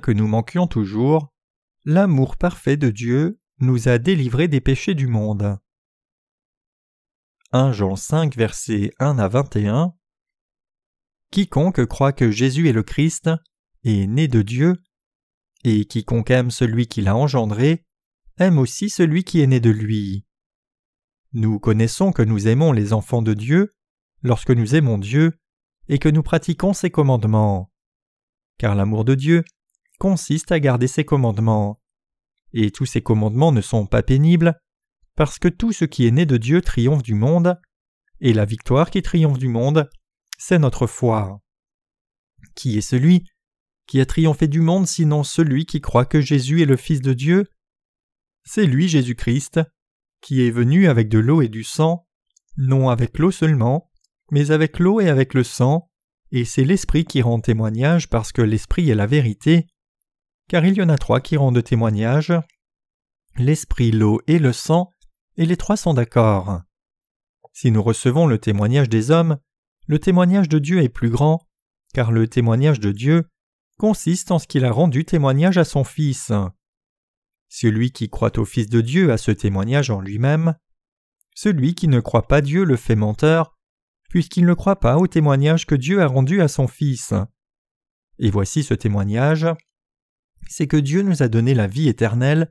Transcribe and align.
que 0.00 0.10
nous 0.10 0.26
manquions 0.26 0.66
toujours, 0.66 1.32
l'amour 1.84 2.36
parfait 2.36 2.76
de 2.76 2.90
Dieu 2.90 3.38
nous 3.58 3.88
a 3.88 3.98
délivrés 3.98 4.48
des 4.48 4.60
péchés 4.60 4.94
du 4.94 5.06
monde. 5.06 5.58
1 7.52 7.72
Jean 7.72 7.94
5 7.94 8.34
versets 8.34 8.92
1 8.98 9.18
à 9.18 9.28
21 9.28 9.94
Quiconque 11.30 11.84
croit 11.84 12.12
que 12.12 12.30
Jésus 12.30 12.68
est 12.68 12.72
le 12.72 12.82
Christ 12.82 13.30
est 13.84 14.06
né 14.06 14.26
de 14.26 14.40
Dieu, 14.40 14.82
et 15.64 15.84
quiconque 15.84 16.30
aime 16.30 16.50
celui 16.50 16.86
qui 16.86 17.02
l'a 17.02 17.14
engendré 17.14 17.84
aime 18.38 18.58
aussi 18.58 18.88
celui 18.88 19.22
qui 19.22 19.40
est 19.40 19.46
né 19.46 19.60
de 19.60 19.70
lui. 19.70 20.24
Nous 21.32 21.58
connaissons 21.58 22.12
que 22.12 22.22
nous 22.22 22.48
aimons 22.48 22.72
les 22.72 22.92
enfants 22.94 23.22
de 23.22 23.34
Dieu 23.34 23.74
lorsque 24.22 24.50
nous 24.50 24.74
aimons 24.74 24.96
Dieu 24.98 25.38
et 25.88 25.98
que 25.98 26.08
nous 26.08 26.22
pratiquons 26.22 26.72
ses 26.72 26.90
commandements. 26.90 27.70
Car 28.58 28.74
l'amour 28.74 29.04
de 29.04 29.14
Dieu 29.14 29.44
consiste 29.98 30.52
à 30.52 30.60
garder 30.60 30.86
ses 30.86 31.04
commandements. 31.04 31.80
Et 32.52 32.70
tous 32.70 32.86
ces 32.86 33.02
commandements 33.02 33.52
ne 33.52 33.60
sont 33.60 33.86
pas 33.86 34.02
pénibles, 34.02 34.58
parce 35.16 35.38
que 35.38 35.48
tout 35.48 35.72
ce 35.72 35.84
qui 35.84 36.06
est 36.06 36.10
né 36.10 36.26
de 36.26 36.36
Dieu 36.36 36.60
triomphe 36.60 37.02
du 37.02 37.14
monde, 37.14 37.58
et 38.20 38.32
la 38.32 38.44
victoire 38.44 38.90
qui 38.90 39.02
triomphe 39.02 39.38
du 39.38 39.48
monde, 39.48 39.88
c'est 40.38 40.58
notre 40.58 40.86
foi. 40.86 41.40
Qui 42.54 42.78
est 42.78 42.82
celui 42.82 43.24
qui 43.86 44.00
a 44.00 44.06
triomphé 44.06 44.48
du 44.48 44.60
monde 44.60 44.86
sinon 44.86 45.24
celui 45.24 45.66
qui 45.66 45.80
croit 45.80 46.06
que 46.06 46.20
Jésus 46.20 46.62
est 46.62 46.66
le 46.66 46.76
Fils 46.76 47.00
de 47.00 47.12
Dieu? 47.12 47.46
C'est 48.44 48.66
lui 48.66 48.88
Jésus-Christ, 48.88 49.60
qui 50.20 50.46
est 50.46 50.50
venu 50.50 50.88
avec 50.88 51.08
de 51.08 51.18
l'eau 51.18 51.42
et 51.42 51.48
du 51.48 51.64
sang, 51.64 52.06
non 52.56 52.88
avec 52.88 53.18
l'eau 53.18 53.30
seulement, 53.30 53.90
mais 54.30 54.50
avec 54.50 54.78
l'eau 54.78 55.00
et 55.00 55.08
avec 55.08 55.34
le 55.34 55.44
sang, 55.44 55.90
et 56.30 56.44
c'est 56.44 56.64
l'Esprit 56.64 57.04
qui 57.04 57.22
rend 57.22 57.40
témoignage 57.40 58.08
parce 58.08 58.32
que 58.32 58.42
l'Esprit 58.42 58.90
est 58.90 58.94
la 58.94 59.06
vérité, 59.06 59.66
car 60.48 60.64
il 60.64 60.74
y 60.74 60.82
en 60.82 60.88
a 60.88 60.98
trois 60.98 61.20
qui 61.20 61.36
rendent 61.36 61.62
témoignage 61.62 62.32
l'Esprit, 63.36 63.90
l'eau 63.90 64.20
et 64.26 64.38
le 64.38 64.52
sang, 64.52 64.90
et 65.36 65.46
les 65.46 65.56
trois 65.56 65.76
sont 65.76 65.94
d'accord. 65.94 66.60
Si 67.52 67.70
nous 67.70 67.82
recevons 67.82 68.26
le 68.26 68.38
témoignage 68.38 68.88
des 68.88 69.10
hommes, 69.10 69.38
le 69.86 69.98
témoignage 69.98 70.48
de 70.48 70.58
Dieu 70.58 70.82
est 70.82 70.88
plus 70.88 71.10
grand, 71.10 71.46
car 71.92 72.12
le 72.12 72.28
témoignage 72.28 72.80
de 72.80 72.92
Dieu 72.92 73.24
consiste 73.78 74.30
en 74.30 74.38
ce 74.38 74.46
qu'il 74.46 74.64
a 74.64 74.70
rendu 74.70 75.04
témoignage 75.04 75.58
à 75.58 75.64
son 75.64 75.84
Fils. 75.84 76.32
Celui 77.48 77.90
qui 77.92 78.08
croit 78.08 78.38
au 78.38 78.44
Fils 78.44 78.68
de 78.68 78.80
Dieu 78.80 79.12
a 79.12 79.18
ce 79.18 79.30
témoignage 79.30 79.90
en 79.90 80.00
lui-même. 80.00 80.54
Celui 81.34 81.74
qui 81.74 81.88
ne 81.88 82.00
croit 82.00 82.28
pas 82.28 82.40
Dieu 82.40 82.64
le 82.64 82.76
fait 82.76 82.96
menteur, 82.96 83.56
puisqu'il 84.08 84.44
ne 84.44 84.54
croit 84.54 84.78
pas 84.78 84.96
au 84.98 85.06
témoignage 85.06 85.66
que 85.66 85.74
Dieu 85.74 86.00
a 86.00 86.06
rendu 86.06 86.40
à 86.40 86.48
son 86.48 86.68
Fils. 86.68 87.12
Et 88.18 88.30
voici 88.30 88.62
ce 88.62 88.74
témoignage 88.74 89.46
c'est 90.48 90.66
que 90.66 90.76
Dieu 90.76 91.02
nous 91.02 91.22
a 91.22 91.28
donné 91.28 91.54
la 91.54 91.66
vie 91.66 91.88
éternelle, 91.88 92.50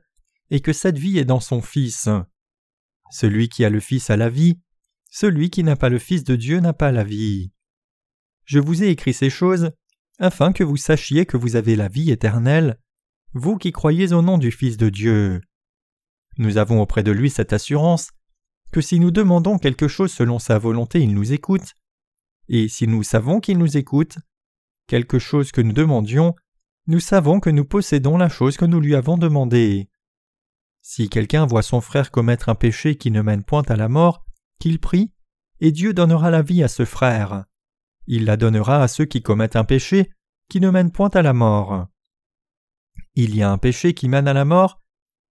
et 0.50 0.60
que 0.60 0.72
cette 0.72 0.98
vie 0.98 1.18
est 1.18 1.24
dans 1.24 1.40
son 1.40 1.62
Fils. 1.62 2.08
Celui 3.10 3.48
qui 3.48 3.64
a 3.64 3.70
le 3.70 3.80
Fils 3.80 4.10
a 4.10 4.16
la 4.16 4.28
vie, 4.28 4.58
celui 5.10 5.50
qui 5.50 5.62
n'a 5.62 5.76
pas 5.76 5.88
le 5.88 5.98
Fils 5.98 6.24
de 6.24 6.36
Dieu 6.36 6.60
n'a 6.60 6.72
pas 6.72 6.92
la 6.92 7.04
vie. 7.04 7.52
Je 8.44 8.58
vous 8.58 8.82
ai 8.82 8.88
écrit 8.88 9.14
ces 9.14 9.30
choses 9.30 9.70
afin 10.18 10.52
que 10.52 10.64
vous 10.64 10.76
sachiez 10.76 11.26
que 11.26 11.36
vous 11.36 11.56
avez 11.56 11.76
la 11.76 11.88
vie 11.88 12.10
éternelle, 12.10 12.78
vous 13.32 13.56
qui 13.56 13.72
croyez 13.72 14.12
au 14.12 14.22
nom 14.22 14.38
du 14.38 14.50
Fils 14.50 14.76
de 14.76 14.88
Dieu. 14.88 15.40
Nous 16.36 16.56
avons 16.56 16.80
auprès 16.80 17.02
de 17.02 17.12
lui 17.12 17.30
cette 17.30 17.52
assurance 17.52 18.10
que 18.72 18.80
si 18.80 18.98
nous 18.98 19.10
demandons 19.10 19.58
quelque 19.58 19.88
chose 19.88 20.12
selon 20.12 20.38
sa 20.38 20.58
volonté, 20.58 21.00
il 21.00 21.14
nous 21.14 21.32
écoute, 21.32 21.74
et 22.48 22.68
si 22.68 22.86
nous 22.86 23.02
savons 23.02 23.40
qu'il 23.40 23.58
nous 23.58 23.76
écoute, 23.76 24.18
quelque 24.86 25.18
chose 25.18 25.52
que 25.52 25.60
nous 25.60 25.72
demandions, 25.72 26.34
nous 26.86 27.00
savons 27.00 27.40
que 27.40 27.50
nous 27.50 27.64
possédons 27.64 28.16
la 28.16 28.28
chose 28.28 28.56
que 28.56 28.64
nous 28.64 28.80
lui 28.80 28.94
avons 28.94 29.16
demandée. 29.16 29.88
Si 30.82 31.08
quelqu'un 31.08 31.46
voit 31.46 31.62
son 31.62 31.80
frère 31.80 32.10
commettre 32.10 32.50
un 32.50 32.54
péché 32.54 32.96
qui 32.96 33.10
ne 33.10 33.22
mène 33.22 33.42
point 33.42 33.62
à 33.68 33.76
la 33.76 33.88
mort, 33.88 34.26
qu'il 34.58 34.78
prie, 34.78 35.12
et 35.60 35.72
Dieu 35.72 35.94
donnera 35.94 36.30
la 36.30 36.42
vie 36.42 36.62
à 36.62 36.68
ce 36.68 36.84
frère. 36.84 37.44
Il 38.06 38.26
la 38.26 38.36
donnera 38.36 38.82
à 38.82 38.88
ceux 38.88 39.06
qui 39.06 39.22
commettent 39.22 39.56
un 39.56 39.64
péché 39.64 40.10
qui 40.50 40.60
ne 40.60 40.68
mène 40.68 40.90
point 40.90 41.08
à 41.10 41.22
la 41.22 41.32
mort. 41.32 41.86
Il 43.14 43.34
y 43.34 43.42
a 43.42 43.50
un 43.50 43.58
péché 43.58 43.94
qui 43.94 44.08
mène 44.08 44.28
à 44.28 44.34
la 44.34 44.44
mort, 44.44 44.82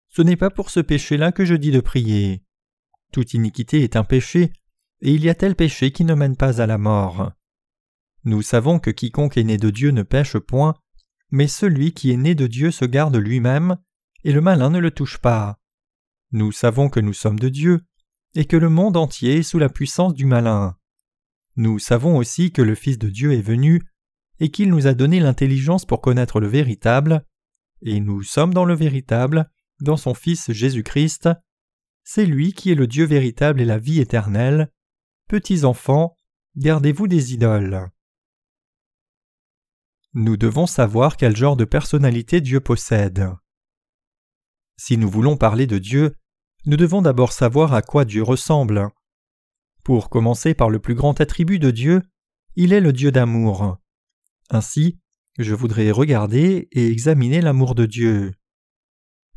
ce 0.09 0.22
n'est 0.22 0.38
pas 0.38 0.50
pour 0.50 0.70
ce 0.70 0.80
péché-là 0.80 1.31
que 1.31 1.46
je 1.46 1.53
dis 1.53 1.72
de 1.72 1.81
prier. 1.81 2.44
Toute 3.12 3.34
iniquité 3.35 3.84
est 3.84 3.96
un 3.96 4.03
péché, 4.03 4.53
et 5.02 5.12
il 5.12 5.24
y 5.24 5.30
a 5.30 5.35
tel 5.35 5.56
péché 5.56 5.91
qui 5.91 6.03
ne 6.03 6.16
mène 6.16 6.35
pas 6.35 6.62
à 6.62 6.66
la 6.66 6.80
mort. 6.80 7.31
Nous 8.24 8.41
savons 8.41 8.80
que 8.80 8.90
quiconque 8.90 9.38
est 9.38 9.44
né 9.44 9.58
de 9.58 9.70
Dieu 9.70 9.91
ne 9.91 10.02
pêche 10.02 10.38
point, 10.38 10.75
mais 11.34 11.48
celui 11.48 11.94
qui 11.94 12.12
est 12.12 12.18
né 12.18 12.36
de 12.36 12.46
Dieu 12.46 12.70
se 12.70 12.86
garde 12.86 13.16
lui-même, 13.16 13.78
et 14.24 14.32
le 14.32 14.40
malin 14.40 14.70
ne 14.70 14.78
le 14.78 14.92
touche 14.92 15.18
pas. 15.18 15.58
Nous 16.32 16.52
savons 16.52 16.90
que 16.90 17.00
nous 17.00 17.12
sommes 17.12 17.40
de 17.40 17.50
Dieu, 17.50 17.82
et 18.36 18.46
que 18.46 18.56
le 18.56 18.70
monde 18.70 18.98
entier 18.98 19.38
est 19.38 19.44
sous 19.44 19.58
la 19.58 19.68
puissance 19.68 20.14
du 20.14 20.28
malin. 20.28 20.78
Nous 21.56 21.80
savons 21.80 22.18
aussi 22.18 22.52
que 22.52 22.62
le 22.62 22.76
Fils 22.76 23.00
de 23.00 23.10
Dieu 23.10 23.34
est 23.34 23.42
venu, 23.42 23.82
et 24.40 24.52
qu'il 24.52 24.70
nous 24.70 24.86
a 24.86 24.94
donné 24.94 25.20
l'intelligence 25.20 25.86
pour 25.86 26.02
connaître 26.02 26.40
le 26.40 26.46
véritable, 26.46 27.26
et 27.82 28.00
nous 28.00 28.22
sommes 28.22 28.54
dans 28.54 28.66
le 28.66 28.76
véritable, 28.76 29.50
dans 29.82 29.98
son 29.98 30.14
Fils 30.14 30.52
Jésus-Christ. 30.52 31.30
C'est 32.04 32.28
lui 32.28 32.54
qui 32.54 32.72
est 32.72 32.76
le 32.76 32.86
Dieu 32.86 33.06
véritable 33.06 33.60
et 33.60 33.66
la 33.66 33.80
vie 33.80 34.00
éternelle. 34.00 34.72
Petits 35.28 35.66
enfants, 35.66 36.16
gardez-vous 36.58 37.08
des 37.08 37.34
idoles. 37.34 37.90
Nous 40.16 40.38
devons 40.38 40.68
savoir 40.68 41.18
quel 41.18 41.35
genre 41.35 41.57
de 41.57 41.66
personnalité 41.66 42.40
Dieu 42.40 42.59
possède. 42.59 43.31
Si 44.78 44.97
nous 44.97 45.09
voulons 45.09 45.38
parler 45.38 45.66
de 45.66 45.79
Dieu, 45.79 46.16
nous 46.66 46.78
devons 46.78 47.01
d'abord 47.01 47.31
savoir 47.31 47.74
à 47.74 47.81
quoi 47.81 48.06
Dieu 48.06 48.22
ressemble. 48.22 48.90
Pour 49.84 50.09
commencer 50.09 50.53
par 50.53 50.69
le 50.69 50.79
plus 50.79 50.94
grand 50.94 51.19
attribut 51.19 51.57
de 51.57 51.72
Dieu, 51.72 52.02
il 52.56 52.73
est 52.73 52.79
le 52.79 52.94
Dieu 52.94 53.12
d'amour. 53.12 53.79
Ainsi, 54.52 55.00
je 55.40 55.56
voudrais 55.56 55.90
regarder 55.90 56.68
et 56.72 56.88
examiner 56.88 57.41
l'amour 57.41 57.73
de 57.73 57.88
Dieu. 57.88 58.34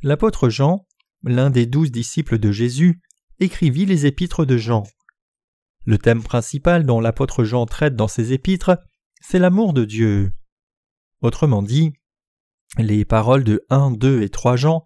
L'apôtre 0.02 0.50
Jean, 0.50 0.86
l'un 1.22 1.48
des 1.48 1.64
douze 1.64 1.90
disciples 1.90 2.38
de 2.38 2.52
Jésus, 2.52 3.00
écrivit 3.40 3.86
les 3.86 4.04
épîtres 4.04 4.44
de 4.44 4.58
Jean. 4.58 4.82
Le 5.86 5.96
thème 5.96 6.22
principal 6.22 6.84
dont 6.84 7.00
l'apôtre 7.00 7.44
Jean 7.44 7.64
traite 7.64 7.96
dans 7.96 8.08
ses 8.08 8.34
épîtres, 8.34 8.78
c'est 9.22 9.38
l'amour 9.38 9.72
de 9.72 9.86
Dieu. 9.86 10.35
Autrement 11.22 11.62
dit, 11.62 11.92
les 12.78 13.04
paroles 13.04 13.44
de 13.44 13.64
1, 13.70 13.92
2 13.92 14.22
et 14.22 14.28
3 14.28 14.56
Jean 14.56 14.84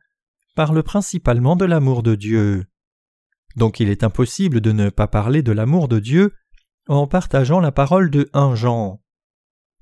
parlent 0.55 0.83
principalement 0.83 1.57
de 1.57 1.65
l'amour 1.65 2.03
de 2.03 2.15
Dieu. 2.15 2.67
Donc 3.57 3.81
il 3.81 3.89
est 3.89 4.05
impossible 4.05 4.61
de 4.61 4.73
ne 4.73 4.91
pas 4.91 5.09
parler 5.09 5.43
de 5.43 5.53
l'amour 5.53 5.89
de 5.89 5.99
Dieu 5.99 6.35
en 6.89 7.07
partageant 7.07 7.61
la 7.61 7.73
parole 7.73 8.11
de 8.11 8.31
1 8.33 8.55
Jean. 8.55 9.03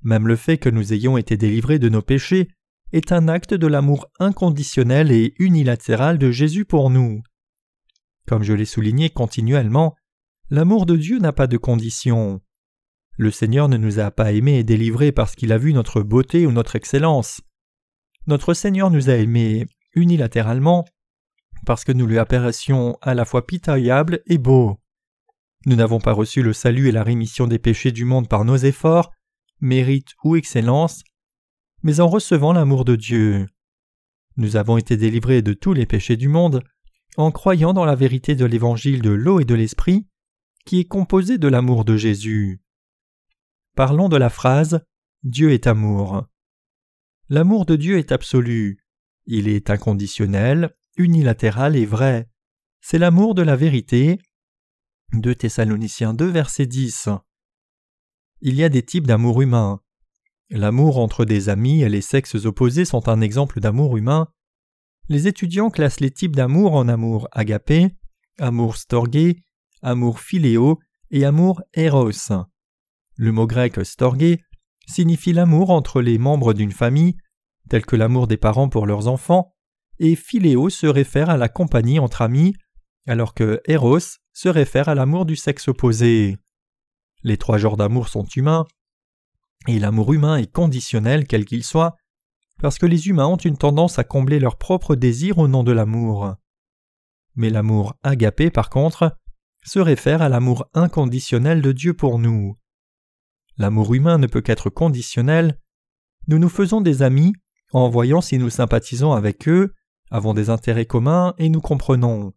Même 0.01 0.27
le 0.27 0.35
fait 0.35 0.57
que 0.57 0.69
nous 0.69 0.93
ayons 0.93 1.17
été 1.17 1.37
délivrés 1.37 1.79
de 1.79 1.89
nos 1.89 2.01
péchés 2.01 2.49
est 2.91 3.11
un 3.11 3.27
acte 3.27 3.53
de 3.53 3.67
l'amour 3.67 4.07
inconditionnel 4.19 5.11
et 5.11 5.35
unilatéral 5.37 6.17
de 6.17 6.31
Jésus 6.31 6.65
pour 6.65 6.89
nous. 6.89 7.21
Comme 8.27 8.43
je 8.43 8.53
l'ai 8.53 8.65
souligné 8.65 9.09
continuellement, 9.09 9.95
l'amour 10.49 10.85
de 10.85 10.95
Dieu 10.95 11.19
n'a 11.19 11.33
pas 11.33 11.47
de 11.47 11.57
condition. 11.57 12.41
Le 13.19 13.31
Seigneur 13.31 13.67
ne 13.67 13.75
nous 13.75 13.99
a 13.99 14.11
pas 14.11 14.31
aimés 14.31 14.59
et 14.59 14.63
délivrés 14.63 15.11
parce 15.11 15.35
qu'il 15.35 15.51
a 15.51 15.57
vu 15.57 15.73
notre 15.73 16.01
beauté 16.01 16.47
ou 16.47 16.53
notre 16.53 16.77
excellence. 16.77 17.41
Notre 18.27 18.53
Seigneur 18.53 18.89
nous 18.91 19.09
a 19.09 19.15
aimés 19.15 19.67
unilatéralement 19.93 20.85
parce 21.65 21.83
que 21.83 21.91
nous 21.91 22.07
lui 22.07 22.17
apparaissions 22.17 22.97
à 23.01 23.13
la 23.13 23.25
fois 23.25 23.45
pitoyables 23.45 24.21
et 24.25 24.37
beaux. 24.37 24.79
Nous 25.65 25.75
n'avons 25.75 25.99
pas 25.99 26.13
reçu 26.13 26.41
le 26.41 26.53
salut 26.53 26.87
et 26.87 26.93
la 26.93 27.03
rémission 27.03 27.45
des 27.45 27.59
péchés 27.59 27.91
du 27.91 28.05
monde 28.05 28.29
par 28.29 28.45
nos 28.45 28.55
efforts, 28.55 29.11
mérite 29.59 30.13
ou 30.23 30.37
excellence, 30.37 31.03
mais 31.83 31.99
en 31.99 32.07
recevant 32.07 32.53
l'amour 32.53 32.85
de 32.85 32.95
Dieu. 32.95 33.47
Nous 34.37 34.55
avons 34.55 34.77
été 34.77 34.95
délivrés 34.95 35.41
de 35.41 35.51
tous 35.51 35.73
les 35.73 35.85
péchés 35.85 36.15
du 36.15 36.29
monde 36.29 36.63
en 37.17 37.31
croyant 37.31 37.73
dans 37.73 37.83
la 37.83 37.95
vérité 37.95 38.35
de 38.35 38.45
l'évangile 38.45 39.01
de 39.01 39.09
l'eau 39.09 39.41
et 39.41 39.45
de 39.45 39.55
l'esprit, 39.55 40.07
qui 40.65 40.79
est 40.79 40.87
composé 40.87 41.37
de 41.37 41.49
l'amour 41.49 41.83
de 41.83 41.97
Jésus. 41.97 42.61
Parlons 43.79 44.09
de 44.09 44.17
la 44.17 44.29
phrase 44.29 44.81
Dieu 45.23 45.53
est 45.53 45.65
amour. 45.65 46.27
L'amour 47.29 47.65
de 47.65 47.77
Dieu 47.77 47.97
est 47.97 48.11
absolu. 48.11 48.83
Il 49.25 49.47
est 49.47 49.69
inconditionnel, 49.69 50.75
unilatéral 50.97 51.77
et 51.77 51.85
vrai. 51.85 52.29
C'est 52.81 52.97
l'amour 52.97 53.35
de 53.35 53.41
la 53.41 53.55
vérité. 53.55 54.19
2 55.13 55.33
Thessaloniciens 55.33 56.13
2 56.13 56.25
verset 56.25 56.65
10. 56.65 57.07
Il 58.41 58.55
y 58.55 58.65
a 58.65 58.69
des 58.69 58.83
types 58.83 59.07
d'amour 59.07 59.41
humain. 59.41 59.79
L'amour 60.49 60.97
entre 60.97 61.23
des 61.23 61.47
amis 61.47 61.81
et 61.81 61.87
les 61.87 62.01
sexes 62.01 62.43
opposés 62.43 62.83
sont 62.83 63.07
un 63.07 63.21
exemple 63.21 63.61
d'amour 63.61 63.95
humain. 63.95 64.27
Les 65.07 65.27
étudiants 65.27 65.69
classent 65.69 66.01
les 66.01 66.11
types 66.11 66.35
d'amour 66.35 66.73
en 66.73 66.89
amour 66.89 67.29
agapé, 67.31 67.95
amour 68.39 68.75
storgé, 68.75 69.41
amour 69.81 70.19
philéo 70.19 70.81
et 71.11 71.23
amour 71.23 71.61
eros. 71.75 72.11
Le 73.19 73.33
mot 73.33 73.47
grec 73.47 73.85
storgé 73.85 74.41
signifie 74.87 75.33
l'amour 75.33 75.71
entre 75.71 76.01
les 76.01 76.17
membres 76.17 76.53
d'une 76.53 76.71
famille 76.71 77.17
tel 77.69 77.85
que 77.85 77.97
l'amour 77.97 78.27
des 78.27 78.37
parents 78.37 78.69
pour 78.69 78.87
leurs 78.87 79.09
enfants, 79.09 79.53
et 79.99 80.15
philéo 80.15 80.69
se 80.69 80.87
réfère 80.87 81.29
à 81.29 81.35
la 81.35 81.49
compagnie 81.49 81.99
entre 81.99 82.21
amis, 82.21 82.55
alors 83.05 83.33
que 83.33 83.61
Eros 83.65 83.99
se 84.31 84.47
réfère 84.47 84.87
à 84.87 84.95
l'amour 84.95 85.25
du 85.25 85.35
sexe 85.35 85.67
opposé. 85.67 86.37
Les 87.23 87.35
trois 87.35 87.57
genres 87.57 87.75
d'amour 87.75 88.07
sont 88.07 88.25
humains, 88.37 88.65
et 89.67 89.79
l'amour 89.79 90.13
humain 90.13 90.37
est 90.37 90.49
conditionnel 90.49 91.27
quel 91.27 91.43
qu'il 91.43 91.65
soit, 91.65 91.97
parce 92.61 92.77
que 92.77 92.85
les 92.85 93.09
humains 93.09 93.27
ont 93.27 93.35
une 93.35 93.57
tendance 93.57 93.99
à 93.99 94.05
combler 94.05 94.39
leurs 94.39 94.57
propres 94.57 94.95
désirs 94.95 95.39
au 95.39 95.49
nom 95.49 95.65
de 95.65 95.73
l'amour. 95.73 96.35
Mais 97.35 97.49
l'amour 97.49 97.95
agapé, 98.01 98.49
par 98.49 98.69
contre, 98.69 99.17
se 99.65 99.79
réfère 99.79 100.21
à 100.21 100.29
l'amour 100.29 100.69
inconditionnel 100.73 101.61
de 101.61 101.73
Dieu 101.73 101.93
pour 101.93 102.17
nous. 102.17 102.57
L'amour 103.59 103.93
humain 103.93 104.17
ne 104.17 104.25
peut 104.25 104.41
qu'être 104.41 104.69
conditionnel. 104.69 105.59
Nous 106.27 106.39
nous 106.39 106.49
faisons 106.49 106.81
des 106.81 107.01
amis 107.03 107.33
en 107.71 107.89
voyant 107.89 108.21
si 108.21 108.37
nous 108.37 108.49
sympathisons 108.49 109.11
avec 109.11 109.47
eux, 109.47 109.73
avons 110.09 110.33
des 110.33 110.49
intérêts 110.49 110.85
communs 110.85 111.35
et 111.37 111.49
nous 111.49 111.61
comprenons. 111.61 112.33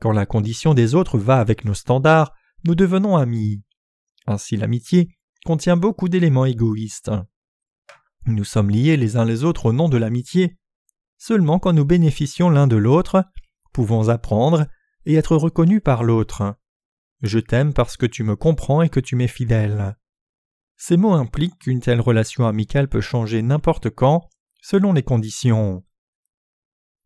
Quand 0.00 0.12
la 0.12 0.26
condition 0.26 0.74
des 0.74 0.94
autres 0.94 1.18
va 1.18 1.38
avec 1.38 1.64
nos 1.64 1.74
standards, 1.74 2.32
nous 2.64 2.74
devenons 2.74 3.16
amis. 3.16 3.62
Ainsi 4.26 4.56
l'amitié 4.56 5.10
contient 5.44 5.76
beaucoup 5.76 6.08
d'éléments 6.08 6.46
égoïstes. 6.46 7.12
Nous 8.26 8.44
sommes 8.44 8.70
liés 8.70 8.96
les 8.96 9.16
uns 9.16 9.24
les 9.24 9.44
autres 9.44 9.66
au 9.66 9.72
nom 9.72 9.88
de 9.88 9.98
l'amitié. 9.98 10.58
Seulement 11.18 11.58
quand 11.58 11.74
nous 11.74 11.84
bénéficions 11.84 12.50
l'un 12.50 12.66
de 12.66 12.76
l'autre, 12.76 13.24
pouvons 13.72 14.08
apprendre 14.08 14.66
et 15.04 15.14
être 15.14 15.36
reconnus 15.36 15.82
par 15.84 16.02
l'autre. 16.02 16.56
Je 17.22 17.38
t'aime 17.38 17.74
parce 17.74 17.98
que 17.98 18.06
tu 18.06 18.24
me 18.24 18.36
comprends 18.36 18.82
et 18.82 18.88
que 18.88 19.00
tu 19.00 19.16
m'es 19.16 19.28
fidèle. 19.28 19.96
Ces 20.82 20.96
mots 20.96 21.12
impliquent 21.12 21.58
qu'une 21.58 21.80
telle 21.80 22.00
relation 22.00 22.46
amicale 22.46 22.88
peut 22.88 23.02
changer 23.02 23.42
n'importe 23.42 23.90
quand, 23.90 24.30
selon 24.62 24.94
les 24.94 25.02
conditions. 25.02 25.84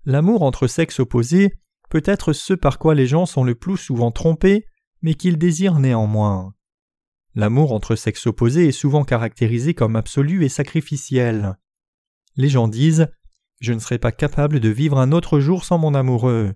L'amour 0.04 0.42
entre 0.42 0.68
sexes 0.68 1.00
opposés 1.00 1.54
peut 1.90 2.02
être 2.04 2.32
ce 2.32 2.54
par 2.54 2.78
quoi 2.78 2.94
les 2.94 3.08
gens 3.08 3.26
sont 3.26 3.42
le 3.42 3.56
plus 3.56 3.76
souvent 3.76 4.12
trompés, 4.12 4.64
mais 5.02 5.14
qu'ils 5.14 5.38
désirent 5.38 5.80
néanmoins. 5.80 6.54
L'amour 7.34 7.72
entre 7.72 7.96
sexes 7.96 8.28
opposés 8.28 8.68
est 8.68 8.72
souvent 8.72 9.02
caractérisé 9.02 9.74
comme 9.74 9.96
absolu 9.96 10.44
et 10.44 10.48
sacrificiel. 10.48 11.58
Les 12.36 12.48
gens 12.48 12.68
disent 12.68 13.08
Je 13.60 13.72
ne 13.72 13.80
serai 13.80 13.98
pas 13.98 14.12
capable 14.12 14.60
de 14.60 14.68
vivre 14.68 15.00
un 15.00 15.10
autre 15.10 15.40
jour 15.40 15.64
sans 15.64 15.78
mon 15.78 15.94
amoureux, 15.94 16.54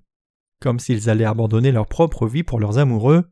comme 0.61 0.79
s'ils 0.79 1.11
allaient 1.11 1.25
abandonner 1.25 1.73
leur 1.73 1.89
propre 1.89 2.29
vie 2.29 2.45
pour 2.45 2.61
leurs 2.61 2.79
amoureux. 2.79 3.29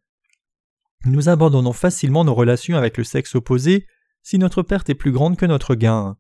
Nous 1.04 1.28
abandonnons 1.28 1.72
facilement 1.72 2.24
nos 2.24 2.34
relations 2.34 2.76
avec 2.76 2.96
le 2.96 3.04
sexe 3.04 3.34
opposé 3.34 3.86
si 4.22 4.38
notre 4.38 4.62
perte 4.62 4.90
est 4.90 4.94
plus 4.94 5.12
grande 5.12 5.36
que 5.36 5.46
notre 5.46 5.74
gain. 5.74 6.16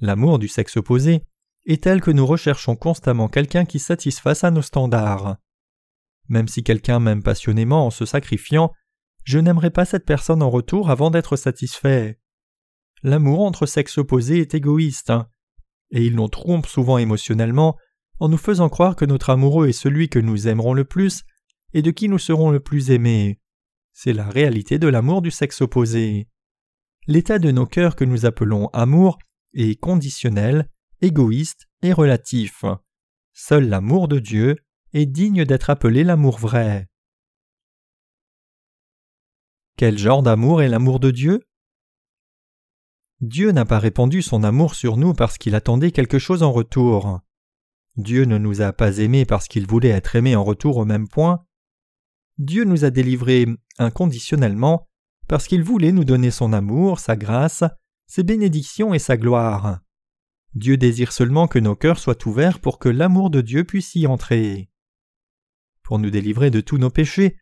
L'amour 0.00 0.38
du 0.38 0.48
sexe 0.48 0.78
opposé 0.78 1.22
est 1.66 1.82
tel 1.82 2.00
que 2.00 2.10
nous 2.10 2.26
recherchons 2.26 2.76
constamment 2.76 3.28
quelqu'un 3.28 3.66
qui 3.66 3.78
satisfasse 3.78 4.44
à 4.44 4.50
nos 4.50 4.62
standards. 4.62 5.36
Même 6.28 6.48
si 6.48 6.62
quelqu'un 6.62 7.00
m'aime 7.00 7.22
passionnément 7.22 7.86
en 7.86 7.90
se 7.90 8.06
sacrifiant, 8.06 8.72
je 9.24 9.38
n'aimerai 9.38 9.70
pas 9.70 9.84
cette 9.84 10.06
personne 10.06 10.42
en 10.42 10.48
retour 10.48 10.90
avant 10.90 11.10
d'être 11.10 11.36
satisfait. 11.36 12.18
L'amour 13.02 13.40
entre 13.40 13.66
sexes 13.66 13.98
opposés 13.98 14.40
est 14.40 14.54
égoïste, 14.54 15.12
et 15.90 16.04
il 16.04 16.16
nous 16.16 16.28
trompe 16.28 16.66
souvent 16.66 16.98
émotionnellement 16.98 17.76
en 18.18 18.28
nous 18.28 18.38
faisant 18.38 18.68
croire 18.68 18.96
que 18.96 19.04
notre 19.04 19.30
amoureux 19.30 19.68
est 19.68 19.72
celui 19.72 20.08
que 20.08 20.18
nous 20.18 20.46
aimerons 20.46 20.74
le 20.74 20.84
plus 20.84 21.24
et 21.72 21.82
de 21.82 21.90
qui 21.90 22.08
nous 22.08 22.18
serons 22.18 22.50
le 22.50 22.60
plus 22.60 22.90
aimés. 22.90 23.39
C'est 24.02 24.14
la 24.14 24.26
réalité 24.26 24.78
de 24.78 24.88
l'amour 24.88 25.20
du 25.20 25.30
sexe 25.30 25.60
opposé. 25.60 26.26
L'état 27.06 27.38
de 27.38 27.50
nos 27.50 27.66
cœurs 27.66 27.96
que 27.96 28.06
nous 28.06 28.24
appelons 28.24 28.68
amour 28.68 29.18
est 29.52 29.78
conditionnel, 29.78 30.70
égoïste 31.02 31.68
et 31.82 31.92
relatif. 31.92 32.64
Seul 33.34 33.68
l'amour 33.68 34.08
de 34.08 34.18
Dieu 34.18 34.56
est 34.94 35.04
digne 35.04 35.44
d'être 35.44 35.68
appelé 35.68 36.02
l'amour 36.02 36.38
vrai. 36.38 36.88
Quel 39.76 39.98
genre 39.98 40.22
d'amour 40.22 40.62
est 40.62 40.68
l'amour 40.68 40.98
de 40.98 41.10
Dieu? 41.10 41.42
Dieu 43.20 43.52
n'a 43.52 43.66
pas 43.66 43.78
répandu 43.78 44.22
son 44.22 44.44
amour 44.44 44.76
sur 44.76 44.96
nous 44.96 45.12
parce 45.12 45.36
qu'il 45.36 45.54
attendait 45.54 45.92
quelque 45.92 46.18
chose 46.18 46.42
en 46.42 46.52
retour. 46.52 47.20
Dieu 47.96 48.24
ne 48.24 48.38
nous 48.38 48.62
a 48.62 48.72
pas 48.72 48.96
aimés 48.96 49.26
parce 49.26 49.46
qu'il 49.46 49.66
voulait 49.66 49.90
être 49.90 50.16
aimé 50.16 50.36
en 50.36 50.42
retour 50.42 50.78
au 50.78 50.86
même 50.86 51.06
point. 51.06 51.44
Dieu 52.40 52.64
nous 52.64 52.86
a 52.86 52.90
délivrés 52.90 53.46
inconditionnellement 53.78 54.88
parce 55.28 55.46
qu'il 55.46 55.62
voulait 55.62 55.92
nous 55.92 56.04
donner 56.04 56.30
son 56.30 56.54
amour, 56.54 56.98
sa 56.98 57.14
grâce, 57.14 57.64
ses 58.06 58.22
bénédictions 58.22 58.94
et 58.94 58.98
sa 58.98 59.18
gloire. 59.18 59.80
Dieu 60.54 60.78
désire 60.78 61.12
seulement 61.12 61.48
que 61.48 61.58
nos 61.58 61.76
cœurs 61.76 61.98
soient 61.98 62.26
ouverts 62.26 62.58
pour 62.58 62.78
que 62.78 62.88
l'amour 62.88 63.28
de 63.28 63.42
Dieu 63.42 63.64
puisse 63.64 63.94
y 63.94 64.06
entrer. 64.06 64.70
Pour 65.82 65.98
nous 65.98 66.08
délivrer 66.08 66.50
de 66.50 66.62
tous 66.62 66.78
nos 66.78 66.88
péchés, 66.88 67.36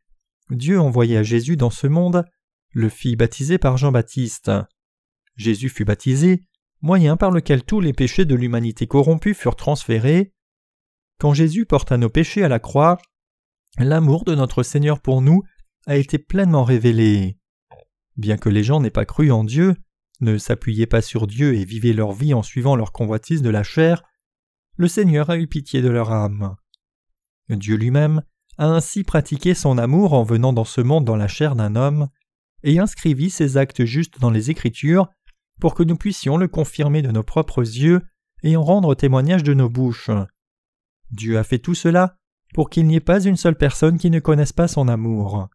Dieu 0.50 0.80
envoya 0.80 1.22
Jésus 1.22 1.56
dans 1.56 1.70
ce 1.70 1.86
monde, 1.86 2.24
le 2.72 2.88
fit 2.88 3.14
baptiser 3.14 3.56
par 3.56 3.76
Jean-Baptiste. 3.76 4.50
Jésus 5.36 5.68
fut 5.68 5.84
baptisé, 5.84 6.44
moyen 6.82 7.16
par 7.16 7.30
lequel 7.30 7.62
tous 7.62 7.80
les 7.80 7.92
péchés 7.92 8.24
de 8.24 8.34
l'humanité 8.34 8.88
corrompue 8.88 9.34
furent 9.34 9.54
transférés. 9.54 10.34
Quand 11.20 11.34
Jésus 11.34 11.66
porta 11.66 11.96
nos 11.98 12.10
péchés 12.10 12.42
à 12.42 12.48
la 12.48 12.58
croix, 12.58 12.98
l'amour 13.76 14.24
de 14.24 14.34
notre 14.34 14.62
Seigneur 14.62 15.00
pour 15.00 15.22
nous 15.22 15.42
a 15.86 15.96
été 15.96 16.18
pleinement 16.18 16.64
révélé. 16.64 17.38
Bien 18.16 18.36
que 18.36 18.48
les 18.48 18.64
gens 18.64 18.80
n'aient 18.80 18.90
pas 18.90 19.04
cru 19.04 19.30
en 19.30 19.44
Dieu, 19.44 19.76
ne 20.20 20.38
s'appuyaient 20.38 20.86
pas 20.86 21.02
sur 21.02 21.26
Dieu 21.26 21.54
et 21.54 21.64
vivaient 21.64 21.92
leur 21.92 22.12
vie 22.12 22.34
en 22.34 22.42
suivant 22.42 22.76
leur 22.76 22.92
convoitise 22.92 23.42
de 23.42 23.50
la 23.50 23.62
chair, 23.62 24.02
le 24.76 24.88
Seigneur 24.88 25.30
a 25.30 25.38
eu 25.38 25.46
pitié 25.46 25.82
de 25.82 25.88
leur 25.88 26.12
âme. 26.12 26.56
Dieu 27.48 27.76
lui-même 27.76 28.22
a 28.58 28.66
ainsi 28.66 29.04
pratiqué 29.04 29.54
son 29.54 29.78
amour 29.78 30.12
en 30.12 30.24
venant 30.24 30.52
dans 30.52 30.64
ce 30.64 30.80
monde 30.80 31.04
dans 31.04 31.16
la 31.16 31.28
chair 31.28 31.54
d'un 31.54 31.76
homme, 31.76 32.08
et 32.64 32.80
inscrivit 32.80 33.30
ses 33.30 33.56
actes 33.56 33.84
justes 33.84 34.20
dans 34.20 34.30
les 34.30 34.50
Écritures, 34.50 35.08
pour 35.60 35.74
que 35.74 35.84
nous 35.84 35.96
puissions 35.96 36.36
le 36.36 36.48
confirmer 36.48 37.02
de 37.02 37.10
nos 37.10 37.22
propres 37.22 37.62
yeux 37.62 38.02
et 38.42 38.56
en 38.56 38.62
rendre 38.62 38.94
témoignage 38.94 39.42
de 39.44 39.54
nos 39.54 39.68
bouches. 39.68 40.10
Dieu 41.10 41.38
a 41.38 41.44
fait 41.44 41.58
tout 41.58 41.74
cela 41.74 42.17
pour 42.54 42.70
qu'il 42.70 42.86
n'y 42.86 42.96
ait 42.96 43.00
pas 43.00 43.22
une 43.22 43.36
seule 43.36 43.56
personne 43.56 43.98
qui 43.98 44.10
ne 44.10 44.20
connaisse 44.20 44.52
pas 44.52 44.68
son 44.68 44.88
amour. 44.88 45.48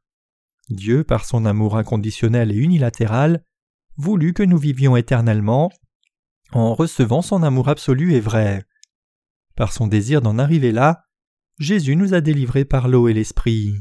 Dieu, 0.69 1.03
par 1.03 1.25
son 1.25 1.45
amour 1.45 1.77
inconditionnel 1.77 2.51
et 2.51 2.55
unilatéral, 2.55 3.43
voulut 3.97 4.33
que 4.33 4.43
nous 4.43 4.57
vivions 4.57 4.95
éternellement 4.95 5.71
en 6.51 6.73
recevant 6.73 7.21
son 7.21 7.43
amour 7.43 7.69
absolu 7.69 8.13
et 8.13 8.19
vrai. 8.19 8.63
Par 9.55 9.73
son 9.73 9.87
désir 9.87 10.21
d'en 10.21 10.37
arriver 10.37 10.71
là, 10.71 11.03
Jésus 11.59 11.95
nous 11.95 12.13
a 12.13 12.21
délivrés 12.21 12.65
par 12.65 12.87
l'eau 12.87 13.07
et 13.07 13.13
l'esprit. 13.13 13.73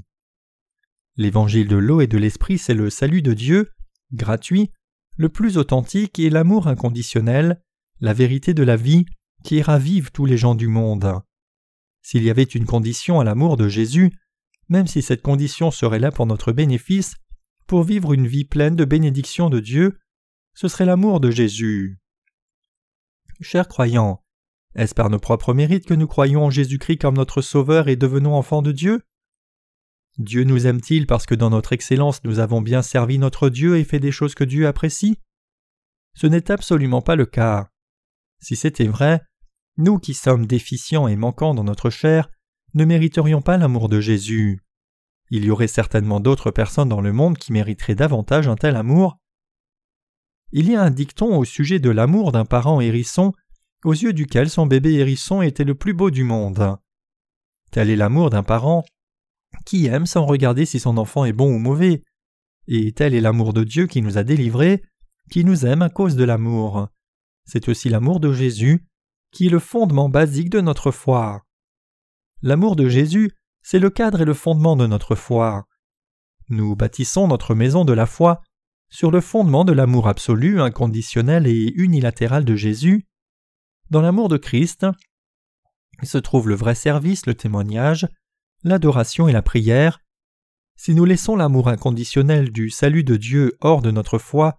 L'évangile 1.16 1.68
de 1.68 1.76
l'eau 1.76 2.00
et 2.00 2.06
de 2.06 2.18
l'esprit, 2.18 2.58
c'est 2.58 2.74
le 2.74 2.90
salut 2.90 3.22
de 3.22 3.34
Dieu, 3.34 3.70
gratuit, 4.12 4.70
le 5.16 5.28
plus 5.28 5.58
authentique 5.58 6.18
et 6.18 6.30
l'amour 6.30 6.68
inconditionnel, 6.68 7.62
la 8.00 8.12
vérité 8.12 8.54
de 8.54 8.62
la 8.62 8.76
vie 8.76 9.04
qui 9.44 9.60
ravive 9.62 10.10
tous 10.10 10.24
les 10.24 10.36
gens 10.36 10.54
du 10.54 10.68
monde. 10.68 11.20
S'il 12.02 12.24
y 12.24 12.30
avait 12.30 12.42
une 12.42 12.66
condition 12.66 13.20
à 13.20 13.24
l'amour 13.24 13.56
de 13.56 13.68
Jésus, 13.68 14.12
même 14.68 14.86
si 14.86 15.02
cette 15.02 15.22
condition 15.22 15.70
serait 15.70 15.98
là 15.98 16.10
pour 16.10 16.26
notre 16.26 16.52
bénéfice, 16.52 17.14
pour 17.66 17.84
vivre 17.84 18.12
une 18.12 18.26
vie 18.26 18.44
pleine 18.44 18.76
de 18.76 18.84
bénédictions 18.84 19.50
de 19.50 19.60
Dieu, 19.60 19.98
ce 20.54 20.68
serait 20.68 20.84
l'amour 20.84 21.20
de 21.20 21.30
Jésus. 21.30 21.98
Chers 23.40 23.68
croyants, 23.68 24.22
est-ce 24.74 24.94
par 24.94 25.10
nos 25.10 25.18
propres 25.18 25.54
mérites 25.54 25.86
que 25.86 25.94
nous 25.94 26.06
croyons 26.06 26.44
en 26.44 26.50
Jésus-Christ 26.50 26.98
comme 26.98 27.16
notre 27.16 27.42
Sauveur 27.42 27.88
et 27.88 27.96
devenons 27.96 28.34
enfants 28.34 28.62
de 28.62 28.72
Dieu? 28.72 29.02
Dieu 30.18 30.44
nous 30.44 30.66
aime-t-il 30.66 31.06
parce 31.06 31.26
que 31.26 31.34
dans 31.34 31.50
notre 31.50 31.72
excellence 31.72 32.22
nous 32.24 32.38
avons 32.38 32.60
bien 32.60 32.82
servi 32.82 33.18
notre 33.18 33.48
Dieu 33.48 33.78
et 33.78 33.84
fait 33.84 34.00
des 34.00 34.12
choses 34.12 34.34
que 34.34 34.44
Dieu 34.44 34.66
apprécie? 34.66 35.18
Ce 36.14 36.26
n'est 36.26 36.50
absolument 36.50 37.00
pas 37.00 37.16
le 37.16 37.26
cas. 37.26 37.70
Si 38.40 38.56
c'était 38.56 38.86
vrai, 38.86 39.22
nous 39.76 39.98
qui 39.98 40.14
sommes 40.14 40.46
déficients 40.46 41.08
et 41.08 41.16
manquants 41.16 41.54
dans 41.54 41.64
notre 41.64 41.90
chair, 41.90 42.30
ne 42.74 42.84
mériterions 42.84 43.42
pas 43.42 43.56
l'amour 43.56 43.88
de 43.88 44.00
Jésus. 44.00 44.60
Il 45.30 45.44
y 45.44 45.50
aurait 45.50 45.68
certainement 45.68 46.20
d'autres 46.20 46.50
personnes 46.50 46.88
dans 46.88 47.00
le 47.00 47.12
monde 47.12 47.38
qui 47.38 47.52
mériteraient 47.52 47.94
davantage 47.94 48.48
un 48.48 48.56
tel 48.56 48.76
amour. 48.76 49.18
Il 50.52 50.70
y 50.70 50.76
a 50.76 50.82
un 50.82 50.90
dicton 50.90 51.38
au 51.38 51.44
sujet 51.44 51.78
de 51.78 51.90
l'amour 51.90 52.32
d'un 52.32 52.44
parent 52.44 52.80
hérisson 52.80 53.32
aux 53.84 53.94
yeux 53.94 54.12
duquel 54.12 54.50
son 54.50 54.66
bébé 54.66 54.92
hérisson 54.94 55.42
était 55.42 55.64
le 55.64 55.74
plus 55.74 55.94
beau 55.94 56.10
du 56.10 56.24
monde. 56.24 56.76
Tel 57.70 57.90
est 57.90 57.96
l'amour 57.96 58.30
d'un 58.30 58.42
parent 58.42 58.84
qui 59.64 59.86
aime 59.86 60.06
sans 60.06 60.26
regarder 60.26 60.66
si 60.66 60.78
son 60.78 60.98
enfant 60.98 61.24
est 61.24 61.32
bon 61.32 61.54
ou 61.54 61.58
mauvais, 61.58 62.02
et 62.68 62.92
tel 62.92 63.14
est 63.14 63.20
l'amour 63.20 63.52
de 63.52 63.64
Dieu 63.64 63.86
qui 63.86 64.02
nous 64.02 64.18
a 64.18 64.22
délivrés, 64.22 64.82
qui 65.30 65.44
nous 65.44 65.66
aime 65.66 65.82
à 65.82 65.88
cause 65.88 66.16
de 66.16 66.24
l'amour. 66.24 66.88
C'est 67.44 67.68
aussi 67.68 67.88
l'amour 67.88 68.20
de 68.20 68.32
Jésus, 68.32 68.86
qui 69.32 69.46
est 69.46 69.50
le 69.50 69.58
fondement 69.58 70.08
basique 70.08 70.50
de 70.50 70.60
notre 70.60 70.90
foi. 70.90 71.44
L'amour 72.42 72.76
de 72.76 72.88
Jésus, 72.88 73.32
c'est 73.62 73.78
le 73.78 73.90
cadre 73.90 74.20
et 74.20 74.24
le 74.24 74.34
fondement 74.34 74.76
de 74.76 74.86
notre 74.86 75.14
foi. 75.14 75.66
Nous 76.48 76.76
bâtissons 76.76 77.28
notre 77.28 77.54
maison 77.54 77.84
de 77.84 77.92
la 77.92 78.06
foi 78.06 78.42
sur 78.92 79.10
le 79.10 79.22
fondement 79.22 79.64
de 79.64 79.72
l'amour 79.72 80.06
absolu, 80.06 80.60
inconditionnel 80.60 81.46
et 81.46 81.72
unilatéral 81.76 82.44
de 82.44 82.54
Jésus, 82.54 83.06
Dans 83.90 84.02
l'amour 84.02 84.28
de 84.28 84.36
Christ 84.36 84.86
se 86.02 86.18
trouve 86.18 86.48
le 86.48 86.54
vrai 86.54 86.74
service, 86.74 87.26
le 87.26 87.34
témoignage, 87.34 88.06
l'adoration 88.64 89.28
et 89.28 89.32
la 89.32 89.42
prière. 89.42 90.00
Si 90.76 90.94
nous 90.94 91.04
laissons 91.04 91.36
l'amour 91.36 91.68
inconditionnel 91.68 92.50
du 92.52 92.70
salut 92.70 93.04
de 93.04 93.16
Dieu 93.16 93.56
hors 93.60 93.82
de 93.82 93.90
notre 93.90 94.18
foi, 94.18 94.58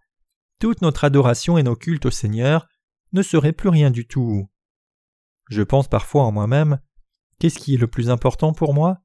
toute 0.59 0.81
notre 0.81 1.03
adoration 1.03 1.57
et 1.57 1.63
nos 1.63 1.75
cultes 1.75 2.05
au 2.05 2.11
Seigneur 2.11 2.67
ne 3.11 3.21
seraient 3.21 3.53
plus 3.53 3.69
rien 3.69 3.91
du 3.91 4.07
tout. 4.07 4.47
Je 5.49 5.61
pense 5.61 5.87
parfois 5.87 6.23
en 6.23 6.31
moi-même 6.31 6.79
Qu'est-ce 7.39 7.59
qui 7.59 7.73
est 7.73 7.77
le 7.77 7.87
plus 7.87 8.09
important 8.09 8.53
pour 8.53 8.73
moi? 8.73 9.01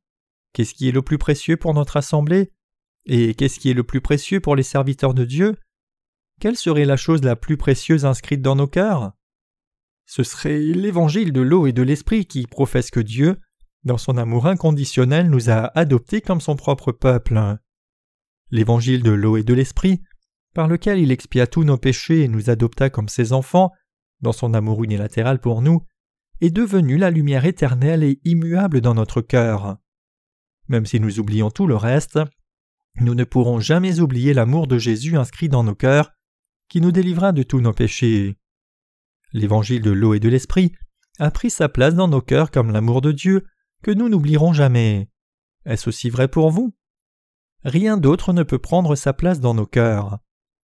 Qu'est-ce 0.52 0.75
qui 0.75 0.88
est 0.88 0.92
le 0.92 1.02
plus 1.02 1.18
précieux 1.18 1.57
pour 1.57 1.75
notre 1.75 1.97
assemblée? 1.97 2.52
Et 3.07 3.35
qu'est-ce 3.35 3.59
qui 3.59 3.71
est 3.71 3.75
le 3.75 3.85
plus 3.85 4.00
précieux 4.00 4.40
pour 4.40 4.54
les 4.54 4.62
serviteurs 4.62 5.14
de 5.14 5.25
Dieu? 5.25 5.57
Quelle 6.40 6.57
serait 6.57 6.85
la 6.85 6.97
chose 6.97 7.23
la 7.23 7.37
plus 7.37 7.57
précieuse 7.57 8.04
inscrite 8.04 8.42
dans 8.42 8.54
nos 8.54 8.68
cœurs? 8.68 9.12
Ce 10.07 10.23
serait 10.23 10.59
l'évangile 10.59 11.33
de 11.33 11.40
l'eau 11.40 11.66
et 11.66 11.73
de 11.73 11.83
l'esprit 11.83 12.26
qui 12.26 12.47
professe 12.47 12.90
que 12.90 13.00
Dieu, 13.00 13.40
dans 13.85 13.99
son 13.99 14.16
amour 14.16 14.47
inconditionnel, 14.47 15.28
nous 15.28 15.50
a 15.50 15.76
adoptés 15.76 16.21
comme 16.21 16.40
son 16.40 16.57
propre 16.57 16.92
peuple. 16.92 17.59
L'évangile 18.50 19.02
de 19.02 19.11
l'eau 19.11 19.37
et 19.37 19.42
de 19.42 19.54
l'esprit, 19.54 20.02
par 20.54 20.68
lequel 20.68 20.99
il 20.99 21.11
expia 21.11 21.47
tous 21.47 21.64
nos 21.64 21.76
péchés 21.76 22.23
et 22.23 22.28
nous 22.28 22.50
adopta 22.50 22.88
comme 22.88 23.09
ses 23.09 23.33
enfants, 23.33 23.73
dans 24.21 24.33
son 24.33 24.54
amour 24.54 24.85
unilatéral 24.85 25.40
pour 25.40 25.61
nous, 25.61 25.85
est 26.40 26.50
devenu 26.50 26.97
la 26.97 27.11
lumière 27.11 27.45
éternelle 27.45 28.04
et 28.04 28.21
immuable 28.25 28.80
dans 28.80 28.95
notre 28.95 29.21
cœur. 29.21 29.78
Même 30.68 30.87
si 30.87 31.00
nous 31.00 31.18
oublions 31.18 31.50
tout 31.50 31.66
le 31.66 31.76
reste, 31.76 32.18
nous 33.00 33.14
ne 33.14 33.25
pourrons 33.25 33.61
jamais 33.61 34.00
oublier 34.00 34.35
l'amour 34.35 34.66
de 34.66 34.78
Jésus 34.78 35.16
inscrit 35.16 35.49
dans 35.49 35.64
nos 35.64 35.75
cœurs, 35.75 36.12
qui 36.68 36.80
nous 36.80 36.92
délivra 36.92 37.33
de 37.33 37.42
tous 37.42 37.61
nos 37.61 37.73
péchés. 37.73 38.37
L'évangile 39.33 39.83
de 39.83 39.90
l'eau 39.90 40.14
et 40.14 40.21
de 40.21 40.28
l'esprit 40.28 40.73
a 41.18 41.30
pris 41.30 41.50
sa 41.50 41.68
place 41.68 41.95
dans 41.95 42.09
nos 42.09 42.21
cœurs 42.21 42.50
comme 42.50 42.71
l'amour 42.71 43.00
de 43.00 43.12
Dieu, 43.12 43.45
que 43.83 43.90
nous 43.90 44.09
n'oublierons 44.09 44.52
jamais. 44.52 45.11
Est-ce 45.64 45.88
aussi 45.88 46.11
vrai 46.11 46.28
pour 46.28 46.50
vous? 46.50 46.75
Rien 47.64 47.97
d'autre 47.97 48.33
ne 48.33 48.42
peut 48.42 48.59
prendre 48.59 48.95
sa 48.95 49.12
place 49.12 49.40
dans 49.40 49.54
nos 49.54 49.66
cœurs. 49.66 50.18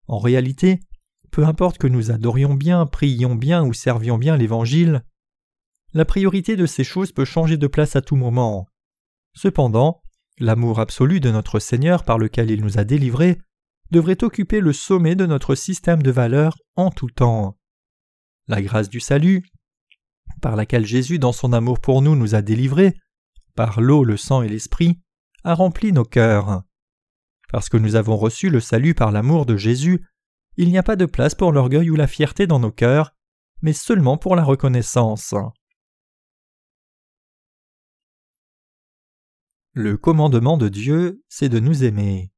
En 0.06 0.18
réalité, 0.18 0.80
peu 1.30 1.44
importe 1.44 1.78
que 1.78 1.86
nous 1.86 2.10
adorions 2.10 2.54
bien, 2.54 2.86
prions 2.86 3.34
bien 3.34 3.64
ou 3.64 3.72
servions 3.72 4.18
bien 4.18 4.36
l'Évangile, 4.36 5.04
la 5.94 6.04
priorité 6.04 6.56
de 6.56 6.66
ces 6.66 6.84
choses 6.84 7.12
peut 7.12 7.24
changer 7.24 7.56
de 7.56 7.68
place 7.68 7.94
à 7.94 8.02
tout 8.02 8.16
moment. 8.16 8.68
Cependant, 9.32 10.02
l'amour 10.38 10.80
absolu 10.80 11.20
de 11.20 11.30
notre 11.30 11.60
Seigneur 11.60 12.04
par 12.04 12.18
lequel 12.18 12.50
il 12.50 12.62
nous 12.62 12.78
a 12.78 12.84
délivrés 12.84 13.38
devrait 13.92 14.22
occuper 14.24 14.60
le 14.60 14.72
sommet 14.72 15.14
de 15.14 15.24
notre 15.24 15.54
système 15.54 16.02
de 16.02 16.10
valeurs 16.10 16.58
en 16.74 16.90
tout 16.90 17.10
temps. 17.10 17.56
La 18.48 18.60
grâce 18.60 18.88
du 18.88 18.98
salut, 18.98 19.44
par 20.42 20.56
laquelle 20.56 20.84
Jésus 20.84 21.20
dans 21.20 21.32
son 21.32 21.52
amour 21.52 21.80
pour 21.80 22.02
nous 22.02 22.16
nous 22.16 22.34
a 22.34 22.42
délivrés, 22.42 22.96
par 23.54 23.80
l'eau, 23.80 24.02
le 24.02 24.16
sang 24.16 24.42
et 24.42 24.48
l'esprit, 24.48 25.00
a 25.44 25.54
rempli 25.54 25.92
nos 25.92 26.04
cœurs. 26.04 26.62
Parce 27.52 27.68
que 27.68 27.76
nous 27.76 27.94
avons 27.94 28.16
reçu 28.16 28.50
le 28.50 28.58
salut 28.58 28.94
par 28.94 29.12
l'amour 29.12 29.46
de 29.46 29.56
Jésus, 29.56 30.04
il 30.56 30.70
n'y 30.70 30.78
a 30.78 30.82
pas 30.82 30.96
de 30.96 31.06
place 31.06 31.36
pour 31.36 31.52
l'orgueil 31.52 31.88
ou 31.90 31.94
la 31.94 32.08
fierté 32.08 32.48
dans 32.48 32.58
nos 32.58 32.72
cœurs, 32.72 33.14
mais 33.62 33.72
seulement 33.72 34.16
pour 34.18 34.34
la 34.34 34.42
reconnaissance. 34.42 35.34
Le 39.76 39.96
commandement 39.96 40.56
de 40.56 40.68
Dieu, 40.68 41.24
c'est 41.28 41.48
de 41.48 41.58
nous 41.58 41.82
aimer. 41.82 42.30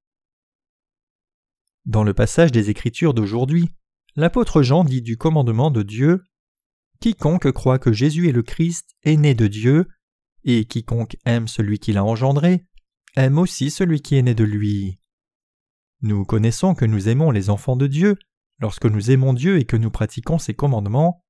Dans 1.85 2.03
le 2.03 2.15
passage 2.15 2.51
des 2.51 2.71
Écritures 2.71 3.13
d'aujourd'hui, 3.13 3.69
l'apôtre 4.15 4.63
Jean 4.63 4.85
dit 4.85 5.03
du 5.03 5.19
commandement 5.19 5.71
de 5.71 5.83
Dieu 5.83 6.25
Quiconque 6.99 7.53
croit 7.53 7.79
que 7.79 7.93
Jésus 7.93 8.31
est 8.31 8.33
le 8.33 8.43
Christ 8.43 8.97
est 9.03 9.19
né 9.19 9.35
de 9.35 9.49
Dieu, 9.49 9.87
et 10.45 10.65
quiconque 10.65 11.19
aime 11.27 11.47
celui 11.47 11.79
qui 11.79 11.93
l'a 11.93 12.05
engendré 12.05 12.65
aime 13.17 13.37
aussi 13.37 13.71
celui 13.71 14.01
qui 14.01 14.17
est 14.17 14.23
né 14.23 14.35
de 14.35 14.45
lui. 14.45 14.99
Nous 16.01 16.25
connaissons 16.25 16.75
que 16.75 16.87
nous 16.87 17.11
aimons 17.11 17.31
les 17.31 17.51
enfants 17.51 17.77
de 17.77 17.87
Dieu 17.87 18.17
lorsque 18.61 18.87
nous 18.87 19.11
aimons 19.11 19.35
Dieu 19.35 19.59
et 19.59 19.67
que 19.67 19.77
nous 19.77 19.91
pratiquons 19.91 20.39
ses 20.39 20.55
commandements, 20.55 21.23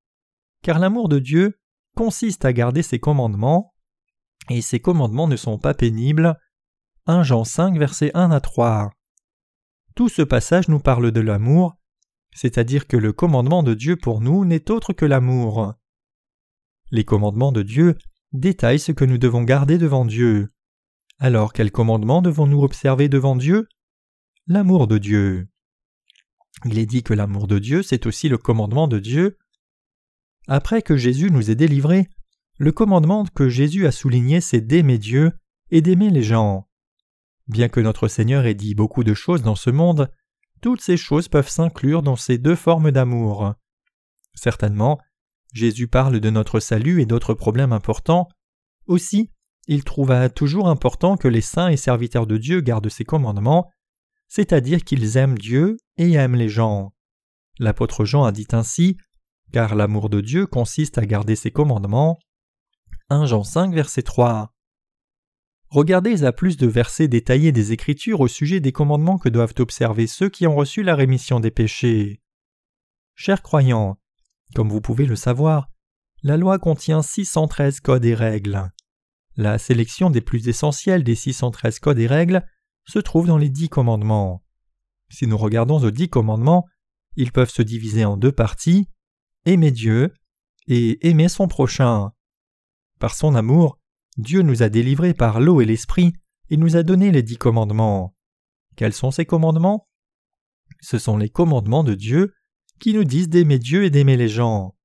car 0.62 0.78
l'amour 0.78 1.08
de 1.08 1.18
Dieu 1.18 1.58
consiste 1.96 2.44
à 2.44 2.52
garder 2.52 2.84
ses 2.84 3.00
commandements 3.00 3.72
et 4.50 4.62
ces 4.62 4.80
commandements 4.80 5.28
ne 5.28 5.36
sont 5.36 5.58
pas 5.58 5.74
pénibles. 5.74 6.38
1 7.06 7.22
Jean 7.22 7.44
5 7.44 7.78
versets 7.78 8.10
1 8.14 8.30
à 8.30 8.40
3. 8.40 8.92
Tout 9.94 10.08
ce 10.08 10.22
passage 10.22 10.68
nous 10.68 10.80
parle 10.80 11.10
de 11.10 11.20
l'amour, 11.20 11.76
c'est-à-dire 12.34 12.86
que 12.86 12.96
le 12.96 13.12
commandement 13.12 13.62
de 13.62 13.74
Dieu 13.74 13.96
pour 13.96 14.20
nous 14.20 14.44
n'est 14.44 14.70
autre 14.70 14.92
que 14.92 15.06
l'amour. 15.06 15.74
Les 16.90 17.04
commandements 17.04 17.52
de 17.52 17.62
Dieu 17.62 17.96
détaillent 18.32 18.78
ce 18.78 18.92
que 18.92 19.04
nous 19.04 19.18
devons 19.18 19.42
garder 19.42 19.78
devant 19.78 20.04
Dieu. 20.04 20.52
Alors 21.18 21.52
quel 21.52 21.70
commandement 21.70 22.22
devons-nous 22.22 22.62
observer 22.62 23.08
devant 23.08 23.36
Dieu? 23.36 23.68
L'amour 24.46 24.86
de 24.86 24.98
Dieu. 24.98 25.48
Il 26.64 26.78
est 26.78 26.86
dit 26.86 27.02
que 27.02 27.14
l'amour 27.14 27.46
de 27.46 27.58
Dieu, 27.58 27.82
c'est 27.82 28.06
aussi 28.06 28.28
le 28.28 28.38
commandement 28.38 28.88
de 28.88 28.98
Dieu. 28.98 29.38
Après 30.46 30.82
que 30.82 30.96
Jésus 30.96 31.30
nous 31.30 31.50
ait 31.50 31.56
délivrés, 31.56 32.08
le 32.58 32.72
commandement 32.72 33.25
que 33.25 33.48
Jésus 33.48 33.86
a 33.86 33.92
souligné, 33.92 34.40
c'est 34.40 34.60
d'aimer 34.60 34.98
Dieu 34.98 35.32
et 35.70 35.82
d'aimer 35.82 36.10
les 36.10 36.22
gens. 36.22 36.68
Bien 37.48 37.68
que 37.68 37.80
notre 37.80 38.08
Seigneur 38.08 38.46
ait 38.46 38.54
dit 38.54 38.75
beaucoup 38.75 39.04
de 39.04 39.14
choses 39.14 39.42
dans 39.42 39.54
ce 39.54 39.70
monde, 39.70 40.10
toutes 40.62 40.80
ces 40.80 40.96
choses 40.96 41.28
peuvent 41.28 41.48
s'inclure 41.48 42.02
dans 42.02 42.16
ces 42.16 42.38
deux 42.38 42.56
formes 42.56 42.90
d'amour. 42.90 43.54
Certainement, 44.34 44.98
Jésus 45.52 45.88
parle 45.88 46.20
de 46.20 46.30
notre 46.30 46.60
salut 46.60 47.00
et 47.00 47.06
d'autres 47.06 47.34
problèmes 47.34 47.72
importants. 47.72 48.28
Aussi, 48.86 49.30
il 49.68 49.84
trouva 49.84 50.28
toujours 50.28 50.68
important 50.68 51.16
que 51.16 51.28
les 51.28 51.40
saints 51.40 51.68
et 51.68 51.76
serviteurs 51.76 52.26
de 52.26 52.36
Dieu 52.36 52.60
gardent 52.60 52.88
ses 52.88 53.04
commandements, 53.04 53.70
c'est-à-dire 54.28 54.82
qu'ils 54.82 55.16
aiment 55.16 55.38
Dieu 55.38 55.76
et 55.96 56.12
aiment 56.12 56.36
les 56.36 56.48
gens. 56.48 56.92
L'apôtre 57.58 58.04
Jean 58.04 58.25
a 58.25 58.32
dit 58.32 58.46
ainsi 58.52 58.96
Car 59.52 59.75
l'amour 59.75 60.10
de 60.10 60.20
Dieu 60.20 60.46
consiste 60.46 60.98
à 60.98 61.06
garder 61.06 61.36
ses 61.36 61.50
commandements. 61.50 62.18
1 63.08 63.26
Jean 63.26 63.44
5, 63.44 63.72
verset 63.72 64.02
3. 64.02 64.52
Regardez 65.68 66.25
à 66.25 66.32
plus 66.32 66.56
de 66.56 66.66
versets 66.66 67.06
détaillés 67.06 67.52
des 67.52 67.72
Écritures 67.72 68.20
au 68.20 68.26
sujet 68.26 68.58
des 68.58 68.72
commandements 68.72 69.18
que 69.18 69.28
doivent 69.28 69.54
observer 69.58 70.06
ceux 70.06 70.28
qui 70.28 70.46
ont 70.46 70.56
reçu 70.56 70.82
la 70.82 70.96
rémission 70.96 71.38
des 71.38 71.52
péchés. 71.52 72.20
Chers 73.14 73.42
croyants, 73.42 73.98
comme 74.54 74.70
vous 74.70 74.80
pouvez 74.80 75.06
le 75.06 75.14
savoir, 75.14 75.68
la 76.22 76.36
loi 76.36 76.58
contient 76.58 77.02
613 77.02 77.78
codes 77.80 78.04
et 78.04 78.14
règles. 78.14 78.72
La 79.36 79.58
sélection 79.58 80.10
des 80.10 80.20
plus 80.20 80.48
essentiels 80.48 81.04
des 81.04 81.14
613 81.14 81.78
codes 81.78 81.98
et 82.00 82.08
règles 82.08 82.44
se 82.86 82.98
trouve 82.98 83.28
dans 83.28 83.38
les 83.38 83.50
dix 83.50 83.68
commandements. 83.68 84.42
Si 85.10 85.28
nous 85.28 85.38
regardons 85.38 85.78
aux 85.82 85.90
dix 85.92 86.08
commandements, 86.08 86.66
ils 87.14 87.30
peuvent 87.32 87.50
se 87.50 87.62
diviser 87.62 88.04
en 88.04 88.16
deux 88.16 88.32
parties 88.32 88.88
aimer 89.44 89.70
Dieu 89.70 90.12
et 90.66 91.08
aimer 91.08 91.28
son 91.28 91.46
prochain. 91.46 92.10
Par 92.98 93.14
son 93.14 93.34
amour, 93.34 93.78
Dieu 94.16 94.42
nous 94.42 94.62
a 94.62 94.68
délivrés 94.68 95.14
par 95.14 95.40
l'eau 95.40 95.60
et 95.60 95.64
l'esprit 95.66 96.12
et 96.50 96.56
nous 96.56 96.76
a 96.76 96.82
donné 96.82 97.10
les 97.10 97.22
dix 97.22 97.36
commandements. 97.36 98.14
Quels 98.76 98.92
sont 98.92 99.10
ces 99.10 99.26
commandements? 99.26 99.88
Ce 100.80 100.98
sont 100.98 101.16
les 101.16 101.28
commandements 101.28 101.84
de 101.84 101.94
Dieu 101.94 102.34
qui 102.80 102.94
nous 102.94 103.04
disent 103.04 103.28
d'aimer 103.28 103.58
Dieu 103.58 103.84
et 103.84 103.90
d'aimer 103.90 104.16
les 104.16 104.28
gens. 104.28 104.76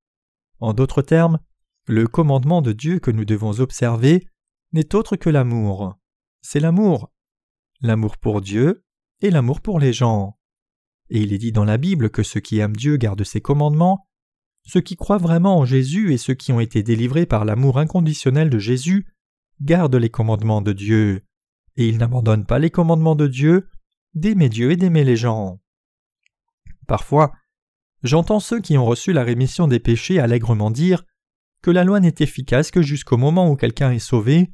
En 0.60 0.74
d'autres 0.74 1.02
termes, 1.02 1.40
le 1.88 2.08
commandement 2.08 2.62
de 2.62 2.72
Dieu 2.72 3.00
que 3.00 3.12
nous 3.12 3.26
devons 3.26 3.60
observer 3.60 4.28
n'est 4.74 4.96
autre 4.96 5.16
que 5.16 5.30
l'amour. 5.30 5.98
C'est 6.42 6.60
l'amour. 6.60 7.12
L'amour 7.82 8.18
pour 8.18 8.42
Dieu 8.42 8.86
et 9.22 9.30
l'amour 9.30 9.62
pour 9.62 9.80
les 9.80 9.94
gens. 9.94 10.38
Et 11.10 11.22
il 11.22 11.34
est 11.34 11.38
dit 11.38 11.52
dans 11.52 11.66
la 11.66 11.78
Bible 11.78 12.10
que 12.10 12.24
ceux 12.24 12.40
qui 12.40 12.60
aiment 12.60 12.76
Dieu 12.76 12.98
gardent 12.98 13.24
ses 13.24 13.42
commandements, 13.42 14.08
ceux 14.64 14.82
qui 14.82 14.96
croient 14.96 15.18
vraiment 15.18 15.60
en 15.60 15.66
Jésus 15.66 16.14
et 16.14 16.18
ceux 16.18 16.34
qui 16.34 16.52
ont 16.52 16.60
été 16.60 16.84
délivrés 16.84 17.26
par 17.26 17.46
l'amour 17.46 17.80
inconditionnel 17.80 18.50
de 18.50 18.60
Jésus 18.60 19.08
gardent 19.62 19.96
les 19.96 20.10
commandements 20.10 20.62
de 20.62 20.74
Dieu, 20.74 21.24
et 21.78 21.88
ils 21.88 21.98
n'abandonnent 21.98 22.46
pas 22.46 22.60
les 22.60 22.70
commandements 22.70 23.16
de 23.16 23.28
Dieu 23.28 23.70
d'aimer 24.14 24.50
Dieu 24.50 24.72
et 24.72 24.76
d'aimer 24.76 25.04
les 25.04 25.16
gens. 25.16 25.62
Parfois, 26.88 27.32
j'entends 28.04 28.40
ceux 28.40 28.60
qui 28.60 28.78
ont 28.78 28.86
reçu 28.86 29.14
la 29.14 29.24
rémission 29.24 29.68
des 29.68 29.80
péchés 29.80 30.20
allègrement 30.20 30.72
dire 30.72 31.06
que 31.62 31.72
la 31.72 31.84
loi 31.84 32.00
n'est 32.00 32.16
efficace 32.20 32.72
que 32.72 32.82
jusqu'au 32.82 33.18
moment 33.18 33.50
où 33.50 33.56
quelqu'un 33.56 33.92
est 33.92 34.00
sauvé, 34.00 34.52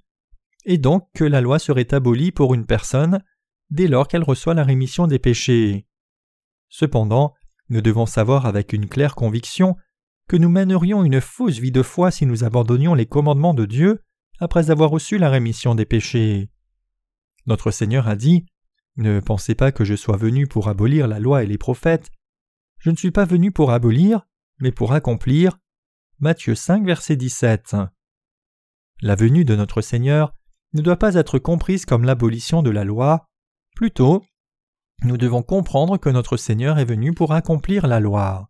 et 0.65 0.77
donc 0.77 1.07
que 1.13 1.23
la 1.23 1.41
loi 1.41 1.57
serait 1.57 1.93
abolie 1.93 2.31
pour 2.31 2.53
une 2.53 2.65
personne 2.65 3.23
dès 3.69 3.87
lors 3.87 4.07
qu'elle 4.07 4.23
reçoit 4.23 4.53
la 4.53 4.63
rémission 4.63 5.07
des 5.07 5.19
péchés. 5.19 5.87
Cependant, 6.69 7.33
nous 7.69 7.81
devons 7.81 8.05
savoir 8.05 8.45
avec 8.45 8.73
une 8.73 8.87
claire 8.87 9.15
conviction 9.15 9.75
que 10.27 10.35
nous 10.35 10.49
mènerions 10.49 11.03
une 11.03 11.21
fausse 11.21 11.59
vie 11.59 11.71
de 11.71 11.81
foi 11.81 12.11
si 12.11 12.25
nous 12.25 12.43
abandonnions 12.43 12.93
les 12.93 13.05
commandements 13.05 13.53
de 13.53 13.65
Dieu 13.65 14.01
après 14.39 14.69
avoir 14.69 14.89
reçu 14.89 15.17
la 15.17 15.29
rémission 15.29 15.73
des 15.73 15.85
péchés. 15.85 16.49
Notre 17.45 17.71
Seigneur 17.71 18.07
a 18.07 18.15
dit 18.15 18.45
Ne 18.97 19.19
pensez 19.19 19.55
pas 19.55 19.71
que 19.71 19.85
je 19.85 19.95
sois 19.95 20.17
venu 20.17 20.47
pour 20.47 20.67
abolir 20.67 21.07
la 21.07 21.19
loi 21.19 21.43
et 21.43 21.47
les 21.47 21.57
prophètes. 21.57 22.11
Je 22.79 22.89
ne 22.89 22.95
suis 22.95 23.11
pas 23.11 23.25
venu 23.25 23.51
pour 23.51 23.71
abolir, 23.71 24.27
mais 24.59 24.71
pour 24.71 24.93
accomplir. 24.93 25.57
Matthieu 26.19 26.55
5, 26.55 26.85
verset 26.85 27.15
17. 27.15 27.77
La 29.01 29.15
venue 29.15 29.45
de 29.45 29.55
notre 29.55 29.81
Seigneur 29.81 30.33
ne 30.73 30.81
doit 30.81 30.97
pas 30.97 31.15
être 31.15 31.39
comprise 31.39 31.85
comme 31.85 32.03
l'abolition 32.03 32.61
de 32.61 32.69
la 32.69 32.83
loi, 32.83 33.27
plutôt, 33.75 34.23
nous 35.03 35.17
devons 35.17 35.43
comprendre 35.43 35.97
que 35.97 36.09
notre 36.09 36.37
Seigneur 36.37 36.79
est 36.79 36.85
venu 36.85 37.13
pour 37.13 37.33
accomplir 37.33 37.87
la 37.87 37.99
loi. 37.99 38.49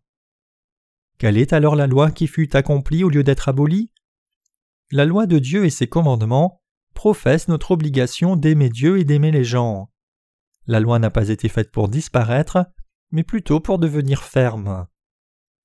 Quelle 1.18 1.36
est 1.36 1.52
alors 1.52 1.74
la 1.74 1.88
loi 1.88 2.12
qui 2.12 2.28
fut 2.28 2.56
accomplie 2.56 3.02
au 3.02 3.08
lieu 3.08 3.24
d'être 3.24 3.48
abolie? 3.48 3.90
La 4.92 5.04
loi 5.04 5.26
de 5.26 5.40
Dieu 5.40 5.64
et 5.64 5.70
ses 5.70 5.88
commandements 5.88 6.62
professent 6.94 7.48
notre 7.48 7.72
obligation 7.72 8.36
d'aimer 8.36 8.68
Dieu 8.68 8.98
et 8.98 9.04
d'aimer 9.04 9.32
les 9.32 9.42
gens. 9.42 9.90
La 10.68 10.78
loi 10.78 11.00
n'a 11.00 11.10
pas 11.10 11.28
été 11.28 11.48
faite 11.48 11.72
pour 11.72 11.88
disparaître, 11.88 12.66
mais 13.10 13.24
plutôt 13.24 13.58
pour 13.58 13.80
devenir 13.80 14.22
ferme. 14.22 14.86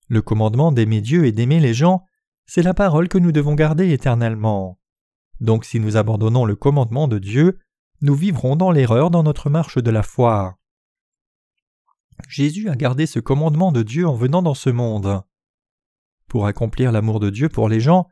Le 0.08 0.24
commandement 0.24 0.72
d'aimer 0.72 1.02
Dieu 1.02 1.26
et 1.26 1.32
d'aimer 1.32 1.60
les 1.60 1.76
gens, 1.76 2.04
c'est 2.48 2.64
la 2.64 2.74
parole 2.74 3.08
que 3.08 3.20
nous 3.20 3.32
devons 3.32 3.54
garder 3.54 3.92
éternellement. 3.92 4.80
Donc 5.40 5.66
si 5.66 5.80
nous 5.80 5.98
abandonnons 5.98 6.46
le 6.46 6.56
commandement 6.56 7.08
de 7.08 7.20
Dieu, 7.20 7.60
nous 8.02 8.16
vivrons 8.16 8.56
dans 8.56 8.72
l'erreur 8.72 9.12
dans 9.12 9.24
notre 9.24 9.52
marche 9.52 9.78
de 9.78 9.92
la 9.92 10.04
foi. 10.04 10.58
Jésus 12.28 12.70
a 12.70 12.76
gardé 12.76 13.06
ce 13.06 13.20
commandement 13.20 13.72
de 13.72 13.84
Dieu 13.84 14.08
en 14.08 14.16
venant 14.16 14.42
dans 14.42 14.56
ce 14.56 14.72
monde. 14.72 15.24
Pour 16.34 16.48
accomplir 16.48 16.92
l'amour 16.92 17.20
de 17.20 17.30
Dieu 17.30 17.48
pour 17.48 17.70
les 17.70 17.80
gens, 17.80 18.08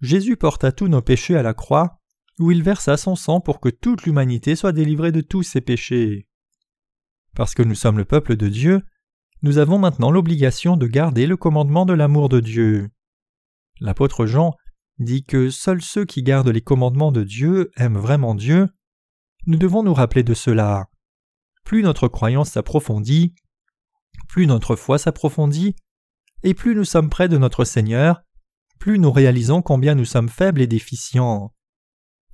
Jésus 0.00 0.36
porta 0.36 0.70
tous 0.70 0.86
nos 0.86 1.02
péchés 1.02 1.36
à 1.36 1.42
la 1.42 1.52
croix, 1.52 1.98
où 2.38 2.52
il 2.52 2.62
versa 2.62 2.96
son 2.96 3.16
sang 3.16 3.40
pour 3.40 3.58
que 3.58 3.68
toute 3.68 4.04
l'humanité 4.04 4.54
soit 4.54 4.70
délivrée 4.70 5.10
de 5.10 5.20
tous 5.20 5.42
ses 5.42 5.60
péchés. 5.60 6.28
Parce 7.34 7.56
que 7.56 7.64
nous 7.64 7.74
sommes 7.74 7.98
le 7.98 8.04
peuple 8.04 8.36
de 8.36 8.48
Dieu, 8.48 8.82
nous 9.42 9.58
avons 9.58 9.80
maintenant 9.80 10.12
l'obligation 10.12 10.76
de 10.76 10.86
garder 10.86 11.26
le 11.26 11.36
commandement 11.36 11.86
de 11.86 11.92
l'amour 11.92 12.28
de 12.28 12.38
Dieu. 12.38 12.88
L'apôtre 13.80 14.26
Jean 14.26 14.54
dit 15.00 15.24
que 15.24 15.50
seuls 15.50 15.82
ceux 15.82 16.04
qui 16.04 16.22
gardent 16.22 16.50
les 16.50 16.62
commandements 16.62 17.10
de 17.10 17.24
Dieu 17.24 17.72
aiment 17.76 17.98
vraiment 17.98 18.36
Dieu. 18.36 18.68
Nous 19.46 19.58
devons 19.58 19.82
nous 19.82 19.94
rappeler 19.94 20.22
de 20.22 20.34
cela. 20.34 20.86
Plus 21.64 21.82
notre 21.82 22.06
croyance 22.06 22.50
s'approfondit, 22.50 23.34
plus 24.28 24.46
notre 24.46 24.76
foi 24.76 24.98
s'approfondit, 24.98 25.74
et 26.42 26.54
plus 26.54 26.74
nous 26.74 26.84
sommes 26.84 27.10
près 27.10 27.28
de 27.28 27.38
notre 27.38 27.64
Seigneur, 27.64 28.22
plus 28.78 28.98
nous 28.98 29.12
réalisons 29.12 29.62
combien 29.62 29.94
nous 29.94 30.04
sommes 30.04 30.28
faibles 30.28 30.60
et 30.60 30.66
déficients. 30.66 31.52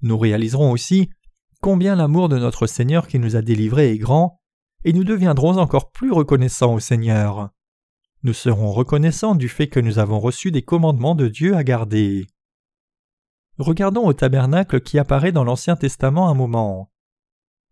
Nous 0.03 0.19
réaliserons 0.19 0.71
aussi 0.73 1.11
combien 1.61 1.95
l'amour 1.95 2.29
de 2.29 2.39
notre 2.39 2.67
Seigneur 2.67 3.07
qui 3.07 3.19
nous 3.19 3.37
a 3.37 3.43
délivrés 3.43 3.93
est 3.93 3.99
grand, 3.99 4.41
et 4.85 4.93
nous 4.93 5.05
deviendrons 5.05 5.59
encore 5.59 5.91
plus 5.91 6.11
reconnaissants 6.11 6.75
au 6.75 6.81
Seigneur. 6.81 7.51
Nous 8.25 8.33
serons 8.33 8.73
reconnaissants 8.73 9.35
du 9.35 9.49
fait 9.49 9.69
que 9.69 9.81
nous 9.81 9.99
avons 9.99 10.21
reçu 10.21 10.51
des 10.51 10.63
commandements 10.63 11.15
de 11.15 11.29
Dieu 11.29 11.57
à 11.57 11.65
garder. 11.65 12.27
Regardons 13.59 14.07
au 14.07 14.13
tabernacle 14.13 14.81
qui 14.81 14.99
apparaît 14.99 15.33
dans 15.33 15.45
l'Ancien 15.45 15.77
Testament 15.77 16.29
un 16.29 16.35
moment. 16.35 16.91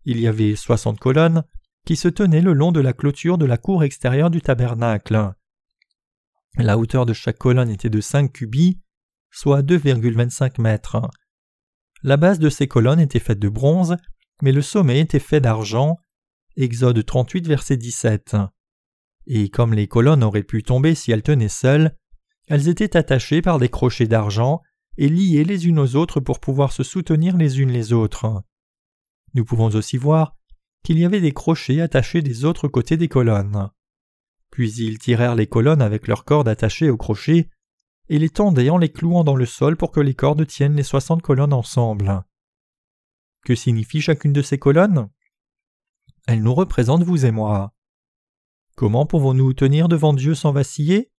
Il 0.05 0.19
y 0.19 0.27
avait 0.27 0.55
soixante 0.55 0.99
colonnes 0.99 1.43
qui 1.85 1.95
se 1.95 2.07
tenaient 2.07 2.41
le 2.41 2.53
long 2.53 2.71
de 2.71 2.79
la 2.79 2.93
clôture 2.93 3.37
de 3.37 3.45
la 3.45 3.57
cour 3.57 3.83
extérieure 3.83 4.29
du 4.29 4.41
tabernacle. 4.41 5.33
La 6.57 6.77
hauteur 6.77 7.05
de 7.05 7.13
chaque 7.13 7.37
colonne 7.37 7.69
était 7.69 7.89
de 7.89 8.01
cinq 8.01 8.33
cubits, 8.33 8.79
soit 9.31 9.61
2,25 9.61 10.61
mètres. 10.61 11.01
La 12.03 12.17
base 12.17 12.39
de 12.39 12.49
ces 12.49 12.67
colonnes 12.67 12.99
était 12.99 13.19
faite 13.19 13.39
de 13.39 13.49
bronze, 13.49 13.95
mais 14.41 14.51
le 14.51 14.61
sommet 14.61 14.99
était 14.99 15.19
fait 15.19 15.39
d'argent. 15.39 15.97
Exode 16.57 17.05
38, 17.05 17.47
verset 17.47 17.77
17. 17.77 18.35
Et 19.27 19.49
comme 19.49 19.73
les 19.73 19.87
colonnes 19.87 20.23
auraient 20.23 20.43
pu 20.43 20.63
tomber 20.63 20.95
si 20.95 21.11
elles 21.11 21.23
tenaient 21.23 21.47
seules, 21.47 21.95
elles 22.47 22.67
étaient 22.67 22.97
attachées 22.97 23.41
par 23.41 23.59
des 23.59 23.69
crochets 23.69 24.07
d'argent 24.07 24.61
et 24.97 25.07
liées 25.07 25.45
les 25.45 25.67
unes 25.67 25.79
aux 25.79 25.95
autres 25.95 26.19
pour 26.19 26.39
pouvoir 26.39 26.73
se 26.73 26.83
soutenir 26.83 27.37
les 27.37 27.61
unes 27.61 27.71
les 27.71 27.93
autres. 27.93 28.43
Nous 29.33 29.45
pouvons 29.45 29.67
aussi 29.67 29.97
voir 29.97 30.35
qu'il 30.83 30.99
y 30.99 31.05
avait 31.05 31.21
des 31.21 31.31
crochets 31.31 31.79
attachés 31.79 32.21
des 32.21 32.43
autres 32.43 32.67
côtés 32.67 32.97
des 32.97 33.07
colonnes. 33.07 33.69
Puis 34.51 34.73
ils 34.73 34.99
tirèrent 34.99 35.35
les 35.35 35.47
colonnes 35.47 35.81
avec 35.81 36.07
leurs 36.07 36.25
cordes 36.25 36.47
attachées 36.47 36.89
aux 36.89 36.97
crochets, 36.97 37.49
et 38.09 38.19
les 38.19 38.29
tendaient 38.29 38.69
en 38.69 38.77
les 38.77 38.91
clouant 38.91 39.23
dans 39.23 39.35
le 39.35 39.45
sol 39.45 39.77
pour 39.77 39.91
que 39.91 40.01
les 40.01 40.13
cordes 40.13 40.45
tiennent 40.45 40.75
les 40.75 40.83
soixante 40.83 41.21
colonnes 41.21 41.53
ensemble. 41.53 42.23
Que 43.45 43.55
signifie 43.55 44.01
chacune 44.01 44.33
de 44.33 44.41
ces 44.41 44.59
colonnes? 44.59 45.09
Elles 46.27 46.43
nous 46.43 46.53
représentent 46.53 47.03
vous 47.03 47.25
et 47.25 47.31
moi. 47.31 47.73
Comment 48.75 49.05
pouvons-nous 49.05 49.53
tenir 49.53 49.87
devant 49.87 50.13
Dieu 50.13 50.35
sans 50.35 50.51
vaciller? 50.51 51.11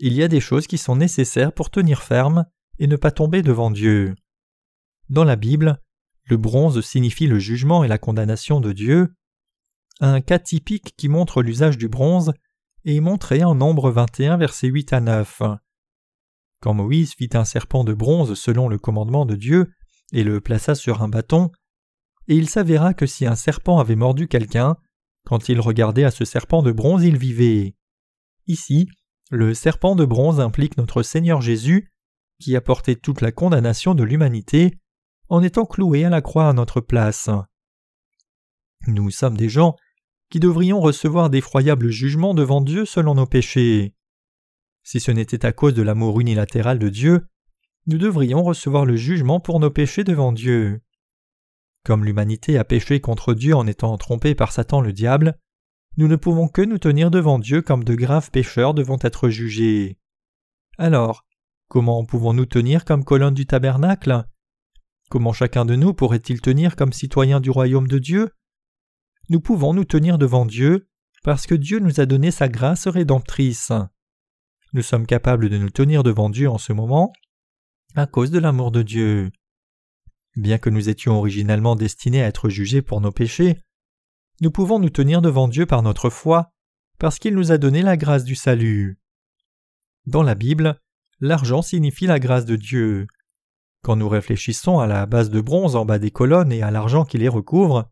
Il 0.00 0.12
y 0.12 0.22
a 0.22 0.28
des 0.28 0.40
choses 0.40 0.66
qui 0.66 0.78
sont 0.78 0.96
nécessaires 0.96 1.52
pour 1.52 1.70
tenir 1.70 2.02
ferme 2.02 2.46
et 2.78 2.86
ne 2.86 2.96
pas 2.96 3.10
tomber 3.10 3.42
devant 3.42 3.70
Dieu. 3.70 4.14
Dans 5.08 5.24
la 5.24 5.36
Bible, 5.36 5.80
le 6.24 6.36
bronze 6.36 6.80
signifie 6.82 7.26
le 7.26 7.38
jugement 7.38 7.84
et 7.84 7.88
la 7.88 7.98
condamnation 7.98 8.60
de 8.60 8.72
Dieu. 8.72 9.14
Un 10.00 10.20
cas 10.20 10.38
typique 10.38 10.94
qui 10.96 11.08
montre 11.08 11.42
l'usage 11.42 11.78
du 11.78 11.88
bronze 11.88 12.32
est 12.88 13.00
montré 13.00 13.44
en 13.44 13.54
Nombre 13.54 13.90
21, 13.90 14.38
versets 14.38 14.68
8 14.68 14.92
à 14.94 15.00
9. 15.00 15.42
Quand 16.60 16.72
Moïse 16.72 17.12
fit 17.12 17.28
un 17.34 17.44
serpent 17.44 17.84
de 17.84 17.92
bronze 17.92 18.34
selon 18.34 18.68
le 18.68 18.78
commandement 18.78 19.26
de 19.26 19.36
Dieu 19.36 19.70
et 20.12 20.24
le 20.24 20.40
plaça 20.40 20.74
sur 20.74 21.02
un 21.02 21.08
bâton, 21.08 21.50
et 22.28 22.36
il 22.36 22.48
s'avéra 22.48 22.94
que 22.94 23.06
si 23.06 23.26
un 23.26 23.34
serpent 23.34 23.78
avait 23.78 23.96
mordu 23.96 24.26
quelqu'un, 24.26 24.76
quand 25.26 25.50
il 25.50 25.60
regardait 25.60 26.04
à 26.04 26.10
ce 26.10 26.24
serpent 26.24 26.62
de 26.62 26.72
bronze, 26.72 27.04
il 27.04 27.18
vivait. 27.18 27.74
Ici, 28.46 28.88
le 29.30 29.52
serpent 29.52 29.94
de 29.94 30.06
bronze 30.06 30.40
implique 30.40 30.78
notre 30.78 31.02
Seigneur 31.02 31.42
Jésus, 31.42 31.92
qui 32.40 32.56
a 32.56 32.62
porté 32.62 32.96
toute 32.96 33.20
la 33.20 33.32
condamnation 33.32 33.94
de 33.94 34.04
l'humanité 34.04 34.78
en 35.28 35.42
étant 35.42 35.66
cloué 35.66 36.06
à 36.06 36.10
la 36.10 36.22
croix 36.22 36.48
à 36.48 36.54
notre 36.54 36.80
place. 36.80 37.28
Nous 38.86 39.10
sommes 39.10 39.36
des 39.36 39.50
gens 39.50 39.76
qui 40.30 40.40
devrions 40.40 40.80
recevoir 40.80 41.30
d'effroyables 41.30 41.90
jugements 41.90 42.34
devant 42.34 42.60
Dieu 42.60 42.84
selon 42.84 43.14
nos 43.14 43.26
péchés. 43.26 43.94
Si 44.82 45.00
ce 45.00 45.10
n'était 45.10 45.46
à 45.46 45.52
cause 45.52 45.74
de 45.74 45.82
l'amour 45.82 46.20
unilatéral 46.20 46.78
de 46.78 46.88
Dieu, 46.88 47.26
nous 47.86 47.98
devrions 47.98 48.42
recevoir 48.42 48.84
le 48.84 48.96
jugement 48.96 49.40
pour 49.40 49.60
nos 49.60 49.70
péchés 49.70 50.04
devant 50.04 50.32
Dieu. 50.32 50.80
Comme 51.84 52.04
l'humanité 52.04 52.58
a 52.58 52.64
péché 52.64 53.00
contre 53.00 53.32
Dieu 53.32 53.54
en 53.54 53.66
étant 53.66 53.96
trompée 53.96 54.34
par 54.34 54.52
Satan 54.52 54.80
le 54.80 54.92
diable, 54.92 55.38
nous 55.96 56.08
ne 56.08 56.16
pouvons 56.16 56.48
que 56.48 56.62
nous 56.62 56.78
tenir 56.78 57.10
devant 57.10 57.38
Dieu 57.38 57.62
comme 57.62 57.82
de 57.82 57.94
graves 57.94 58.30
pécheurs 58.30 58.74
devant 58.74 58.98
être 59.00 59.30
jugés. 59.30 59.98
Alors, 60.76 61.24
comment 61.68 62.04
pouvons-nous 62.04 62.46
tenir 62.46 62.84
comme 62.84 63.04
colonne 63.04 63.34
du 63.34 63.46
tabernacle? 63.46 64.24
Comment 65.08 65.32
chacun 65.32 65.64
de 65.64 65.74
nous 65.74 65.94
pourrait-il 65.94 66.40
tenir 66.40 66.76
comme 66.76 66.92
citoyen 66.92 67.40
du 67.40 67.50
royaume 67.50 67.88
de 67.88 67.98
Dieu? 67.98 68.30
Nous 69.30 69.40
pouvons 69.40 69.74
nous 69.74 69.84
tenir 69.84 70.18
devant 70.18 70.46
Dieu 70.46 70.88
parce 71.22 71.46
que 71.46 71.54
Dieu 71.54 71.80
nous 71.80 72.00
a 72.00 72.06
donné 72.06 72.30
sa 72.30 72.48
grâce 72.48 72.86
rédemptrice. 72.88 73.72
Nous 74.72 74.82
sommes 74.82 75.06
capables 75.06 75.48
de 75.48 75.58
nous 75.58 75.70
tenir 75.70 76.02
devant 76.02 76.30
Dieu 76.30 76.48
en 76.48 76.58
ce 76.58 76.72
moment 76.72 77.12
à 77.94 78.06
cause 78.06 78.30
de 78.30 78.38
l'amour 78.38 78.70
de 78.70 78.82
Dieu. 78.82 79.30
Bien 80.36 80.58
que 80.58 80.70
nous 80.70 80.88
étions 80.88 81.18
originellement 81.18 81.74
destinés 81.74 82.22
à 82.22 82.26
être 82.26 82.48
jugés 82.48 82.82
pour 82.82 83.00
nos 83.00 83.10
péchés, 83.10 83.60
nous 84.40 84.50
pouvons 84.50 84.78
nous 84.78 84.90
tenir 84.90 85.20
devant 85.20 85.48
Dieu 85.48 85.66
par 85.66 85.82
notre 85.82 86.10
foi, 86.10 86.52
parce 86.98 87.18
qu'il 87.18 87.34
nous 87.34 87.50
a 87.50 87.58
donné 87.58 87.82
la 87.82 87.96
grâce 87.96 88.24
du 88.24 88.36
salut. 88.36 89.00
Dans 90.06 90.22
la 90.22 90.34
Bible, 90.34 90.80
l'argent 91.20 91.62
signifie 91.62 92.06
la 92.06 92.20
grâce 92.20 92.44
de 92.44 92.56
Dieu. 92.56 93.08
Quand 93.82 93.96
nous 93.96 94.08
réfléchissons 94.08 94.78
à 94.78 94.86
la 94.86 95.06
base 95.06 95.30
de 95.30 95.40
bronze 95.40 95.76
en 95.76 95.84
bas 95.84 95.98
des 95.98 96.10
colonnes 96.10 96.52
et 96.52 96.62
à 96.62 96.70
l'argent 96.70 97.04
qui 97.04 97.18
les 97.18 97.28
recouvre, 97.28 97.90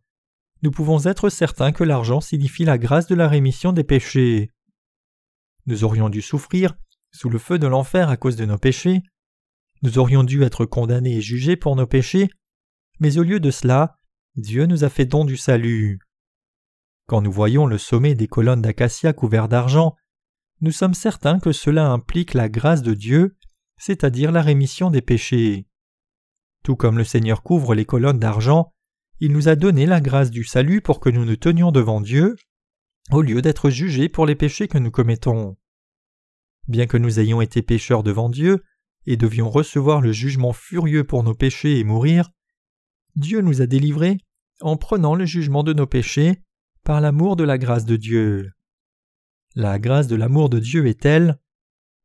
nous 0.67 0.73
pouvons 0.73 1.05
être 1.05 1.29
certains 1.29 1.71
que 1.71 1.85
l'argent 1.85 2.21
signifie 2.21 2.65
la 2.65 2.77
grâce 2.77 3.07
de 3.07 3.15
la 3.15 3.29
rémission 3.29 3.73
des 3.73 3.85
péchés. 3.85 4.51
Nous 5.67 5.85
aurions 5.85 6.09
dû 6.09 6.23
souffrir 6.23 6.75
sous 7.13 7.31
le 7.31 7.39
feu 7.39 7.61
de 7.61 7.69
l'enfer 7.69 8.09
à 8.09 8.17
cause 8.17 8.35
de 8.35 8.47
nos 8.47 8.59
péchés, 8.59 9.05
nous 9.83 9.99
aurions 9.99 10.25
dû 10.25 10.43
être 10.43 10.67
condamnés 10.67 11.19
et 11.19 11.21
jugés 11.21 11.55
pour 11.55 11.77
nos 11.77 11.87
péchés, 11.87 12.31
mais 12.99 13.17
au 13.17 13.23
lieu 13.23 13.39
de 13.39 13.53
cela, 13.53 13.97
Dieu 14.35 14.67
nous 14.67 14.83
a 14.83 14.89
fait 14.89 15.05
don 15.05 15.25
du 15.25 15.37
salut. 15.37 16.01
Quand 17.07 17.23
nous 17.23 17.31
voyons 17.31 17.67
le 17.67 17.79
sommet 17.79 18.17
des 18.17 18.27
colonnes 18.27 18.63
d'acacia 18.63 19.13
couvertes 19.13 19.53
d'argent, 19.53 19.95
nous 20.63 20.73
sommes 20.73 20.95
certains 20.95 21.39
que 21.39 21.53
cela 21.53 21.87
implique 21.87 22.35
la 22.35 22.49
grâce 22.49 22.83
de 22.83 22.93
Dieu, 22.93 23.37
c'est-à-dire 23.79 24.33
la 24.33 24.43
rémission 24.43 24.91
des 24.91 25.01
péchés. 25.01 25.69
Tout 26.65 26.75
comme 26.75 26.99
le 26.99 27.05
Seigneur 27.05 27.45
couvre 27.45 27.77
les 27.77 27.85
colonnes 27.85 28.19
d'argent, 28.19 28.73
il 29.21 29.33
nous 29.33 29.49
a 29.49 29.57
donné 29.57 29.87
la 29.87 30.01
grâce 30.01 30.31
du 30.31 30.45
salut 30.45 30.81
pour 30.81 31.01
que 31.01 31.09
nous 31.09 31.25
nous 31.25 31.37
tenions 31.37 31.73
devant 31.73 32.01
Dieu, 32.01 32.37
au 33.11 33.23
lieu 33.23 33.43
d'être 33.43 33.71
jugés 33.71 34.09
pour 34.09 34.27
les 34.27 34.35
péchés 34.35 34.69
que 34.69 34.79
nous 34.79 34.91
commettons. 34.91 35.57
Bien 36.69 36.87
que 36.87 36.97
nous 36.97 37.21
ayons 37.21 37.41
été 37.41 37.63
pécheurs 37.63 38.03
devant 38.03 38.29
Dieu, 38.29 38.63
et 39.07 39.17
devions 39.17 39.51
recevoir 39.51 40.01
le 40.01 40.13
jugement 40.13 40.53
furieux 40.53 41.05
pour 41.05 41.23
nos 41.23 41.35
péchés 41.35 41.79
et 41.79 41.85
mourir, 41.85 42.31
Dieu 43.15 43.41
nous 43.41 43.63
a 43.63 43.67
délivrés 43.67 44.19
en 44.61 44.77
prenant 44.77 45.15
le 45.15 45.25
jugement 45.25 45.63
de 45.63 45.73
nos 45.73 45.87
péchés 45.87 46.43
par 46.83 47.01
l'amour 47.01 47.37
de 47.37 47.45
la 47.45 47.59
grâce 47.59 47.85
de 47.85 47.97
Dieu. 47.97 48.51
La 49.55 49.79
grâce 49.79 50.09
de 50.09 50.17
l'amour 50.17 50.51
de 50.51 50.59
Dieu 50.59 50.87
est 50.87 51.01
telle 51.01 51.39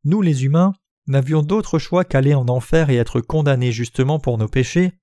nous 0.04 0.21
les 0.21 0.45
humains, 0.45 0.74
n'avions 1.06 1.43
d'autre 1.43 1.78
choix 1.78 2.04
qu'aller 2.04 2.34
en 2.34 2.47
enfer 2.47 2.89
et 2.89 2.95
être 2.95 3.21
condamnés 3.21 3.71
justement 3.71 4.19
pour 4.19 4.38
nos 4.38 4.47
péchés, 4.47 4.93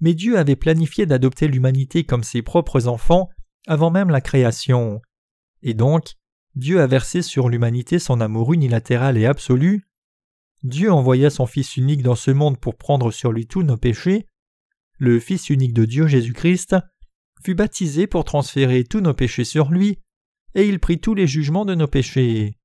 mais 0.00 0.14
Dieu 0.14 0.38
avait 0.38 0.56
planifié 0.56 1.06
d'adopter 1.06 1.48
l'humanité 1.48 2.04
comme 2.04 2.24
ses 2.24 2.42
propres 2.42 2.88
enfants 2.88 3.28
avant 3.66 3.90
même 3.90 4.10
la 4.10 4.20
création. 4.20 5.02
Et 5.62 5.74
donc, 5.74 6.14
Dieu 6.54 6.80
a 6.80 6.86
versé 6.86 7.22
sur 7.22 7.48
l'humanité 7.48 7.98
son 7.98 8.20
amour 8.20 8.52
unilatéral 8.52 9.18
et 9.18 9.26
absolu. 9.26 9.86
Dieu 10.62 10.90
envoya 10.90 11.30
son 11.30 11.46
Fils 11.46 11.76
unique 11.76 12.02
dans 12.02 12.16
ce 12.16 12.30
monde 12.30 12.58
pour 12.58 12.76
prendre 12.76 13.10
sur 13.10 13.32
lui 13.32 13.46
tous 13.46 13.62
nos 13.62 13.76
péchés. 13.76 14.26
Le 14.98 15.20
Fils 15.20 15.50
unique 15.50 15.74
de 15.74 15.84
Dieu 15.84 16.06
Jésus-Christ 16.06 16.76
fut 17.44 17.54
baptisé 17.54 18.06
pour 18.06 18.24
transférer 18.24 18.82
tous 18.82 19.00
nos 19.00 19.14
péchés 19.14 19.44
sur 19.44 19.70
lui, 19.70 20.00
et 20.54 20.66
il 20.66 20.80
prit 20.80 20.98
tous 20.98 21.14
les 21.14 21.28
jugements 21.28 21.64
de 21.64 21.76
nos 21.76 21.86
péchés. 21.86 22.58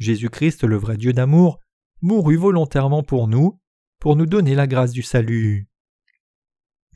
Jésus-Christ, 0.00 0.64
le 0.64 0.76
vrai 0.76 0.96
Dieu 0.96 1.12
d'amour, 1.12 1.60
mourut 2.00 2.36
volontairement 2.36 3.02
pour 3.02 3.28
nous, 3.28 3.60
pour 4.00 4.16
nous 4.16 4.26
donner 4.26 4.54
la 4.54 4.66
grâce 4.66 4.92
du 4.92 5.02
salut. 5.02 5.68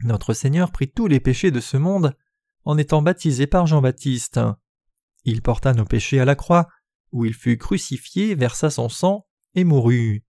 Notre 0.03 0.35
Seigneur 0.35 0.73
prit 0.73 0.91
tous 0.91 1.07
les 1.07 1.21
péchés 1.21 1.51
de 1.51 1.61
ce 1.61 1.77
monde 1.77 2.17
en 2.65 2.79
étant 2.79 3.03
baptisé 3.03 3.47
par 3.47 3.67
Jean-Baptiste. 3.67 4.41
Il 5.25 5.43
porta 5.43 5.75
nos 5.75 5.85
péchés 5.85 6.21
à 6.21 6.25
la 6.25 6.35
croix, 6.35 6.69
où 7.13 7.25
il 7.25 7.35
fut 7.35 7.59
crucifié, 7.59 8.35
versa 8.35 8.71
son 8.71 8.89
sang 8.89 9.27
et 9.55 9.65
mourut. 9.65 10.25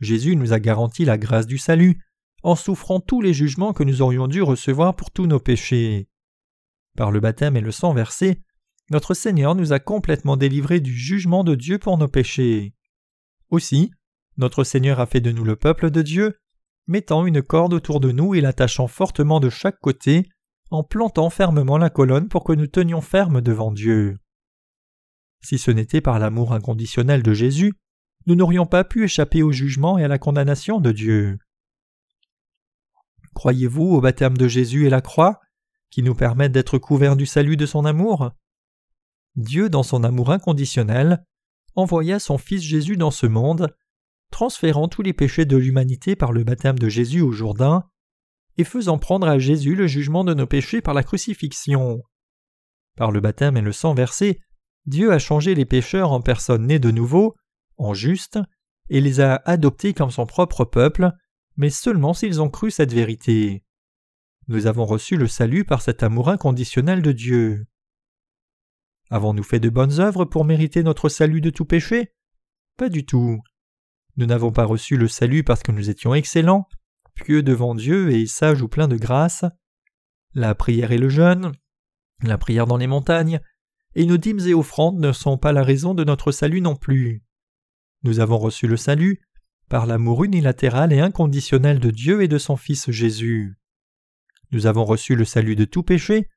Jésus 0.00 0.34
nous 0.34 0.52
a 0.52 0.58
garanti 0.58 1.04
la 1.04 1.18
grâce 1.18 1.46
du 1.46 1.58
salut 1.58 2.02
en 2.42 2.56
souffrant 2.56 2.98
tous 2.98 3.20
les 3.20 3.32
jugements 3.32 3.72
que 3.72 3.84
nous 3.84 4.02
aurions 4.02 4.26
dû 4.26 4.42
recevoir 4.42 4.96
pour 4.96 5.12
tous 5.12 5.26
nos 5.26 5.38
péchés. 5.38 6.08
Par 6.96 7.12
le 7.12 7.20
baptême 7.20 7.56
et 7.56 7.60
le 7.60 7.70
sang 7.70 7.94
versé, 7.94 8.42
notre 8.90 9.14
Seigneur 9.14 9.54
nous 9.54 9.72
a 9.72 9.78
complètement 9.78 10.36
délivrés 10.36 10.80
du 10.80 10.92
jugement 10.92 11.44
de 11.44 11.54
Dieu 11.54 11.78
pour 11.78 11.98
nos 11.98 12.08
péchés. 12.08 12.74
Aussi, 13.50 13.92
notre 14.36 14.64
Seigneur 14.64 14.98
a 14.98 15.06
fait 15.06 15.20
de 15.20 15.30
nous 15.30 15.44
le 15.44 15.56
peuple 15.56 15.90
de 15.90 16.02
Dieu, 16.02 16.36
mettant 16.86 17.26
une 17.26 17.42
corde 17.42 17.74
autour 17.74 18.00
de 18.00 18.12
nous 18.12 18.34
et 18.34 18.40
l'attachant 18.40 18.86
fortement 18.86 19.40
de 19.40 19.50
chaque 19.50 19.78
côté, 19.80 20.28
en 20.70 20.82
plantant 20.82 21.30
fermement 21.30 21.78
la 21.78 21.90
colonne 21.90 22.28
pour 22.28 22.44
que 22.44 22.52
nous 22.52 22.66
tenions 22.66 23.00
ferme 23.00 23.40
devant 23.40 23.72
Dieu. 23.72 24.18
Si 25.42 25.58
ce 25.58 25.70
n'était 25.70 26.00
par 26.00 26.18
l'amour 26.18 26.52
inconditionnel 26.52 27.22
de 27.22 27.34
Jésus, 27.34 27.74
nous 28.26 28.36
n'aurions 28.36 28.66
pas 28.66 28.84
pu 28.84 29.04
échapper 29.04 29.42
au 29.42 29.52
jugement 29.52 29.98
et 29.98 30.04
à 30.04 30.08
la 30.08 30.18
condamnation 30.18 30.80
de 30.80 30.92
Dieu. 30.92 31.38
Croyez-vous 33.34 33.84
au 33.84 34.00
baptême 34.00 34.36
de 34.36 34.46
Jésus 34.46 34.86
et 34.86 34.90
la 34.90 35.00
croix, 35.00 35.40
qui 35.90 36.02
nous 36.02 36.14
permettent 36.14 36.52
d'être 36.52 36.78
couverts 36.78 37.16
du 37.16 37.26
salut 37.26 37.56
de 37.56 37.66
son 37.66 37.84
amour? 37.84 38.30
Dieu, 39.36 39.68
dans 39.68 39.82
son 39.82 40.04
amour 40.04 40.30
inconditionnel, 40.30 41.24
envoya 41.74 42.18
son 42.18 42.38
Fils 42.38 42.62
Jésus 42.62 42.96
dans 42.96 43.10
ce 43.10 43.26
monde, 43.26 43.74
transférant 44.32 44.88
tous 44.88 45.02
les 45.02 45.12
péchés 45.12 45.44
de 45.44 45.56
l'humanité 45.56 46.16
par 46.16 46.32
le 46.32 46.42
baptême 46.42 46.78
de 46.78 46.88
Jésus 46.88 47.20
au 47.20 47.30
Jourdain, 47.30 47.84
et 48.58 48.64
faisant 48.64 48.98
prendre 48.98 49.28
à 49.28 49.38
Jésus 49.38 49.76
le 49.76 49.86
jugement 49.86 50.24
de 50.24 50.34
nos 50.34 50.48
péchés 50.48 50.80
par 50.80 50.94
la 50.94 51.04
crucifixion. 51.04 52.02
Par 52.96 53.12
le 53.12 53.20
baptême 53.20 53.56
et 53.56 53.62
le 53.62 53.72
sang 53.72 53.94
versé, 53.94 54.40
Dieu 54.86 55.12
a 55.12 55.18
changé 55.18 55.54
les 55.54 55.64
pécheurs 55.64 56.10
en 56.10 56.20
personnes 56.20 56.66
nées 56.66 56.80
de 56.80 56.90
nouveau, 56.90 57.36
en 57.76 57.94
justes, 57.94 58.40
et 58.90 59.00
les 59.00 59.20
a 59.20 59.36
adoptés 59.44 59.94
comme 59.94 60.10
son 60.10 60.26
propre 60.26 60.64
peuple, 60.64 61.12
mais 61.56 61.70
seulement 61.70 62.14
s'ils 62.14 62.42
ont 62.42 62.50
cru 62.50 62.70
cette 62.70 62.92
vérité. 62.92 63.64
Nous 64.48 64.66
avons 64.66 64.84
reçu 64.84 65.16
le 65.16 65.28
salut 65.28 65.64
par 65.64 65.82
cet 65.82 66.02
amour 66.02 66.28
inconditionnel 66.28 67.00
de 67.00 67.12
Dieu. 67.12 67.66
Avons-nous 69.10 69.44
fait 69.44 69.60
de 69.60 69.70
bonnes 69.70 70.00
œuvres 70.00 70.24
pour 70.24 70.44
mériter 70.44 70.82
notre 70.82 71.08
salut 71.08 71.40
de 71.40 71.50
tout 71.50 71.64
péché? 71.64 72.12
Pas 72.76 72.88
du 72.88 73.04
tout. 73.04 73.40
Nous 74.16 74.26
n'avons 74.26 74.52
pas 74.52 74.64
reçu 74.64 74.96
le 74.96 75.08
salut 75.08 75.42
parce 75.42 75.62
que 75.62 75.72
nous 75.72 75.88
étions 75.88 76.14
excellents, 76.14 76.68
pieux 77.14 77.42
devant 77.42 77.74
Dieu 77.74 78.10
et 78.10 78.26
sages 78.26 78.62
ou 78.62 78.68
pleins 78.68 78.88
de 78.88 78.96
grâce. 78.96 79.44
La 80.34 80.54
prière 80.54 80.92
et 80.92 80.98
le 80.98 81.08
jeûne, 81.08 81.52
la 82.22 82.38
prière 82.38 82.66
dans 82.66 82.76
les 82.76 82.86
montagnes, 82.86 83.40
et 83.94 84.06
nos 84.06 84.16
dîmes 84.16 84.40
et 84.46 84.54
offrandes 84.54 84.98
ne 84.98 85.12
sont 85.12 85.38
pas 85.38 85.52
la 85.52 85.62
raison 85.62 85.94
de 85.94 86.04
notre 86.04 86.32
salut 86.32 86.60
non 86.60 86.76
plus. 86.76 87.22
Nous 88.04 88.20
avons 88.20 88.38
reçu 88.38 88.66
le 88.66 88.76
salut 88.76 89.20
par 89.68 89.86
l'amour 89.86 90.24
unilatéral 90.24 90.92
et 90.92 91.00
inconditionnel 91.00 91.78
de 91.78 91.90
Dieu 91.90 92.22
et 92.22 92.28
de 92.28 92.38
son 92.38 92.56
Fils 92.56 92.90
Jésus. 92.90 93.56
Nous 94.50 94.66
avons 94.66 94.84
reçu 94.84 95.16
le 95.16 95.24
salut 95.24 95.56
de 95.56 95.64
tout 95.64 95.82
péché 95.82 96.28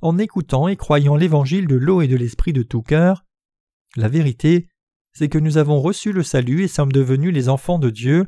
en 0.00 0.18
écoutant 0.18 0.68
et 0.68 0.76
croyant 0.76 1.16
l'évangile 1.16 1.66
de 1.66 1.76
l'eau 1.76 2.02
et 2.02 2.08
de 2.08 2.16
l'esprit 2.16 2.52
de 2.52 2.62
tout 2.62 2.82
cœur. 2.82 3.24
La 3.96 4.08
vérité, 4.08 4.68
c'est 5.14 5.28
que 5.28 5.38
nous 5.38 5.56
avons 5.56 5.80
reçu 5.80 6.12
le 6.12 6.22
salut 6.22 6.62
et 6.64 6.68
sommes 6.68 6.92
devenus 6.92 7.32
les 7.32 7.48
enfants 7.48 7.78
de 7.78 7.90
Dieu 7.90 8.26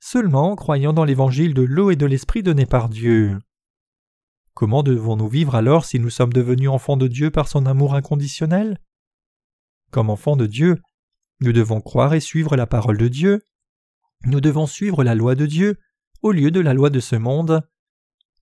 seulement 0.00 0.50
en 0.50 0.56
croyant 0.56 0.92
dans 0.92 1.04
l'évangile 1.04 1.54
de 1.54 1.62
l'eau 1.62 1.90
et 1.90 1.96
de 1.96 2.04
l'esprit 2.04 2.42
donné 2.42 2.66
par 2.66 2.88
Dieu. 2.90 3.38
Comment 4.52 4.82
devons-nous 4.82 5.28
vivre 5.28 5.54
alors 5.54 5.84
si 5.84 5.98
nous 5.98 6.10
sommes 6.10 6.32
devenus 6.32 6.68
enfants 6.68 6.98
de 6.98 7.08
Dieu 7.08 7.30
par 7.30 7.48
son 7.48 7.64
amour 7.64 7.94
inconditionnel? 7.94 8.78
Comme 9.90 10.10
enfants 10.10 10.36
de 10.36 10.46
Dieu, 10.46 10.82
nous 11.40 11.52
devons 11.52 11.80
croire 11.80 12.12
et 12.12 12.20
suivre 12.20 12.54
la 12.54 12.66
parole 12.66 12.98
de 12.98 13.08
Dieu, 13.08 13.42
nous 14.26 14.40
devons 14.40 14.66
suivre 14.66 15.04
la 15.04 15.14
loi 15.14 15.34
de 15.34 15.46
Dieu 15.46 15.78
au 16.22 16.32
lieu 16.32 16.50
de 16.50 16.60
la 16.60 16.74
loi 16.74 16.90
de 16.90 17.00
ce 17.00 17.16
monde. 17.16 17.62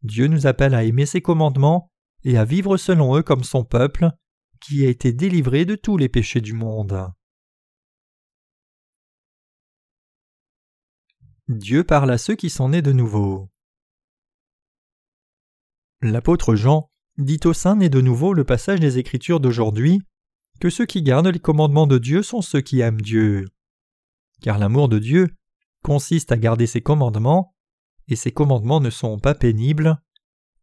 Dieu 0.02 0.26
nous 0.26 0.46
appelle 0.46 0.74
à 0.74 0.84
aimer 0.84 1.06
ses 1.06 1.20
commandements 1.20 1.90
et 2.24 2.38
à 2.38 2.44
vivre 2.44 2.76
selon 2.76 3.16
eux 3.16 3.22
comme 3.22 3.44
son 3.44 3.64
peuple, 3.64 4.10
qui 4.60 4.84
a 4.86 4.88
été 4.88 5.12
délivré 5.12 5.64
de 5.64 5.74
tous 5.74 5.96
les 5.96 6.08
péchés 6.08 6.40
du 6.40 6.52
monde. 6.52 7.12
Dieu 11.58 11.84
parle 11.84 12.10
à 12.10 12.18
ceux 12.18 12.34
qui 12.34 12.50
sont 12.50 12.70
nés 12.70 12.82
de 12.82 12.92
nouveau. 12.92 13.48
L'apôtre 16.00 16.54
Jean 16.54 16.90
dit 17.18 17.40
aux 17.44 17.52
saints 17.52 17.76
nés 17.76 17.88
de 17.88 18.00
nouveau 18.00 18.34
le 18.34 18.44
passage 18.44 18.80
des 18.80 18.98
Écritures 18.98 19.40
d'aujourd'hui 19.40 20.00
que 20.60 20.70
ceux 20.70 20.86
qui 20.86 21.02
gardent 21.02 21.28
les 21.28 21.38
commandements 21.38 21.86
de 21.86 21.98
Dieu 21.98 22.22
sont 22.22 22.42
ceux 22.42 22.60
qui 22.60 22.80
aiment 22.80 23.00
Dieu. 23.00 23.46
Car 24.40 24.58
l'amour 24.58 24.88
de 24.88 24.98
Dieu 24.98 25.28
consiste 25.82 26.32
à 26.32 26.36
garder 26.36 26.66
ses 26.66 26.80
commandements, 26.80 27.54
et 28.08 28.16
ses 28.16 28.32
commandements 28.32 28.80
ne 28.80 28.90
sont 28.90 29.18
pas 29.18 29.34
pénibles. 29.34 30.00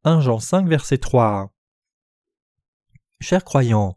1 0.04 0.22
Jean 0.22 0.40
5 0.40 0.68
verset 0.68 0.98
3. 0.98 1.54
Chers 3.22 3.44
croyants, 3.44 3.96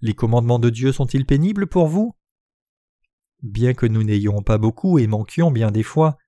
les 0.00 0.14
commandements 0.14 0.58
de 0.58 0.70
Dieu 0.70 0.92
sont-ils 0.92 1.26
pénibles 1.26 1.66
pour 1.66 1.88
vous? 1.88 2.14
Bien 3.46 3.74
que 3.74 3.86
nous 3.86 4.02
n'ayons 4.02 4.42
pas 4.42 4.58
beaucoup 4.58 4.98
et 4.98 5.06
manquions 5.06 5.52
bien 5.52 5.70
des 5.70 5.84
fois, 5.84 6.18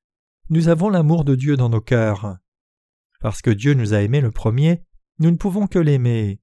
nous 0.51 0.69
avons 0.69 0.89
l'amour 0.89 1.25
de 1.25 1.35
Dieu 1.35 1.57
dans 1.57 1.69
nos 1.69 1.81
cœurs. 1.81 2.39
Parce 3.21 3.43
que 3.43 3.51
Dieu 3.51 3.75
nous 3.75 3.93
a 3.93 4.03
aimés 4.03 4.21
le 4.21 4.31
premier, 4.31 4.85
nous 5.19 5.33
ne 5.33 5.37
pouvons 5.37 5.67
que 5.67 5.81
l'aimer. 5.81 6.41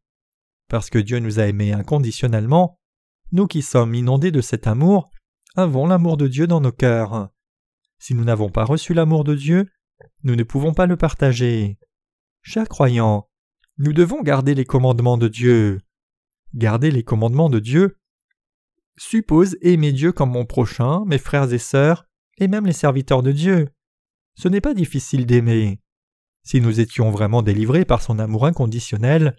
Parce 0.67 0.89
que 0.89 0.99
Dieu 0.99 1.19
nous 1.19 1.39
a 1.39 1.47
aimés 1.47 1.71
inconditionnellement, 1.71 2.77
nous 3.31 3.47
qui 3.47 3.61
sommes 3.61 3.95
inondés 3.95 4.31
de 4.31 4.41
cet 4.41 4.67
amour, 4.67 5.11
avons 5.55 5.87
l'amour 5.87 6.17
de 6.17 6.27
Dieu 6.27 6.45
dans 6.45 6.59
nos 6.59 6.73
cœurs. 6.73 7.29
Si 7.97 8.13
nous 8.13 8.25
n'avons 8.25 8.49
pas 8.49 8.65
reçu 8.65 8.93
l'amour 8.93 9.23
de 9.23 9.33
Dieu, 9.33 9.69
nous 10.23 10.35
ne 10.35 10.43
pouvons 10.43 10.73
pas 10.73 10.87
le 10.87 10.97
partager. 10.97 11.79
Chers 12.41 12.67
croyants, 12.67 13.29
nous 13.77 13.93
devons 13.93 14.21
garder 14.21 14.53
les 14.53 14.65
commandements 14.65 15.17
de 15.17 15.29
Dieu. 15.29 15.79
Garder 16.53 16.91
les 16.91 17.03
commandements 17.03 17.49
de 17.49 17.59
Dieu, 17.59 17.97
suppose 18.97 19.57
aimer 19.61 19.91
Dieu 19.91 20.11
comme 20.11 20.31
mon 20.31 20.45
prochain, 20.45 21.03
mes 21.05 21.17
frères 21.17 21.51
et 21.51 21.59
sœurs, 21.59 22.05
et 22.37 22.47
même 22.47 22.65
les 22.65 22.73
serviteurs 22.73 23.23
de 23.23 23.31
Dieu. 23.31 23.69
Ce 24.35 24.47
n'est 24.47 24.61
pas 24.61 24.73
difficile 24.73 25.25
d'aimer. 25.25 25.79
Si 26.43 26.61
nous 26.61 26.79
étions 26.79 27.09
vraiment 27.09 27.41
délivrés 27.41 27.85
par 27.85 28.01
son 28.01 28.19
amour 28.19 28.45
inconditionnel, 28.45 29.35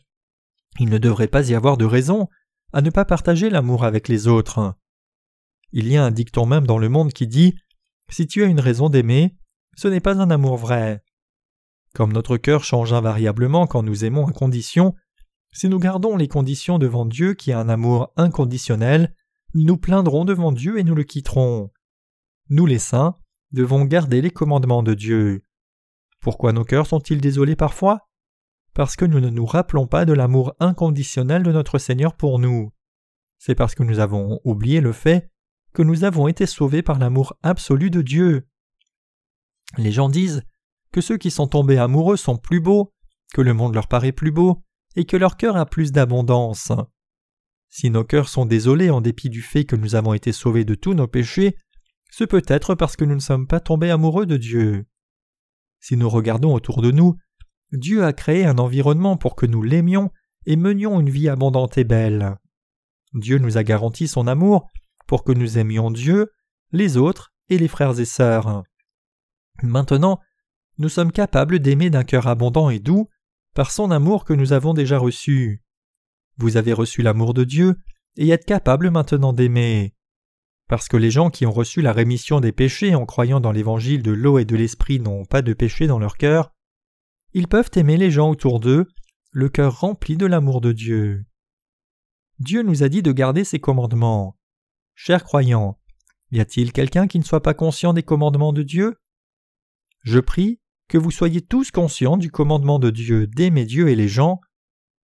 il 0.78 0.88
ne 0.88 0.98
devrait 0.98 1.28
pas 1.28 1.48
y 1.48 1.54
avoir 1.54 1.76
de 1.76 1.84
raison 1.84 2.28
à 2.72 2.82
ne 2.82 2.90
pas 2.90 3.04
partager 3.04 3.48
l'amour 3.48 3.84
avec 3.84 4.08
les 4.08 4.26
autres. 4.26 4.74
Il 5.72 5.88
y 5.88 5.96
a 5.96 6.04
un 6.04 6.10
dicton 6.10 6.46
même 6.46 6.66
dans 6.66 6.78
le 6.78 6.88
monde 6.88 7.12
qui 7.12 7.26
dit 7.26 7.54
Si 8.10 8.26
tu 8.26 8.42
as 8.42 8.46
une 8.46 8.60
raison 8.60 8.88
d'aimer, 8.88 9.36
ce 9.76 9.88
n'est 9.88 10.00
pas 10.00 10.20
un 10.20 10.30
amour 10.30 10.56
vrai. 10.56 11.02
Comme 11.94 12.12
notre 12.12 12.36
cœur 12.36 12.64
change 12.64 12.92
invariablement 12.92 13.66
quand 13.66 13.82
nous 13.82 14.04
aimons 14.04 14.26
à 14.26 14.32
condition, 14.32 14.94
si 15.52 15.68
nous 15.68 15.78
gardons 15.78 16.16
les 16.16 16.28
conditions 16.28 16.78
devant 16.78 17.06
Dieu 17.06 17.34
qui 17.34 17.52
a 17.52 17.58
un 17.58 17.68
amour 17.68 18.12
inconditionnel, 18.16 19.14
nous 19.64 19.78
plaindrons 19.78 20.24
devant 20.24 20.52
Dieu 20.52 20.78
et 20.78 20.84
nous 20.84 20.94
le 20.94 21.04
quitterons. 21.04 21.70
Nous 22.50 22.66
les 22.66 22.78
saints 22.78 23.16
devons 23.52 23.84
garder 23.84 24.20
les 24.20 24.30
commandements 24.30 24.82
de 24.82 24.94
Dieu. 24.94 25.44
Pourquoi 26.20 26.52
nos 26.52 26.64
cœurs 26.64 26.86
sont-ils 26.86 27.20
désolés 27.20 27.56
parfois? 27.56 28.08
Parce 28.74 28.96
que 28.96 29.04
nous 29.04 29.20
ne 29.20 29.30
nous 29.30 29.46
rappelons 29.46 29.86
pas 29.86 30.04
de 30.04 30.12
l'amour 30.12 30.54
inconditionnel 30.60 31.42
de 31.42 31.52
notre 31.52 31.78
Seigneur 31.78 32.14
pour 32.14 32.38
nous. 32.38 32.72
C'est 33.38 33.54
parce 33.54 33.74
que 33.74 33.82
nous 33.82 33.98
avons 33.98 34.40
oublié 34.44 34.80
le 34.80 34.92
fait 34.92 35.30
que 35.72 35.82
nous 35.82 36.04
avons 36.04 36.28
été 36.28 36.46
sauvés 36.46 36.82
par 36.82 36.98
l'amour 36.98 37.34
absolu 37.42 37.90
de 37.90 38.02
Dieu. 38.02 38.46
Les 39.78 39.92
gens 39.92 40.08
disent 40.08 40.42
que 40.92 41.00
ceux 41.00 41.16
qui 41.16 41.30
sont 41.30 41.46
tombés 41.46 41.78
amoureux 41.78 42.16
sont 42.16 42.36
plus 42.36 42.60
beaux, 42.60 42.92
que 43.32 43.40
le 43.40 43.54
monde 43.54 43.74
leur 43.74 43.88
paraît 43.88 44.12
plus 44.12 44.30
beau, 44.30 44.62
et 44.96 45.04
que 45.04 45.16
leur 45.16 45.36
cœur 45.36 45.56
a 45.56 45.66
plus 45.66 45.92
d'abondance. 45.92 46.72
Si 47.78 47.90
nos 47.90 48.04
cœurs 48.04 48.30
sont 48.30 48.46
désolés 48.46 48.88
en 48.88 49.02
dépit 49.02 49.28
du 49.28 49.42
fait 49.42 49.66
que 49.66 49.76
nous 49.76 49.96
avons 49.96 50.14
été 50.14 50.32
sauvés 50.32 50.64
de 50.64 50.74
tous 50.74 50.94
nos 50.94 51.06
péchés, 51.06 51.58
ce 52.10 52.24
peut 52.24 52.40
être 52.46 52.74
parce 52.74 52.96
que 52.96 53.04
nous 53.04 53.16
ne 53.16 53.20
sommes 53.20 53.46
pas 53.46 53.60
tombés 53.60 53.90
amoureux 53.90 54.24
de 54.24 54.38
Dieu. 54.38 54.86
Si 55.78 55.94
nous 55.98 56.08
regardons 56.08 56.54
autour 56.54 56.80
de 56.80 56.90
nous, 56.90 57.18
Dieu 57.72 58.02
a 58.02 58.14
créé 58.14 58.46
un 58.46 58.56
environnement 58.56 59.18
pour 59.18 59.36
que 59.36 59.44
nous 59.44 59.60
l'aimions 59.60 60.10
et 60.46 60.56
menions 60.56 60.98
une 61.00 61.10
vie 61.10 61.28
abondante 61.28 61.76
et 61.76 61.84
belle. 61.84 62.38
Dieu 63.12 63.36
nous 63.36 63.58
a 63.58 63.62
garanti 63.62 64.08
son 64.08 64.26
amour 64.26 64.70
pour 65.06 65.22
que 65.22 65.32
nous 65.32 65.58
aimions 65.58 65.90
Dieu, 65.90 66.32
les 66.72 66.96
autres 66.96 67.34
et 67.50 67.58
les 67.58 67.68
frères 67.68 68.00
et 68.00 68.06
sœurs. 68.06 68.62
Maintenant, 69.62 70.18
nous 70.78 70.88
sommes 70.88 71.12
capables 71.12 71.58
d'aimer 71.58 71.90
d'un 71.90 72.04
cœur 72.04 72.26
abondant 72.26 72.70
et 72.70 72.78
doux 72.78 73.10
par 73.52 73.70
son 73.70 73.90
amour 73.90 74.24
que 74.24 74.32
nous 74.32 74.54
avons 74.54 74.72
déjà 74.72 74.96
reçu. 74.96 75.62
Vous 76.38 76.56
avez 76.56 76.72
reçu 76.72 77.02
l'amour 77.02 77.34
de 77.34 77.44
Dieu 77.44 77.76
et 78.16 78.28
êtes 78.28 78.44
capable 78.44 78.90
maintenant 78.90 79.32
d'aimer. 79.32 79.94
Parce 80.68 80.88
que 80.88 80.96
les 80.96 81.10
gens 81.10 81.30
qui 81.30 81.46
ont 81.46 81.52
reçu 81.52 81.80
la 81.80 81.92
rémission 81.92 82.40
des 82.40 82.52
péchés 82.52 82.94
en 82.94 83.06
croyant 83.06 83.40
dans 83.40 83.52
l'évangile 83.52 84.02
de 84.02 84.10
l'eau 84.10 84.38
et 84.38 84.44
de 84.44 84.56
l'esprit 84.56 84.98
n'ont 84.98 85.24
pas 85.24 85.42
de 85.42 85.52
péché 85.52 85.86
dans 85.86 85.98
leur 85.98 86.16
cœur, 86.16 86.52
ils 87.32 87.48
peuvent 87.48 87.70
aimer 87.76 87.96
les 87.96 88.10
gens 88.10 88.30
autour 88.30 88.60
d'eux, 88.60 88.86
le 89.30 89.48
cœur 89.48 89.80
rempli 89.80 90.16
de 90.16 90.26
l'amour 90.26 90.60
de 90.60 90.72
Dieu. 90.72 91.26
Dieu 92.38 92.62
nous 92.62 92.82
a 92.82 92.88
dit 92.88 93.02
de 93.02 93.12
garder 93.12 93.44
ses 93.44 93.60
commandements. 93.60 94.38
Chers 94.94 95.24
croyants, 95.24 95.78
y 96.30 96.40
a-t-il 96.40 96.72
quelqu'un 96.72 97.06
qui 97.06 97.18
ne 97.18 97.24
soit 97.24 97.42
pas 97.42 97.54
conscient 97.54 97.92
des 97.92 98.02
commandements 98.02 98.52
de 98.52 98.62
Dieu? 98.62 98.96
Je 100.02 100.18
prie 100.18 100.60
que 100.88 100.98
vous 100.98 101.10
soyez 101.10 101.40
tous 101.40 101.70
conscients 101.70 102.16
du 102.16 102.30
commandement 102.30 102.78
de 102.78 102.90
Dieu 102.90 103.26
d'aimer 103.26 103.64
Dieu 103.64 103.88
et 103.88 103.96
les 103.96 104.08
gens. 104.08 104.40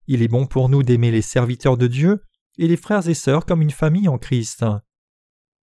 Il 0.07 0.23
est 0.23 0.29
bon 0.29 0.47
pour 0.47 0.69
nous 0.69 0.83
d'aimer 0.83 1.11
les 1.11 1.23
serviteurs 1.23 1.77
de 1.77 1.87
Dieu 1.87 2.23
et 2.59 2.69
les 2.69 2.77
frères 2.77 3.09
et 3.09 3.15
sœurs 3.15 3.47
comme 3.47 3.63
une 3.63 3.71
famille 3.71 4.09
en 4.09 4.19
Christ. 4.19 4.65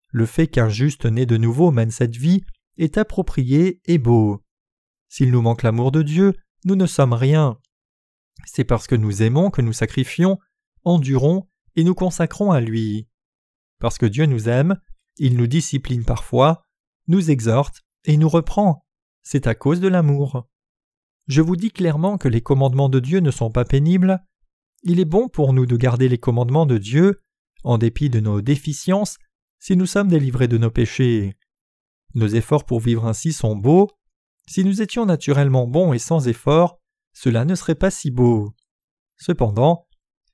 Le 0.10 0.26
fait 0.26 0.48
qu'un 0.48 0.70
juste 0.70 1.06
né 1.06 1.26
de 1.26 1.38
nouveau 1.38 1.72
mène 1.72 1.92
cette 1.92 2.16
vie 2.16 2.44
est 2.78 2.98
approprié 2.98 3.82
et 3.86 3.98
beau. 3.98 4.44
S'il 5.10 5.32
nous 5.32 5.42
manque 5.42 5.64
l'amour 5.64 5.92
de 5.92 6.02
Dieu, 6.02 6.34
nous 6.66 6.76
ne 6.76 6.86
sommes 6.86 7.14
rien. 7.14 7.60
C'est 8.46 8.64
parce 8.64 8.88
que 8.88 8.96
nous 8.96 9.24
aimons 9.24 9.50
que 9.50 9.62
nous 9.62 9.74
sacrifions, 9.74 10.38
endurons 10.84 11.48
et 11.76 11.84
nous 11.84 11.96
consacrons 11.96 12.52
à 12.52 12.62
lui. 12.62 13.08
Parce 13.80 13.98
que 13.98 14.06
Dieu 14.06 14.26
nous 14.26 14.50
aime, 14.50 14.80
il 15.18 15.36
nous 15.36 15.48
discipline 15.48 16.06
parfois, 16.06 16.64
nous 17.08 17.32
exhorte 17.32 17.82
et 18.06 18.18
nous 18.18 18.30
reprend. 18.30 18.86
C'est 19.24 19.48
à 19.48 19.56
cause 19.56 19.80
de 19.80 19.88
l'amour. 19.88 20.48
Je 21.28 21.42
vous 21.42 21.58
dis 21.58 21.72
clairement 21.72 22.18
que 22.18 22.30
les 22.30 22.42
commandements 22.42 22.90
de 22.90 23.00
Dieu 23.00 23.20
ne 23.20 23.32
sont 23.32 23.52
pas 23.52 23.66
pénibles. 23.66 24.24
Il 24.84 25.00
est 25.00 25.06
bon 25.06 25.28
pour 25.28 25.52
nous 25.52 25.66
de 25.66 25.76
garder 25.76 26.08
les 26.08 26.18
commandements 26.18 26.66
de 26.66 26.78
Dieu, 26.78 27.22
en 27.64 27.78
dépit 27.78 28.10
de 28.10 28.22
nos 28.22 28.42
déficiences, 28.42 29.18
si 29.60 29.76
nous 29.76 29.86
sommes 29.86 30.08
délivrés 30.08 30.48
de 30.48 30.58
nos 30.58 30.72
péchés. 30.72 31.36
Nos 32.16 32.28
efforts 32.28 32.66
pour 32.66 32.80
vivre 32.80 33.06
ainsi 33.06 33.34
sont 33.34 33.56
beaux. 33.56 33.90
Si 34.48 34.64
nous 34.64 34.82
étions 34.82 35.06
naturellement 35.06 35.68
bons 35.68 35.92
et 35.92 36.00
sans 36.00 36.30
efforts, 36.30 36.80
cela 37.14 37.44
ne 37.44 37.56
serait 37.56 37.76
pas 37.76 37.92
si 37.92 38.10
beau. 38.10 38.54
Cependant, 39.18 39.88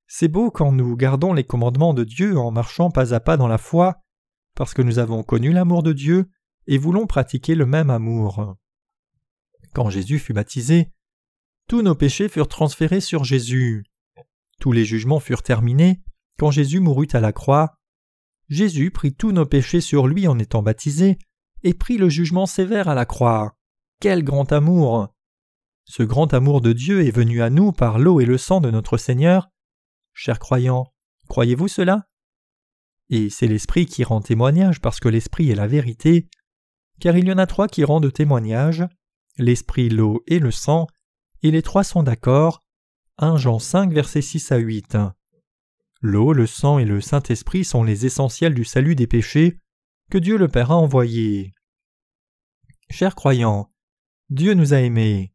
c'est 0.08 0.27
beau 0.27 0.51
quand 0.51 0.71
nous 0.71 0.95
gardons 0.95 1.34
les 1.34 1.43
commandements 1.43 1.95
de 1.95 2.03
Dieu 2.03 2.38
en 2.38 2.51
marchant 2.51 2.91
pas 2.91 3.15
à 3.15 3.19
pas 3.19 3.38
dans 3.38 3.47
la 3.47 3.58
foi, 3.58 4.01
parce 4.56 4.75
que 4.75 4.84
nous 4.84 4.99
avons 4.99 5.23
connu 5.23 5.51
l'amour 5.51 5.82
de 5.82 5.93
Dieu 5.93 6.29
et 6.67 6.77
voulons 6.77 7.08
pratiquer 7.08 7.56
le 7.56 7.65
même 7.65 7.89
amour. 7.89 8.58
Quand 9.73 9.89
Jésus 9.89 10.19
fut 10.19 10.33
baptisé, 10.33 10.91
tous 11.67 11.81
nos 11.81 11.95
péchés 11.95 12.29
furent 12.29 12.47
transférés 12.47 13.01
sur 13.01 13.23
Jésus. 13.23 13.83
Tous 14.59 14.71
les 14.71 14.86
jugements 14.86 15.19
furent 15.19 15.43
terminés 15.43 16.01
quand 16.39 16.51
Jésus 16.51 16.79
mourut 16.79 17.07
à 17.13 17.19
la 17.19 17.31
croix, 17.31 17.77
Jésus 18.49 18.91
prit 18.91 19.13
tous 19.13 19.31
nos 19.31 19.45
péchés 19.45 19.81
sur 19.81 20.07
lui 20.07 20.27
en 20.27 20.38
étant 20.39 20.62
baptisé, 20.62 21.17
et 21.63 21.73
prit 21.73 21.97
le 21.97 22.09
jugement 22.09 22.45
sévère 22.45 22.89
à 22.89 22.95
la 22.95 23.05
croix. 23.05 23.55
Quel 23.99 24.23
grand 24.23 24.51
amour. 24.51 25.13
Ce 25.86 26.03
grand 26.03 26.33
amour 26.33 26.62
de 26.62 26.73
Dieu 26.73 27.05
est 27.05 27.12
venu 27.12 27.41
à 27.41 27.49
nous 27.49 27.71
par 27.71 27.99
l'eau 27.99 28.19
et 28.19 28.25
le 28.25 28.38
sang 28.38 28.59
de 28.59 28.69
notre 28.69 28.97
Seigneur. 28.97 29.49
Chers 30.13 30.39
croyants, 30.39 30.93
croyez-vous 31.29 31.67
cela? 31.67 32.07
Et 33.09 33.29
c'est 33.29 33.47
l'Esprit 33.47 33.86
qui 33.86 34.03
rend 34.03 34.21
témoignage 34.21 34.81
parce 34.81 34.99
que 34.99 35.09
l'Esprit 35.09 35.49
est 35.49 35.55
la 35.55 35.67
vérité, 35.67 36.27
car 36.99 37.17
il 37.17 37.27
y 37.27 37.31
en 37.31 37.38
a 37.38 37.47
trois 37.47 37.67
qui 37.67 37.83
rendent 37.83 38.12
témoignage, 38.12 38.83
l'Esprit, 39.38 39.89
l'eau 39.89 40.24
et 40.28 40.39
le 40.39 40.52
sang, 40.52 40.88
et 41.41 41.52
les 41.52 41.62
trois 41.62 41.84
sont 41.84 42.04
d'accord. 42.04 42.63
1 43.17 43.38
Jean 43.38 43.60
5 43.60 43.91
versets 43.93 44.22
6 44.22 44.52
à 44.52 44.58
8. 44.58 44.98
L'eau, 46.02 46.34
le 46.34 46.48
sang 46.48 46.80
et 46.80 46.86
le 46.86 47.00
Saint-Esprit 47.00 47.63
sont 47.63 47.84
les 47.84 48.06
essentiels 48.06 48.54
du 48.54 48.65
salut 48.65 48.96
des 48.96 49.08
péchés 49.08 49.60
que 50.10 50.17
Dieu 50.17 50.38
le 50.38 50.48
Père 50.48 50.72
a 50.72 50.76
envoyés. 50.76 51.54
Chers 52.89 53.15
croyants, 53.15 53.72
Dieu 54.30 54.54
nous 54.54 54.74
a 54.74 54.82
aimés. 54.82 55.34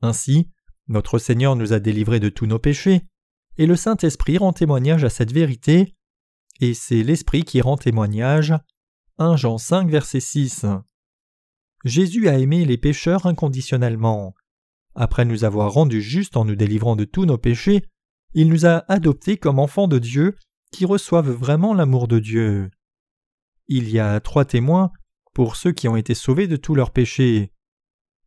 Ainsi, 0.00 0.50
notre 0.88 1.18
Seigneur 1.18 1.56
nous 1.56 1.72
a 1.72 1.80
délivrés 1.80 2.20
de 2.20 2.28
tous 2.28 2.46
nos 2.46 2.58
péchés, 2.58 3.02
et 3.56 3.66
le 3.66 3.76
Saint-Esprit 3.76 4.38
rend 4.38 4.52
témoignage 4.52 5.04
à 5.04 5.10
cette 5.10 5.32
vérité, 5.32 5.94
et 6.60 6.74
c'est 6.74 7.02
l'Esprit 7.02 7.44
qui 7.44 7.60
rend 7.60 7.76
témoignage. 7.76 8.54
1 9.18 9.36
Jean 9.36 9.58
5 9.58 9.88
verset 9.90 10.20
6. 10.20 10.66
Jésus 11.84 12.28
a 12.28 12.38
aimé 12.38 12.64
les 12.64 12.78
pécheurs 12.78 13.26
inconditionnellement. 13.26 14.34
Après 14.94 15.24
nous 15.24 15.44
avoir 15.44 15.72
rendus 15.72 16.02
justes 16.02 16.36
en 16.36 16.44
nous 16.44 16.54
délivrant 16.54 16.96
de 16.96 17.04
tous 17.04 17.24
nos 17.24 17.38
péchés, 17.38 17.84
il 18.34 18.48
nous 18.48 18.66
a 18.66 18.84
adoptés 18.90 19.36
comme 19.36 19.58
enfants 19.58 19.88
de 19.88 19.98
Dieu 19.98 20.36
qui 20.70 20.84
reçoivent 20.84 21.30
vraiment 21.30 21.74
l'amour 21.74 22.08
de 22.08 22.18
Dieu. 22.18 22.70
Il 23.68 23.88
y 23.90 23.98
a 23.98 24.20
trois 24.20 24.44
témoins 24.44 24.90
pour 25.34 25.56
ceux 25.56 25.72
qui 25.72 25.88
ont 25.88 25.96
été 25.96 26.14
sauvés 26.14 26.46
de 26.46 26.56
tous 26.56 26.74
leurs 26.74 26.90
péchés. 26.90 27.52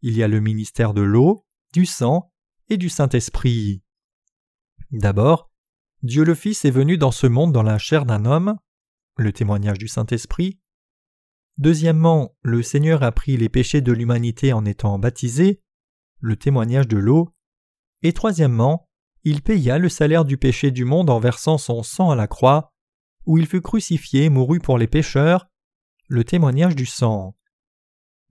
Il 0.01 0.15
y 0.15 0.23
a 0.23 0.27
le 0.27 0.39
ministère 0.39 0.93
de 0.93 1.01
l'eau, 1.01 1.45
du 1.73 1.85
sang 1.85 2.31
et 2.69 2.77
du 2.77 2.89
Saint-Esprit. 2.89 3.83
D'abord, 4.91 5.51
Dieu 6.03 6.23
le 6.23 6.35
Fils 6.35 6.65
est 6.65 6.71
venu 6.71 6.97
dans 6.97 7.11
ce 7.11 7.27
monde 7.27 7.51
dans 7.51 7.63
la 7.63 7.77
chair 7.77 8.05
d'un 8.05 8.25
homme, 8.25 8.57
le 9.17 9.33
témoignage 9.33 9.77
du 9.77 9.87
Saint-Esprit. 9.87 10.59
Deuxièmement, 11.57 12.35
le 12.41 12.61
Seigneur 12.61 13.03
a 13.03 13.11
pris 13.11 13.37
les 13.37 13.49
péchés 13.49 13.81
de 13.81 13.93
l'humanité 13.93 14.51
en 14.51 14.65
étant 14.65 14.99
baptisé, 14.99 15.61
le 16.19 16.35
témoignage 16.35 16.87
de 16.87 16.97
l'eau. 16.97 17.33
Et 18.01 18.13
troisièmement, 18.13 18.89
il 19.23 19.41
paya 19.41 19.77
le 19.77 19.89
salaire 19.89 20.25
du 20.25 20.37
péché 20.37 20.71
du 20.71 20.85
monde 20.85 21.09
en 21.09 21.19
versant 21.19 21.57
son 21.57 21.81
sang 21.81 22.11
à 22.11 22.15
la 22.15 22.27
croix, 22.27 22.73
où 23.25 23.37
il 23.37 23.47
fut 23.47 23.61
crucifié 23.61 24.25
et 24.25 24.29
mourut 24.29 24.59
pour 24.59 24.77
les 24.77 24.87
pécheurs, 24.87 25.47
le 26.07 26.23
témoignage 26.23 26.75
du 26.75 26.85
sang. 26.85 27.35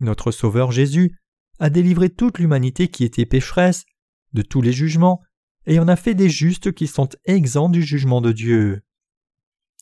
Notre 0.00 0.30
Sauveur 0.30 0.70
Jésus 0.70 1.18
a 1.58 1.70
délivré 1.70 2.10
toute 2.10 2.38
l'humanité 2.38 2.88
qui 2.88 3.04
était 3.04 3.26
pécheresse 3.26 3.86
de 4.32 4.42
tous 4.42 4.60
les 4.60 4.72
jugements 4.72 5.22
et 5.66 5.78
en 5.78 5.88
a 5.88 5.96
fait 5.96 6.14
des 6.14 6.28
justes 6.28 6.72
qui 6.72 6.86
sont 6.86 7.08
exempts 7.24 7.70
du 7.70 7.82
jugement 7.82 8.20
de 8.20 8.32
Dieu. 8.32 8.82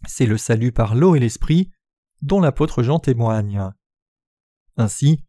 C'est 0.07 0.27
le 0.27 0.39
salut 0.39 0.73
par 0.73 0.95
l'eau 0.95 1.15
et 1.15 1.21
l'esprit 1.21 1.71
dont 2.23 2.41
l'apôtre 2.41 2.83
Jean 2.83 2.99
témoigne. 2.99 3.71
Ainsi, 4.77 5.23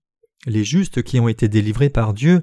les 0.45 0.63
justes 0.63 1.03
qui 1.03 1.19
ont 1.19 1.27
été 1.27 1.47
délivrés 1.47 1.89
par 1.89 2.13
Dieu 2.13 2.41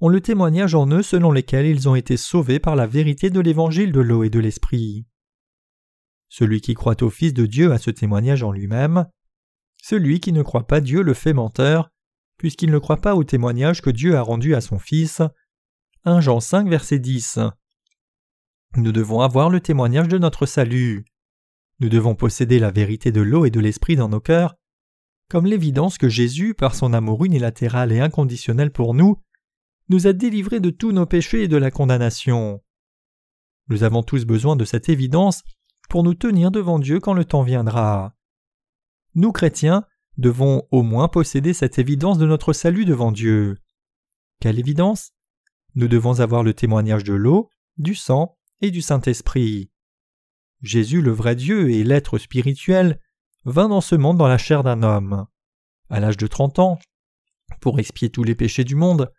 ont 0.00 0.08
le 0.08 0.20
témoignage 0.20 0.74
en 0.74 0.86
eux 0.88 1.02
selon 1.02 1.32
lesquels 1.32 1.66
ils 1.66 1.88
ont 1.88 1.94
été 1.94 2.16
sauvés 2.16 2.58
par 2.58 2.76
la 2.76 2.86
vérité 2.86 3.30
de 3.30 3.40
l'évangile 3.40 3.92
de 3.92 4.00
l'eau 4.00 4.24
et 4.24 4.30
de 4.30 4.40
l'esprit. 4.40 5.06
Celui 6.28 6.60
qui 6.60 6.74
croit 6.74 7.02
au 7.02 7.10
Fils 7.10 7.32
de 7.32 7.46
Dieu 7.46 7.72
a 7.72 7.78
ce 7.78 7.90
témoignage 7.90 8.42
en 8.42 8.52
lui-même. 8.52 9.06
Celui 9.82 10.20
qui 10.20 10.32
ne 10.32 10.42
croit 10.42 10.66
pas 10.66 10.80
Dieu 10.80 11.02
le 11.02 11.14
fait 11.14 11.32
menteur, 11.32 11.90
puisqu'il 12.36 12.70
ne 12.70 12.78
croit 12.78 13.00
pas 13.00 13.14
au 13.14 13.24
témoignage 13.24 13.80
que 13.80 13.90
Dieu 13.90 14.16
a 14.16 14.22
rendu 14.22 14.54
à 14.54 14.60
son 14.60 14.78
Fils. 14.78 15.22
1 16.04 16.20
Jean 16.20 16.40
5 16.40 16.68
verset 16.68 16.98
10. 16.98 17.38
Nous 18.76 18.92
devons 18.92 19.20
avoir 19.20 19.48
le 19.48 19.60
témoignage 19.60 20.08
de 20.08 20.18
notre 20.18 20.44
salut. 20.44 21.04
Nous 21.80 21.88
devons 21.88 22.14
posséder 22.14 22.58
la 22.58 22.70
vérité 22.70 23.12
de 23.12 23.20
l'eau 23.20 23.44
et 23.44 23.50
de 23.50 23.60
l'esprit 23.60 23.96
dans 23.96 24.08
nos 24.08 24.20
cœurs, 24.20 24.56
comme 25.28 25.46
l'évidence 25.46 25.98
que 25.98 26.08
Jésus, 26.08 26.54
par 26.54 26.74
son 26.74 26.92
amour 26.92 27.24
unilatéral 27.24 27.92
et 27.92 28.00
inconditionnel 28.00 28.70
pour 28.70 28.94
nous, 28.94 29.20
nous 29.88 30.06
a 30.06 30.12
délivrés 30.12 30.60
de 30.60 30.70
tous 30.70 30.92
nos 30.92 31.06
péchés 31.06 31.42
et 31.42 31.48
de 31.48 31.56
la 31.56 31.70
condamnation. 31.70 32.62
Nous 33.68 33.82
avons 33.82 34.02
tous 34.02 34.24
besoin 34.24 34.56
de 34.56 34.64
cette 34.64 34.88
évidence 34.88 35.42
pour 35.88 36.02
nous 36.02 36.14
tenir 36.14 36.50
devant 36.50 36.78
Dieu 36.78 37.00
quand 37.00 37.14
le 37.14 37.24
temps 37.24 37.42
viendra. 37.42 38.14
Nous 39.14 39.32
chrétiens 39.32 39.84
devons 40.16 40.66
au 40.70 40.82
moins 40.82 41.08
posséder 41.08 41.52
cette 41.52 41.78
évidence 41.78 42.18
de 42.18 42.26
notre 42.26 42.52
salut 42.52 42.84
devant 42.84 43.12
Dieu. 43.12 43.58
Quelle 44.40 44.58
évidence? 44.58 45.12
Nous 45.74 45.88
devons 45.88 46.20
avoir 46.20 46.42
le 46.42 46.54
témoignage 46.54 47.04
de 47.04 47.12
l'eau, 47.12 47.50
du 47.76 47.94
sang 47.94 48.38
et 48.62 48.70
du 48.70 48.80
Saint-Esprit. 48.80 49.70
Jésus 50.66 51.00
le 51.00 51.12
vrai 51.12 51.36
Dieu 51.36 51.70
et 51.70 51.84
l'être 51.84 52.18
spirituel 52.18 53.00
vint 53.44 53.68
dans 53.68 53.80
ce 53.80 53.94
monde 53.94 54.18
dans 54.18 54.28
la 54.28 54.38
chair 54.38 54.62
d'un 54.62 54.82
homme. 54.82 55.26
À 55.88 56.00
l'âge 56.00 56.16
de 56.16 56.26
trente 56.26 56.58
ans, 56.58 56.78
pour 57.60 57.78
expier 57.78 58.10
tous 58.10 58.24
les 58.24 58.34
péchés 58.34 58.64
du 58.64 58.74
monde, 58.74 59.12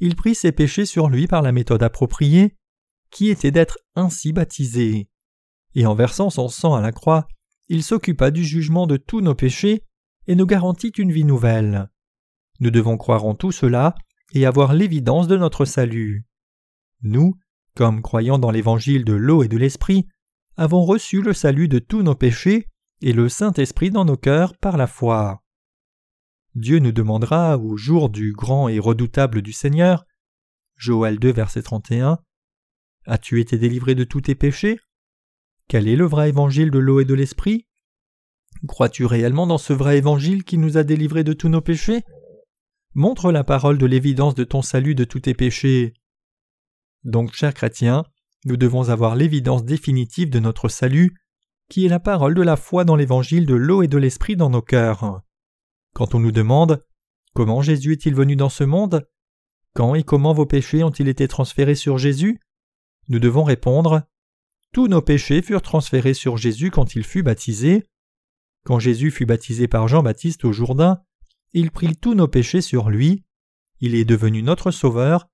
il 0.00 0.16
prit 0.16 0.34
ses 0.34 0.52
péchés 0.52 0.86
sur 0.86 1.08
lui 1.08 1.26
par 1.26 1.42
la 1.42 1.52
méthode 1.52 1.82
appropriée, 1.82 2.56
qui 3.10 3.28
était 3.28 3.50
d'être 3.50 3.78
ainsi 3.94 4.32
baptisé. 4.32 5.08
Et 5.74 5.86
en 5.86 5.94
versant 5.94 6.30
son 6.30 6.48
sang 6.48 6.74
à 6.74 6.80
la 6.80 6.92
croix, 6.92 7.28
il 7.68 7.82
s'occupa 7.82 8.30
du 8.30 8.44
jugement 8.44 8.86
de 8.86 8.96
tous 8.96 9.20
nos 9.20 9.34
péchés, 9.34 9.82
et 10.26 10.34
nous 10.34 10.46
garantit 10.46 10.92
une 10.98 11.12
vie 11.12 11.24
nouvelle. 11.24 11.88
Nous 12.60 12.70
devons 12.70 12.96
croire 12.96 13.24
en 13.24 13.34
tout 13.34 13.52
cela 13.52 13.94
et 14.32 14.46
avoir 14.46 14.74
l'évidence 14.74 15.28
de 15.28 15.36
notre 15.36 15.64
salut. 15.64 16.26
Nous, 17.02 17.34
comme 17.74 18.02
croyant 18.02 18.38
dans 18.38 18.50
l'évangile 18.50 19.04
de 19.04 19.12
l'eau 19.12 19.42
et 19.42 19.48
de 19.48 19.58
l'esprit, 19.58 20.08
avons 20.56 20.84
reçu 20.84 21.22
le 21.22 21.32
salut 21.32 21.68
de 21.68 21.78
tous 21.78 22.02
nos 22.02 22.14
péchés 22.14 22.68
et 23.02 23.12
le 23.12 23.28
Saint-Esprit 23.28 23.90
dans 23.90 24.04
nos 24.04 24.16
cœurs 24.16 24.56
par 24.56 24.76
la 24.76 24.86
foi. 24.86 25.42
Dieu 26.54 26.78
nous 26.78 26.92
demandera 26.92 27.58
au 27.58 27.76
jour 27.76 28.08
du 28.08 28.32
grand 28.32 28.68
et 28.68 28.78
redoutable 28.78 29.42
du 29.42 29.52
Seigneur, 29.52 30.06
Joël 30.76 31.18
2 31.18 31.30
verset 31.32 31.62
31, 31.62 32.18
As-tu 33.04 33.40
été 33.40 33.58
délivré 33.58 33.94
de 33.94 34.04
tous 34.04 34.22
tes 34.22 34.34
péchés? 34.34 34.78
Quel 35.68 35.88
est 35.88 35.96
le 35.96 36.06
vrai 36.06 36.30
évangile 36.30 36.70
de 36.70 36.78
l'eau 36.78 37.00
et 37.00 37.04
de 37.04 37.14
l'esprit? 37.14 37.66
Crois-tu 38.66 39.04
réellement 39.04 39.46
dans 39.46 39.58
ce 39.58 39.72
vrai 39.72 39.98
évangile 39.98 40.44
qui 40.44 40.58
nous 40.58 40.78
a 40.78 40.82
délivrés 40.82 41.24
de 41.24 41.34
tous 41.34 41.48
nos 41.48 41.60
péchés? 41.60 42.02
Montre 42.94 43.30
la 43.30 43.44
parole 43.44 43.76
de 43.76 43.86
l'évidence 43.86 44.34
de 44.34 44.44
ton 44.44 44.62
salut 44.62 44.94
de 44.94 45.04
tous 45.04 45.20
tes 45.20 45.34
péchés. 45.34 45.92
Donc, 47.04 47.34
chers 47.34 47.52
chrétiens, 47.52 48.04
nous 48.46 48.56
devons 48.56 48.88
avoir 48.90 49.16
l'évidence 49.16 49.64
définitive 49.64 50.30
de 50.30 50.38
notre 50.38 50.68
salut, 50.68 51.14
qui 51.68 51.84
est 51.84 51.88
la 51.88 51.98
parole 51.98 52.34
de 52.34 52.42
la 52.42 52.56
foi 52.56 52.84
dans 52.84 52.94
l'évangile 52.94 53.44
de 53.44 53.56
l'eau 53.56 53.82
et 53.82 53.88
de 53.88 53.98
l'esprit 53.98 54.36
dans 54.36 54.50
nos 54.50 54.62
cœurs. 54.62 55.20
Quand 55.94 56.14
on 56.14 56.20
nous 56.20 56.32
demande 56.32 56.84
Comment 57.34 57.60
Jésus 57.60 57.92
est-il 57.92 58.14
venu 58.14 58.36
dans 58.36 58.48
ce 58.48 58.64
monde? 58.64 59.06
Quand 59.74 59.94
et 59.94 60.04
comment 60.04 60.32
vos 60.32 60.46
péchés 60.46 60.84
ont-ils 60.84 61.08
été 61.08 61.28
transférés 61.28 61.74
sur 61.74 61.98
Jésus? 61.98 62.40
Nous 63.08 63.18
devons 63.18 63.44
répondre 63.44 64.04
Tous 64.72 64.86
nos 64.86 65.02
péchés 65.02 65.42
furent 65.42 65.60
transférés 65.60 66.14
sur 66.14 66.36
Jésus 66.36 66.70
quand 66.70 66.94
il 66.94 67.04
fut 67.04 67.22
baptisé. 67.22 67.84
Quand 68.64 68.78
Jésus 68.78 69.10
fut 69.10 69.26
baptisé 69.26 69.68
par 69.68 69.88
Jean-Baptiste 69.88 70.44
au 70.44 70.52
Jourdain, 70.52 71.02
il 71.52 71.72
prit 71.72 71.96
tous 71.96 72.14
nos 72.14 72.28
péchés 72.28 72.60
sur 72.60 72.90
lui, 72.90 73.24
il 73.80 73.94
est 73.94 74.04
devenu 74.04 74.42
notre 74.42 74.70
Sauveur, 74.70 75.28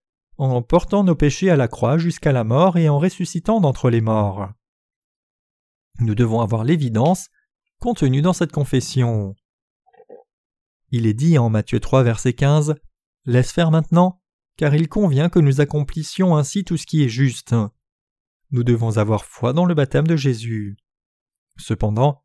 en 0.50 0.62
portant 0.62 1.04
nos 1.04 1.14
péchés 1.14 1.50
à 1.50 1.56
la 1.56 1.68
croix 1.68 1.98
jusqu'à 1.98 2.32
la 2.32 2.44
mort 2.44 2.76
et 2.76 2.88
en 2.88 2.98
ressuscitant 2.98 3.60
d'entre 3.60 3.90
les 3.90 4.00
morts. 4.00 4.48
Nous 6.00 6.14
devons 6.14 6.40
avoir 6.40 6.64
l'évidence 6.64 7.28
contenue 7.78 8.22
dans 8.22 8.32
cette 8.32 8.52
confession. 8.52 9.34
Il 10.90 11.06
est 11.06 11.14
dit 11.14 11.38
en 11.38 11.48
Matthieu 11.48 11.80
3 11.80 12.02
verset 12.02 12.32
15 12.32 12.74
Laisse 13.24 13.52
faire 13.52 13.70
maintenant, 13.70 14.20
car 14.56 14.74
il 14.74 14.88
convient 14.88 15.28
que 15.28 15.38
nous 15.38 15.60
accomplissions 15.60 16.36
ainsi 16.36 16.64
tout 16.64 16.76
ce 16.76 16.86
qui 16.86 17.04
est 17.04 17.08
juste. 17.08 17.54
Nous 18.50 18.64
devons 18.64 18.98
avoir 18.98 19.24
foi 19.24 19.52
dans 19.52 19.64
le 19.64 19.74
baptême 19.74 20.06
de 20.06 20.16
Jésus. 20.16 20.76
Cependant, 21.56 22.24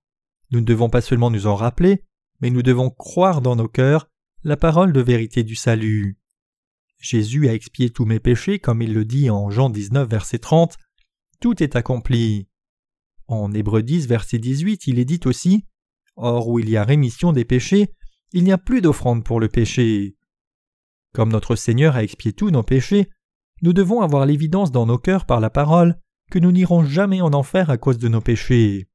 nous 0.51 0.59
ne 0.59 0.65
devons 0.65 0.89
pas 0.89 1.01
seulement 1.01 1.29
nous 1.29 1.45
en 1.45 1.55
rappeler, 1.55 2.03
mais 2.41 2.49
nous 2.49 2.63
devons 2.63 2.89
croire 2.89 3.41
dans 3.41 3.55
nos 3.55 3.67
cœurs 3.67 4.09
la 4.43 4.57
parole 4.57 4.91
de 4.91 5.01
vérité 5.01 5.43
du 5.43 5.55
salut. 5.55 6.17
Jésus 6.99 7.47
a 7.47 7.53
expié 7.53 7.89
tous 7.89 8.05
mes 8.05 8.19
péchés, 8.19 8.59
comme 8.59 8.81
il 8.81 8.93
le 8.93 9.05
dit 9.05 9.29
en 9.29 9.49
Jean 9.49 9.69
19, 9.69 10.09
verset 10.09 10.39
30. 10.39 10.77
Tout 11.39 11.61
est 11.61 11.75
accompli. 11.75 12.47
En 13.27 13.51
Hébreu 13.53 13.83
10, 13.83 14.07
verset 14.07 14.39
18, 14.39 14.87
il 14.87 14.99
est 14.99 15.05
dit 15.05 15.19
aussi 15.25 15.65
Or, 16.15 16.47
où 16.47 16.59
il 16.59 16.69
y 16.69 16.77
a 16.77 16.83
rémission 16.83 17.31
des 17.31 17.45
péchés, 17.45 17.93
il 18.33 18.43
n'y 18.43 18.51
a 18.51 18.57
plus 18.57 18.81
d'offrande 18.81 19.23
pour 19.23 19.39
le 19.39 19.47
péché. 19.47 20.17
Comme 21.13 21.31
notre 21.31 21.55
Seigneur 21.55 21.95
a 21.95 22.03
expié 22.03 22.33
tous 22.33 22.49
nos 22.49 22.63
péchés, 22.63 23.09
nous 23.61 23.73
devons 23.73 24.01
avoir 24.01 24.25
l'évidence 24.25 24.71
dans 24.71 24.85
nos 24.85 24.97
cœurs 24.97 25.25
par 25.25 25.39
la 25.39 25.49
parole 25.49 25.99
que 26.31 26.39
nous 26.39 26.51
n'irons 26.51 26.83
jamais 26.83 27.21
en 27.21 27.33
enfer 27.33 27.69
à 27.69 27.77
cause 27.77 27.97
de 27.97 28.07
nos 28.07 28.21
péchés. 28.21 28.87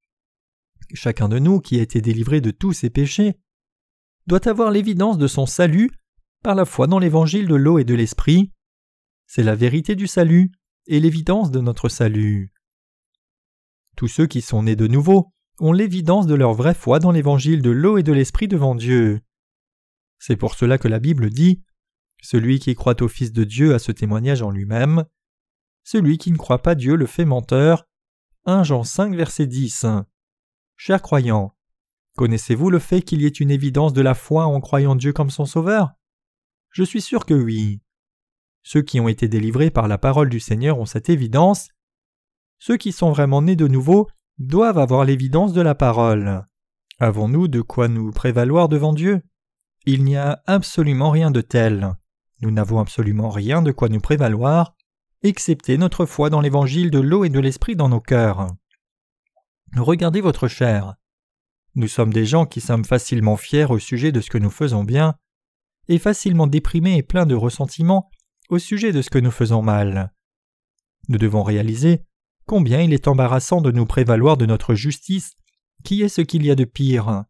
Chacun 0.94 1.28
de 1.28 1.38
nous 1.38 1.60
qui 1.60 1.78
a 1.78 1.82
été 1.82 2.00
délivré 2.00 2.40
de 2.40 2.50
tous 2.50 2.72
ses 2.72 2.90
péchés 2.90 3.34
doit 4.26 4.46
avoir 4.48 4.70
l'évidence 4.70 5.18
de 5.18 5.26
son 5.26 5.46
salut 5.46 5.90
par 6.42 6.54
la 6.54 6.64
foi 6.64 6.86
dans 6.86 6.98
l'évangile 6.98 7.46
de 7.46 7.54
l'eau 7.54 7.78
et 7.78 7.84
de 7.84 7.94
l'esprit. 7.94 8.52
C'est 9.26 9.42
la 9.42 9.54
vérité 9.54 9.94
du 9.94 10.06
salut 10.06 10.52
et 10.86 11.00
l'évidence 11.00 11.50
de 11.50 11.60
notre 11.60 11.88
salut. 11.88 12.52
Tous 13.96 14.08
ceux 14.08 14.26
qui 14.26 14.42
sont 14.42 14.64
nés 14.64 14.76
de 14.76 14.86
nouveau 14.86 15.32
ont 15.60 15.72
l'évidence 15.72 16.26
de 16.26 16.34
leur 16.34 16.54
vraie 16.54 16.74
foi 16.74 16.98
dans 16.98 17.12
l'évangile 17.12 17.62
de 17.62 17.70
l'eau 17.70 17.98
et 17.98 18.02
de 18.02 18.12
l'esprit 18.12 18.48
devant 18.48 18.74
Dieu. 18.74 19.20
C'est 20.18 20.36
pour 20.36 20.54
cela 20.54 20.78
que 20.78 20.88
la 20.88 20.98
Bible 20.98 21.30
dit 21.30 21.62
Celui 22.20 22.58
qui 22.58 22.74
croit 22.74 23.00
au 23.02 23.08
Fils 23.08 23.32
de 23.32 23.44
Dieu 23.44 23.74
a 23.74 23.78
ce 23.78 23.92
témoignage 23.92 24.42
en 24.42 24.50
lui-même. 24.50 25.04
Celui 25.84 26.18
qui 26.18 26.32
ne 26.32 26.36
croit 26.36 26.62
pas 26.62 26.74
Dieu 26.74 26.96
le 26.96 27.06
fait 27.06 27.24
menteur. 27.24 27.86
1 28.46 28.64
Jean 28.64 28.82
5 28.82 29.14
verset 29.14 29.46
10. 29.46 29.86
Chers 30.76 31.02
croyants, 31.02 31.54
connaissez-vous 32.16 32.70
le 32.70 32.80
fait 32.80 33.02
qu'il 33.02 33.22
y 33.22 33.26
ait 33.26 33.28
une 33.28 33.50
évidence 33.50 33.92
de 33.92 34.02
la 34.02 34.14
foi 34.14 34.46
en 34.46 34.60
croyant 34.60 34.96
Dieu 34.96 35.12
comme 35.12 35.30
son 35.30 35.46
Sauveur? 35.46 35.92
Je 36.72 36.82
suis 36.82 37.02
sûr 37.02 37.26
que 37.26 37.34
oui. 37.34 37.80
Ceux 38.62 38.82
qui 38.82 38.98
ont 38.98 39.08
été 39.08 39.28
délivrés 39.28 39.70
par 39.70 39.88
la 39.88 39.98
parole 39.98 40.30
du 40.30 40.40
Seigneur 40.40 40.78
ont 40.78 40.86
cette 40.86 41.10
évidence. 41.10 41.68
Ceux 42.58 42.78
qui 42.78 42.92
sont 42.92 43.10
vraiment 43.12 43.42
nés 43.42 43.56
de 43.56 43.68
nouveau 43.68 44.08
doivent 44.38 44.78
avoir 44.78 45.04
l'évidence 45.04 45.52
de 45.52 45.60
la 45.60 45.74
parole. 45.74 46.46
Avons-nous 46.98 47.48
de 47.48 47.60
quoi 47.60 47.88
nous 47.88 48.10
prévaloir 48.10 48.68
devant 48.68 48.94
Dieu? 48.94 49.20
Il 49.84 50.04
n'y 50.04 50.16
a 50.16 50.42
absolument 50.46 51.10
rien 51.10 51.30
de 51.30 51.40
tel. 51.40 51.94
Nous 52.40 52.50
n'avons 52.50 52.78
absolument 52.78 53.28
rien 53.28 53.60
de 53.60 53.72
quoi 53.72 53.88
nous 53.88 54.00
prévaloir, 54.00 54.74
excepté 55.22 55.76
notre 55.76 56.06
foi 56.06 56.30
dans 56.30 56.40
l'évangile 56.40 56.90
de 56.90 57.00
l'eau 57.00 57.24
et 57.24 57.28
de 57.28 57.40
l'esprit 57.40 57.76
dans 57.76 57.88
nos 57.88 58.00
cœurs. 58.00 58.46
Regardez 59.76 60.20
votre 60.20 60.48
chair. 60.48 60.94
Nous 61.74 61.88
sommes 61.88 62.12
des 62.12 62.26
gens 62.26 62.46
qui 62.46 62.60
sommes 62.60 62.84
facilement 62.84 63.36
fiers 63.36 63.70
au 63.70 63.78
sujet 63.78 64.12
de 64.12 64.20
ce 64.20 64.30
que 64.30 64.38
nous 64.38 64.50
faisons 64.50 64.84
bien, 64.84 65.16
et 65.88 65.98
facilement 65.98 66.46
déprimés 66.46 66.96
et 66.96 67.02
pleins 67.02 67.26
de 67.26 67.34
ressentiment 67.34 68.10
au 68.48 68.58
sujet 68.58 68.92
de 68.92 69.02
ce 69.02 69.10
que 69.10 69.18
nous 69.18 69.30
faisons 69.30 69.62
mal. 69.62 70.12
Nous 71.08 71.18
devons 71.18 71.42
réaliser 71.42 72.04
combien 72.46 72.80
il 72.80 72.92
est 72.92 73.08
embarrassant 73.08 73.60
de 73.60 73.70
nous 73.70 73.86
prévaloir 73.86 74.36
de 74.36 74.46
notre 74.46 74.74
justice, 74.74 75.32
qui 75.84 76.02
est 76.02 76.08
ce 76.08 76.20
qu'il 76.20 76.44
y 76.44 76.50
a 76.50 76.54
de 76.54 76.64
pire. 76.64 77.24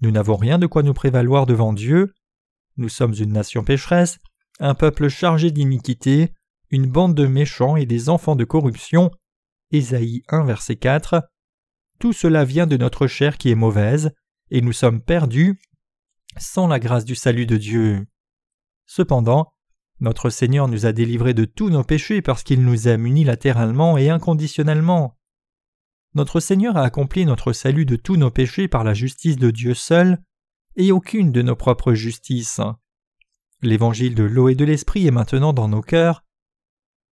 Nous 0.00 0.10
n'avons 0.10 0.36
rien 0.36 0.58
de 0.58 0.66
quoi 0.66 0.82
nous 0.82 0.94
prévaloir 0.94 1.46
devant 1.46 1.72
Dieu. 1.72 2.14
Nous 2.76 2.88
sommes 2.88 3.14
une 3.14 3.32
nation 3.32 3.64
pécheresse, 3.64 4.18
un 4.60 4.74
peuple 4.74 5.08
chargé 5.08 5.50
d'iniquité, 5.50 6.32
une 6.70 6.86
bande 6.86 7.14
de 7.14 7.26
méchants 7.26 7.76
et 7.76 7.86
des 7.86 8.08
enfants 8.08 8.36
de 8.36 8.44
corruption. 8.44 9.10
Ésaïe 9.70 10.22
1 10.28 10.44
verset 10.44 10.76
4. 10.76 11.28
Tout 11.98 12.12
cela 12.12 12.44
vient 12.44 12.66
de 12.66 12.76
notre 12.76 13.06
chair 13.06 13.38
qui 13.38 13.50
est 13.50 13.56
mauvaise, 13.56 14.12
et 14.50 14.60
nous 14.60 14.72
sommes 14.72 15.00
perdus 15.00 15.60
sans 16.40 16.66
la 16.66 16.78
grâce 16.78 17.04
du 17.04 17.14
salut 17.14 17.46
de 17.46 17.56
Dieu. 17.56 18.06
Cependant, 18.86 19.52
notre 20.00 20.30
Seigneur 20.30 20.68
nous 20.68 20.86
a 20.86 20.92
délivrés 20.92 21.34
de 21.34 21.44
tous 21.44 21.70
nos 21.70 21.84
péchés 21.84 22.22
parce 22.22 22.42
qu'il 22.42 22.62
nous 22.64 22.88
aime 22.88 23.06
unilatéralement 23.06 23.98
et 23.98 24.10
inconditionnellement. 24.10 25.16
Notre 26.14 26.40
Seigneur 26.40 26.76
a 26.76 26.82
accompli 26.82 27.26
notre 27.26 27.52
salut 27.52 27.84
de 27.84 27.96
tous 27.96 28.16
nos 28.16 28.30
péchés 28.30 28.68
par 28.68 28.84
la 28.84 28.94
justice 28.94 29.36
de 29.36 29.50
Dieu 29.50 29.74
seul, 29.74 30.18
et 30.76 30.92
aucune 30.92 31.32
de 31.32 31.42
nos 31.42 31.56
propres 31.56 31.92
justices. 31.92 32.60
L'évangile 33.62 34.14
de 34.14 34.22
l'eau 34.22 34.48
et 34.48 34.54
de 34.54 34.64
l'esprit 34.64 35.06
est 35.06 35.12
maintenant 35.12 35.52
dans 35.52 35.68
nos 35.68 35.82
cœurs. 35.82 36.24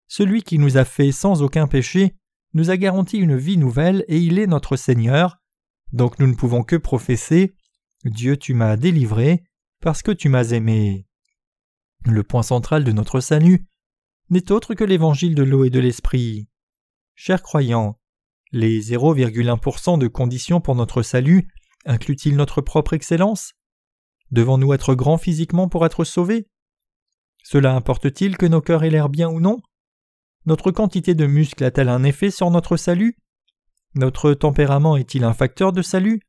Celui 0.07 0.43
qui 0.43 0.59
nous 0.59 0.77
a 0.77 0.85
fait 0.85 1.11
sans 1.11 1.43
aucun 1.43 1.67
péché 1.67 2.15
nous 2.55 2.71
a 2.71 2.77
garanti 2.77 3.19
une 3.19 3.37
vie 3.37 3.59
nouvelle 3.59 4.05
et 4.07 4.19
il 4.19 4.39
est 4.39 4.47
notre 4.47 4.77
Seigneur, 4.77 5.39
donc 5.93 6.21
nous 6.21 6.29
ne 6.29 6.35
pouvons 6.35 6.63
que 6.63 6.77
professer 6.77 7.55
Dieu 8.05 8.37
tu 8.37 8.55
m'as 8.55 8.77
délivré 8.77 9.43
parce 9.81 10.03
que 10.03 10.13
tu 10.13 10.29
m'as 10.29 10.51
aimé. 10.51 11.07
Le 12.05 12.23
point 12.23 12.43
central 12.43 12.85
de 12.85 12.93
notre 12.93 13.21
salut 13.21 13.67
n'est 14.31 14.53
autre 14.53 14.75
que 14.75 14.85
l'évangile 14.85 15.35
de 15.35 15.43
l'eau 15.43 15.65
et 15.65 15.71
de 15.71 15.81
l'esprit. 15.81 16.49
Chers 17.15 17.43
croyants, 17.43 17.99
les 18.53 18.81
0,1% 18.81 19.99
de 19.99 20.09
conditions 20.09 20.61
pour 20.61 20.75
notre 20.75 21.03
salut 21.03 21.49
incluent-ils 21.85 22.37
notre 22.37 22.61
propre 22.61 22.95
excellence? 22.95 23.53
Devons-nous 24.31 24.73
être 24.73 24.95
grands 24.95 25.19
physiquement 25.19 25.69
pour 25.69 25.87
être 25.87 26.05
sauvés? 26.05 26.49
Cela 27.45 27.75
importe-t-il 27.75 28.37
que 28.37 28.47
nos 28.47 28.61
cœurs 28.61 28.85
aient 28.85 28.91
l'air 28.91 29.09
bien 29.09 29.29
ou 29.29 29.41
non? 29.41 29.61
Notre 30.47 30.71
quantité 30.73 31.15
de 31.15 31.27
muscles 31.27 31.65
a-t-elle 31.65 31.89
un 31.89 32.03
effet 32.03 32.31
sur 32.31 32.51
notre 32.51 32.77
salut? 32.77 33.17
Notre 33.95 34.33
tempérament 34.33 34.97
est-il 34.97 35.25
un 35.25 35.33
facteur 35.33 35.73
de 35.73 35.83
salut? 35.83 36.21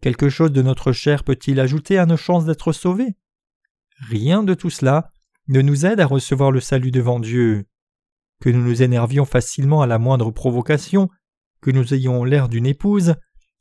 Quelque 0.00 0.28
chose 0.28 0.52
de 0.52 0.62
notre 0.62 0.92
chair 0.92 1.24
peut-il 1.24 1.58
ajouter 1.60 1.98
à 1.98 2.06
nos 2.06 2.16
chances 2.16 2.44
d'être 2.44 2.72
sauvés? 2.72 3.16
Rien 4.08 4.42
de 4.42 4.54
tout 4.54 4.70
cela 4.70 5.08
ne 5.48 5.62
nous 5.62 5.86
aide 5.86 6.00
à 6.00 6.06
recevoir 6.06 6.50
le 6.50 6.60
salut 6.60 6.90
devant 6.90 7.20
Dieu. 7.20 7.66
Que 8.40 8.50
nous 8.50 8.62
nous 8.62 8.82
énervions 8.82 9.24
facilement 9.24 9.82
à 9.82 9.86
la 9.86 9.98
moindre 9.98 10.30
provocation, 10.30 11.08
que 11.60 11.70
nous 11.70 11.94
ayons 11.94 12.24
l'air 12.24 12.48
d'une 12.48 12.66
épouse, 12.66 13.14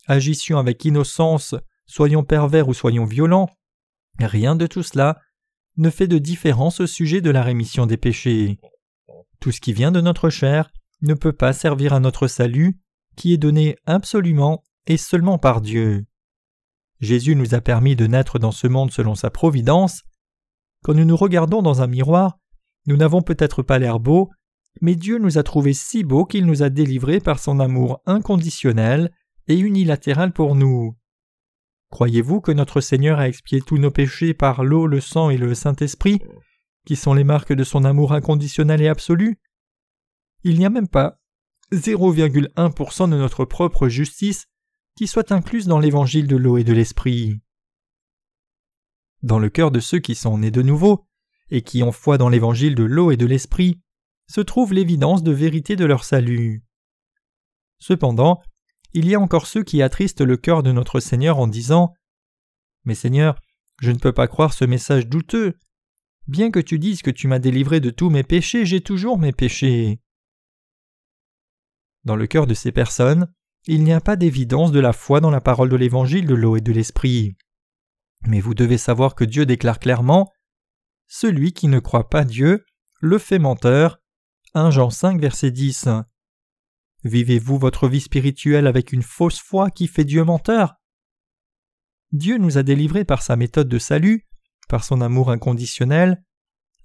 agissions 0.07 0.57
avec 0.57 0.83
innocence, 0.83 1.55
soyons 1.85 2.23
pervers 2.23 2.67
ou 2.67 2.73
soyons 2.73 3.05
violents, 3.05 3.49
rien 4.19 4.55
de 4.55 4.67
tout 4.67 4.83
cela 4.83 5.19
ne 5.77 5.89
fait 5.89 6.07
de 6.07 6.17
différence 6.17 6.79
au 6.79 6.87
sujet 6.87 7.21
de 7.21 7.29
la 7.29 7.43
rémission 7.43 7.85
des 7.85 7.97
péchés. 7.97 8.59
Tout 9.39 9.51
ce 9.51 9.61
qui 9.61 9.73
vient 9.73 9.91
de 9.91 10.01
notre 10.01 10.29
chair 10.29 10.71
ne 11.01 11.13
peut 11.13 11.33
pas 11.33 11.53
servir 11.53 11.93
à 11.93 11.99
notre 11.99 12.27
salut, 12.27 12.79
qui 13.15 13.33
est 13.33 13.37
donné 13.37 13.75
absolument 13.85 14.63
et 14.87 14.97
seulement 14.97 15.37
par 15.37 15.61
Dieu. 15.61 16.05
Jésus 16.99 17.35
nous 17.35 17.53
a 17.53 17.61
permis 17.61 17.95
de 17.95 18.07
naître 18.07 18.39
dans 18.39 18.51
ce 18.51 18.67
monde 18.67 18.91
selon 18.91 19.15
sa 19.15 19.29
providence. 19.29 20.03
Quand 20.83 20.93
nous 20.93 21.05
nous 21.05 21.17
regardons 21.17 21.61
dans 21.61 21.81
un 21.81 21.87
miroir, 21.87 22.37
nous 22.87 22.97
n'avons 22.97 23.21
peut-être 23.21 23.63
pas 23.63 23.79
l'air 23.79 23.99
beau, 23.99 24.29
mais 24.81 24.95
Dieu 24.95 25.17
nous 25.17 25.37
a 25.37 25.43
trouvés 25.43 25.73
si 25.73 26.03
beaux 26.03 26.25
qu'il 26.25 26.45
nous 26.45 26.63
a 26.63 26.69
délivrés 26.69 27.19
par 27.19 27.39
son 27.39 27.59
amour 27.59 28.01
inconditionnel 28.05 29.11
et 29.47 29.57
unilatéral 29.57 30.31
pour 30.31 30.55
nous. 30.55 30.95
Croyez-vous 31.91 32.41
que 32.41 32.51
notre 32.51 32.81
Seigneur 32.81 33.19
a 33.19 33.27
expié 33.27 33.61
tous 33.61 33.77
nos 33.77 33.91
péchés 33.91 34.33
par 34.33 34.63
l'eau, 34.63 34.87
le 34.87 34.99
sang 34.99 35.29
et 35.29 35.37
le 35.37 35.53
Saint-Esprit, 35.53 36.19
qui 36.85 36.95
sont 36.95 37.13
les 37.13 37.23
marques 37.23 37.53
de 37.53 37.63
son 37.63 37.83
amour 37.83 38.13
inconditionnel 38.13 38.81
et 38.81 38.87
absolu? 38.87 39.39
Il 40.43 40.59
n'y 40.59 40.65
a 40.65 40.69
même 40.69 40.87
pas 40.87 41.19
0,1% 41.71 43.09
de 43.09 43.15
notre 43.15 43.45
propre 43.45 43.87
justice 43.87 44.45
qui 44.95 45.07
soit 45.07 45.31
incluse 45.31 45.67
dans 45.67 45.79
l'évangile 45.79 46.27
de 46.27 46.35
l'eau 46.35 46.57
et 46.57 46.63
de 46.63 46.73
l'Esprit. 46.73 47.41
Dans 49.23 49.39
le 49.39 49.49
cœur 49.49 49.71
de 49.71 49.79
ceux 49.79 49.99
qui 49.99 50.15
sont 50.15 50.37
nés 50.37 50.51
de 50.51 50.61
nouveau, 50.61 51.05
et 51.49 51.61
qui 51.61 51.83
ont 51.83 51.91
foi 51.91 52.17
dans 52.17 52.29
l'évangile 52.29 52.75
de 52.75 52.83
l'eau 52.83 53.11
et 53.11 53.17
de 53.17 53.25
l'Esprit, 53.25 53.79
se 54.27 54.41
trouve 54.41 54.73
l'évidence 54.73 55.23
de 55.23 55.31
vérité 55.31 55.75
de 55.75 55.85
leur 55.85 56.03
salut. 56.03 56.63
Cependant, 57.79 58.41
il 58.93 59.07
y 59.07 59.15
a 59.15 59.19
encore 59.19 59.45
ceux 59.45 59.63
qui 59.63 59.81
attristent 59.81 60.21
le 60.21 60.37
cœur 60.37 60.63
de 60.63 60.71
notre 60.71 60.99
Seigneur 60.99 61.37
en 61.37 61.47
disant 61.47 61.93
Mais 62.85 62.95
Seigneur, 62.95 63.39
je 63.81 63.91
ne 63.91 63.99
peux 63.99 64.13
pas 64.13 64.27
croire 64.27 64.53
ce 64.53 64.65
message 64.65 65.07
douteux. 65.07 65.57
Bien 66.27 66.49
que 66.49 66.59
tu 66.59 66.79
dises 66.79 67.01
que 67.01 67.11
tu 67.11 67.27
m'as 67.27 67.39
délivré 67.39 67.79
de 67.79 67.89
tous 67.91 68.09
mes 68.09 68.23
péchés, 68.23 68.65
j'ai 68.65 68.81
toujours 68.81 69.19
mes 69.19 69.33
péchés. 69.33 69.99
Dans 72.03 72.15
le 72.15 72.25
cœur 72.25 72.47
de 72.47 72.53
ces 72.53 72.71
personnes, 72.71 73.31
il 73.67 73.83
n'y 73.83 73.93
a 73.93 74.01
pas 74.01 74.15
d'évidence 74.15 74.71
de 74.71 74.79
la 74.79 74.93
foi 74.93 75.19
dans 75.19 75.31
la 75.31 75.41
parole 75.41 75.69
de 75.69 75.75
l'évangile 75.75 76.27
de 76.27 76.35
l'eau 76.35 76.55
et 76.55 76.61
de 76.61 76.71
l'esprit. 76.71 77.35
Mais 78.27 78.39
vous 78.39 78.53
devez 78.53 78.77
savoir 78.77 79.15
que 79.15 79.23
Dieu 79.23 79.45
déclare 79.45 79.79
clairement 79.79 80.31
Celui 81.07 81.53
qui 81.53 81.67
ne 81.67 81.79
croit 81.79 82.09
pas 82.09 82.25
Dieu 82.25 82.65
le 82.99 83.17
fait 83.17 83.39
menteur. 83.39 83.99
1 84.53 84.71
Jean 84.71 84.89
5 84.89 85.19
verset 85.19 85.51
10. 85.51 85.89
Vivez-vous 87.03 87.57
votre 87.57 87.87
vie 87.87 88.01
spirituelle 88.01 88.67
avec 88.67 88.91
une 88.91 89.03
fausse 89.03 89.39
foi 89.39 89.69
qui 89.69 89.87
fait 89.87 90.05
Dieu 90.05 90.23
menteur? 90.23 90.75
Dieu 92.11 92.37
nous 92.37 92.57
a 92.57 92.63
délivrés 92.63 93.03
par 93.03 93.21
sa 93.21 93.35
méthode 93.35 93.67
de 93.67 93.79
salut, 93.79 94.25
par 94.69 94.83
son 94.83 95.01
amour 95.01 95.29
inconditionnel, 95.29 96.23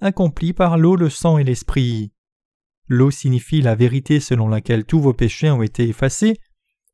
accompli 0.01 0.53
par 0.53 0.76
l'eau, 0.76 0.97
le 0.97 1.09
sang 1.09 1.39
et 1.39 1.45
l'esprit. 1.45 2.12
L'eau 2.89 3.11
signifie 3.11 3.62
la 3.62 3.74
vérité 3.74 4.18
selon 4.18 4.49
laquelle 4.49 4.85
tous 4.85 5.01
vos 5.01 5.14
péchés 5.14 5.51
ont 5.51 5.62
été 5.62 5.89
effacés, 5.89 6.37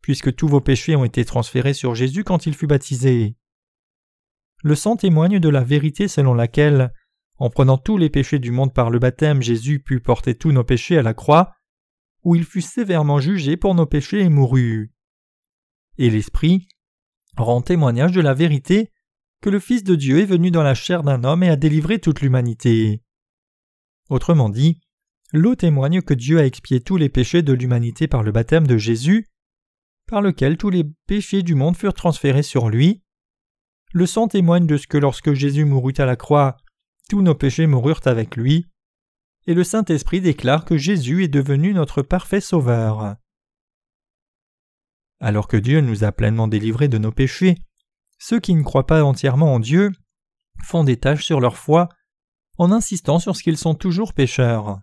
puisque 0.03 0.35
tous 0.35 0.49
vos 0.49 0.61
péchés 0.61 0.97
ont 0.97 1.05
été 1.05 1.25
transférés 1.25 1.75
sur 1.75 1.95
Jésus 1.95 2.25
quand 2.25 2.47
il 2.47 2.55
fut 2.55 2.67
baptisé. 2.67 3.37
Le 4.63 4.75
sang 4.75 4.97
témoigne 4.97 5.39
de 5.39 5.49
la 5.49 5.63
vérité 5.63 6.09
selon 6.09 6.35
laquelle, 6.35 6.93
en 7.39 7.51
prenant 7.51 7.79
tous 7.79 7.99
les 7.99 8.11
péchés 8.11 8.39
du 8.39 8.51
monde 8.51 8.73
par 8.73 8.91
le 8.91 8.99
baptême, 8.99 9.43
Jésus 9.43 9.81
put 9.81 10.01
porter 10.01 10.35
tous 10.35 10.53
nos 10.53 10.65
péchés 10.65 10.99
à 10.99 11.03
la 11.03 11.15
croix, 11.15 11.53
où 12.25 12.35
il 12.35 12.45
fut 12.45 12.63
sévèrement 12.63 13.21
jugé 13.21 13.57
pour 13.57 13.75
nos 13.75 13.87
péchés 13.87 14.21
et 14.21 14.29
mourut. 14.29 14.93
Et 15.99 16.11
l'Esprit 16.11 16.69
rend 17.37 17.63
témoignage 17.63 18.13
de 18.13 18.21
la 18.21 18.35
vérité 18.35 18.91
que 19.43 19.51
le 19.51 19.61
Fils 19.61 19.85
de 19.85 19.95
Dieu 19.95 20.21
est 20.21 20.27
venu 20.27 20.51
dans 20.51 20.63
la 20.63 20.75
chair 20.75 21.03
d'un 21.03 21.23
homme 21.25 21.43
et 21.43 21.51
a 21.51 21.57
délivré 21.57 21.99
toute 21.99 22.21
l'humanité. 22.21 23.03
Autrement 24.09 24.49
dit, 24.49 24.81
l'eau 25.33 25.55
témoigne 25.55 26.03
que 26.03 26.15
Dieu 26.15 26.39
a 26.39 26.47
expié 26.47 26.81
tous 26.81 26.97
les 26.97 27.09
péchés 27.09 27.43
de 27.43 27.53
l'humanité 27.53 28.09
par 28.09 28.23
le 28.23 28.33
baptême 28.33 28.67
de 28.67 28.79
Jésus, 28.79 29.29
par 30.07 30.23
lequel 30.23 30.57
tous 30.57 30.71
les 30.71 30.85
péchés 31.07 31.43
du 31.43 31.55
monde 31.55 31.77
furent 31.77 31.95
transférés 31.95 32.43
sur 32.43 32.69
lui. 32.69 33.03
Le 33.93 34.07
sang 34.07 34.29
témoigne 34.29 34.67
de 34.67 34.77
ce 34.77 34.87
que 34.87 34.99
lorsque 34.99 35.33
Jésus 35.33 35.65
mourut 35.65 35.95
à 35.99 36.07
la 36.07 36.17
croix, 36.17 36.57
tous 37.09 37.23
nos 37.23 37.35
péchés 37.35 37.67
moururent 37.67 38.07
avec 38.07 38.37
lui 38.37 38.67
et 39.47 39.55
le 39.55 39.65
Saint-Esprit 39.65 40.21
déclare 40.21 40.65
que 40.65 40.77
Jésus 40.77 41.25
est 41.25 41.29
devenu 41.29 41.73
notre 41.73 42.03
parfait 42.03 42.41
Sauveur. 42.41 43.17
Alors 45.21 45.49
que 45.49 45.57
Dieu 45.57 45.81
nous 45.81 46.05
a 46.05 46.13
pleinement 46.13 46.49
délivrés 46.49 46.89
de 46.89 46.99
nos 46.99 47.13
péchés, 47.13 47.57
ceux 48.19 48.41
qui 48.41 48.55
ne 48.55 48.63
croient 48.63 48.87
pas 48.87 49.05
entièrement 49.05 49.55
en 49.55 49.61
Dieu 49.61 49.93
font 50.65 50.85
des 50.85 50.97
tâches 50.97 51.25
sur 51.25 51.41
leur 51.41 51.57
foi 51.57 51.89
en 52.59 52.73
insistant 52.73 53.19
sur 53.19 53.37
ce 53.37 53.43
qu'ils 53.43 53.59
sont 53.59 53.75
toujours 53.75 54.15
pécheurs. 54.15 54.81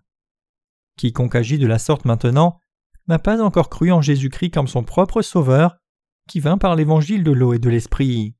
Quiconque 0.96 1.34
agit 1.34 1.58
de 1.58 1.66
la 1.66 1.78
sorte 1.78 2.04
maintenant 2.04 2.58
n'a 3.08 3.18
pas 3.18 3.42
encore 3.42 3.70
cru 3.70 3.92
en 3.92 4.00
Jésus-Christ 4.00 4.50
comme 4.50 4.68
son 4.68 4.82
propre 4.82 5.22
Sauveur, 5.22 5.76
qui 6.28 6.40
vint 6.40 6.58
par 6.58 6.74
l'évangile 6.74 7.22
de 7.22 7.32
l'eau 7.32 7.52
et 7.52 7.58
de 7.58 7.68
l'Esprit. 7.68 8.34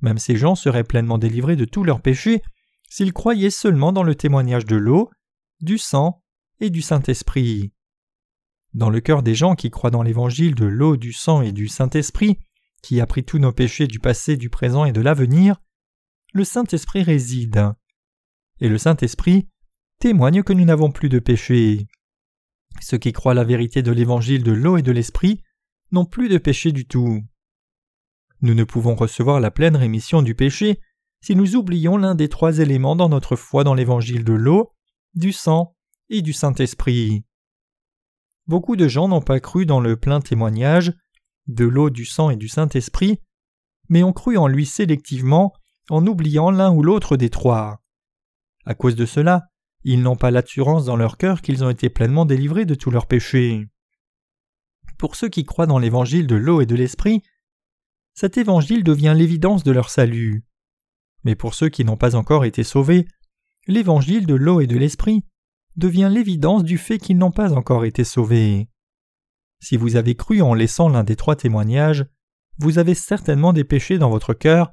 Même 0.00 0.18
ces 0.18 0.36
gens 0.36 0.54
seraient 0.54 0.84
pleinement 0.84 1.18
délivrés 1.18 1.56
de 1.56 1.64
tous 1.64 1.82
leurs 1.82 2.00
péchés 2.00 2.42
s'ils 2.88 3.12
croyaient 3.12 3.50
seulement 3.50 3.92
dans 3.92 4.04
le 4.04 4.14
témoignage 4.14 4.64
de 4.64 4.76
l'eau, 4.76 5.10
du 5.60 5.78
sang 5.78 6.22
et 6.60 6.70
du 6.70 6.82
Saint-Esprit. 6.82 7.72
Dans 8.74 8.90
le 8.90 9.00
cœur 9.00 9.22
des 9.22 9.34
gens 9.34 9.54
qui 9.54 9.70
croient 9.70 9.90
dans 9.90 10.02
l'évangile 10.02 10.54
de 10.54 10.66
l'eau, 10.66 10.96
du 10.96 11.12
sang 11.12 11.42
et 11.42 11.52
du 11.52 11.66
Saint-Esprit, 11.66 12.38
qui 12.82 13.00
a 13.00 13.06
pris 13.06 13.24
tous 13.24 13.38
nos 13.38 13.52
péchés 13.52 13.86
du 13.86 13.98
passé, 13.98 14.36
du 14.36 14.50
présent 14.50 14.84
et 14.84 14.92
de 14.92 15.00
l'avenir, 15.00 15.56
le 16.32 16.44
Saint-Esprit 16.44 17.02
réside. 17.02 17.72
Et 18.60 18.68
le 18.68 18.78
Saint-Esprit 18.78 19.48
témoigne 19.98 20.42
que 20.42 20.52
nous 20.52 20.64
n'avons 20.64 20.90
plus 20.90 21.08
de 21.08 21.18
péché. 21.18 21.88
Ceux 22.80 22.98
qui 22.98 23.12
croient 23.12 23.34
la 23.34 23.44
vérité 23.44 23.82
de 23.82 23.92
l'évangile 23.92 24.42
de 24.42 24.52
l'eau 24.52 24.76
et 24.76 24.82
de 24.82 24.92
l'Esprit 24.92 25.42
n'ont 25.92 26.04
plus 26.04 26.28
de 26.28 26.38
péché 26.38 26.72
du 26.72 26.86
tout. 26.86 27.22
Nous 28.42 28.54
ne 28.54 28.64
pouvons 28.64 28.94
recevoir 28.94 29.40
la 29.40 29.50
pleine 29.50 29.76
rémission 29.76 30.22
du 30.22 30.34
péché 30.34 30.80
si 31.22 31.34
nous 31.34 31.56
oublions 31.56 31.96
l'un 31.96 32.14
des 32.14 32.28
trois 32.28 32.58
éléments 32.58 32.96
dans 32.96 33.08
notre 33.08 33.36
foi 33.36 33.64
dans 33.64 33.74
l'évangile 33.74 34.24
de 34.24 34.34
l'eau, 34.34 34.72
du 35.14 35.32
sang 35.32 35.74
et 36.10 36.22
du 36.22 36.32
Saint-Esprit. 36.32 37.24
Beaucoup 38.46 38.76
de 38.76 38.86
gens 38.86 39.08
n'ont 39.08 39.22
pas 39.22 39.40
cru 39.40 39.66
dans 39.66 39.80
le 39.80 39.96
plein 39.96 40.20
témoignage 40.20 40.92
de 41.46 41.64
l'eau, 41.64 41.90
du 41.90 42.04
sang 42.04 42.30
et 42.30 42.36
du 42.36 42.48
Saint-Esprit, 42.48 43.18
mais 43.88 44.02
ont 44.02 44.12
cru 44.12 44.36
en 44.36 44.46
lui 44.46 44.66
sélectivement 44.66 45.52
en 45.90 46.06
oubliant 46.06 46.50
l'un 46.50 46.72
ou 46.72 46.82
l'autre 46.82 47.16
des 47.16 47.30
trois. 47.30 47.80
À 48.64 48.74
cause 48.74 48.96
de 48.96 49.06
cela, 49.06 49.48
ils 49.88 50.02
n'ont 50.02 50.16
pas 50.16 50.32
l'assurance 50.32 50.84
dans 50.84 50.96
leur 50.96 51.16
cœur 51.16 51.42
qu'ils 51.42 51.62
ont 51.62 51.70
été 51.70 51.88
pleinement 51.88 52.26
délivrés 52.26 52.64
de 52.64 52.74
tous 52.74 52.90
leurs 52.90 53.06
péchés. 53.06 53.68
Pour 54.98 55.14
ceux 55.14 55.28
qui 55.28 55.44
croient 55.44 55.68
dans 55.68 55.78
l'évangile 55.78 56.26
de 56.26 56.34
l'eau 56.34 56.60
et 56.60 56.66
de 56.66 56.74
l'esprit, 56.74 57.22
cet 58.12 58.36
évangile 58.36 58.82
devient 58.82 59.14
l'évidence 59.16 59.62
de 59.62 59.70
leur 59.70 59.88
salut. 59.88 60.44
Mais 61.22 61.36
pour 61.36 61.54
ceux 61.54 61.68
qui 61.68 61.84
n'ont 61.84 61.96
pas 61.96 62.16
encore 62.16 62.44
été 62.44 62.64
sauvés, 62.64 63.06
l'évangile 63.68 64.26
de 64.26 64.34
l'eau 64.34 64.60
et 64.60 64.66
de 64.66 64.76
l'esprit 64.76 65.24
devient 65.76 66.10
l'évidence 66.12 66.64
du 66.64 66.78
fait 66.78 66.98
qu'ils 66.98 67.18
n'ont 67.18 67.30
pas 67.30 67.52
encore 67.52 67.84
été 67.84 68.02
sauvés. 68.02 68.68
Si 69.60 69.76
vous 69.76 69.94
avez 69.94 70.16
cru 70.16 70.42
en 70.42 70.54
laissant 70.54 70.88
l'un 70.88 71.04
des 71.04 71.14
trois 71.14 71.36
témoignages, 71.36 72.06
vous 72.58 72.80
avez 72.80 72.96
certainement 72.96 73.52
des 73.52 73.62
péchés 73.62 73.98
dans 73.98 74.10
votre 74.10 74.34
cœur, 74.34 74.72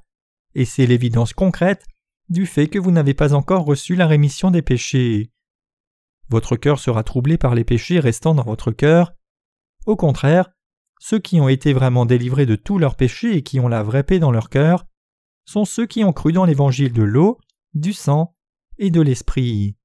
et 0.55 0.65
c'est 0.65 0.87
l'évidence 0.87 1.33
concrète 1.33 1.85
du 2.29 2.45
fait 2.45 2.67
que 2.67 2.79
vous 2.79 2.91
n'avez 2.91 3.13
pas 3.13 3.33
encore 3.33 3.65
reçu 3.65 3.95
la 3.95 4.07
rémission 4.07 4.51
des 4.51 4.61
péchés. 4.61 5.31
Votre 6.29 6.55
cœur 6.55 6.79
sera 6.79 7.03
troublé 7.03 7.37
par 7.37 7.55
les 7.55 7.63
péchés 7.63 7.99
restant 7.99 8.33
dans 8.33 8.43
votre 8.43 8.71
cœur. 8.71 9.13
Au 9.85 9.95
contraire, 9.95 10.49
ceux 10.99 11.19
qui 11.19 11.41
ont 11.41 11.49
été 11.49 11.73
vraiment 11.73 12.05
délivrés 12.05 12.45
de 12.45 12.55
tous 12.55 12.77
leurs 12.77 12.95
péchés 12.95 13.35
et 13.35 13.43
qui 13.43 13.59
ont 13.59 13.67
la 13.67 13.83
vraie 13.83 14.03
paix 14.03 14.19
dans 14.19 14.31
leur 14.31 14.49
cœur 14.49 14.85
sont 15.45 15.65
ceux 15.65 15.85
qui 15.85 16.03
ont 16.03 16.13
cru 16.13 16.31
dans 16.31 16.45
l'évangile 16.45 16.93
de 16.93 17.03
l'eau, 17.03 17.39
du 17.73 17.91
sang 17.91 18.35
et 18.77 18.89
de 18.89 19.01
l'esprit. 19.01 19.75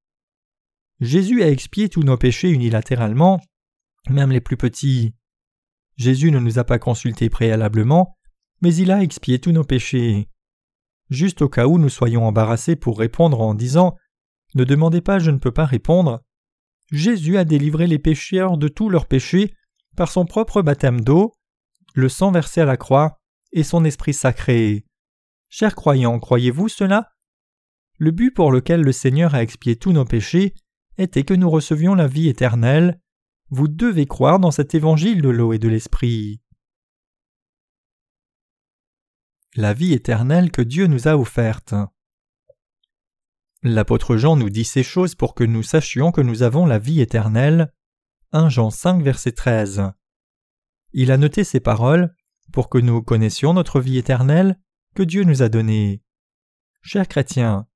Jésus 1.01 1.43
a 1.43 1.49
expié 1.49 1.89
tous 1.89 2.03
nos 2.03 2.17
péchés 2.17 2.49
unilatéralement, 2.49 3.41
même 4.09 4.31
les 4.31 4.41
plus 4.41 4.57
petits. 4.57 5.13
Jésus 5.97 6.31
ne 6.31 6.39
nous 6.39 6.59
a 6.59 6.63
pas 6.63 6.79
consultés 6.79 7.29
préalablement, 7.29 8.17
mais 8.61 8.73
il 8.73 8.91
a 8.91 9.03
expié 9.03 9.39
tous 9.39 9.51
nos 9.51 9.63
péchés. 9.63 10.29
Juste 11.09 11.41
au 11.41 11.49
cas 11.49 11.65
où 11.65 11.77
nous 11.77 11.89
soyons 11.89 12.25
embarrassés 12.25 12.75
pour 12.75 12.99
répondre 12.99 13.41
en 13.41 13.53
disant 13.53 13.95
Ne 14.55 14.63
demandez 14.63 15.01
pas, 15.01 15.19
je 15.19 15.31
ne 15.31 15.37
peux 15.37 15.51
pas 15.51 15.65
répondre. 15.65 16.21
Jésus 16.91 17.37
a 17.37 17.45
délivré 17.45 17.87
les 17.87 17.99
pécheurs 17.99 18.57
de 18.57 18.67
tous 18.67 18.89
leurs 18.89 19.07
péchés 19.07 19.53
par 19.95 20.11
son 20.11 20.25
propre 20.25 20.61
baptême 20.61 21.01
d'eau, 21.01 21.33
le 21.93 22.09
sang 22.09 22.31
versé 22.31 22.61
à 22.61 22.65
la 22.65 22.77
croix 22.77 23.19
et 23.51 23.63
son 23.63 23.85
esprit 23.85 24.13
sacré. 24.13 24.85
Chers 25.49 25.75
croyants, 25.75 26.19
croyez-vous 26.19 26.69
cela? 26.69 27.11
Le 27.97 28.11
but 28.11 28.31
pour 28.31 28.51
lequel 28.51 28.81
le 28.81 28.91
Seigneur 28.91 29.35
a 29.35 29.41
expié 29.41 29.75
tous 29.75 29.91
nos 29.91 30.05
péchés 30.05 30.53
était 30.97 31.23
que 31.23 31.33
nous 31.33 31.49
recevions 31.49 31.95
la 31.95 32.07
vie 32.07 32.29
éternelle. 32.29 32.99
Vous 33.49 33.67
devez 33.67 34.05
croire 34.05 34.39
dans 34.39 34.51
cet 34.51 34.75
évangile 34.75 35.21
de 35.21 35.29
l'eau 35.29 35.53
et 35.53 35.59
de 35.59 35.67
l'esprit. 35.67 36.41
La 39.55 39.73
vie 39.73 39.93
éternelle 39.93 40.51
que 40.51 40.61
Dieu 40.61 40.85
nous 40.85 41.07
a 41.07 41.17
offerte. 41.17 41.73
L'apôtre 43.63 44.15
Jean 44.15 44.35
nous 44.35 44.51
dit 44.51 44.63
ces 44.63 44.83
choses 44.83 45.15
pour 45.15 45.33
que 45.33 45.43
nous 45.43 45.63
sachions 45.63 46.11
que 46.11 46.21
nous 46.21 46.43
avons 46.43 46.67
la 46.67 46.77
vie 46.77 47.01
éternelle. 47.01 47.73
1 48.31 48.49
Jean 48.49 48.69
5 48.69 49.01
verset 49.01 49.31
13. 49.31 49.91
Il 50.93 51.11
a 51.11 51.17
noté 51.17 51.43
ces 51.43 51.59
paroles 51.59 52.15
pour 52.53 52.69
que 52.69 52.77
nous 52.77 53.01
connaissions 53.01 53.53
notre 53.53 53.81
vie 53.81 53.97
éternelle 53.97 54.59
que 54.93 55.01
Dieu 55.01 55.23
nous 55.23 55.41
a 55.41 55.49
donnée. 55.49 56.03
Chers 56.83 57.07
chrétiens, 57.07 57.67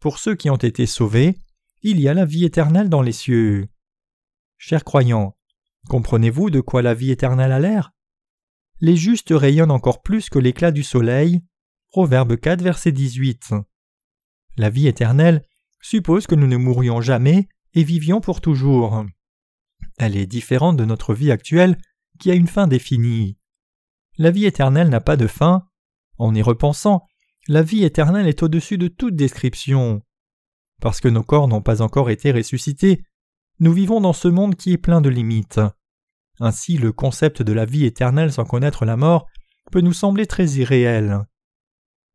pour 0.00 0.18
ceux 0.18 0.34
qui 0.34 0.48
ont 0.48 0.56
été 0.56 0.86
sauvés, 0.86 1.36
il 1.82 2.00
y 2.00 2.08
a 2.08 2.14
la 2.14 2.24
vie 2.24 2.46
éternelle 2.46 2.88
dans 2.88 3.02
les 3.02 3.12
cieux. 3.12 3.68
Chers 4.56 4.82
croyants, 4.82 5.36
comprenez-vous 5.90 6.48
de 6.48 6.62
quoi 6.62 6.80
la 6.80 6.94
vie 6.94 7.10
éternelle 7.10 7.52
a 7.52 7.60
l'air? 7.60 7.92
Les 8.80 8.96
justes 8.96 9.32
rayonnent 9.32 9.72
encore 9.72 10.02
plus 10.02 10.30
que 10.30 10.38
l'éclat 10.38 10.70
du 10.70 10.84
soleil. 10.84 11.42
Proverbe 11.90 12.36
4, 12.36 12.62
verset 12.62 12.92
18. 12.92 13.54
La 14.56 14.70
vie 14.70 14.86
éternelle 14.86 15.42
suppose 15.80 16.26
que 16.26 16.34
nous 16.34 16.46
ne 16.46 16.56
mourions 16.56 17.00
jamais 17.00 17.48
et 17.74 17.82
vivions 17.82 18.20
pour 18.20 18.40
toujours. 18.40 19.04
Elle 19.98 20.16
est 20.16 20.26
différente 20.26 20.76
de 20.76 20.84
notre 20.84 21.12
vie 21.12 21.32
actuelle 21.32 21.76
qui 22.20 22.30
a 22.30 22.34
une 22.34 22.46
fin 22.46 22.68
définie. 22.68 23.36
La 24.16 24.30
vie 24.30 24.46
éternelle 24.46 24.90
n'a 24.90 25.00
pas 25.00 25.16
de 25.16 25.26
fin. 25.26 25.66
En 26.18 26.34
y 26.34 26.42
repensant, 26.42 27.04
la 27.48 27.62
vie 27.62 27.84
éternelle 27.84 28.28
est 28.28 28.42
au-dessus 28.42 28.78
de 28.78 28.88
toute 28.88 29.16
description. 29.16 30.02
Parce 30.80 31.00
que 31.00 31.08
nos 31.08 31.22
corps 31.24 31.48
n'ont 31.48 31.62
pas 31.62 31.82
encore 31.82 32.10
été 32.10 32.30
ressuscités, 32.30 33.02
nous 33.58 33.72
vivons 33.72 34.00
dans 34.00 34.12
ce 34.12 34.28
monde 34.28 34.54
qui 34.54 34.72
est 34.72 34.78
plein 34.78 35.00
de 35.00 35.08
limites. 35.08 35.60
Ainsi 36.40 36.78
le 36.78 36.92
concept 36.92 37.42
de 37.42 37.52
la 37.52 37.64
vie 37.64 37.84
éternelle 37.84 38.32
sans 38.32 38.44
connaître 38.44 38.84
la 38.84 38.96
mort 38.96 39.26
peut 39.70 39.80
nous 39.80 39.92
sembler 39.92 40.26
très 40.26 40.46
irréel. 40.46 41.24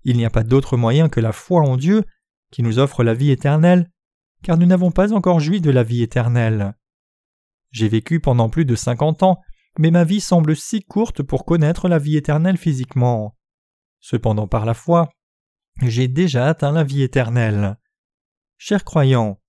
Il 0.03 0.17
n'y 0.17 0.26
a 0.26 0.30
pas 0.30 0.43
d'autre 0.43 0.78
moyen 0.78 1.09
que 1.09 1.19
la 1.19 1.32
foi 1.32 1.61
en 1.61 1.78
Dieu 1.78 2.03
qui 2.51 2.63
nous 2.63 2.80
offre 2.80 3.03
la 3.03 3.13
vie 3.13 3.32
éternelle, 3.32 3.89
car 4.43 4.57
nous 4.57 4.65
n'avons 4.65 4.91
pas 4.91 5.13
encore 5.13 5.39
joui 5.39 5.59
de 5.59 5.71
la 5.71 5.84
vie 5.84 6.03
éternelle. 6.03 6.76
J'ai 7.71 7.88
vécu 7.88 8.19
pendant 8.19 8.49
plus 8.49 8.65
de 8.65 8.76
cinquante 8.76 9.24
ans, 9.24 9.39
mais 9.80 9.89
ma 9.89 10.03
vie 10.03 10.21
semble 10.21 10.55
si 10.55 10.84
courte 10.84 11.24
pour 11.24 11.45
connaître 11.45 11.88
la 11.89 11.97
vie 11.97 12.17
éternelle 12.17 12.57
physiquement. 12.57 13.36
Cependant 13.99 14.47
par 14.47 14.65
la 14.65 14.76
foi, 14.76 15.09
j'ai 15.82 16.07
déjà 16.07 16.47
atteint 16.47 16.71
la 16.71 16.84
vie 16.84 17.01
éternelle. 17.01 17.78
Chers 18.57 18.84
croyants, 18.84 19.39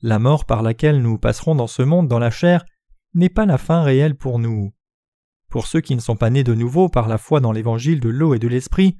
la 0.00 0.18
mort 0.18 0.44
par 0.44 0.62
laquelle 0.62 1.00
nous 1.00 1.18
passerons 1.18 1.54
dans 1.54 1.66
ce 1.68 1.82
monde 1.82 2.08
dans 2.08 2.18
la 2.18 2.30
chair 2.30 2.64
n'est 3.18 3.28
pas 3.28 3.46
la 3.46 3.58
fin 3.58 3.82
réelle 3.82 4.16
pour 4.16 4.38
nous. 4.38 4.72
Pour 5.48 5.66
ceux 5.66 5.80
qui 5.80 5.94
ne 5.94 6.00
sont 6.00 6.16
pas 6.16 6.30
nés 6.30 6.44
de 6.44 6.54
nouveau 6.54 6.88
par 6.88 7.08
la 7.08 7.18
foi 7.18 7.40
dans 7.40 7.52
l'évangile 7.52 8.00
de 8.00 8.08
l'eau 8.08 8.34
et 8.34 8.38
de 8.38 8.48
l'esprit, 8.48 8.96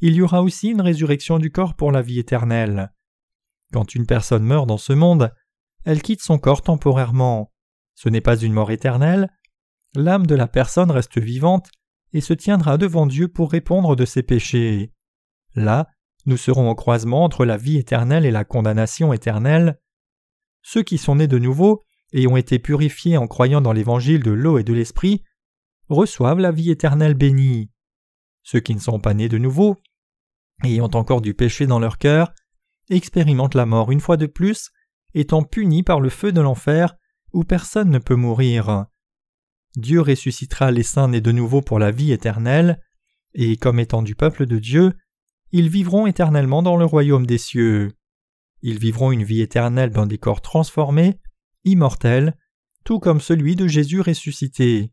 il 0.00 0.14
y 0.14 0.22
aura 0.22 0.42
aussi 0.42 0.68
une 0.68 0.80
résurrection 0.80 1.38
du 1.38 1.50
corps 1.50 1.74
pour 1.74 1.92
la 1.92 2.02
vie 2.02 2.18
éternelle. 2.18 2.92
Quand 3.72 3.94
une 3.94 4.06
personne 4.06 4.44
meurt 4.44 4.66
dans 4.66 4.78
ce 4.78 4.92
monde, 4.92 5.32
elle 5.84 6.02
quitte 6.02 6.22
son 6.22 6.38
corps 6.38 6.62
temporairement. 6.62 7.52
Ce 7.94 8.08
n'est 8.08 8.20
pas 8.20 8.36
une 8.36 8.52
mort 8.52 8.70
éternelle. 8.70 9.30
L'âme 9.94 10.26
de 10.26 10.34
la 10.34 10.46
personne 10.46 10.90
reste 10.90 11.18
vivante 11.18 11.70
et 12.12 12.20
se 12.20 12.32
tiendra 12.32 12.78
devant 12.78 13.06
Dieu 13.06 13.28
pour 13.28 13.50
répondre 13.50 13.96
de 13.96 14.04
ses 14.04 14.22
péchés. 14.22 14.92
Là, 15.54 15.88
nous 16.26 16.36
serons 16.36 16.70
au 16.70 16.74
croisement 16.74 17.24
entre 17.24 17.44
la 17.44 17.56
vie 17.56 17.76
éternelle 17.76 18.24
et 18.24 18.30
la 18.30 18.44
condamnation 18.44 19.12
éternelle. 19.12 19.80
Ceux 20.62 20.82
qui 20.82 20.98
sont 20.98 21.16
nés 21.16 21.26
de 21.26 21.38
nouveau 21.38 21.84
et 22.12 22.26
ont 22.26 22.36
été 22.36 22.58
purifiés 22.58 23.16
en 23.16 23.26
croyant 23.26 23.60
dans 23.60 23.72
l'évangile 23.72 24.22
de 24.22 24.30
l'eau 24.30 24.58
et 24.58 24.64
de 24.64 24.72
l'esprit 24.72 25.22
reçoivent 25.88 26.38
la 26.38 26.52
vie 26.52 26.70
éternelle 26.70 27.14
bénie. 27.14 27.70
Ceux 28.42 28.60
qui 28.60 28.74
ne 28.74 28.80
sont 28.80 29.00
pas 29.00 29.14
nés 29.14 29.28
de 29.28 29.38
nouveau 29.38 29.76
et 30.64 30.80
ont 30.80 30.94
encore 30.94 31.20
du 31.20 31.34
péché 31.34 31.66
dans 31.66 31.78
leur 31.78 31.98
cœur 31.98 32.32
expérimentent 32.90 33.54
la 33.54 33.66
mort 33.66 33.92
une 33.92 34.00
fois 34.00 34.16
de 34.16 34.26
plus, 34.26 34.70
étant 35.14 35.42
punis 35.42 35.82
par 35.82 36.00
le 36.00 36.08
feu 36.08 36.32
de 36.32 36.40
l'enfer 36.40 36.94
où 37.32 37.44
personne 37.44 37.90
ne 37.90 37.98
peut 37.98 38.16
mourir. 38.16 38.86
Dieu 39.76 40.00
ressuscitera 40.00 40.70
les 40.70 40.82
saints 40.82 41.08
nés 41.08 41.20
de 41.20 41.32
nouveau 41.32 41.60
pour 41.60 41.78
la 41.78 41.90
vie 41.90 42.12
éternelle, 42.12 42.80
et 43.34 43.56
comme 43.56 43.78
étant 43.78 44.02
du 44.02 44.14
peuple 44.14 44.46
de 44.46 44.58
Dieu, 44.58 44.94
ils 45.52 45.68
vivront 45.68 46.06
éternellement 46.06 46.62
dans 46.62 46.76
le 46.76 46.84
royaume 46.84 47.26
des 47.26 47.38
cieux. 47.38 47.92
Ils 48.62 48.78
vivront 48.78 49.12
une 49.12 49.22
vie 49.22 49.40
éternelle 49.40 49.90
dans 49.90 50.06
des 50.06 50.18
corps 50.18 50.40
transformés, 50.40 51.20
immortels, 51.64 52.36
tout 52.84 53.00
comme 53.00 53.20
celui 53.20 53.56
de 53.56 53.66
Jésus 53.66 54.00
ressuscité. 54.00 54.92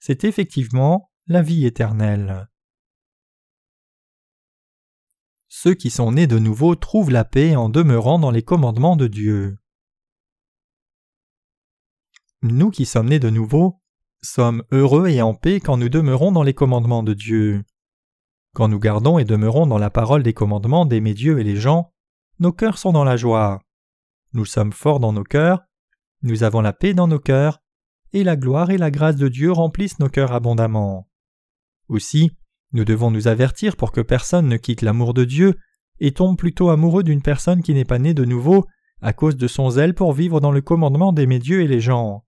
C'est 0.00 0.24
effectivement 0.24 1.10
la 1.26 1.42
vie 1.42 1.66
éternelle. 1.66 2.48
Ceux 5.48 5.74
qui 5.74 5.90
sont 5.90 6.12
nés 6.12 6.26
de 6.26 6.38
nouveau 6.38 6.74
trouvent 6.74 7.10
la 7.10 7.24
paix 7.24 7.56
en 7.56 7.68
demeurant 7.68 8.18
dans 8.18 8.30
les 8.30 8.42
commandements 8.42 8.96
de 8.96 9.06
Dieu. 9.06 9.58
Nous 12.42 12.70
qui 12.70 12.86
sommes 12.86 13.08
nés 13.08 13.18
de 13.18 13.30
nouveau 13.30 13.80
sommes 14.22 14.64
heureux 14.72 15.08
et 15.08 15.22
en 15.22 15.34
paix 15.34 15.60
quand 15.60 15.76
nous 15.76 15.88
demeurons 15.88 16.32
dans 16.32 16.42
les 16.42 16.54
commandements 16.54 17.02
de 17.02 17.14
Dieu. 17.14 17.64
Quand 18.54 18.68
nous 18.68 18.78
gardons 18.78 19.18
et 19.18 19.24
demeurons 19.24 19.66
dans 19.66 19.78
la 19.78 19.90
parole 19.90 20.22
des 20.22 20.34
commandements 20.34 20.86
d'aimer 20.86 21.14
Dieu 21.14 21.38
et 21.38 21.44
les 21.44 21.56
gens, 21.56 21.92
nos 22.40 22.52
cœurs 22.52 22.78
sont 22.78 22.92
dans 22.92 23.04
la 23.04 23.16
joie. 23.16 23.60
Nous 24.32 24.44
sommes 24.44 24.72
forts 24.72 25.00
dans 25.00 25.12
nos 25.12 25.24
cœurs, 25.24 25.67
nous 26.22 26.42
avons 26.42 26.60
la 26.60 26.72
paix 26.72 26.94
dans 26.94 27.08
nos 27.08 27.18
cœurs, 27.18 27.60
et 28.12 28.24
la 28.24 28.36
gloire 28.36 28.70
et 28.70 28.78
la 28.78 28.90
grâce 28.90 29.16
de 29.16 29.28
Dieu 29.28 29.52
remplissent 29.52 29.98
nos 29.98 30.08
cœurs 30.08 30.32
abondamment. 30.32 31.08
Aussi, 31.88 32.32
nous 32.72 32.84
devons 32.84 33.10
nous 33.10 33.28
avertir 33.28 33.76
pour 33.76 33.92
que 33.92 34.00
personne 34.00 34.48
ne 34.48 34.56
quitte 34.56 34.82
l'amour 34.82 35.14
de 35.14 35.24
Dieu 35.24 35.58
et 36.00 36.12
tombe 36.12 36.36
plutôt 36.36 36.70
amoureux 36.70 37.02
d'une 37.02 37.22
personne 37.22 37.62
qui 37.62 37.74
n'est 37.74 37.84
pas 37.84 37.98
née 37.98 38.14
de 38.14 38.24
nouveau 38.24 38.66
à 39.00 39.12
cause 39.12 39.36
de 39.36 39.46
son 39.46 39.70
zèle 39.70 39.94
pour 39.94 40.12
vivre 40.12 40.40
dans 40.40 40.52
le 40.52 40.60
commandement 40.60 41.12
d'aimer 41.12 41.38
Dieu 41.38 41.62
et 41.62 41.68
les 41.68 41.80
gens. 41.80 42.24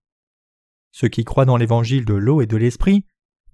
Ceux 0.92 1.08
qui 1.08 1.24
croient 1.24 1.44
dans 1.44 1.56
l'évangile 1.56 2.04
de 2.04 2.14
l'eau 2.14 2.40
et 2.40 2.46
de 2.46 2.56
l'esprit 2.56 3.04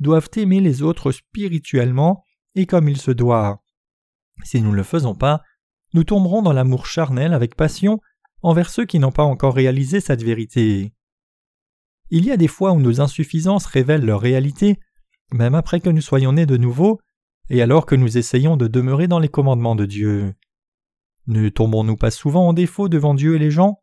doivent 0.00 0.30
aimer 0.36 0.60
les 0.60 0.82
autres 0.82 1.12
spirituellement 1.12 2.22
et 2.54 2.66
comme 2.66 2.88
il 2.88 2.98
se 2.98 3.10
doit. 3.10 3.62
Si 4.44 4.60
nous 4.60 4.70
ne 4.70 4.76
le 4.76 4.82
faisons 4.82 5.14
pas, 5.14 5.42
nous 5.94 6.04
tomberons 6.04 6.42
dans 6.42 6.52
l'amour 6.52 6.86
charnel 6.86 7.32
avec 7.32 7.54
passion 7.54 8.00
envers 8.42 8.70
ceux 8.70 8.84
qui 8.84 8.98
n'ont 8.98 9.12
pas 9.12 9.24
encore 9.24 9.54
réalisé 9.54 10.00
cette 10.00 10.22
vérité. 10.22 10.92
Il 12.10 12.24
y 12.24 12.30
a 12.30 12.36
des 12.36 12.48
fois 12.48 12.72
où 12.72 12.80
nos 12.80 13.00
insuffisances 13.00 13.66
révèlent 13.66 14.04
leur 14.04 14.20
réalité, 14.20 14.78
même 15.32 15.54
après 15.54 15.80
que 15.80 15.90
nous 15.90 16.00
soyons 16.00 16.32
nés 16.32 16.46
de 16.46 16.56
nouveau, 16.56 17.00
et 17.48 17.62
alors 17.62 17.86
que 17.86 17.94
nous 17.94 18.18
essayons 18.18 18.56
de 18.56 18.68
demeurer 18.68 19.08
dans 19.08 19.18
les 19.18 19.28
commandements 19.28 19.76
de 19.76 19.86
Dieu. 19.86 20.34
Ne 21.26 21.48
tombons-nous 21.48 21.96
pas 21.96 22.10
souvent 22.10 22.48
en 22.48 22.52
défaut 22.52 22.88
devant 22.88 23.14
Dieu 23.14 23.34
et 23.34 23.38
les 23.38 23.50
gens? 23.50 23.82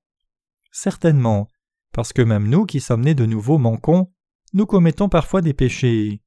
Certainement, 0.71 1.47
parce 1.91 2.13
que 2.13 2.21
même 2.21 2.47
nous 2.47 2.65
qui 2.65 2.79
sommes 2.79 3.01
nés 3.01 3.15
de 3.15 3.25
nouveau 3.25 3.57
manquons, 3.57 4.11
nous 4.53 4.65
commettons 4.65 5.09
parfois 5.09 5.41
des 5.41 5.53
péchés. 5.53 6.21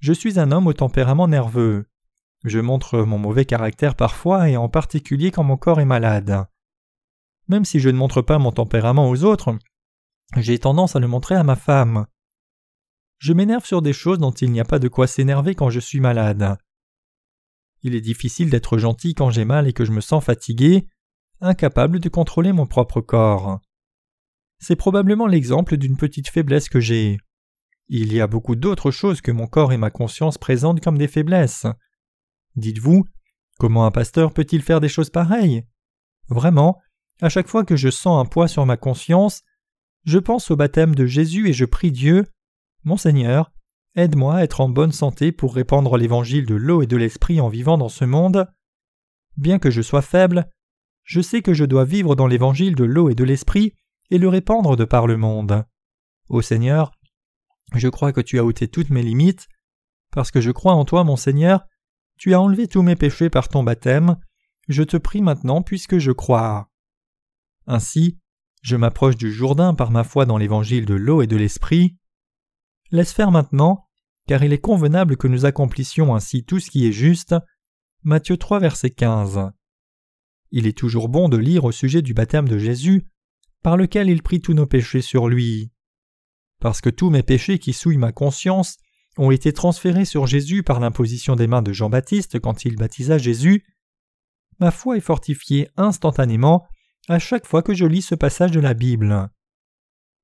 Je 0.00 0.12
suis 0.12 0.38
un 0.38 0.50
homme 0.50 0.66
au 0.66 0.72
tempérament 0.72 1.28
nerveux. 1.28 1.86
Je 2.44 2.58
montre 2.58 3.02
mon 3.02 3.18
mauvais 3.18 3.44
caractère 3.44 3.94
parfois 3.94 4.50
et 4.50 4.56
en 4.56 4.68
particulier 4.68 5.30
quand 5.30 5.44
mon 5.44 5.56
corps 5.56 5.80
est 5.80 5.86
malade. 5.86 6.46
Même 7.48 7.64
si 7.64 7.80
je 7.80 7.88
ne 7.88 7.96
montre 7.96 8.22
pas 8.22 8.38
mon 8.38 8.52
tempérament 8.52 9.08
aux 9.08 9.24
autres, 9.24 9.56
j'ai 10.36 10.58
tendance 10.58 10.96
à 10.96 11.00
le 11.00 11.08
montrer 11.08 11.34
à 11.34 11.44
ma 11.44 11.56
femme. 11.56 12.06
Je 13.18 13.32
m'énerve 13.32 13.64
sur 13.64 13.82
des 13.82 13.92
choses 13.92 14.18
dont 14.18 14.32
il 14.32 14.50
n'y 14.50 14.60
a 14.60 14.64
pas 14.64 14.78
de 14.78 14.88
quoi 14.88 15.06
s'énerver 15.06 15.54
quand 15.54 15.70
je 15.70 15.80
suis 15.80 16.00
malade. 16.00 16.56
Il 17.82 17.94
est 17.94 18.00
difficile 18.00 18.50
d'être 18.50 18.78
gentil 18.78 19.14
quand 19.14 19.30
j'ai 19.30 19.44
mal 19.44 19.68
et 19.68 19.72
que 19.72 19.84
je 19.84 19.92
me 19.92 20.00
sens 20.00 20.24
fatigué, 20.24 20.86
incapable 21.40 22.00
de 22.00 22.08
contrôler 22.08 22.52
mon 22.52 22.66
propre 22.66 23.00
corps. 23.00 23.60
C'est 24.58 24.76
probablement 24.76 25.26
l'exemple 25.26 25.76
d'une 25.76 25.96
petite 25.96 26.28
faiblesse 26.28 26.68
que 26.70 26.80
j'ai. 26.80 27.18
Il 27.88 28.12
y 28.14 28.20
a 28.20 28.26
beaucoup 28.26 28.56
d'autres 28.56 28.90
choses 28.90 29.20
que 29.20 29.30
mon 29.30 29.46
corps 29.46 29.72
et 29.72 29.76
ma 29.76 29.90
conscience 29.90 30.38
présentent 30.38 30.80
comme 30.80 30.96
des 30.96 31.08
faiblesses. 31.08 31.66
Dites-vous, 32.56 33.04
comment 33.58 33.84
un 33.84 33.90
pasteur 33.90 34.32
peut-il 34.32 34.62
faire 34.62 34.80
des 34.80 34.88
choses 34.88 35.10
pareilles? 35.10 35.66
Vraiment, 36.28 36.80
à 37.20 37.28
chaque 37.28 37.48
fois 37.48 37.64
que 37.64 37.76
je 37.76 37.90
sens 37.90 38.24
un 38.24 38.28
poids 38.28 38.48
sur 38.48 38.66
ma 38.66 38.76
conscience, 38.76 39.42
je 40.04 40.18
pense 40.18 40.50
au 40.50 40.56
baptême 40.56 40.94
de 40.94 41.06
Jésus 41.06 41.48
et 41.48 41.52
je 41.52 41.64
prie 41.64 41.92
Dieu 41.92 42.26
Mon 42.84 42.96
Seigneur, 42.96 43.52
aide-moi 43.96 44.36
à 44.36 44.42
être 44.42 44.60
en 44.60 44.68
bonne 44.68 44.92
santé 44.92 45.32
pour 45.32 45.54
répandre 45.54 45.96
l'évangile 45.96 46.46
de 46.46 46.54
l'eau 46.54 46.82
et 46.82 46.86
de 46.86 46.96
l'esprit 46.96 47.40
en 47.40 47.48
vivant 47.48 47.78
dans 47.78 47.88
ce 47.88 48.04
monde. 48.04 48.46
Bien 49.36 49.58
que 49.58 49.70
je 49.70 49.82
sois 49.82 50.02
faible, 50.02 50.50
je 51.04 51.20
sais 51.20 51.42
que 51.42 51.54
je 51.54 51.64
dois 51.64 51.84
vivre 51.84 52.16
dans 52.16 52.26
l'évangile 52.26 52.74
de 52.74 52.84
l'eau 52.84 53.10
et 53.10 53.14
de 53.14 53.24
l'esprit 53.24 53.74
et 54.10 54.18
le 54.18 54.28
répandre 54.28 54.76
de 54.76 54.84
par 54.84 55.06
le 55.06 55.16
monde. 55.16 55.64
Ô 56.28 56.42
Seigneur, 56.42 56.92
je 57.74 57.88
crois 57.88 58.12
que 58.12 58.20
tu 58.20 58.38
as 58.38 58.44
ôté 58.44 58.68
toutes 58.68 58.90
mes 58.90 59.02
limites. 59.02 59.48
Parce 60.10 60.30
que 60.30 60.40
je 60.40 60.50
crois 60.50 60.74
en 60.74 60.84
toi, 60.84 61.04
mon 61.04 61.16
Seigneur, 61.16 61.66
tu 62.16 62.34
as 62.34 62.40
enlevé 62.40 62.68
tous 62.68 62.82
mes 62.82 62.96
péchés 62.96 63.30
par 63.30 63.48
ton 63.48 63.62
baptême. 63.62 64.16
Je 64.68 64.82
te 64.82 64.96
prie 64.96 65.22
maintenant 65.22 65.62
puisque 65.62 65.98
je 65.98 66.12
crois. 66.12 66.70
Ainsi, 67.66 68.18
je 68.62 68.76
m'approche 68.76 69.16
du 69.16 69.32
Jourdain 69.32 69.74
par 69.74 69.90
ma 69.90 70.04
foi 70.04 70.26
dans 70.26 70.38
l'évangile 70.38 70.86
de 70.86 70.94
l'eau 70.94 71.22
et 71.22 71.26
de 71.26 71.36
l'esprit. 71.36 71.96
Laisse 72.90 73.12
faire 73.12 73.30
maintenant, 73.30 73.88
car 74.26 74.42
il 74.42 74.52
est 74.52 74.60
convenable 74.60 75.16
que 75.16 75.28
nous 75.28 75.44
accomplissions 75.44 76.14
ainsi 76.14 76.44
tout 76.44 76.60
ce 76.60 76.70
qui 76.70 76.86
est 76.86 76.92
juste. 76.92 77.34
Matthieu 78.02 78.36
3, 78.36 78.60
verset 78.60 78.90
15. 78.90 79.50
Il 80.50 80.66
est 80.66 80.76
toujours 80.76 81.08
bon 81.08 81.28
de 81.28 81.36
lire 81.36 81.64
au 81.64 81.72
sujet 81.72 82.02
du 82.02 82.14
baptême 82.14 82.48
de 82.48 82.58
Jésus, 82.58 83.06
par 83.62 83.76
lequel 83.76 84.08
il 84.08 84.22
prit 84.22 84.40
tous 84.40 84.54
nos 84.54 84.66
péchés 84.66 85.02
sur 85.02 85.28
lui 85.28 85.72
parce 86.64 86.80
que 86.80 86.88
tous 86.88 87.10
mes 87.10 87.22
péchés 87.22 87.58
qui 87.58 87.74
souillent 87.74 87.98
ma 87.98 88.10
conscience 88.10 88.78
ont 89.18 89.30
été 89.30 89.52
transférés 89.52 90.06
sur 90.06 90.26
Jésus 90.26 90.62
par 90.62 90.80
l'imposition 90.80 91.36
des 91.36 91.46
mains 91.46 91.60
de 91.60 91.74
Jean-Baptiste 91.74 92.40
quand 92.40 92.64
il 92.64 92.76
baptisa 92.76 93.18
Jésus, 93.18 93.66
ma 94.60 94.70
foi 94.70 94.96
est 94.96 95.02
fortifiée 95.02 95.68
instantanément 95.76 96.66
à 97.08 97.18
chaque 97.18 97.46
fois 97.46 97.62
que 97.62 97.74
je 97.74 97.84
lis 97.84 98.02
ce 98.02 98.14
passage 98.14 98.50
de 98.50 98.60
la 98.60 98.74
Bible. 98.74 99.28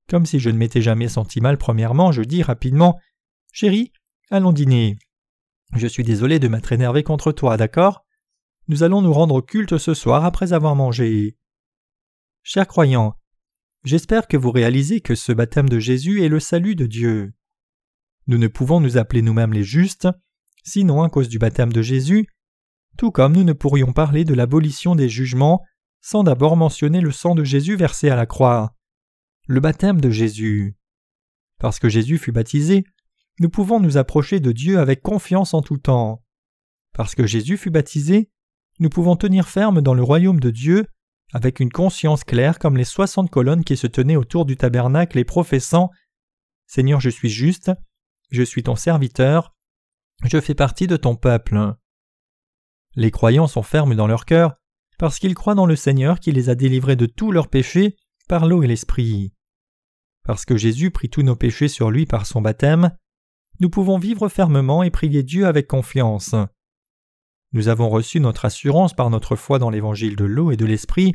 Comme 0.09 0.25
si 0.25 0.39
je 0.39 0.49
ne 0.49 0.57
m'étais 0.57 0.81
jamais 0.81 1.07
senti 1.07 1.41
mal 1.41 1.57
premièrement, 1.57 2.11
je 2.11 2.21
dis 2.21 2.43
rapidement 2.43 2.99
Chérie, 3.53 3.91
allons 4.29 4.51
dîner. 4.51 4.97
Je 5.75 5.87
suis 5.87 6.03
désolé 6.03 6.39
de 6.39 6.47
m'être 6.47 6.71
énervé 6.71 7.03
contre 7.03 7.31
toi, 7.31 7.55
d'accord? 7.57 8.05
Nous 8.67 8.83
allons 8.83 9.01
nous 9.01 9.13
rendre 9.13 9.35
au 9.35 9.41
culte 9.41 9.77
ce 9.77 9.93
soir 9.93 10.25
après 10.25 10.53
avoir 10.53 10.75
mangé. 10.75 11.37
Chers 12.43 12.67
croyants, 12.67 13.15
j'espère 13.83 14.27
que 14.27 14.37
vous 14.37 14.51
réalisez 14.51 15.01
que 15.01 15.15
ce 15.15 15.31
baptême 15.31 15.69
de 15.69 15.79
Jésus 15.79 16.23
est 16.23 16.29
le 16.29 16.39
salut 16.39 16.75
de 16.75 16.87
Dieu. 16.87 17.33
Nous 18.27 18.37
ne 18.37 18.47
pouvons 18.47 18.79
nous 18.79 18.97
appeler 18.97 19.21
nous-mêmes 19.21 19.53
les 19.53 19.63
justes, 19.63 20.07
sinon 20.63 21.03
à 21.03 21.09
cause 21.09 21.29
du 21.29 21.39
baptême 21.39 21.71
de 21.71 21.81
Jésus, 21.81 22.27
tout 22.97 23.11
comme 23.11 23.33
nous 23.33 23.43
ne 23.43 23.53
pourrions 23.53 23.93
parler 23.93 24.25
de 24.25 24.33
l'abolition 24.33 24.95
des 24.95 25.09
jugements 25.09 25.63
sans 26.01 26.23
d'abord 26.23 26.57
mentionner 26.57 26.99
le 26.99 27.11
sang 27.11 27.35
de 27.35 27.43
Jésus 27.43 27.75
versé 27.75 28.09
à 28.09 28.15
la 28.15 28.25
croix. 28.25 28.75
Le 29.47 29.59
baptême 29.59 30.01
de 30.01 30.09
Jésus. 30.09 30.75
Parce 31.59 31.79
que 31.79 31.89
Jésus 31.89 32.17
fut 32.17 32.31
baptisé, 32.31 32.83
nous 33.39 33.49
pouvons 33.49 33.79
nous 33.79 33.97
approcher 33.97 34.39
de 34.39 34.51
Dieu 34.51 34.79
avec 34.79 35.01
confiance 35.01 35.53
en 35.53 35.61
tout 35.61 35.77
temps. 35.77 36.23
Parce 36.93 37.15
que 37.15 37.25
Jésus 37.25 37.57
fut 37.57 37.69
baptisé, 37.69 38.29
nous 38.79 38.89
pouvons 38.89 39.15
tenir 39.15 39.47
ferme 39.47 39.81
dans 39.81 39.93
le 39.93 40.03
royaume 40.03 40.39
de 40.39 40.49
Dieu 40.49 40.87
avec 41.33 41.59
une 41.59 41.71
conscience 41.71 42.23
claire 42.23 42.59
comme 42.59 42.75
les 42.75 42.83
soixante 42.83 43.29
colonnes 43.29 43.63
qui 43.63 43.77
se 43.77 43.87
tenaient 43.87 44.15
autour 44.15 44.45
du 44.45 44.57
tabernacle 44.57 45.17
et 45.17 45.23
professant 45.23 45.91
Seigneur, 46.67 47.01
je 47.01 47.09
suis 47.09 47.29
juste, 47.29 47.71
je 48.29 48.43
suis 48.43 48.63
ton 48.63 48.77
serviteur, 48.77 49.53
je 50.23 50.39
fais 50.39 50.55
partie 50.55 50.87
de 50.87 50.95
ton 50.95 51.17
peuple. 51.17 51.75
Les 52.95 53.11
croyants 53.11 53.47
sont 53.47 53.61
fermes 53.63 53.93
dans 53.93 54.07
leur 54.07 54.25
cœur 54.25 54.55
parce 54.97 55.19
qu'ils 55.19 55.35
croient 55.35 55.55
dans 55.55 55.65
le 55.65 55.75
Seigneur 55.75 56.19
qui 56.19 56.31
les 56.31 56.49
a 56.49 56.55
délivrés 56.55 56.95
de 56.95 57.05
tous 57.05 57.31
leurs 57.31 57.47
péchés 57.47 57.95
par 58.27 58.45
l'eau 58.45 58.63
et 58.63 58.67
l'esprit. 58.67 59.33
Parce 60.23 60.45
que 60.45 60.57
Jésus 60.57 60.91
prit 60.91 61.09
tous 61.09 61.23
nos 61.23 61.35
péchés 61.35 61.67
sur 61.67 61.91
lui 61.91 62.05
par 62.05 62.25
son 62.25 62.41
baptême, 62.41 62.91
nous 63.59 63.69
pouvons 63.69 63.97
vivre 63.97 64.29
fermement 64.29 64.83
et 64.83 64.89
prier 64.89 65.23
Dieu 65.23 65.45
avec 65.45 65.67
confiance. 65.67 66.35
Nous 67.53 67.67
avons 67.67 67.89
reçu 67.89 68.19
notre 68.19 68.45
assurance 68.45 68.93
par 68.93 69.09
notre 69.09 69.35
foi 69.35 69.59
dans 69.59 69.69
l'évangile 69.69 70.15
de 70.15 70.25
l'eau 70.25 70.51
et 70.51 70.57
de 70.57 70.65
l'esprit. 70.65 71.13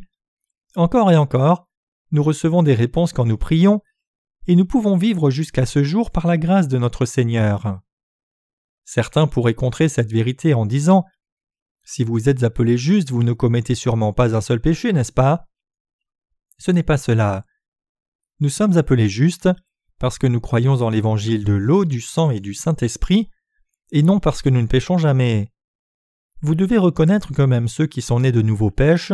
Encore 0.75 1.11
et 1.11 1.17
encore, 1.17 1.67
nous 2.13 2.23
recevons 2.23 2.63
des 2.63 2.75
réponses 2.75 3.13
quand 3.13 3.25
nous 3.25 3.39
prions, 3.39 3.81
et 4.47 4.55
nous 4.55 4.67
pouvons 4.67 4.97
vivre 4.97 5.31
jusqu'à 5.31 5.67
ce 5.67 5.83
jour 5.83 6.11
par 6.11 6.27
la 6.27 6.39
grâce 6.39 6.69
de 6.69 6.79
notre 6.79 7.05
Seigneur. 7.05 7.81
Certains 8.85 9.27
pourraient 9.27 9.55
contrer 9.55 9.89
cette 9.89 10.13
vérité 10.13 10.55
en 10.55 10.67
disant 10.67 11.05
Si 11.89 12.03
vous 12.03 12.29
êtes 12.29 12.43
appelé 12.43 12.77
juste, 12.77 13.13
vous 13.13 13.23
ne 13.23 13.33
commettez 13.33 13.77
sûrement 13.77 14.13
pas 14.13 14.35
un 14.35 14.41
seul 14.41 14.61
péché, 14.61 14.93
n'est-ce 14.93 15.13
pas? 15.13 15.47
Ce 16.59 16.73
n'est 16.73 16.83
pas 16.83 16.97
cela. 16.99 17.47
Nous 18.41 18.49
sommes 18.49 18.77
appelés 18.77 19.09
justes 19.09 19.49
parce 20.01 20.19
que 20.19 20.27
nous 20.27 20.41
croyons 20.41 20.83
en 20.83 20.91
l'évangile 20.91 21.45
de 21.45 21.53
l'eau, 21.53 21.85
du 21.85 22.01
sang 22.01 22.33
et 22.33 22.41
du 22.41 22.55
Saint-Esprit, 22.55 23.31
et 23.93 24.03
non 24.03 24.19
parce 24.19 24.43
que 24.43 24.51
nous 24.51 24.61
ne 24.61 24.67
péchons 24.67 24.99
jamais. 24.99 25.53
Vous 26.41 26.57
devez 26.57 26.77
reconnaître 26.77 27.33
que 27.33 27.43
même 27.43 27.69
ceux 27.69 27.87
qui 27.87 28.03
sont 28.03 28.19
nés 28.19 28.33
de 28.33 28.43
nouveau 28.43 28.73
pêchent. 28.73 29.13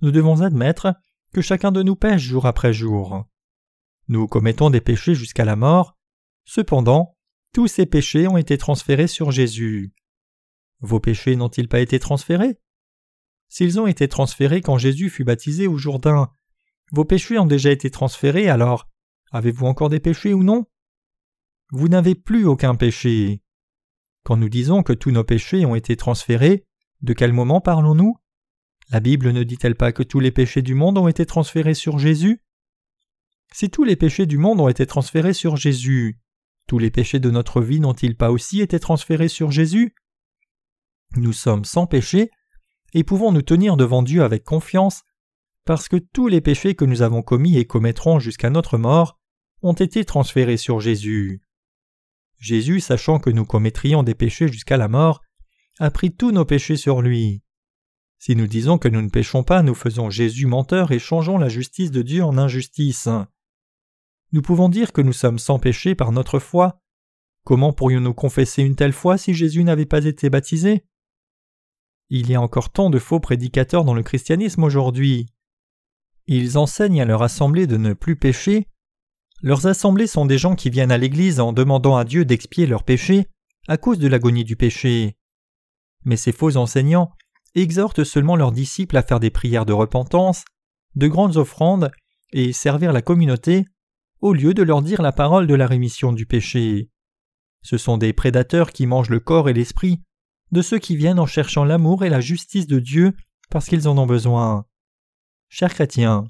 Nous 0.00 0.12
devons 0.12 0.42
admettre 0.42 0.94
que 1.32 1.40
chacun 1.40 1.72
de 1.72 1.82
nous 1.82 1.96
pêche 1.96 2.22
jour 2.22 2.46
après 2.46 2.72
jour. 2.72 3.24
Nous 4.06 4.28
commettons 4.28 4.70
des 4.70 4.80
péchés 4.80 5.16
jusqu'à 5.16 5.44
la 5.44 5.56
mort. 5.56 5.98
Cependant, 6.44 7.16
tous 7.52 7.66
ces 7.66 7.84
péchés 7.84 8.28
ont 8.28 8.36
été 8.36 8.58
transférés 8.58 9.08
sur 9.08 9.32
Jésus. 9.32 9.92
Vos 10.80 11.00
péchés 11.00 11.36
n'ont-ils 11.36 11.68
pas 11.68 11.80
été 11.80 11.98
transférés? 11.98 12.58
S'ils 13.48 13.80
ont 13.80 13.86
été 13.86 14.08
transférés 14.08 14.60
quand 14.60 14.78
Jésus 14.78 15.10
fut 15.10 15.24
baptisé 15.24 15.66
au 15.66 15.76
Jourdain, 15.76 16.30
vos 16.92 17.04
péchés 17.04 17.38
ont 17.38 17.46
déjà 17.46 17.70
été 17.70 17.90
transférés, 17.90 18.48
alors 18.48 18.88
Avez-vous 19.32 19.66
encore 19.66 19.88
des 19.88 20.00
péchés 20.00 20.32
ou 20.34 20.42
non? 20.42 20.66
Vous 21.70 21.88
n'avez 21.88 22.14
plus 22.14 22.46
aucun 22.46 22.74
péché. 22.74 23.42
Quand 24.22 24.36
nous 24.36 24.48
disons 24.48 24.82
que 24.82 24.92
tous 24.92 25.10
nos 25.10 25.24
péchés 25.24 25.66
ont 25.66 25.74
été 25.74 25.96
transférés, 25.96 26.64
de 27.02 27.12
quel 27.12 27.32
moment 27.32 27.60
parlons-nous? 27.60 28.16
La 28.90 29.00
Bible 29.00 29.32
ne 29.32 29.42
dit-elle 29.42 29.74
pas 29.74 29.92
que 29.92 30.04
tous 30.04 30.20
les 30.20 30.30
péchés 30.30 30.62
du 30.62 30.74
monde 30.74 30.96
ont 30.96 31.08
été 31.08 31.26
transférés 31.26 31.74
sur 31.74 31.98
Jésus? 31.98 32.40
Si 33.52 33.68
tous 33.68 33.84
les 33.84 33.96
péchés 33.96 34.26
du 34.26 34.38
monde 34.38 34.60
ont 34.60 34.68
été 34.68 34.86
transférés 34.86 35.34
sur 35.34 35.56
Jésus, 35.56 36.20
tous 36.68 36.78
les 36.78 36.90
péchés 36.90 37.20
de 37.20 37.30
notre 37.30 37.60
vie 37.60 37.80
n'ont-ils 37.80 38.16
pas 38.16 38.30
aussi 38.30 38.60
été 38.60 38.78
transférés 38.78 39.28
sur 39.28 39.50
Jésus? 39.50 39.94
Nous 41.16 41.32
sommes 41.32 41.64
sans 41.64 41.86
péché 41.86 42.30
et 42.92 43.04
pouvons 43.04 43.32
nous 43.32 43.42
tenir 43.42 43.76
devant 43.76 44.02
Dieu 44.02 44.22
avec 44.22 44.44
confiance 44.44 45.02
parce 45.64 45.88
que 45.88 45.96
tous 45.96 46.28
les 46.28 46.40
péchés 46.40 46.74
que 46.74 46.84
nous 46.84 47.02
avons 47.02 47.22
commis 47.22 47.56
et 47.56 47.66
commettrons 47.66 48.20
jusqu'à 48.20 48.50
notre 48.50 48.78
mort 48.78 49.18
ont 49.62 49.72
été 49.72 50.04
transférés 50.04 50.56
sur 50.56 50.80
Jésus. 50.80 51.42
Jésus, 52.38 52.80
sachant 52.80 53.18
que 53.18 53.30
nous 53.30 53.44
commettrions 53.44 54.02
des 54.02 54.14
péchés 54.14 54.48
jusqu'à 54.48 54.76
la 54.76 54.88
mort, 54.88 55.22
a 55.78 55.90
pris 55.90 56.14
tous 56.14 56.30
nos 56.30 56.44
péchés 56.44 56.76
sur 56.76 57.02
lui. 57.02 57.42
Si 58.18 58.36
nous 58.36 58.46
disons 58.46 58.78
que 58.78 58.88
nous 58.88 59.02
ne 59.02 59.08
péchons 59.08 59.42
pas, 59.42 59.62
nous 59.62 59.74
faisons 59.74 60.10
Jésus 60.10 60.46
menteur 60.46 60.92
et 60.92 60.98
changeons 60.98 61.38
la 61.38 61.48
justice 61.48 61.90
de 61.90 62.02
Dieu 62.02 62.22
en 62.22 62.38
injustice. 62.38 63.08
Nous 64.32 64.42
pouvons 64.42 64.68
dire 64.68 64.92
que 64.92 65.00
nous 65.00 65.12
sommes 65.12 65.38
sans 65.38 65.58
péché 65.58 65.94
par 65.94 66.12
notre 66.12 66.38
foi. 66.38 66.80
Comment 67.44 67.72
pourrions-nous 67.72 68.14
confesser 68.14 68.62
une 68.62 68.76
telle 68.76 68.92
foi 68.92 69.18
si 69.18 69.34
Jésus 69.34 69.64
n'avait 69.64 69.86
pas 69.86 70.04
été 70.04 70.30
baptisé? 70.30 70.84
Il 72.08 72.30
y 72.30 72.34
a 72.34 72.40
encore 72.40 72.70
tant 72.70 72.90
de 72.90 72.98
faux 72.98 73.20
prédicateurs 73.20 73.84
dans 73.84 73.94
le 73.94 74.02
christianisme 74.02 74.62
aujourd'hui. 74.62 75.26
Ils 76.26 76.56
enseignent 76.58 77.02
à 77.02 77.04
leur 77.04 77.22
assemblée 77.22 77.66
de 77.66 77.76
ne 77.76 77.92
plus 77.92 78.16
pécher. 78.16 78.68
Leurs 79.42 79.66
assemblées 79.66 80.06
sont 80.06 80.26
des 80.26 80.38
gens 80.38 80.54
qui 80.54 80.70
viennent 80.70 80.92
à 80.92 80.98
l'Église 80.98 81.40
en 81.40 81.52
demandant 81.52 81.96
à 81.96 82.04
Dieu 82.04 82.24
d'expier 82.24 82.66
leurs 82.66 82.84
péchés 82.84 83.26
à 83.68 83.76
cause 83.76 83.98
de 83.98 84.08
l'agonie 84.08 84.44
du 84.44 84.56
péché. 84.56 85.16
Mais 86.04 86.16
ces 86.16 86.32
faux 86.32 86.56
enseignants 86.56 87.10
exhortent 87.54 88.04
seulement 88.04 88.36
leurs 88.36 88.52
disciples 88.52 88.96
à 88.96 89.02
faire 89.02 89.20
des 89.20 89.30
prières 89.30 89.66
de 89.66 89.72
repentance, 89.72 90.44
de 90.94 91.08
grandes 91.08 91.36
offrandes 91.36 91.90
et 92.32 92.52
servir 92.52 92.92
la 92.92 93.02
communauté, 93.02 93.66
au 94.20 94.32
lieu 94.32 94.54
de 94.54 94.62
leur 94.62 94.82
dire 94.82 95.02
la 95.02 95.12
parole 95.12 95.46
de 95.46 95.54
la 95.54 95.66
rémission 95.66 96.12
du 96.12 96.26
péché. 96.26 96.90
Ce 97.62 97.78
sont 97.78 97.98
des 97.98 98.12
prédateurs 98.12 98.72
qui 98.72 98.86
mangent 98.86 99.10
le 99.10 99.20
corps 99.20 99.48
et 99.48 99.52
l'esprit 99.52 100.00
de 100.52 100.62
ceux 100.62 100.78
qui 100.78 100.96
viennent 100.96 101.18
en 101.18 101.26
cherchant 101.26 101.64
l'amour 101.64 102.04
et 102.04 102.10
la 102.10 102.20
justice 102.20 102.66
de 102.66 102.78
Dieu 102.78 103.14
parce 103.50 103.66
qu'ils 103.66 103.88
en 103.88 103.98
ont 103.98 104.06
besoin. 104.06 104.66
Chers 105.48 105.74
chrétiens, 105.74 106.24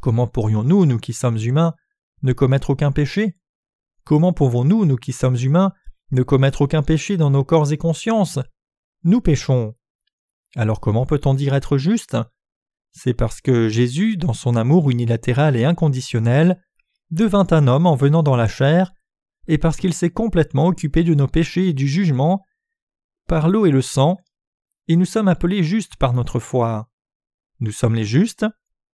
comment 0.00 0.26
pourrions-nous, 0.26 0.86
nous 0.86 0.98
qui 0.98 1.12
sommes 1.12 1.38
humains, 1.38 1.74
ne 2.22 2.32
commettre 2.32 2.70
aucun 2.70 2.92
péché? 2.92 3.36
Comment 4.04 4.32
pouvons-nous, 4.32 4.84
nous 4.84 4.96
qui 4.96 5.12
sommes 5.12 5.36
humains, 5.36 5.72
ne 6.10 6.22
commettre 6.22 6.62
aucun 6.62 6.82
péché 6.82 7.16
dans 7.16 7.30
nos 7.30 7.44
corps 7.44 7.72
et 7.72 7.78
consciences? 7.78 8.38
Nous 9.02 9.20
péchons. 9.20 9.74
Alors 10.56 10.80
comment 10.80 11.06
peut-on 11.06 11.34
dire 11.34 11.54
être 11.54 11.78
juste? 11.78 12.16
C'est 12.92 13.14
parce 13.14 13.40
que 13.40 13.68
Jésus, 13.68 14.16
dans 14.16 14.34
son 14.34 14.56
amour 14.56 14.90
unilatéral 14.90 15.56
et 15.56 15.64
inconditionnel, 15.64 16.62
devint 17.10 17.46
un 17.50 17.66
homme 17.66 17.86
en 17.86 17.96
venant 17.96 18.22
dans 18.22 18.36
la 18.36 18.48
chair, 18.48 18.92
et 19.48 19.58
parce 19.58 19.76
qu'il 19.76 19.92
s'est 19.92 20.10
complètement 20.10 20.66
occupé 20.66 21.02
de 21.02 21.14
nos 21.14 21.26
péchés 21.26 21.68
et 21.68 21.72
du 21.72 21.88
jugement, 21.88 22.42
par 23.26 23.48
l'eau 23.48 23.66
et 23.66 23.70
le 23.70 23.82
sang, 23.82 24.18
et 24.88 24.96
nous 24.96 25.04
sommes 25.04 25.28
appelés 25.28 25.62
justes 25.62 25.96
par 25.96 26.12
notre 26.12 26.38
foi. 26.38 26.90
Nous 27.60 27.72
sommes 27.72 27.94
les 27.94 28.04
justes, 28.04 28.46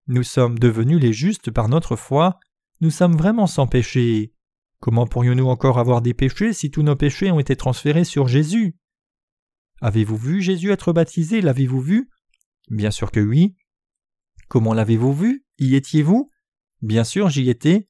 nous 0.06 0.22
sommes 0.22 0.58
devenus 0.58 1.00
les 1.00 1.12
justes 1.12 1.50
par 1.50 1.68
notre 1.68 1.96
foi, 1.96 2.38
nous 2.80 2.90
sommes 2.90 3.16
vraiment 3.16 3.46
sans 3.46 3.66
péché. 3.66 4.32
Comment 4.80 5.06
pourrions-nous 5.06 5.46
encore 5.46 5.78
avoir 5.78 6.00
des 6.00 6.14
péchés 6.14 6.52
si 6.52 6.70
tous 6.70 6.82
nos 6.82 6.96
péchés 6.96 7.30
ont 7.30 7.40
été 7.40 7.56
transférés 7.56 8.04
sur 8.04 8.28
Jésus? 8.28 8.76
Avez-vous 9.80 10.16
vu 10.16 10.42
Jésus 10.42 10.70
être 10.70 10.92
baptisé? 10.92 11.40
L'avez-vous 11.40 11.80
vu? 11.80 12.10
Bien 12.68 12.90
sûr 12.90 13.10
que 13.10 13.20
oui. 13.20 13.56
Comment 14.48 14.74
l'avez-vous 14.74 15.12
vu? 15.12 15.44
Y 15.58 15.74
étiez-vous? 15.74 16.30
Bien 16.82 17.04
sûr, 17.04 17.28
j'y 17.28 17.50
étais. 17.50 17.88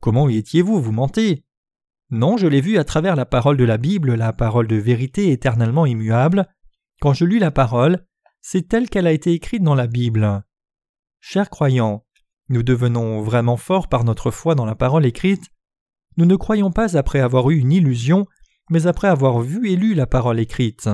Comment 0.00 0.28
y 0.28 0.36
étiez-vous? 0.36 0.80
Vous 0.80 0.92
mentez. 0.92 1.44
Non, 2.10 2.36
je 2.38 2.46
l'ai 2.46 2.62
vu 2.62 2.78
à 2.78 2.84
travers 2.84 3.16
la 3.16 3.26
parole 3.26 3.58
de 3.58 3.64
la 3.64 3.76
Bible, 3.76 4.14
la 4.14 4.32
parole 4.32 4.66
de 4.66 4.76
vérité 4.76 5.30
éternellement 5.30 5.84
immuable. 5.84 6.48
Quand 7.00 7.12
je 7.12 7.26
lus 7.26 7.38
la 7.38 7.50
parole, 7.50 8.06
c'est 8.40 8.66
telle 8.66 8.88
qu'elle 8.88 9.06
a 9.06 9.12
été 9.12 9.32
écrite 9.32 9.62
dans 9.62 9.74
la 9.74 9.86
Bible. 9.86 10.42
Chers 11.20 11.50
croyants, 11.50 12.06
nous 12.48 12.62
devenons 12.62 13.20
vraiment 13.20 13.58
forts 13.58 13.88
par 13.88 14.04
notre 14.04 14.30
foi 14.30 14.54
dans 14.54 14.64
la 14.64 14.74
parole 14.74 15.04
écrite. 15.04 15.44
Nous 16.16 16.24
ne 16.24 16.36
croyons 16.36 16.72
pas 16.72 16.96
après 16.96 17.20
avoir 17.20 17.50
eu 17.50 17.58
une 17.58 17.72
illusion, 17.72 18.26
mais 18.70 18.86
après 18.86 19.08
avoir 19.08 19.40
vu 19.40 19.70
et 19.70 19.76
lu 19.76 19.94
la 19.94 20.06
parole 20.06 20.40
écrite. 20.40 20.88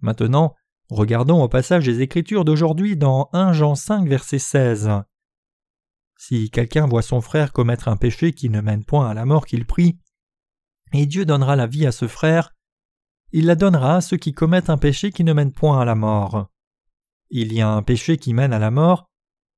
Maintenant, 0.00 0.54
regardons 0.90 1.42
au 1.42 1.48
passage 1.48 1.86
des 1.86 2.02
Écritures 2.02 2.44
d'aujourd'hui 2.44 2.96
dans 2.96 3.30
1 3.32 3.54
Jean 3.54 3.74
5 3.74 4.06
verset 4.06 4.38
16. 4.38 4.90
Si 6.18 6.50
quelqu'un 6.50 6.86
voit 6.86 7.02
son 7.02 7.22
frère 7.22 7.52
commettre 7.52 7.88
un 7.88 7.96
péché 7.96 8.32
qui 8.32 8.50
ne 8.50 8.60
mène 8.60 8.84
point 8.84 9.08
à 9.08 9.14
la 9.14 9.24
mort 9.24 9.46
qu'il 9.46 9.64
prie, 9.64 9.98
et 10.92 11.06
Dieu 11.06 11.24
donnera 11.24 11.56
la 11.56 11.66
vie 11.66 11.86
à 11.86 11.92
ce 11.92 12.08
frère, 12.08 12.54
il 13.32 13.46
la 13.46 13.54
donnera 13.54 13.96
à 13.96 14.00
ceux 14.00 14.16
qui 14.16 14.32
commettent 14.32 14.70
un 14.70 14.78
péché 14.78 15.10
qui 15.10 15.24
ne 15.24 15.32
mène 15.32 15.52
point 15.52 15.80
à 15.80 15.84
la 15.84 15.94
mort. 15.94 16.48
Il 17.30 17.52
y 17.52 17.60
a 17.60 17.68
un 17.68 17.82
péché 17.82 18.16
qui 18.18 18.34
mène 18.34 18.52
à 18.52 18.58
la 18.58 18.70
mort, 18.70 19.10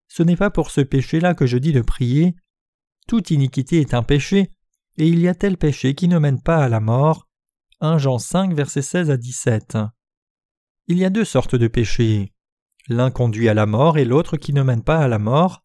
ce 0.08 0.22
n'est 0.22 0.36
pas 0.36 0.50
pour 0.50 0.70
ce 0.70 0.80
péché-là 0.80 1.34
que 1.34 1.46
je 1.46 1.58
dis 1.58 1.72
de 1.72 1.82
prier. 1.82 2.34
Toute 3.06 3.30
iniquité 3.30 3.80
est 3.80 3.94
un 3.94 4.02
péché, 4.02 4.50
et 4.96 5.06
il 5.06 5.20
y 5.20 5.28
a 5.28 5.34
tel 5.34 5.56
péché 5.56 5.94
qui 5.94 6.08
ne 6.08 6.18
mène 6.18 6.42
pas 6.42 6.64
à 6.64 6.68
la 6.68 6.80
mort. 6.80 7.28
1 7.80 7.98
Jean 7.98 8.18
5, 8.18 8.54
versets 8.54 8.82
16 8.82 9.10
à 9.10 9.16
17. 9.16 9.78
Il 10.88 10.98
y 10.98 11.04
a 11.04 11.10
deux 11.10 11.24
sortes 11.24 11.54
de 11.54 11.68
péchés. 11.68 12.32
L'un 12.88 13.10
conduit 13.10 13.48
à 13.48 13.54
la 13.54 13.66
mort 13.66 13.98
et 13.98 14.06
l'autre 14.06 14.38
qui 14.38 14.54
ne 14.54 14.62
mène 14.62 14.82
pas 14.82 14.98
à 14.98 15.08
la 15.08 15.18
mort. 15.18 15.62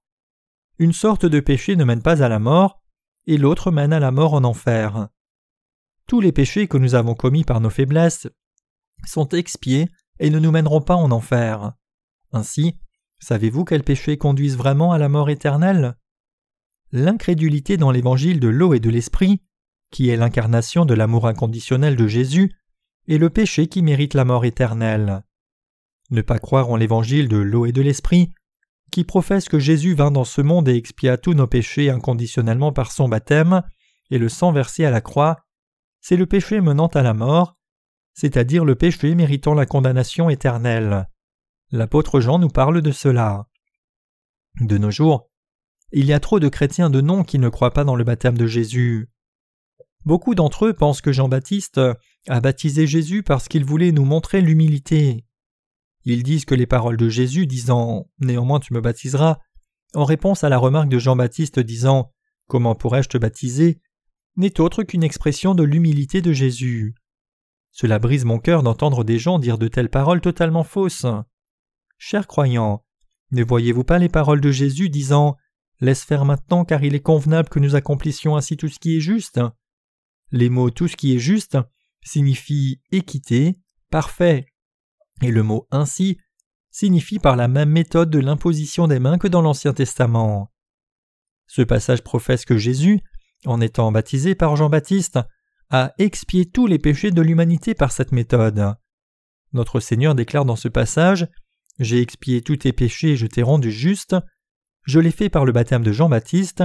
Une 0.78 0.94
sorte 0.94 1.26
de 1.26 1.40
péché 1.40 1.76
ne 1.76 1.86
mène 1.86 2.02
pas 2.02 2.22
à 2.22 2.28
la 2.28 2.40
mort, 2.40 2.82
et 3.26 3.38
l'autre 3.38 3.72
mène 3.72 3.94
à 3.94 4.00
la 4.00 4.12
mort 4.12 4.34
en 4.34 4.44
enfer. 4.44 5.08
Tous 6.08 6.22
les 6.22 6.32
péchés 6.32 6.68
que 6.68 6.78
nous 6.78 6.96
avons 6.96 7.16
commis 7.16 7.44
par 7.44 7.62
nos 7.62 7.70
faiblesses 7.70 8.28
sont 9.06 9.30
expiés 9.30 9.90
et 10.20 10.30
ne 10.30 10.40
nous 10.40 10.52
mèneront 10.52 10.82
pas 10.82 10.96
en 10.96 11.12
enfer. 11.12 11.74
Ainsi, 12.32 12.78
savez-vous 13.20 13.66
quels 13.66 13.84
péchés 13.84 14.18
conduisent 14.18 14.58
vraiment 14.58 14.92
à 14.92 14.98
la 14.98 15.10
mort 15.10 15.30
éternelle? 15.30 15.96
L'incrédulité 16.92 17.78
dans 17.78 17.92
l'évangile 17.92 18.40
de 18.40 18.48
l'eau 18.48 18.74
et 18.74 18.80
de 18.80 18.90
l'esprit, 18.90 19.42
qui 19.92 20.10
est 20.10 20.18
l'incarnation 20.18 20.86
de 20.86 20.94
l'amour 20.94 21.28
inconditionnel 21.28 21.96
de 21.96 22.08
Jésus, 22.08 22.52
est 23.08 23.18
le 23.18 23.30
péché 23.30 23.68
qui 23.68 23.82
mérite 23.82 24.14
la 24.14 24.26
mort 24.26 24.46
éternelle. 24.46 25.24
Ne 26.10 26.22
pas 26.22 26.40
croire 26.40 26.70
en 26.70 26.76
l'évangile 26.76 27.28
de 27.28 27.38
l'eau 27.38 27.66
et 27.66 27.72
de 27.72 27.82
l'esprit, 27.82 28.34
qui 28.92 29.04
professe 29.04 29.50
que 29.50 29.60
Jésus 29.60 29.96
vint 29.96 30.12
dans 30.12 30.24
ce 30.24 30.42
monde 30.42 30.70
et 30.70 30.76
expia 30.76 31.18
tous 31.18 31.34
nos 31.34 31.48
péchés 31.48 31.90
inconditionnellement 31.90 32.72
par 32.72 32.92
son 32.92 33.10
baptême 33.10 33.64
et 34.12 34.20
le 34.20 34.30
sang 34.30 34.52
versé 34.52 34.86
à 34.86 34.92
la 34.92 35.02
croix, 35.02 35.38
c'est 36.04 36.18
le 36.18 36.26
péché 36.26 36.60
menant 36.60 36.88
à 36.88 37.02
la 37.02 37.14
mort, 37.14 37.56
c'est-à-dire 38.14 38.66
le 38.66 38.76
péché 38.76 39.16
méritant 39.16 39.54
la 39.54 39.66
condamnation 39.66 40.30
éternelle. 40.30 41.08
L'apôtre 41.72 42.20
Jean 42.20 42.40
nous 42.40 42.50
parle 42.50 42.82
de 42.82 42.92
cela. 42.92 43.48
De 44.60 44.78
nos 44.78 44.92
jours, 44.92 45.32
il 45.94 46.06
y 46.06 46.12
a 46.12 46.20
trop 46.20 46.42
de 46.42 46.50
chrétiens 46.50 46.90
de 46.90 47.00
nom 47.00 47.24
qui 47.24 47.40
ne 47.40 47.48
croient 47.48 47.72
pas 47.72 47.86
dans 47.86 47.96
le 47.96 48.04
baptême 48.04 48.38
de 48.38 48.48
Jésus. 48.48 49.10
Beaucoup 50.04 50.36
d'entre 50.36 50.66
eux 50.66 50.74
pensent 50.74 51.00
que 51.00 51.14
Jean-Baptiste 51.14 51.80
a 52.28 52.42
baptisé 52.42 52.86
Jésus 52.86 53.24
parce 53.24 53.48
qu'il 53.48 53.64
voulait 53.64 53.94
nous 53.94 54.04
montrer 54.04 54.42
l'humilité. 54.42 55.26
Ils 56.04 56.24
disent 56.24 56.44
que 56.44 56.54
les 56.54 56.68
paroles 56.68 56.98
de 56.98 57.08
Jésus 57.08 57.48
disant 57.48 58.10
Néanmoins 58.20 58.60
tu 58.60 58.74
me 58.74 58.82
baptiseras, 58.82 59.40
en 59.96 60.04
réponse 60.04 60.44
à 60.44 60.50
la 60.50 60.58
remarque 60.58 60.90
de 60.90 61.00
Jean-Baptiste 61.00 61.62
disant 61.62 62.12
Comment 62.50 62.76
pourrais-je 62.76 63.08
te 63.08 63.18
baptiser 63.18 63.80
n'est 64.36 64.60
autre 64.60 64.84
qu'une 64.84 65.04
expression 65.04 65.56
de 65.56 65.64
l'humilité 65.64 66.22
de 66.22 66.34
Jésus. 66.34 66.96
Cela 67.72 68.00
brise 68.00 68.26
mon 68.26 68.40
cœur 68.40 68.64
d'entendre 68.64 69.04
des 69.04 69.20
gens 69.20 69.40
dire 69.40 69.58
de 69.58 69.68
telles 69.68 69.90
paroles 69.90 70.22
totalement 70.22 70.64
fausses. 70.64 71.06
Chers 71.98 72.28
croyants, 72.28 72.84
ne 73.32 73.44
voyez-vous 73.44 73.84
pas 73.84 74.00
les 74.00 74.10
paroles 74.10 74.42
de 74.42 74.52
Jésus 74.52 74.90
disant 74.90 75.38
Laisse 75.80 76.04
faire 76.04 76.24
maintenant 76.24 76.66
car 76.66 76.84
il 76.84 76.96
est 76.96 77.02
convenable 77.02 77.50
que 77.50 77.60
nous 77.60 77.76
accomplissions 77.76 78.36
ainsi 78.36 78.58
tout 78.58 78.68
ce 78.68 78.80
qui 78.80 78.98
est 78.98 79.02
juste 79.02 79.42
Les 80.32 80.50
mots 80.50 80.70
tout 80.70 80.88
ce 80.88 80.96
qui 80.96 81.16
est 81.16 81.20
juste 81.20 81.58
signifient 82.04 82.82
équité, 82.92 83.56
parfait, 83.90 84.46
et 85.22 85.32
le 85.32 85.44
mot 85.44 85.68
ainsi 85.72 86.18
signifie 86.70 87.20
par 87.20 87.36
la 87.36 87.48
même 87.48 87.70
méthode 87.70 88.10
de 88.10 88.20
l'imposition 88.20 88.88
des 88.88 89.00
mains 89.00 89.18
que 89.18 89.28
dans 89.28 89.42
l'Ancien 89.42 89.74
Testament. 89.74 90.52
Ce 91.48 91.62
passage 91.62 92.04
professe 92.04 92.46
que 92.46 92.58
Jésus, 92.58 93.02
en 93.46 93.62
étant 93.62 93.92
baptisé 93.92 94.36
par 94.36 94.56
Jean-Baptiste, 94.56 95.20
a 95.70 95.94
expié 95.98 96.46
tous 96.46 96.68
les 96.68 96.80
péchés 96.80 97.12
de 97.12 97.22
l'humanité 97.22 97.74
par 97.74 97.92
cette 97.92 98.12
méthode. 98.12 98.76
Notre 99.54 99.80
Seigneur 99.80 100.16
déclare 100.16 100.46
dans 100.46 100.56
ce 100.56 100.68
passage 100.68 101.28
J'ai 101.80 102.02
expié 102.02 102.42
tous 102.42 102.58
tes 102.58 102.74
péchés 102.74 103.12
et 103.12 103.16
je 103.16 103.28
t'ai 103.28 103.44
rendu 103.44 103.72
juste. 103.72 104.16
Je 104.86 105.00
l'ai 105.00 105.12
fait 105.12 105.30
par 105.30 105.46
le 105.46 105.52
baptême 105.52 105.84
de 105.84 105.92
Jean-Baptiste. 105.92 106.64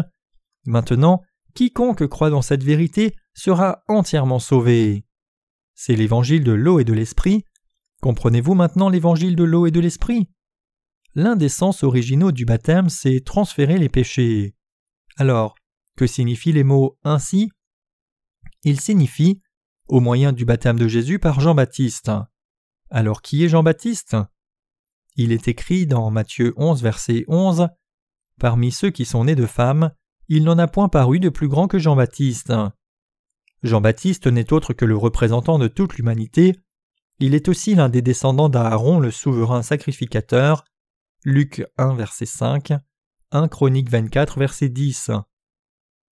Maintenant, 0.67 1.23
quiconque 1.55 2.07
croit 2.07 2.31
dans 2.31 2.43
cette 2.43 2.65
vérité 2.65 3.15
sera 3.35 3.83
entièrement 3.89 4.39
sauvé. 4.39 5.05
C'est 5.75 5.95
l'évangile 5.95 6.45
de 6.45 6.53
l'eau 6.53 6.81
et 6.81 6.85
de 6.85 6.93
l'esprit. 6.93 7.45
Comprenez-vous 8.03 8.55
maintenant 8.55 8.89
l'évangile 8.89 9.37
de 9.37 9.45
l'eau 9.45 9.67
et 9.67 9.71
de 9.71 9.81
l'esprit? 9.81 10.29
L'un 11.15 11.37
des 11.37 11.49
sens 11.49 11.83
originaux 11.83 12.33
du 12.33 12.45
baptême, 12.45 12.89
c'est 12.89 13.21
transférer 13.25 13.79
les 13.79 13.89
péchés. 13.89 14.55
Alors, 15.17 15.57
que 15.99 16.07
signifient 16.07 16.53
les 16.53 16.63
mots 16.63 16.97
ainsi 17.03 17.51
Ils 18.63 18.81
signifient 18.81 19.43
au 19.89 19.99
moyen 19.99 20.33
du 20.33 20.45
baptême 20.45 20.79
de 20.79 20.87
Jésus 20.87 21.19
par 21.19 21.41
Jean-Baptiste. 21.41 22.13
Alors 22.89 23.21
qui 23.21 23.45
est 23.45 23.49
Jean-Baptiste? 23.49 24.17
Il 25.17 25.33
est 25.33 25.49
écrit 25.49 25.89
dans 25.89 26.09
Matthieu 26.13 26.55
11, 26.57 26.83
verset 26.83 27.25
11 27.27 27.69
Parmi 28.39 28.71
ceux 28.71 28.91
qui 28.91 29.05
sont 29.05 29.25
nés 29.25 29.35
de 29.35 29.47
femmes, 29.47 29.91
il 30.29 30.45
n'en 30.45 30.59
a 30.59 30.69
point 30.69 30.89
paru 30.89 31.19
de 31.19 31.31
plus 31.31 31.49
grand 31.49 31.67
que 31.67 31.81
Jean-Baptiste. 31.81 32.53
Jean-Baptiste 33.65 34.29
n'est 34.29 34.53
autre 34.53 34.75
que 34.75 34.85
le 34.85 34.97
représentant 34.97 35.59
de 35.59 35.67
toute 35.67 35.97
l'humanité. 35.97 36.55
Il 37.19 37.35
est 37.35 37.49
aussi 37.49 37.75
l'un 37.75 37.89
des 37.89 38.03
descendants 38.03 38.49
d'Aaron, 38.49 39.01
le 39.01 39.11
souverain 39.11 39.63
sacrificateur. 39.63 40.65
Luc 41.25 41.67
1, 41.77 41.95
verset 41.95 42.27
5, 42.27 42.73
1 43.33 43.49
Chronique 43.49 43.91
24, 43.91 44.39
verset 44.39 44.69
10. 44.69 45.11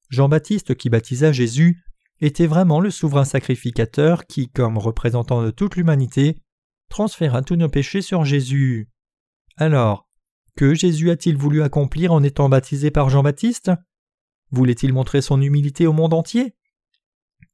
Jean-Baptiste 0.08 0.74
qui 0.74 0.90
baptisa 0.90 1.32
Jésus 1.32 1.82
était 2.20 2.46
vraiment 2.46 2.80
le 2.80 2.90
souverain 2.90 3.24
sacrificateur 3.24 4.26
qui, 4.26 4.48
comme 4.48 4.78
représentant 4.78 5.42
de 5.42 5.50
toute 5.50 5.76
l'humanité, 5.76 6.38
transféra 6.88 7.42
tous 7.42 7.56
nos 7.56 7.68
péchés 7.68 8.02
sur 8.02 8.24
Jésus. 8.24 8.88
Alors, 9.56 10.08
que 10.56 10.74
Jésus 10.74 11.10
a-t-il 11.10 11.36
voulu 11.36 11.62
accomplir 11.62 12.12
en 12.12 12.22
étant 12.22 12.48
baptisé 12.48 12.90
par 12.90 13.10
Jean-Baptiste? 13.10 13.70
Voulait-il 14.50 14.92
montrer 14.92 15.20
son 15.20 15.40
humilité 15.42 15.86
au 15.86 15.92
monde 15.92 16.14
entier? 16.14 16.54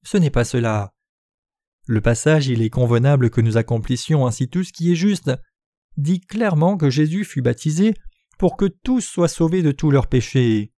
Ce 0.03 0.17
n'est 0.17 0.31
pas 0.31 0.45
cela. 0.45 0.95
Le 1.87 2.01
passage 2.01 2.47
Il 2.47 2.63
est 2.63 2.71
convenable 2.71 3.31
que 3.31 3.41
nous 3.41 3.57
accomplissions 3.57 4.27
ainsi 4.27 4.49
tout 4.49 4.63
ce 4.63 4.73
qui 4.73 4.93
est 4.93 4.97
juste 4.97 5.33
dit 5.97 6.21
clairement 6.21 6.77
que 6.77 6.91
Jésus 6.91 7.25
fut 7.25 7.43
baptisé 7.43 7.95
pour 8.39 8.57
que 8.57 8.67
tous 8.67 9.01
soient 9.01 9.29
sauvés 9.29 9.63
de 9.63 9.73
tous 9.73 9.91
leurs 9.91 10.07
péchés. 10.07 10.72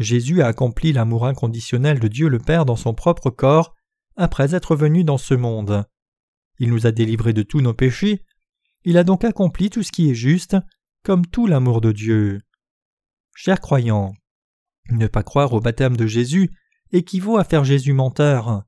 Jésus 0.00 0.40
a 0.40 0.46
accompli 0.46 0.94
l'amour 0.94 1.26
inconditionnel 1.26 2.00
de 2.00 2.08
Dieu 2.08 2.28
le 2.28 2.38
Père 2.38 2.64
dans 2.64 2.74
son 2.74 2.94
propre 2.94 3.28
corps 3.28 3.74
après 4.16 4.54
être 4.54 4.74
venu 4.74 5.04
dans 5.04 5.18
ce 5.18 5.34
monde. 5.34 5.84
Il 6.58 6.70
nous 6.70 6.86
a 6.86 6.90
délivrés 6.90 7.34
de 7.34 7.42
tous 7.42 7.60
nos 7.60 7.74
péchés, 7.74 8.24
il 8.84 8.96
a 8.96 9.04
donc 9.04 9.24
accompli 9.24 9.68
tout 9.68 9.82
ce 9.82 9.92
qui 9.92 10.10
est 10.10 10.14
juste, 10.14 10.56
comme 11.04 11.26
tout 11.26 11.46
l'amour 11.46 11.82
de 11.82 11.92
Dieu. 11.92 12.40
Chers 13.34 13.60
croyants, 13.60 14.14
ne 14.88 15.06
pas 15.06 15.22
croire 15.22 15.52
au 15.52 15.60
baptême 15.60 15.98
de 15.98 16.06
Jésus 16.06 16.50
équivaut 16.92 17.36
à 17.36 17.44
faire 17.44 17.64
Jésus 17.64 17.92
menteur. 17.92 18.64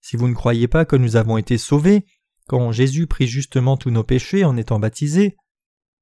Si 0.00 0.16
vous 0.16 0.28
ne 0.28 0.34
croyez 0.34 0.66
pas 0.66 0.86
que 0.86 0.96
nous 0.96 1.16
avons 1.16 1.36
été 1.36 1.58
sauvés, 1.58 2.06
quand 2.46 2.72
Jésus 2.72 3.06
prit 3.06 3.26
justement 3.26 3.76
tous 3.76 3.90
nos 3.90 4.02
péchés 4.02 4.46
en 4.46 4.56
étant 4.56 4.78
baptisé, 4.78 5.36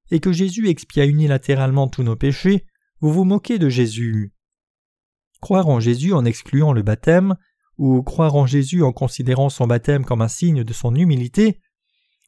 et 0.09 0.21
que 0.21 0.31
Jésus 0.31 0.69
expia 0.69 1.05
unilatéralement 1.05 1.89
tous 1.89 2.03
nos 2.03 2.15
péchés, 2.15 2.65
vous 3.01 3.11
vous 3.11 3.25
moquez 3.25 3.59
de 3.59 3.67
Jésus. 3.67 4.33
Croire 5.41 5.67
en 5.67 5.79
Jésus 5.79 6.13
en 6.13 6.25
excluant 6.25 6.73
le 6.73 6.81
baptême, 6.81 7.35
ou 7.77 8.01
croire 8.01 8.35
en 8.35 8.45
Jésus 8.45 8.83
en 8.83 8.91
considérant 8.91 9.49
son 9.49 9.67
baptême 9.67 10.03
comme 10.03 10.21
un 10.21 10.27
signe 10.27 10.63
de 10.63 10.73
son 10.73 10.95
humilité, 10.95 11.59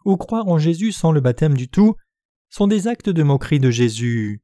ou 0.06 0.16
croire 0.18 0.48
en 0.48 0.60
Jésus 0.60 0.92
sans 0.92 1.12
le 1.12 1.22
baptême 1.22 1.56
du 1.56 1.70
tout, 1.70 1.96
sont 2.50 2.68
des 2.68 2.88
actes 2.88 3.10
de 3.10 3.24
moquerie 3.24 3.60
de 3.60 3.72
Jésus. 3.72 4.42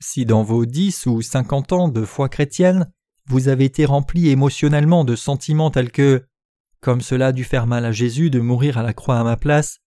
Si 0.00 0.24
dans 0.24 0.42
vos 0.42 0.66
dix 0.66 1.06
ou 1.06 1.22
cinquante 1.22 1.72
ans 1.72 1.88
de 1.88 2.04
foi 2.04 2.28
chrétienne, 2.28 2.92
vous 3.26 3.48
avez 3.48 3.64
été 3.64 3.84
rempli 3.84 4.28
émotionnellement 4.28 5.04
de 5.04 5.16
sentiments 5.16 5.70
tels 5.70 5.90
que 5.90 6.24
comme 6.80 7.00
cela 7.00 7.28
a 7.28 7.32
dû 7.32 7.44
faire 7.44 7.66
mal 7.66 7.84
à 7.84 7.92
Jésus 7.92 8.30
de 8.30 8.40
mourir 8.40 8.78
à 8.78 8.82
la 8.82 8.94
croix 8.94 9.18
à 9.18 9.24
ma 9.24 9.36
place, 9.36 9.78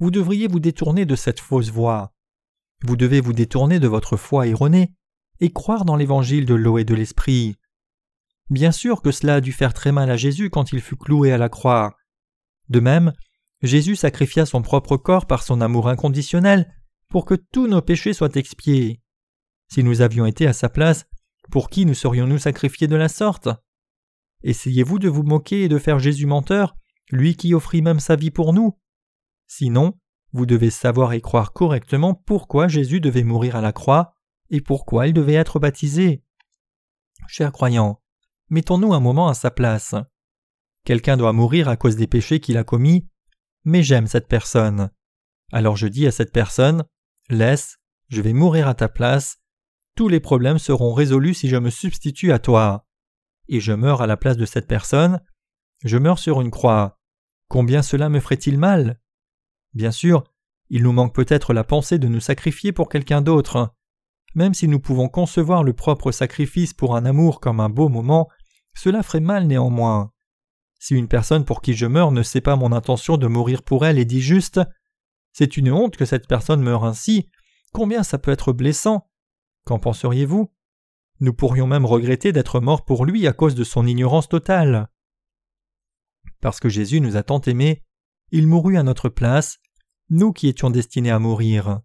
vous 0.00 0.10
devriez 0.10 0.48
vous 0.48 0.60
détourner 0.60 1.06
de 1.06 1.16
cette 1.16 1.40
fausse 1.40 1.70
voie. 1.70 2.12
Vous 2.82 2.96
devez 2.96 3.20
vous 3.20 3.32
détourner 3.32 3.78
de 3.78 3.88
votre 3.88 4.16
foi 4.16 4.46
erronée 4.46 4.92
et 5.40 5.52
croire 5.52 5.84
dans 5.84 5.96
l'évangile 5.96 6.46
de 6.46 6.54
l'eau 6.54 6.78
et 6.78 6.84
de 6.84 6.94
l'esprit. 6.94 7.56
Bien 8.48 8.72
sûr 8.72 9.02
que 9.02 9.10
cela 9.10 9.36
a 9.36 9.40
dû 9.40 9.52
faire 9.52 9.74
très 9.74 9.92
mal 9.92 10.10
à 10.10 10.16
Jésus 10.16 10.50
quand 10.50 10.72
il 10.72 10.80
fut 10.80 10.96
cloué 10.96 11.32
à 11.32 11.38
la 11.38 11.48
croix. 11.48 11.96
De 12.68 12.80
même, 12.80 13.12
Jésus 13.62 13.96
sacrifia 13.96 14.46
son 14.46 14.62
propre 14.62 14.96
corps 14.96 15.26
par 15.26 15.42
son 15.42 15.60
amour 15.60 15.88
inconditionnel 15.88 16.72
pour 17.08 17.24
que 17.24 17.34
tous 17.34 17.66
nos 17.66 17.82
péchés 17.82 18.12
soient 18.12 18.34
expiés. 18.34 19.00
Si 19.68 19.82
nous 19.82 20.00
avions 20.00 20.26
été 20.26 20.46
à 20.46 20.52
sa 20.52 20.68
place, 20.68 21.06
pour 21.50 21.70
qui 21.70 21.86
nous 21.86 21.94
serions-nous 21.94 22.38
sacrifiés 22.38 22.88
de 22.88 22.96
la 22.96 23.08
sorte? 23.08 23.48
Essayez-vous 24.42 24.98
de 24.98 25.08
vous 25.08 25.22
moquer 25.22 25.62
et 25.62 25.68
de 25.68 25.78
faire 25.78 25.98
Jésus 25.98 26.26
menteur, 26.26 26.76
lui 27.10 27.36
qui 27.36 27.54
offrit 27.54 27.82
même 27.82 28.00
sa 28.00 28.16
vie 28.16 28.30
pour 28.30 28.52
nous? 28.52 28.78
Sinon, 29.46 29.98
vous 30.32 30.46
devez 30.46 30.70
savoir 30.70 31.12
et 31.12 31.20
croire 31.20 31.52
correctement 31.52 32.14
pourquoi 32.14 32.68
Jésus 32.68 33.00
devait 33.00 33.24
mourir 33.24 33.56
à 33.56 33.60
la 33.60 33.72
croix 33.72 34.15
et 34.50 34.60
pourquoi 34.60 35.06
il 35.06 35.12
devait 35.12 35.34
être 35.34 35.58
baptisé. 35.58 36.22
Chers 37.28 37.52
croyants, 37.52 38.02
mettons-nous 38.50 38.94
un 38.94 39.00
moment 39.00 39.28
à 39.28 39.34
sa 39.34 39.50
place. 39.50 39.94
Quelqu'un 40.84 41.16
doit 41.16 41.32
mourir 41.32 41.68
à 41.68 41.76
cause 41.76 41.96
des 41.96 42.06
péchés 42.06 42.40
qu'il 42.40 42.56
a 42.56 42.64
commis, 42.64 43.08
mais 43.64 43.82
j'aime 43.82 44.06
cette 44.06 44.28
personne. 44.28 44.90
Alors 45.52 45.76
je 45.76 45.88
dis 45.88 46.06
à 46.06 46.12
cette 46.12 46.32
personne 46.32 46.84
Laisse, 47.28 47.78
je 48.08 48.22
vais 48.22 48.32
mourir 48.32 48.68
à 48.68 48.74
ta 48.74 48.88
place, 48.88 49.38
tous 49.96 50.08
les 50.08 50.20
problèmes 50.20 50.58
seront 50.58 50.92
résolus 50.92 51.34
si 51.34 51.48
je 51.48 51.56
me 51.56 51.70
substitue 51.70 52.30
à 52.32 52.38
toi. 52.38 52.86
Et 53.48 53.60
je 53.60 53.72
meurs 53.72 54.02
à 54.02 54.06
la 54.06 54.16
place 54.16 54.36
de 54.36 54.44
cette 54.44 54.68
personne, 54.68 55.20
je 55.84 55.96
meurs 55.98 56.18
sur 56.18 56.40
une 56.40 56.50
croix. 56.50 57.00
Combien 57.48 57.82
cela 57.82 58.08
me 58.08 58.20
ferait-il 58.20 58.58
mal? 58.58 59.00
Bien 59.74 59.90
sûr, 59.90 60.24
il 60.68 60.82
nous 60.82 60.92
manque 60.92 61.14
peut-être 61.14 61.52
la 61.52 61.64
pensée 61.64 61.98
de 61.98 62.08
nous 62.08 62.20
sacrifier 62.20 62.72
pour 62.72 62.88
quelqu'un 62.88 63.22
d'autre. 63.22 63.75
Même 64.36 64.52
si 64.52 64.68
nous 64.68 64.80
pouvons 64.80 65.08
concevoir 65.08 65.64
le 65.64 65.72
propre 65.72 66.12
sacrifice 66.12 66.74
pour 66.74 66.94
un 66.94 67.06
amour 67.06 67.40
comme 67.40 67.58
un 67.58 67.70
beau 67.70 67.88
moment, 67.88 68.28
cela 68.74 69.02
ferait 69.02 69.20
mal 69.20 69.46
néanmoins. 69.46 70.12
Si 70.78 70.94
une 70.94 71.08
personne 71.08 71.46
pour 71.46 71.62
qui 71.62 71.72
je 71.72 71.86
meurs 71.86 72.12
ne 72.12 72.22
sait 72.22 72.42
pas 72.42 72.54
mon 72.54 72.70
intention 72.70 73.16
de 73.16 73.26
mourir 73.26 73.62
pour 73.62 73.86
elle 73.86 73.98
et 73.98 74.04
dit 74.04 74.20
juste 74.20 74.60
C'est 75.32 75.56
une 75.56 75.72
honte 75.72 75.96
que 75.96 76.04
cette 76.04 76.28
personne 76.28 76.62
meure 76.62 76.84
ainsi, 76.84 77.30
combien 77.72 78.02
ça 78.02 78.18
peut 78.18 78.30
être 78.30 78.52
blessant 78.52 79.08
Qu'en 79.64 79.78
penseriez-vous? 79.78 80.52
Nous 81.20 81.32
pourrions 81.32 81.66
même 81.66 81.86
regretter 81.86 82.32
d'être 82.32 82.60
morts 82.60 82.84
pour 82.84 83.06
lui 83.06 83.26
à 83.26 83.32
cause 83.32 83.54
de 83.54 83.64
son 83.64 83.86
ignorance 83.86 84.28
totale. 84.28 84.90
Parce 86.42 86.60
que 86.60 86.68
Jésus 86.68 87.00
nous 87.00 87.16
a 87.16 87.22
tant 87.22 87.40
aimés, 87.40 87.82
il 88.32 88.46
mourut 88.46 88.76
à 88.76 88.82
notre 88.82 89.08
place, 89.08 89.60
nous 90.10 90.34
qui 90.34 90.48
étions 90.48 90.68
destinés 90.68 91.10
à 91.10 91.18
mourir. 91.18 91.80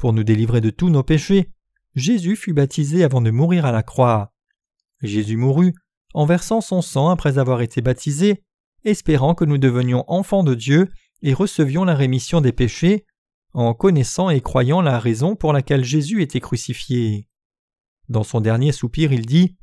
Pour 0.00 0.14
nous 0.14 0.24
délivrer 0.24 0.62
de 0.62 0.70
tous 0.70 0.88
nos 0.88 1.02
péchés, 1.02 1.50
Jésus 1.94 2.34
fut 2.34 2.54
baptisé 2.54 3.04
avant 3.04 3.20
de 3.20 3.30
mourir 3.30 3.66
à 3.66 3.70
la 3.70 3.82
croix. 3.82 4.32
Jésus 5.02 5.36
mourut 5.36 5.74
en 6.14 6.24
versant 6.24 6.62
son 6.62 6.80
sang 6.80 7.10
après 7.10 7.36
avoir 7.36 7.60
été 7.60 7.82
baptisé, 7.82 8.42
espérant 8.82 9.34
que 9.34 9.44
nous 9.44 9.58
devenions 9.58 10.06
enfants 10.08 10.42
de 10.42 10.54
Dieu 10.54 10.88
et 11.20 11.34
recevions 11.34 11.84
la 11.84 11.94
rémission 11.94 12.40
des 12.40 12.52
péchés, 12.52 13.04
en 13.52 13.74
connaissant 13.74 14.30
et 14.30 14.40
croyant 14.40 14.80
la 14.80 14.98
raison 14.98 15.36
pour 15.36 15.52
laquelle 15.52 15.84
Jésus 15.84 16.22
était 16.22 16.40
crucifié. 16.40 17.28
Dans 18.08 18.24
son 18.24 18.40
dernier 18.40 18.72
soupir, 18.72 19.12
il 19.12 19.26
dit 19.26 19.58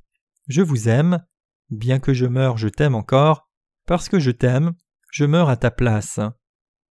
Je 0.47 0.61
vous 0.61 0.87
aime, 0.87 1.25
bien 1.71 1.97
que 1.97 2.13
je 2.13 2.27
meure, 2.27 2.59
je 2.59 2.67
t'aime 2.67 2.93
encore, 2.93 3.49
parce 3.87 4.07
que 4.07 4.19
je 4.19 4.29
t'aime, 4.29 4.73
je 5.11 5.25
meurs 5.25 5.49
à 5.49 5.57
ta 5.57 5.71
place. 5.71 6.19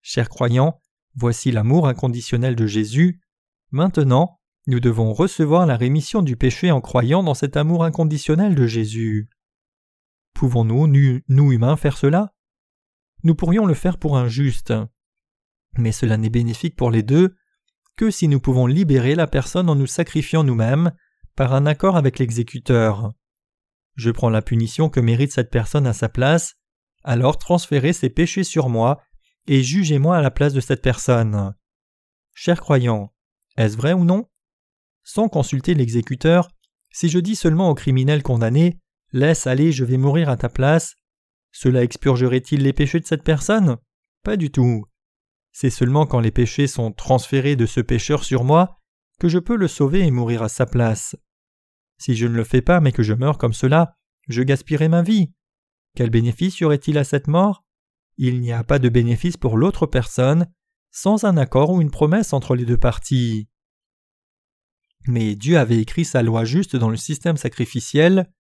Chers 0.03 0.31
croyants, 0.31 0.81
voici 1.15 1.53
l'amour 1.53 1.87
inconditionnel 1.87 2.57
de 2.57 2.67
Jésus. 2.67 3.21
Maintenant, 3.71 4.41
nous 4.67 4.81
devons 4.81 5.13
recevoir 5.13 5.67
la 5.67 5.77
rémission 5.77 6.23
du 6.23 6.37
péché 6.37 6.71
en 6.71 6.81
croyant 6.81 7.23
dans 7.23 7.35
cet 7.35 7.57
amour 7.57 7.85
inconditionnel 7.85 8.55
de 8.55 8.67
Jésus. 8.67 9.29
Pouvons-nous, 10.35 10.87
nous 11.29 11.53
humains, 11.53 11.77
faire 11.77 11.97
cela? 11.97 12.35
Nous 13.23 13.35
pourrions 13.35 13.67
le 13.67 13.75
faire 13.75 13.99
pour 13.99 14.17
un 14.17 14.29
juste. 14.29 14.73
Mais 15.79 15.93
cela 15.93 16.17
n'est 16.17 16.31
bénéfique 16.31 16.77
pour 16.77 16.91
les 16.91 17.03
deux 17.03 17.37
que 17.97 18.11
si 18.11 18.29
nous 18.29 18.41
pouvons 18.41 18.67
libérer 18.67 19.15
la 19.15 19.27
personne 19.27 19.71
en 19.71 19.75
nous 19.75 19.87
sacrifiant 19.87 20.45
nous-mêmes 20.45 20.93
par 21.35 21.55
un 21.55 21.67
accord 21.67 21.97
avec 21.97 22.19
l'exécuteur. 22.19 23.13
Je 23.95 24.11
prends 24.11 24.31
la 24.31 24.43
punition 24.43 24.91
que 24.91 25.01
mérite 25.01 25.33
cette 25.33 25.51
personne 25.51 25.87
à 25.87 25.93
sa 25.93 26.09
place, 26.09 26.57
alors 27.03 27.39
transférez 27.39 27.93
ses 27.93 28.11
péchés 28.11 28.45
sur 28.45 28.69
moi 28.69 29.01
et 29.47 29.63
jugez-moi 29.63 30.17
à 30.17 30.23
la 30.23 30.31
place 30.31 30.53
de 30.53 30.61
cette 30.61 30.83
personne. 30.83 31.55
Chers 32.35 32.61
croyants, 32.61 33.15
est-ce 33.57 33.77
vrai 33.77 33.93
ou 33.93 34.05
non? 34.05 34.27
Sans 35.05 35.29
consulter 35.29 35.75
l'exécuteur, 35.75 36.49
si 36.93 37.09
je 37.09 37.19
dis 37.19 37.37
seulement 37.37 37.71
au 37.71 37.75
criminel 37.75 38.23
condamné 38.23 38.79
Laisse 39.13 39.47
aller, 39.47 39.73
je 39.73 39.85
vais 39.85 39.99
mourir 39.99 40.29
à 40.29 40.37
ta 40.37 40.49
place, 40.49 40.97
cela 41.53 41.83
expurgerait-il 41.83 42.63
les 42.63 42.73
péchés 42.73 43.01
de 43.01 43.07
cette 43.07 43.23
personne? 43.23 43.79
Pas 44.23 44.37
du 44.37 44.51
tout. 44.51 44.85
C'est 45.53 45.71
seulement 45.71 46.05
quand 46.05 46.21
les 46.21 46.31
péchés 46.31 46.67
sont 46.67 46.93
transférés 46.93 47.57
de 47.57 47.65
ce 47.65 47.81
pécheur 47.81 48.25
sur 48.25 48.45
moi 48.45 48.79
que 49.19 49.29
je 49.29 49.39
peux 49.39 49.57
le 49.57 49.69
sauver 49.69 50.01
et 50.01 50.11
mourir 50.11 50.43
à 50.43 50.51
sa 50.51 50.67
place. 50.67 51.17
Si 51.97 52.15
je 52.15 52.27
ne 52.27 52.35
le 52.35 52.45
fais 52.45 52.61
pas 52.61 52.81
mais 52.81 52.93
que 52.93 53.03
je 53.03 53.15
meurs 53.15 53.39
comme 53.39 53.55
cela, 53.55 53.97
je 54.29 54.43
gaspillerai 54.43 54.89
ma 54.89 55.01
vie. 55.03 55.33
Quel 55.95 56.11
bénéfice 56.11 56.59
y 56.59 56.65
aurait-il 56.65 56.99
à 56.99 57.05
cette 57.05 57.27
mort? 57.27 57.65
Il 58.19 58.41
n'y 58.41 58.53
a 58.53 58.65
pas 58.65 58.79
de 58.79 58.91
bénéfice 58.91 59.39
pour 59.39 59.57
l'autre 59.57 59.87
personne 59.87 60.53
sans 60.97 61.25
un 61.25 61.37
accord 61.37 61.73
ou 61.73 61.83
une 61.83 61.91
promesse 61.91 62.33
entre 62.33 62.57
les 62.57 62.65
deux 62.65 62.79
parties. 62.79 63.51
Mais 65.07 65.37
Dieu 65.37 65.59
avait 65.59 65.79
écrit 65.79 66.07
sa 66.07 66.23
loi 66.23 66.47
juste 66.47 66.75
dans 66.75 66.89
le 66.89 66.97
système 66.97 67.37
sacrificiel, 67.37 68.33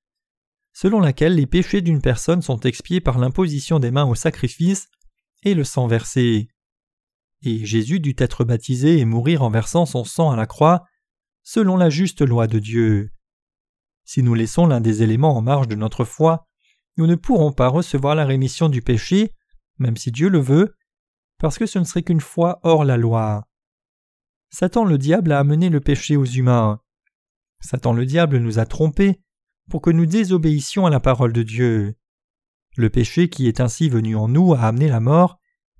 selon 0.72 1.00
laquelle 1.00 1.34
les 1.34 1.46
péchés 1.46 1.82
d'une 1.82 2.00
personne 2.00 2.40
sont 2.40 2.58
expiés 2.60 3.02
par 3.02 3.18
l'imposition 3.18 3.78
des 3.78 3.90
mains 3.90 4.06
au 4.06 4.14
sacrifice 4.14 4.88
et 5.42 5.52
le 5.52 5.64
sang 5.64 5.86
versé. 5.86 6.48
Et 7.42 7.66
Jésus 7.66 8.00
dut 8.00 8.16
être 8.16 8.42
baptisé 8.42 9.00
et 9.00 9.04
mourir 9.04 9.42
en 9.42 9.50
versant 9.50 9.84
son 9.84 10.04
sang 10.04 10.30
à 10.30 10.36
la 10.36 10.46
croix, 10.46 10.86
selon 11.42 11.76
la 11.76 11.90
juste 11.90 12.22
loi 12.22 12.46
de 12.46 12.58
Dieu. 12.58 13.10
Si 14.06 14.22
nous 14.22 14.32
laissons 14.32 14.66
l'un 14.66 14.80
des 14.80 15.02
éléments 15.02 15.36
en 15.36 15.42
marge 15.42 15.68
de 15.68 15.74
notre 15.74 16.06
foi, 16.06 16.46
nous 16.96 17.06
ne 17.06 17.16
pourrons 17.16 17.52
pas 17.52 17.68
recevoir 17.68 18.14
la 18.14 18.24
rémission 18.24 18.70
du 18.70 18.80
péché, 18.80 19.34
même 19.78 19.98
si 19.98 20.10
Dieu 20.10 20.30
le 20.30 20.40
veut, 20.40 20.74
parce 21.38 21.58
que 21.58 21.66
ce 21.66 21.78
ne 21.78 21.84
serait 21.84 22.02
qu'une 22.02 22.20
foi 22.20 22.60
hors 22.62 22.84
la 22.84 22.96
loi. 22.96 23.46
Satan 24.50 24.84
le 24.84 24.98
diable 24.98 25.32
a 25.32 25.38
amené 25.38 25.68
le 25.68 25.80
péché 25.80 26.16
aux 26.16 26.24
humains. 26.24 26.80
Satan 27.60 27.92
le 27.92 28.06
diable 28.06 28.38
nous 28.38 28.58
a 28.58 28.66
trompés 28.66 29.20
pour 29.70 29.82
que 29.82 29.90
nous 29.90 30.06
désobéissions 30.06 30.86
à 30.86 30.90
la 30.90 31.00
parole 31.00 31.32
de 31.32 31.42
Dieu. 31.42 31.96
Le 32.76 32.90
péché 32.90 33.28
qui 33.28 33.48
est 33.48 33.60
ainsi 33.60 33.88
venu 33.88 34.16
en 34.16 34.28
nous 34.28 34.54
a 34.54 34.60
amené 34.60 34.88
la 34.88 35.00
mort, 35.00 35.38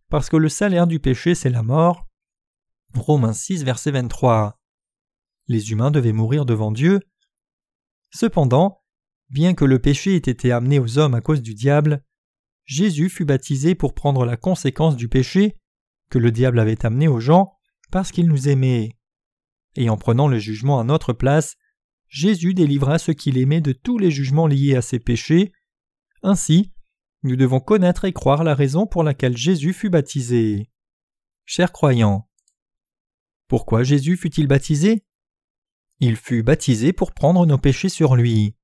parce 0.09 0.29
que 0.29 0.37
le 0.37 0.49
salaire 0.49 0.87
du 0.87 0.99
péché 0.99 1.35
c'est 1.35 1.51
la 1.51 1.63
mort. 1.63 2.07
Romains 2.95 3.33
6 3.33 3.65
verset 3.65 3.91
23. 3.93 4.59
Les 5.49 5.71
humains 5.71 5.91
devaient 5.91 6.13
mourir 6.13 6.45
devant 6.45 6.73
Dieu. 6.73 7.01
Cependant, 8.11 8.83
Bien 9.29 9.55
que 9.55 9.65
le 9.65 9.81
péché 9.81 10.15
ait 10.15 10.19
été 10.19 10.53
amené 10.53 10.79
aux 10.79 10.99
hommes 10.99 11.15
à 11.15 11.21
cause 11.21 11.43
du 11.43 11.55
diable, 11.55 12.05
Jésus 12.67 13.09
fut 13.09 13.25
baptisé 13.25 13.75
pour 13.75 13.95
prendre 13.95 14.25
la 14.25 14.37
conséquence 14.37 14.97
du 14.97 15.09
péché 15.09 15.57
que 16.11 16.19
le 16.19 16.31
diable 16.31 16.59
avait 16.59 16.85
amené 16.85 17.09
aux 17.09 17.21
gens 17.21 17.53
parce 17.91 18.11
qu'il 18.11 18.27
nous 18.27 18.49
aimait. 18.49 18.91
Et 19.77 19.89
en 19.89 19.97
prenant 19.97 20.29
le 20.29 20.39
jugement 20.39 20.81
à 20.81 20.85
notre 20.85 21.13
place, 21.13 21.57
Jésus 22.09 22.55
délivra 22.55 22.99
ceux 22.99 23.15
qu'il 23.15 23.39
aimait 23.39 23.61
de 23.61 23.73
tous 23.73 23.99
les 23.99 24.11
jugements 24.11 24.47
liés 24.47 24.77
à 24.77 24.83
ses 24.83 24.99
péchés. 24.99 25.53
Ainsi, 26.23 26.73
nous 27.23 27.37
devons 27.37 27.61
connaître 27.61 28.05
et 28.05 28.13
croire 28.13 28.45
la 28.45 28.55
raison 28.55 28.87
pour 28.87 29.03
laquelle 29.03 29.37
Jésus 29.37 29.73
fut 29.73 29.91
baptisé. 29.91 30.71
Chers 31.45 31.73
croyants, 31.73 32.29
pourquoi 33.49 33.85
Jésus 33.85 34.17
fut-il 34.17 34.49
baptisé? 34.49 35.05
Il 36.01 36.17
fut 36.17 36.43
baptisé 36.43 36.93
pour 36.93 37.13
prendre 37.13 37.47
nos 37.47 37.59
péchés 37.59 37.89
sur 37.89 38.17
lui. 38.17 38.57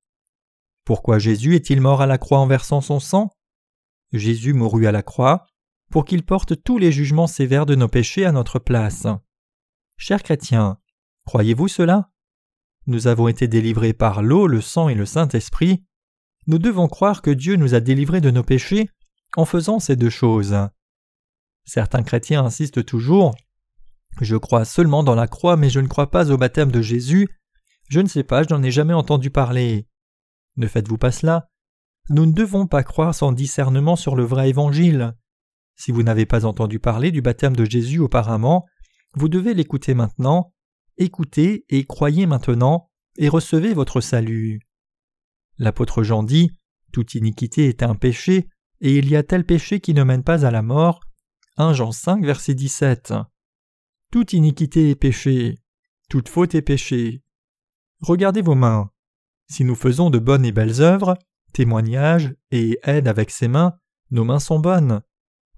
Pourquoi 0.85 1.19
Jésus 1.19 1.55
est-il 1.55 1.81
mort 1.81 2.03
à 2.03 2.07
la 2.07 2.19
croix 2.19 2.41
en 2.41 2.47
versant 2.47 2.81
son 2.81 2.99
sang? 2.99 3.31
Jésus 4.13 4.53
mourut 4.53 4.87
à 4.87 4.93
la 4.93 5.03
croix 5.03 5.47
pour 5.91 6.05
qu'il 6.05 6.25
porte 6.25 6.63
tous 6.63 6.79
les 6.79 6.93
jugements 6.93 7.27
sévères 7.27 7.67
de 7.67 7.75
nos 7.75 7.89
péchés 7.89 8.25
à 8.25 8.33
notre 8.33 8.59
place. 8.59 9.07
Chers 9.97 10.23
chrétiens, 10.23 10.79
croyez-vous 11.27 11.69
cela? 11.69 12.11
Nous 12.87 13.07
avons 13.07 13.29
été 13.29 13.47
délivrés 13.47 13.93
par 13.93 14.23
l'eau, 14.23 14.47
le 14.47 14.61
sang 14.61 14.89
et 14.89 14.95
le 14.95 15.07
Saint-Esprit. 15.07 15.85
Nous 16.47 16.59
devons 16.59 16.89
croire 16.89 17.23
que 17.23 17.31
Dieu 17.31 17.57
nous 17.57 17.75
a 17.75 17.81
délivrés 17.81 18.21
de 18.21 18.31
nos 18.31 18.43
péchés 18.43 18.91
en 19.37 19.45
faisant 19.45 19.79
ces 19.79 19.97
deux 19.97 20.11
choses. 20.11 20.57
Certains 21.65 22.03
chrétiens 22.03 22.45
insistent 22.45 22.85
toujours 22.85 23.35
Je 24.21 24.37
crois 24.37 24.65
seulement 24.65 25.05
dans 25.05 25.15
la 25.15 25.29
croix, 25.29 25.57
mais 25.57 25.71
je 25.71 25.81
ne 25.81 25.87
crois 25.87 26.11
pas 26.11 26.31
au 26.31 26.37
baptême 26.37 26.73
de 26.73 26.83
Jésus. 26.83 27.29
Je 27.89 28.01
ne 28.01 28.09
sais 28.09 28.25
pas, 28.25 28.43
je 28.43 28.49
n'en 28.53 28.63
ai 28.63 28.71
jamais 28.71 28.95
entendu 28.95 29.31
parler. 29.31 29.87
Ne 30.57 30.67
faites-vous 30.67 30.99
pas 30.99 31.13
cela? 31.13 31.49
Nous 32.09 32.27
ne 32.27 32.33
devons 32.33 32.67
pas 32.67 32.83
croire 32.83 33.15
sans 33.15 33.33
discernement 33.33 33.97
sur 33.97 34.17
le 34.17 34.25
vrai 34.25 34.49
évangile. 34.49 35.15
Si 35.77 35.93
vous 35.93 36.03
n'avez 36.03 36.27
pas 36.27 36.45
entendu 36.45 36.79
parler 36.79 37.11
du 37.11 37.23
baptême 37.23 37.57
de 37.57 37.65
Jésus 37.65 37.99
auparavant, 37.99 38.67
vous 39.15 39.29
devez 39.29 39.55
l'écouter 39.55 39.95
maintenant, 39.95 40.53
écoutez 40.97 41.65
et 41.69 41.85
croyez 41.85 42.27
maintenant, 42.27 42.91
et 43.17 43.29
recevez 43.29 43.75
votre 43.75 44.01
salut. 44.01 44.61
L'apôtre 45.59 46.03
Jean 46.03 46.23
dit 46.23 46.51
Toute 46.93 47.15
iniquité 47.15 47.69
est 47.69 47.83
un 47.83 47.95
péché, 47.95 48.49
et 48.81 48.97
il 48.97 49.09
y 49.09 49.17
a 49.17 49.23
tel 49.23 49.45
péché 49.45 49.81
qui 49.81 49.95
ne 49.95 50.03
mène 50.03 50.25
pas 50.25 50.45
à 50.45 50.51
la 50.51 50.63
mort. 50.63 51.01
1 51.57 51.75
Jean 51.75 51.93
5, 51.93 52.25
verset 52.25 52.55
17. 52.55 53.15
Toute 54.11 54.33
iniquité 54.33 54.91
est 54.91 54.97
péché, 54.97 55.59
toute 56.09 56.29
faute 56.29 56.55
est 56.55 56.63
péché. 56.63 57.23
Regardez 58.01 58.43
vos 58.43 58.55
mains. 58.55 58.91
Si 59.49 59.65
nous 59.65 59.75
faisons 59.75 60.11
de 60.11 60.19
bonnes 60.19 60.45
et 60.45 60.53
belles 60.53 60.81
œuvres, 60.81 61.17
témoignages 61.53 62.35
et 62.51 62.79
aide 62.83 63.09
avec 63.09 63.31
ses 63.31 63.49
mains, 63.49 63.79
nos 64.11 64.25
mains 64.25 64.39
sont 64.39 64.59
bonnes. 64.59 65.03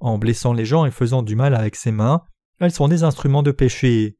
En 0.01 0.18
blessant 0.18 0.53
les 0.53 0.64
gens 0.64 0.84
et 0.84 0.90
faisant 0.90 1.22
du 1.22 1.36
mal 1.36 1.55
avec 1.55 1.76
ses 1.76 1.92
mains, 1.92 2.22
elles 2.61 2.72
sont 2.72 2.88
des 2.88 3.05
instruments 3.05 3.42
de 3.42 3.53
péché. 3.53 4.18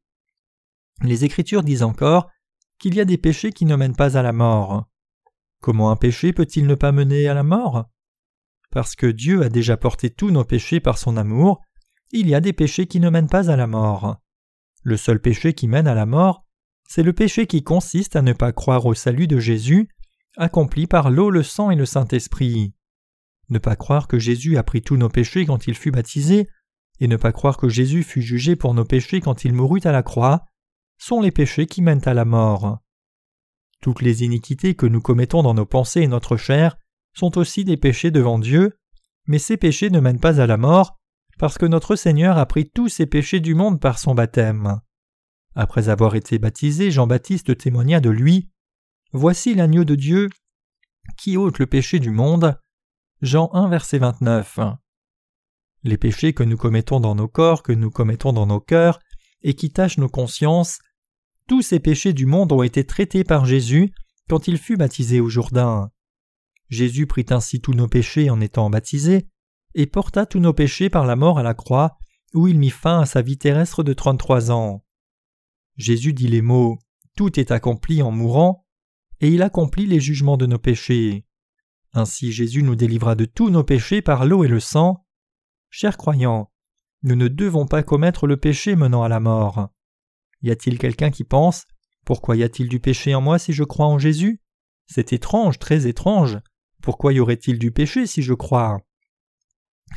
Les 1.01 1.25
Écritures 1.25 1.63
disent 1.63 1.83
encore 1.83 2.29
qu'il 2.79 2.95
y 2.95 3.01
a 3.01 3.05
des 3.05 3.17
péchés 3.17 3.51
qui 3.51 3.65
ne 3.65 3.75
mènent 3.75 3.95
pas 3.95 4.17
à 4.17 4.21
la 4.21 4.33
mort. 4.33 4.87
Comment 5.61 5.91
un 5.91 5.95
péché 5.95 6.33
peut-il 6.33 6.67
ne 6.67 6.75
pas 6.75 6.91
mener 6.91 7.27
à 7.27 7.33
la 7.33 7.43
mort? 7.43 7.85
Parce 8.71 8.95
que 8.95 9.07
Dieu 9.07 9.43
a 9.43 9.49
déjà 9.49 9.77
porté 9.77 10.09
tous 10.09 10.31
nos 10.31 10.43
péchés 10.43 10.79
par 10.79 10.97
son 10.97 11.17
amour, 11.17 11.61
il 12.11 12.27
y 12.27 12.35
a 12.35 12.41
des 12.41 12.53
péchés 12.53 12.87
qui 12.87 12.99
ne 12.99 13.09
mènent 13.09 13.29
pas 13.29 13.49
à 13.49 13.55
la 13.55 13.67
mort. 13.67 14.17
Le 14.83 14.97
seul 14.97 15.19
péché 15.19 15.53
qui 15.53 15.67
mène 15.67 15.87
à 15.87 15.95
la 15.95 16.05
mort, 16.05 16.45
c'est 16.87 17.03
le 17.03 17.13
péché 17.13 17.47
qui 17.47 17.63
consiste 17.63 18.15
à 18.15 18.21
ne 18.21 18.33
pas 18.33 18.51
croire 18.51 18.85
au 18.85 18.93
salut 18.93 19.27
de 19.27 19.39
Jésus, 19.39 19.89
accompli 20.37 20.87
par 20.87 21.09
l'eau, 21.09 21.29
le 21.29 21.43
sang 21.43 21.71
et 21.71 21.75
le 21.75 21.85
Saint-Esprit. 21.85 22.73
Ne 23.49 23.59
pas 23.59 23.75
croire 23.75 24.07
que 24.07 24.19
Jésus 24.19 24.57
a 24.57 24.63
pris 24.63 24.81
tous 24.81 24.97
nos 24.97 25.09
péchés 25.09 25.45
quand 25.45 25.67
il 25.67 25.75
fut 25.75 25.91
baptisé, 25.91 26.47
et 26.99 27.07
ne 27.07 27.17
pas 27.17 27.31
croire 27.31 27.57
que 27.57 27.69
Jésus 27.69 28.03
fut 28.03 28.21
jugé 28.21 28.55
pour 28.55 28.73
nos 28.73 28.85
péchés 28.85 29.21
quand 29.21 29.45
il 29.45 29.53
mourut 29.53 29.81
à 29.83 29.91
la 29.91 30.03
croix, 30.03 30.45
sont 30.97 31.21
les 31.21 31.31
péchés 31.31 31.65
qui 31.65 31.81
mènent 31.81 32.07
à 32.07 32.13
la 32.13 32.25
mort. 32.25 32.79
Toutes 33.81 34.01
les 34.01 34.23
iniquités 34.23 34.75
que 34.75 34.85
nous 34.85 35.01
commettons 35.01 35.43
dans 35.43 35.53
nos 35.53 35.65
pensées 35.65 36.01
et 36.01 36.07
notre 36.07 36.37
chair 36.37 36.77
sont 37.13 37.37
aussi 37.37 37.65
des 37.65 37.77
péchés 37.77 38.11
devant 38.11 38.39
Dieu, 38.39 38.77
mais 39.27 39.39
ces 39.39 39.57
péchés 39.57 39.89
ne 39.89 39.99
mènent 39.99 40.19
pas 40.19 40.39
à 40.41 40.47
la 40.47 40.57
mort, 40.57 40.97
parce 41.37 41.57
que 41.57 41.65
notre 41.65 41.95
Seigneur 41.95 42.37
a 42.37 42.45
pris 42.45 42.69
tous 42.69 42.87
ces 42.87 43.05
péchés 43.05 43.39
du 43.39 43.55
monde 43.55 43.79
par 43.79 43.99
son 43.99 44.15
baptême. 44.15 44.79
Après 45.53 45.89
avoir 45.89 46.15
été 46.15 46.39
baptisé, 46.39 46.91
Jean-Baptiste 46.91 47.57
témoigna 47.57 47.99
de 47.99 48.09
lui. 48.09 48.49
Voici 49.17 49.55
l'agneau 49.55 49.85
de 49.85 49.95
Dieu 49.95 50.27
qui 51.17 51.37
ôte 51.37 51.59
le 51.59 51.67
péché 51.67 51.99
du 51.99 52.11
monde. 52.11 52.59
Jean 53.21 53.49
1 53.53 53.69
verset 53.69 53.97
29. 53.97 54.59
Les 55.83 55.97
péchés 55.97 56.33
que 56.33 56.43
nous 56.43 56.57
commettons 56.57 56.99
dans 56.99 57.15
nos 57.15 57.29
corps, 57.29 57.63
que 57.63 57.71
nous 57.71 57.89
commettons 57.89 58.33
dans 58.33 58.45
nos 58.45 58.59
cœurs, 58.59 58.99
et 59.41 59.53
qui 59.53 59.69
tachent 59.69 59.99
nos 59.99 60.09
consciences, 60.09 60.79
tous 61.47 61.61
ces 61.61 61.79
péchés 61.79 62.11
du 62.11 62.25
monde 62.25 62.51
ont 62.51 62.61
été 62.61 62.85
traités 62.85 63.23
par 63.23 63.45
Jésus 63.45 63.93
quand 64.27 64.49
il 64.49 64.57
fut 64.57 64.75
baptisé 64.75 65.21
au 65.21 65.29
Jourdain. 65.29 65.91
Jésus 66.67 67.07
prit 67.07 67.27
ainsi 67.29 67.61
tous 67.61 67.73
nos 67.73 67.87
péchés 67.87 68.29
en 68.29 68.41
étant 68.41 68.69
baptisé, 68.69 69.29
et 69.75 69.87
porta 69.87 70.25
tous 70.25 70.41
nos 70.41 70.51
péchés 70.51 70.89
par 70.89 71.05
la 71.05 71.15
mort 71.15 71.39
à 71.39 71.43
la 71.43 71.53
croix, 71.53 71.97
où 72.33 72.49
il 72.49 72.59
mit 72.59 72.69
fin 72.69 72.99
à 72.99 73.05
sa 73.05 73.21
vie 73.21 73.37
terrestre 73.37 73.81
de 73.81 73.93
trente-trois 73.93 74.51
ans. 74.51 74.83
Jésus 75.77 76.11
dit 76.11 76.27
les 76.27 76.41
mots 76.41 76.79
Tout 77.15 77.39
est 77.39 77.51
accompli 77.51 78.01
en 78.01 78.11
mourant, 78.11 78.64
et 79.21 79.29
il 79.29 79.41
accomplit 79.41 79.85
les 79.85 79.99
jugements 79.99 80.37
de 80.37 80.45
nos 80.45 80.59
péchés. 80.59 81.25
Ainsi 81.93 82.31
Jésus 82.31 82.63
nous 82.63 82.75
délivra 82.75 83.15
de 83.15 83.25
tous 83.25 83.49
nos 83.49 83.63
péchés 83.63 84.01
par 84.01 84.25
l'eau 84.25 84.43
et 84.43 84.49
le 84.49 84.59
sang. 84.59 85.05
Chers 85.69 85.97
croyants, 85.97 86.51
nous 87.03 87.15
ne 87.15 87.27
devons 87.27 87.67
pas 87.67 87.83
commettre 87.83 88.27
le 88.27 88.37
péché 88.37 88.75
menant 88.75 89.03
à 89.03 89.09
la 89.09 89.19
mort. 89.19 89.69
Y 90.41 90.51
a-t-il 90.51 90.77
quelqu'un 90.77 91.11
qui 91.11 91.23
pense 91.23 91.65
Pourquoi 92.05 92.35
y 92.35 92.43
a-t-il 92.43 92.67
du 92.67 92.79
péché 92.79 93.15
en 93.15 93.21
moi 93.21 93.39
si 93.39 93.53
je 93.53 93.63
crois 93.63 93.87
en 93.87 93.97
Jésus? 93.97 94.41
C'est 94.87 95.13
étrange, 95.13 95.59
très 95.59 95.87
étrange. 95.87 96.37
Pourquoi 96.81 97.13
y 97.13 97.19
aurait-il 97.19 97.57
du 97.57 97.71
péché 97.71 98.05
si 98.05 98.21
je 98.21 98.33
crois? 98.33 98.81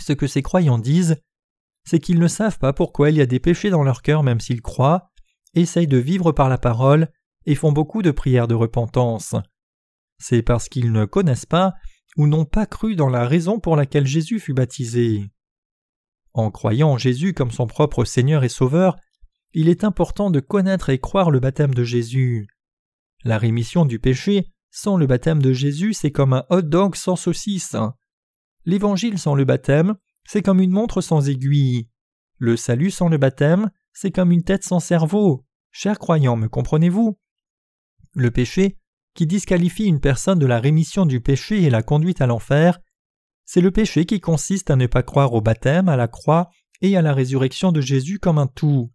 Ce 0.00 0.12
que 0.12 0.26
ces 0.26 0.42
croyants 0.42 0.78
disent, 0.78 1.16
c'est 1.84 1.98
qu'ils 1.98 2.18
ne 2.18 2.28
savent 2.28 2.58
pas 2.58 2.72
pourquoi 2.72 3.10
il 3.10 3.16
y 3.16 3.20
a 3.20 3.26
des 3.26 3.40
péchés 3.40 3.70
dans 3.70 3.82
leur 3.82 4.02
cœur 4.02 4.22
même 4.22 4.40
s'ils 4.40 4.62
croient, 4.62 5.10
essayent 5.54 5.86
de 5.86 5.98
vivre 5.98 6.32
par 6.32 6.48
la 6.48 6.58
parole 6.58 7.10
et 7.48 7.54
font 7.54 7.72
beaucoup 7.72 8.02
de 8.02 8.10
prières 8.10 8.46
de 8.46 8.54
repentance. 8.54 9.34
C'est 10.18 10.42
parce 10.42 10.68
qu'ils 10.68 10.92
ne 10.92 11.06
connaissent 11.06 11.46
pas 11.46 11.72
ou 12.18 12.26
n'ont 12.26 12.44
pas 12.44 12.66
cru 12.66 12.94
dans 12.94 13.08
la 13.08 13.26
raison 13.26 13.58
pour 13.58 13.74
laquelle 13.74 14.06
Jésus 14.06 14.38
fut 14.38 14.52
baptisé. 14.52 15.30
En 16.34 16.50
croyant 16.50 16.90
en 16.90 16.98
Jésus 16.98 17.32
comme 17.32 17.50
son 17.50 17.66
propre 17.66 18.04
Seigneur 18.04 18.44
et 18.44 18.50
Sauveur, 18.50 18.96
il 19.54 19.70
est 19.70 19.82
important 19.82 20.30
de 20.30 20.40
connaître 20.40 20.90
et 20.90 20.98
croire 20.98 21.30
le 21.30 21.40
baptême 21.40 21.72
de 21.72 21.84
Jésus. 21.84 22.48
La 23.24 23.38
rémission 23.38 23.86
du 23.86 23.98
péché 23.98 24.48
sans 24.70 24.98
le 24.98 25.06
baptême 25.06 25.40
de 25.40 25.54
Jésus, 25.54 25.94
c'est 25.94 26.12
comme 26.12 26.34
un 26.34 26.44
hot 26.50 26.60
dog 26.60 26.96
sans 26.96 27.16
saucisse. 27.16 27.76
L'évangile 28.66 29.18
sans 29.18 29.34
le 29.34 29.46
baptême, 29.46 29.94
c'est 30.26 30.42
comme 30.42 30.60
une 30.60 30.70
montre 30.70 31.00
sans 31.00 31.30
aiguille. 31.30 31.88
Le 32.36 32.58
salut 32.58 32.90
sans 32.90 33.08
le 33.08 33.16
baptême, 33.16 33.70
c'est 33.94 34.10
comme 34.10 34.32
une 34.32 34.44
tête 34.44 34.64
sans 34.64 34.80
cerveau. 34.80 35.46
Chers 35.70 35.98
croyants, 35.98 36.36
me 36.36 36.48
comprenez-vous? 36.48 37.18
Le 38.14 38.30
péché, 38.30 38.78
qui 39.14 39.26
disqualifie 39.26 39.84
une 39.84 40.00
personne 40.00 40.38
de 40.38 40.46
la 40.46 40.60
rémission 40.60 41.06
du 41.06 41.20
péché 41.20 41.62
et 41.62 41.70
la 41.70 41.82
conduite 41.82 42.20
à 42.20 42.26
l'enfer, 42.26 42.78
c'est 43.44 43.60
le 43.60 43.70
péché 43.70 44.04
qui 44.04 44.20
consiste 44.20 44.70
à 44.70 44.76
ne 44.76 44.86
pas 44.86 45.02
croire 45.02 45.32
au 45.32 45.40
baptême, 45.40 45.88
à 45.88 45.96
la 45.96 46.08
croix 46.08 46.50
et 46.82 46.96
à 46.96 47.02
la 47.02 47.14
résurrection 47.14 47.72
de 47.72 47.80
Jésus 47.80 48.18
comme 48.18 48.38
un 48.38 48.46
tout. 48.46 48.92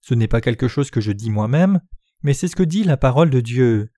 Ce 0.00 0.14
n'est 0.14 0.28
pas 0.28 0.40
quelque 0.40 0.68
chose 0.68 0.90
que 0.90 1.00
je 1.00 1.12
dis 1.12 1.30
moi-même, 1.30 1.80
mais 2.22 2.34
c'est 2.34 2.48
ce 2.48 2.56
que 2.56 2.62
dit 2.62 2.84
la 2.84 2.96
parole 2.96 3.30
de 3.30 3.40
Dieu. 3.40 3.90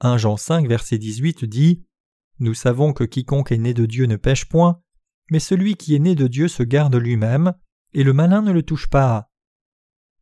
1 0.00 0.18
Jean 0.18 0.36
5 0.36 0.66
verset 0.66 0.98
18 0.98 1.44
dit 1.44 1.84
Nous 2.38 2.54
savons 2.54 2.92
que 2.92 3.04
quiconque 3.04 3.52
est 3.52 3.58
né 3.58 3.74
de 3.74 3.86
Dieu 3.86 4.06
ne 4.06 4.16
pêche 4.16 4.46
point, 4.46 4.80
mais 5.30 5.38
celui 5.38 5.76
qui 5.76 5.94
est 5.94 6.00
né 6.00 6.14
de 6.14 6.26
Dieu 6.26 6.48
se 6.48 6.62
garde 6.62 6.96
lui-même, 6.96 7.54
et 7.94 8.02
le 8.02 8.12
malin 8.12 8.42
ne 8.42 8.52
le 8.52 8.62
touche 8.62 8.88
pas. 8.88 9.30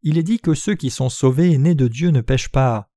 Il 0.02 0.18
est 0.18 0.22
dit 0.22 0.38
que 0.38 0.54
ceux 0.54 0.74
qui 0.74 0.90
sont 0.90 1.08
sauvés 1.08 1.50
et 1.50 1.58
nés 1.58 1.74
de 1.74 1.88
Dieu 1.88 2.10
ne 2.10 2.20
pêchent 2.20 2.50
pas. 2.50 2.90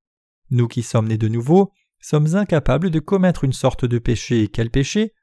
Nous 0.52 0.68
qui 0.68 0.84
sommes 0.84 1.08
nés 1.08 1.18
de 1.18 1.30
nouveau 1.30 1.72
sommes 2.02 2.36
incapables 2.36 2.92
de 2.92 3.00
commettre 3.00 3.44
une 3.44 3.54
sorte 3.54 3.86
de 3.86 4.00
péché. 4.00 4.48
Quel 4.48 4.70
péché? 4.70 5.14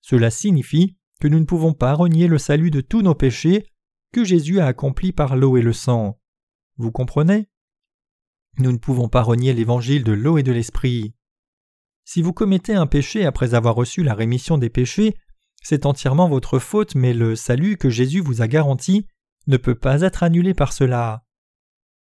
Cela 0.00 0.30
signifie 0.30 0.96
que 1.20 1.28
nous 1.28 1.40
ne 1.40 1.44
pouvons 1.44 1.74
pas 1.74 1.92
renier 1.92 2.28
le 2.28 2.38
salut 2.38 2.70
de 2.70 2.80
tous 2.80 3.02
nos 3.02 3.14
péchés 3.14 3.66
que 4.12 4.24
Jésus 4.24 4.60
a 4.60 4.66
accompli 4.66 5.12
par 5.12 5.36
l'eau 5.36 5.56
et 5.56 5.62
le 5.62 5.72
sang. 5.72 6.20
Vous 6.76 6.92
comprenez? 6.92 7.48
Nous 8.58 8.72
ne 8.72 8.78
pouvons 8.78 9.08
pas 9.08 9.22
renier 9.22 9.52
l'évangile 9.52 10.04
de 10.04 10.12
l'eau 10.12 10.38
et 10.38 10.42
de 10.42 10.52
l'esprit. 10.52 11.14
Si 12.04 12.22
vous 12.22 12.32
commettez 12.32 12.74
un 12.74 12.86
péché 12.86 13.24
après 13.24 13.54
avoir 13.54 13.74
reçu 13.74 14.02
la 14.02 14.14
rémission 14.14 14.58
des 14.58 14.70
péchés, 14.70 15.14
c'est 15.62 15.84
entièrement 15.86 16.28
votre 16.28 16.58
faute, 16.58 16.94
mais 16.94 17.12
le 17.12 17.36
salut 17.36 17.76
que 17.76 17.90
Jésus 17.90 18.20
vous 18.20 18.40
a 18.40 18.48
garanti 18.48 19.06
ne 19.46 19.56
peut 19.56 19.74
pas 19.74 20.02
être 20.02 20.22
annulé 20.22 20.54
par 20.54 20.72
cela. 20.72 21.24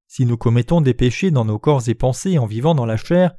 Si 0.06 0.24
nous 0.24 0.36
commettons 0.36 0.80
des 0.80 0.94
péchés 0.94 1.30
dans 1.30 1.44
nos 1.44 1.58
corps 1.58 1.88
et 1.88 1.94
pensées 1.94 2.38
en 2.38 2.46
vivant 2.46 2.74
dans 2.74 2.86
la 2.86 2.96
chair, 2.96 3.34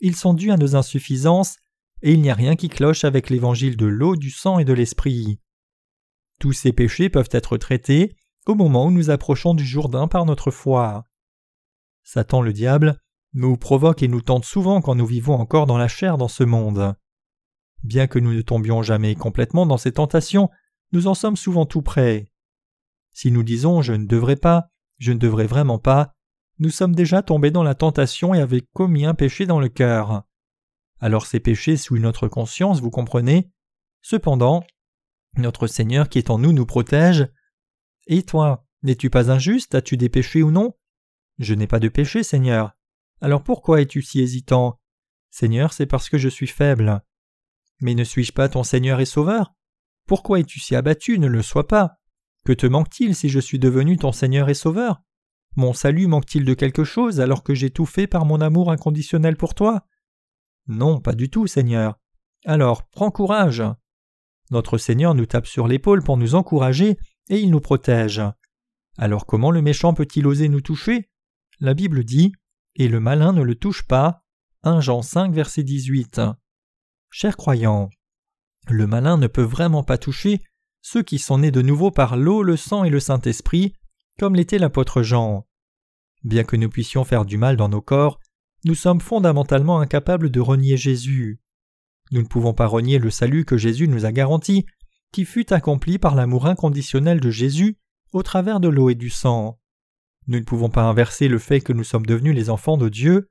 ils 0.00 0.16
sont 0.16 0.34
dus 0.34 0.50
à 0.50 0.56
nos 0.56 0.76
insuffisances, 0.76 1.56
et 2.02 2.12
il 2.12 2.20
n'y 2.20 2.30
a 2.30 2.34
rien 2.34 2.56
qui 2.56 2.68
cloche 2.68 3.04
avec 3.04 3.30
l'évangile 3.30 3.76
de 3.76 3.86
l'eau, 3.86 4.16
du 4.16 4.30
sang 4.30 4.58
et 4.58 4.64
de 4.64 4.72
l'esprit. 4.72 5.40
Tous 6.38 6.52
ces 6.52 6.72
péchés 6.72 7.08
peuvent 7.08 7.30
être 7.32 7.56
traités, 7.56 8.16
au 8.46 8.54
moment 8.54 8.86
où 8.86 8.90
nous 8.90 9.10
approchons 9.10 9.54
du 9.54 9.64
Jourdain 9.64 10.08
par 10.08 10.24
notre 10.24 10.50
foi. 10.50 11.04
Satan 12.02 12.40
le 12.40 12.52
diable 12.52 12.98
nous 13.34 13.56
provoque 13.56 14.02
et 14.02 14.08
nous 14.08 14.22
tente 14.22 14.44
souvent 14.44 14.80
quand 14.80 14.94
nous 14.94 15.06
vivons 15.06 15.34
encore 15.34 15.66
dans 15.66 15.76
la 15.76 15.88
chair 15.88 16.16
dans 16.16 16.28
ce 16.28 16.44
monde. 16.44 16.94
Bien 17.82 18.06
que 18.06 18.18
nous 18.18 18.32
ne 18.32 18.40
tombions 18.42 18.82
jamais 18.82 19.14
complètement 19.14 19.66
dans 19.66 19.76
ces 19.76 19.92
tentations, 19.92 20.48
nous 20.92 21.06
en 21.06 21.14
sommes 21.14 21.36
souvent 21.36 21.66
tout 21.66 21.82
près. 21.82 22.30
Si 23.12 23.30
nous 23.30 23.42
disons 23.42 23.82
je 23.82 23.92
ne 23.92 24.06
devrais 24.06 24.36
pas, 24.36 24.70
je 24.98 25.12
ne 25.12 25.18
devrais 25.18 25.46
vraiment 25.46 25.78
pas, 25.78 26.14
nous 26.58 26.70
sommes 26.70 26.94
déjà 26.94 27.22
tombés 27.22 27.50
dans 27.50 27.62
la 27.62 27.74
tentation 27.74 28.34
et 28.34 28.40
avons 28.40 28.60
commis 28.72 29.06
un 29.06 29.14
péché 29.14 29.46
dans 29.46 29.60
le 29.60 29.68
cœur. 29.68 30.24
Alors 31.00 31.26
ces 31.26 31.40
péchés 31.40 31.76
sous 31.76 31.98
notre 31.98 32.26
conscience, 32.28 32.80
vous 32.80 32.90
comprenez? 32.90 33.50
Cependant, 34.02 34.64
notre 35.36 35.66
Seigneur 35.66 36.08
qui 36.08 36.18
est 36.18 36.30
en 36.30 36.38
nous 36.38 36.52
nous 36.52 36.66
protège, 36.66 37.28
et 38.06 38.22
toi, 38.22 38.66
n'es-tu 38.82 39.10
pas 39.10 39.30
injuste? 39.30 39.74
As-tu 39.74 39.96
des 39.96 40.08
péchés 40.08 40.42
ou 40.42 40.50
non? 40.50 40.74
Je 41.38 41.54
n'ai 41.54 41.66
pas 41.66 41.78
de 41.78 41.88
péché, 41.88 42.22
Seigneur. 42.22 42.72
Alors 43.20 43.44
pourquoi 43.44 43.80
es-tu 43.80 44.02
si 44.02 44.20
hésitant? 44.20 44.80
Seigneur, 45.30 45.72
c'est 45.72 45.86
parce 45.86 46.08
que 46.08 46.18
je 46.18 46.28
suis 46.28 46.46
faible. 46.46 47.02
Mais 47.80 47.94
ne 47.94 48.02
suis-je 48.02 48.32
pas 48.32 48.48
ton 48.48 48.64
Seigneur 48.64 48.98
et 48.98 49.04
Sauveur? 49.04 49.54
Pourquoi 50.06 50.40
es-tu 50.40 50.58
si 50.58 50.74
abattu? 50.74 51.18
Ne 51.18 51.28
le 51.28 51.42
sois 51.42 51.68
pas. 51.68 51.97
Que 52.48 52.54
te 52.54 52.64
manque-t-il 52.64 53.14
si 53.14 53.28
je 53.28 53.40
suis 53.40 53.58
devenu 53.58 53.98
ton 53.98 54.10
Seigneur 54.10 54.48
et 54.48 54.54
Sauveur? 54.54 55.02
Mon 55.56 55.74
salut 55.74 56.06
manque-t-il 56.06 56.46
de 56.46 56.54
quelque 56.54 56.82
chose 56.82 57.20
alors 57.20 57.42
que 57.42 57.54
j'ai 57.54 57.68
tout 57.68 57.84
fait 57.84 58.06
par 58.06 58.24
mon 58.24 58.40
amour 58.40 58.72
inconditionnel 58.72 59.36
pour 59.36 59.54
toi? 59.54 59.84
Non, 60.66 60.98
pas 60.98 61.12
du 61.12 61.28
tout, 61.28 61.46
Seigneur. 61.46 62.00
Alors, 62.46 62.88
prends 62.88 63.10
courage. 63.10 63.62
Notre 64.50 64.78
Seigneur 64.78 65.14
nous 65.14 65.26
tape 65.26 65.46
sur 65.46 65.68
l'épaule 65.68 66.02
pour 66.02 66.16
nous 66.16 66.36
encourager 66.36 66.96
et 67.28 67.38
il 67.38 67.50
nous 67.50 67.60
protège. 67.60 68.22
Alors 68.96 69.26
comment 69.26 69.50
le 69.50 69.60
méchant 69.60 69.92
peut-il 69.92 70.26
oser 70.26 70.48
nous 70.48 70.62
toucher? 70.62 71.10
La 71.60 71.74
Bible 71.74 72.02
dit 72.02 72.32
Et 72.76 72.88
le 72.88 72.98
malin 72.98 73.34
ne 73.34 73.42
le 73.42 73.56
touche 73.56 73.86
pas. 73.86 74.24
1 74.62 74.80
Jean 74.80 75.02
5, 75.02 75.34
verset 75.34 75.64
18. 75.64 76.22
Chers 77.10 77.36
croyants, 77.36 77.90
le 78.68 78.86
malin 78.86 79.18
ne 79.18 79.26
peut 79.26 79.42
vraiment 79.42 79.82
pas 79.82 79.98
toucher 79.98 80.40
ceux 80.82 81.02
qui 81.02 81.18
sont 81.18 81.38
nés 81.38 81.50
de 81.50 81.62
nouveau 81.62 81.90
par 81.90 82.16
l'eau, 82.16 82.42
le 82.42 82.56
sang 82.56 82.84
et 82.84 82.90
le 82.90 83.00
Saint-Esprit, 83.00 83.74
comme 84.18 84.34
l'était 84.34 84.58
l'apôtre 84.58 85.02
Jean. 85.02 85.46
Bien 86.24 86.44
que 86.44 86.56
nous 86.56 86.68
puissions 86.68 87.04
faire 87.04 87.24
du 87.24 87.38
mal 87.38 87.56
dans 87.56 87.68
nos 87.68 87.82
corps, 87.82 88.18
nous 88.64 88.74
sommes 88.74 89.00
fondamentalement 89.00 89.80
incapables 89.80 90.30
de 90.30 90.40
renier 90.40 90.76
Jésus. 90.76 91.40
Nous 92.10 92.22
ne 92.22 92.26
pouvons 92.26 92.54
pas 92.54 92.66
renier 92.66 92.98
le 92.98 93.10
salut 93.10 93.44
que 93.44 93.56
Jésus 93.56 93.86
nous 93.86 94.04
a 94.04 94.12
garanti 94.12 94.66
qui 95.12 95.24
fut 95.24 95.52
accompli 95.52 95.98
par 95.98 96.14
l'amour 96.14 96.46
inconditionnel 96.46 97.20
de 97.20 97.30
Jésus 97.30 97.78
au 98.12 98.22
travers 98.22 98.60
de 98.60 98.68
l'eau 98.68 98.90
et 98.90 98.94
du 98.94 99.10
sang. 99.10 99.58
Nous 100.26 100.38
ne 100.38 100.44
pouvons 100.44 100.70
pas 100.70 100.82
inverser 100.82 101.28
le 101.28 101.38
fait 101.38 101.60
que 101.60 101.72
nous 101.72 101.84
sommes 101.84 102.06
devenus 102.06 102.34
les 102.34 102.50
enfants 102.50 102.76
de 102.76 102.88
Dieu. 102.88 103.30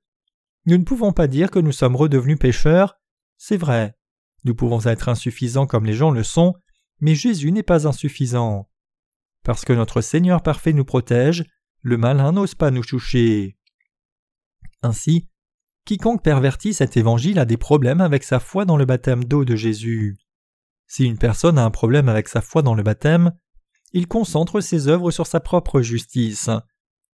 Nous 0.66 0.78
ne 0.78 0.84
pouvons 0.84 1.14
pas 1.14 1.28
dire 1.28 1.52
que 1.52 1.60
nous 1.60 1.72
sommes 1.72 1.96
redevenus 1.96 2.40
pécheurs 2.40 2.96
C'est 3.38 3.58
vrai, 3.58 3.96
nous 4.44 4.56
pouvons 4.56 4.86
être 4.86 5.10
insuffisants 5.10 5.68
comme 5.68 5.86
les 5.86 5.94
gens 5.94 6.12
le 6.12 6.24
sont, 6.24 6.56
mais 7.00 7.16
Jésus 7.16 7.52
n'est 7.52 7.64
pas 7.64 7.88
insuffisant. 7.88 8.70
Parce 9.44 9.66
que 9.66 9.74
notre 9.74 10.02
Seigneur 10.02 10.42
parfait 10.44 10.74
nous 10.74 10.86
protège, 10.86 11.46
le 11.82 11.98
malin 11.98 12.32
n'ose 12.32 12.56
pas 12.56 12.72
nous 12.72 12.84
toucher. 12.84 13.58
Ainsi, 14.82 15.30
quiconque 15.86 16.24
pervertit 16.24 16.74
cet 16.74 16.98
évangile 16.98 17.40
a 17.40 17.46
des 17.46 17.58
problèmes 17.58 18.02
avec 18.02 18.24
sa 18.24 18.40
foi 18.40 18.66
dans 18.66 18.78
le 18.78 18.86
baptême 18.86 19.24
d'eau 19.24 19.46
de 19.46 19.56
Jésus. 19.56 20.18
Si 20.88 21.06
une 21.06 21.18
personne 21.18 21.58
a 21.58 21.66
un 21.66 21.72
problème 21.72 22.10
avec 22.10 22.28
sa 22.28 22.42
foi 22.42 22.62
dans 22.62 22.76
le 22.76 22.84
baptême, 22.84 23.34
il 23.94 24.08
concentre 24.08 24.60
ses 24.60 24.88
œuvres 24.88 25.12
sur 25.12 25.28
sa 25.28 25.40
propre 25.40 25.82
justice, 25.82 26.50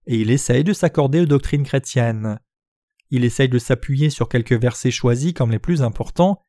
et 0.06 0.16
il 0.16 0.30
essaye 0.30 0.64
de 0.64 0.72
s'accorder 0.72 1.20
aux 1.20 1.26
doctrines 1.26 1.62
chrétiennes. 1.62 2.40
Il 3.10 3.24
essaye 3.24 3.48
de 3.48 3.58
s'appuyer 3.58 4.10
sur 4.10 4.28
quelques 4.28 4.60
versets 4.60 4.90
choisis 4.90 5.32
comme 5.32 5.50
les 5.50 5.58
plus 5.58 5.82
importants. 5.82 6.44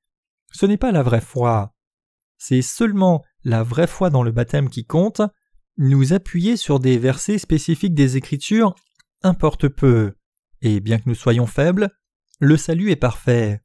Ce 0.51 0.65
n'est 0.65 0.77
pas 0.77 0.91
la 0.91 1.03
vraie 1.03 1.21
foi. 1.21 1.74
C'est 2.37 2.61
seulement 2.61 3.23
la 3.43 3.63
vraie 3.63 3.87
foi 3.87 4.09
dans 4.09 4.23
le 4.23 4.31
baptême 4.31 4.69
qui 4.69 4.85
compte. 4.85 5.21
Nous 5.77 6.13
appuyer 6.13 6.57
sur 6.57 6.79
des 6.79 6.97
versets 6.97 7.37
spécifiques 7.37 7.93
des 7.93 8.17
Écritures 8.17 8.75
importe 9.23 9.67
peu, 9.67 10.13
et 10.61 10.79
bien 10.79 10.99
que 10.99 11.09
nous 11.09 11.15
soyons 11.15 11.47
faibles, 11.47 11.89
le 12.39 12.57
salut 12.57 12.91
est 12.91 12.95
parfait. 12.95 13.61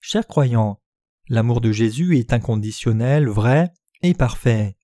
Chers 0.00 0.26
croyants, 0.26 0.80
l'amour 1.28 1.60
de 1.60 1.72
Jésus 1.72 2.18
est 2.18 2.32
inconditionnel, 2.32 3.28
vrai 3.28 3.72
et 4.02 4.14
parfait. 4.14 4.76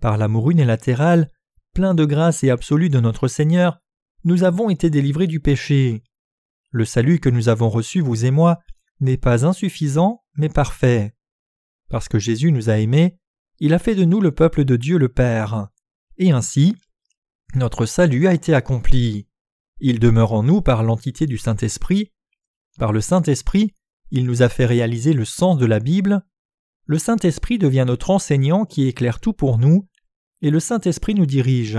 Par 0.00 0.16
l'amour 0.18 0.50
unilatéral, 0.50 1.30
plein 1.74 1.94
de 1.94 2.04
grâce 2.04 2.44
et 2.44 2.50
absolue 2.50 2.90
de 2.90 3.00
notre 3.00 3.28
Seigneur, 3.28 3.78
nous 4.24 4.44
avons 4.44 4.70
été 4.70 4.90
délivrés 4.90 5.26
du 5.26 5.40
péché. 5.40 6.04
Le 6.70 6.84
salut 6.84 7.18
que 7.18 7.28
nous 7.28 7.48
avons 7.48 7.68
reçu, 7.68 8.00
vous 8.00 8.24
et 8.24 8.30
moi, 8.30 8.58
n'est 9.00 9.16
pas 9.16 9.44
insuffisant, 9.44 10.22
mais 10.36 10.48
parfait. 10.48 11.14
Parce 11.92 12.08
que 12.08 12.18
Jésus 12.18 12.52
nous 12.52 12.70
a 12.70 12.78
aimés, 12.78 13.18
il 13.60 13.74
a 13.74 13.78
fait 13.78 13.94
de 13.94 14.06
nous 14.06 14.22
le 14.22 14.32
peuple 14.32 14.64
de 14.64 14.76
Dieu 14.76 14.96
le 14.96 15.10
Père. 15.10 15.68
Et 16.16 16.30
ainsi, 16.30 16.74
notre 17.54 17.84
salut 17.84 18.26
a 18.26 18.32
été 18.32 18.54
accompli. 18.54 19.28
Il 19.78 20.00
demeure 20.00 20.32
en 20.32 20.42
nous 20.42 20.62
par 20.62 20.84
l'entité 20.84 21.26
du 21.26 21.36
Saint-Esprit. 21.36 22.10
Par 22.78 22.94
le 22.94 23.02
Saint-Esprit, 23.02 23.74
il 24.10 24.24
nous 24.24 24.40
a 24.40 24.48
fait 24.48 24.64
réaliser 24.64 25.12
le 25.12 25.26
sens 25.26 25.58
de 25.58 25.66
la 25.66 25.80
Bible. 25.80 26.24
Le 26.86 26.96
Saint-Esprit 26.96 27.58
devient 27.58 27.84
notre 27.86 28.08
enseignant 28.08 28.64
qui 28.64 28.88
éclaire 28.88 29.20
tout 29.20 29.34
pour 29.34 29.58
nous, 29.58 29.86
et 30.40 30.48
le 30.48 30.60
Saint-Esprit 30.60 31.14
nous 31.14 31.26
dirige. 31.26 31.78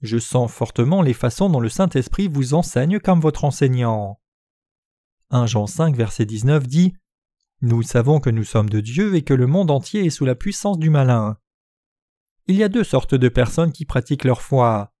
Je 0.00 0.16
sens 0.16 0.50
fortement 0.50 1.02
les 1.02 1.12
façons 1.12 1.50
dont 1.50 1.60
le 1.60 1.68
Saint-Esprit 1.68 2.28
vous 2.28 2.54
enseigne 2.54 3.00
comme 3.00 3.20
votre 3.20 3.44
enseignant. 3.44 4.18
1 5.28 5.44
Jean 5.44 5.66
5 5.66 5.94
verset 5.94 6.24
19 6.24 6.66
dit 6.66 6.94
Nous 7.62 7.82
savons 7.82 8.20
que 8.20 8.30
nous 8.30 8.44
sommes 8.44 8.68
de 8.68 8.80
Dieu 8.80 9.14
et 9.14 9.22
que 9.22 9.34
le 9.34 9.46
monde 9.46 9.70
entier 9.70 10.04
est 10.04 10.10
sous 10.10 10.24
la 10.24 10.34
puissance 10.34 10.78
du 10.78 10.90
malin. 10.90 11.38
Il 12.46 12.56
y 12.56 12.62
a 12.62 12.68
deux 12.68 12.84
sortes 12.84 13.14
de 13.14 13.28
personnes 13.28 13.72
qui 13.72 13.84
pratiquent 13.84 14.24
leur 14.24 14.42
foi 14.42 14.92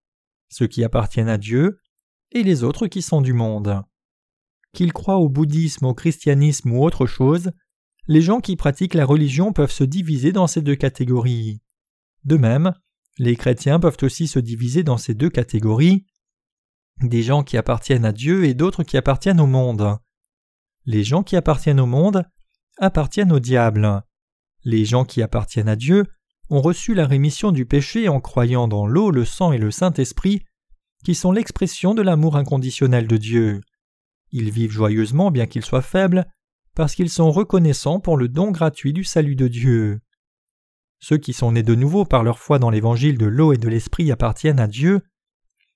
ceux 0.48 0.66
qui 0.66 0.84
appartiennent 0.84 1.28
à 1.28 1.38
Dieu 1.38 1.80
et 2.32 2.42
les 2.42 2.64
autres 2.64 2.86
qui 2.86 3.02
sont 3.02 3.20
du 3.20 3.32
monde. 3.32 3.82
Qu'ils 4.72 4.92
croient 4.92 5.18
au 5.18 5.28
bouddhisme, 5.28 5.86
au 5.86 5.94
christianisme 5.94 6.72
ou 6.72 6.84
autre 6.84 7.06
chose, 7.06 7.50
les 8.08 8.20
gens 8.20 8.40
qui 8.40 8.56
pratiquent 8.56 8.94
la 8.94 9.06
religion 9.06 9.52
peuvent 9.52 9.72
se 9.72 9.84
diviser 9.84 10.32
dans 10.32 10.46
ces 10.46 10.62
deux 10.62 10.76
catégories. 10.76 11.60
De 12.24 12.36
même, 12.36 12.74
les 13.18 13.36
chrétiens 13.36 13.80
peuvent 13.80 13.96
aussi 14.02 14.26
se 14.26 14.38
diviser 14.38 14.82
dans 14.82 14.98
ces 14.98 15.14
deux 15.14 15.30
catégories, 15.30 16.06
des 17.02 17.22
gens 17.22 17.42
qui 17.42 17.56
appartiennent 17.56 18.04
à 18.04 18.12
Dieu 18.12 18.44
et 18.44 18.54
d'autres 18.54 18.84
qui 18.84 18.96
appartiennent 18.96 19.40
au 19.40 19.46
monde. 19.46 19.98
Les 20.84 21.04
gens 21.04 21.22
qui 21.22 21.36
appartiennent 21.36 21.80
au 21.80 21.86
monde 21.86 22.24
appartiennent 22.78 23.32
au 23.32 23.40
diable. 23.40 24.02
Les 24.64 24.84
gens 24.84 25.04
qui 25.04 25.22
appartiennent 25.22 25.68
à 25.68 25.76
Dieu 25.76 26.04
ont 26.50 26.60
reçu 26.60 26.94
la 26.94 27.06
rémission 27.06 27.52
du 27.52 27.66
péché 27.66 28.08
en 28.08 28.20
croyant 28.20 28.68
dans 28.68 28.86
l'eau, 28.86 29.10
le 29.10 29.24
sang 29.24 29.52
et 29.52 29.58
le 29.58 29.70
Saint-Esprit, 29.70 30.44
qui 31.04 31.14
sont 31.14 31.32
l'expression 31.32 31.94
de 31.94 32.02
l'amour 32.02 32.36
inconditionnel 32.36 33.06
de 33.06 33.16
Dieu. 33.16 33.60
Ils 34.32 34.50
vivent 34.50 34.72
joyeusement 34.72 35.30
bien 35.30 35.46
qu'ils 35.46 35.64
soient 35.64 35.82
faibles, 35.82 36.26
parce 36.74 36.94
qu'ils 36.94 37.10
sont 37.10 37.30
reconnaissants 37.30 38.00
pour 38.00 38.16
le 38.16 38.28
don 38.28 38.50
gratuit 38.50 38.92
du 38.92 39.04
salut 39.04 39.36
de 39.36 39.48
Dieu. 39.48 40.00
Ceux 40.98 41.18
qui 41.18 41.32
sont 41.32 41.52
nés 41.52 41.62
de 41.62 41.74
nouveau 41.74 42.04
par 42.04 42.22
leur 42.22 42.38
foi 42.38 42.58
dans 42.58 42.70
l'évangile 42.70 43.18
de 43.18 43.26
l'eau 43.26 43.52
et 43.52 43.58
de 43.58 43.68
l'esprit 43.68 44.10
appartiennent 44.10 44.60
à 44.60 44.66
Dieu. 44.66 45.00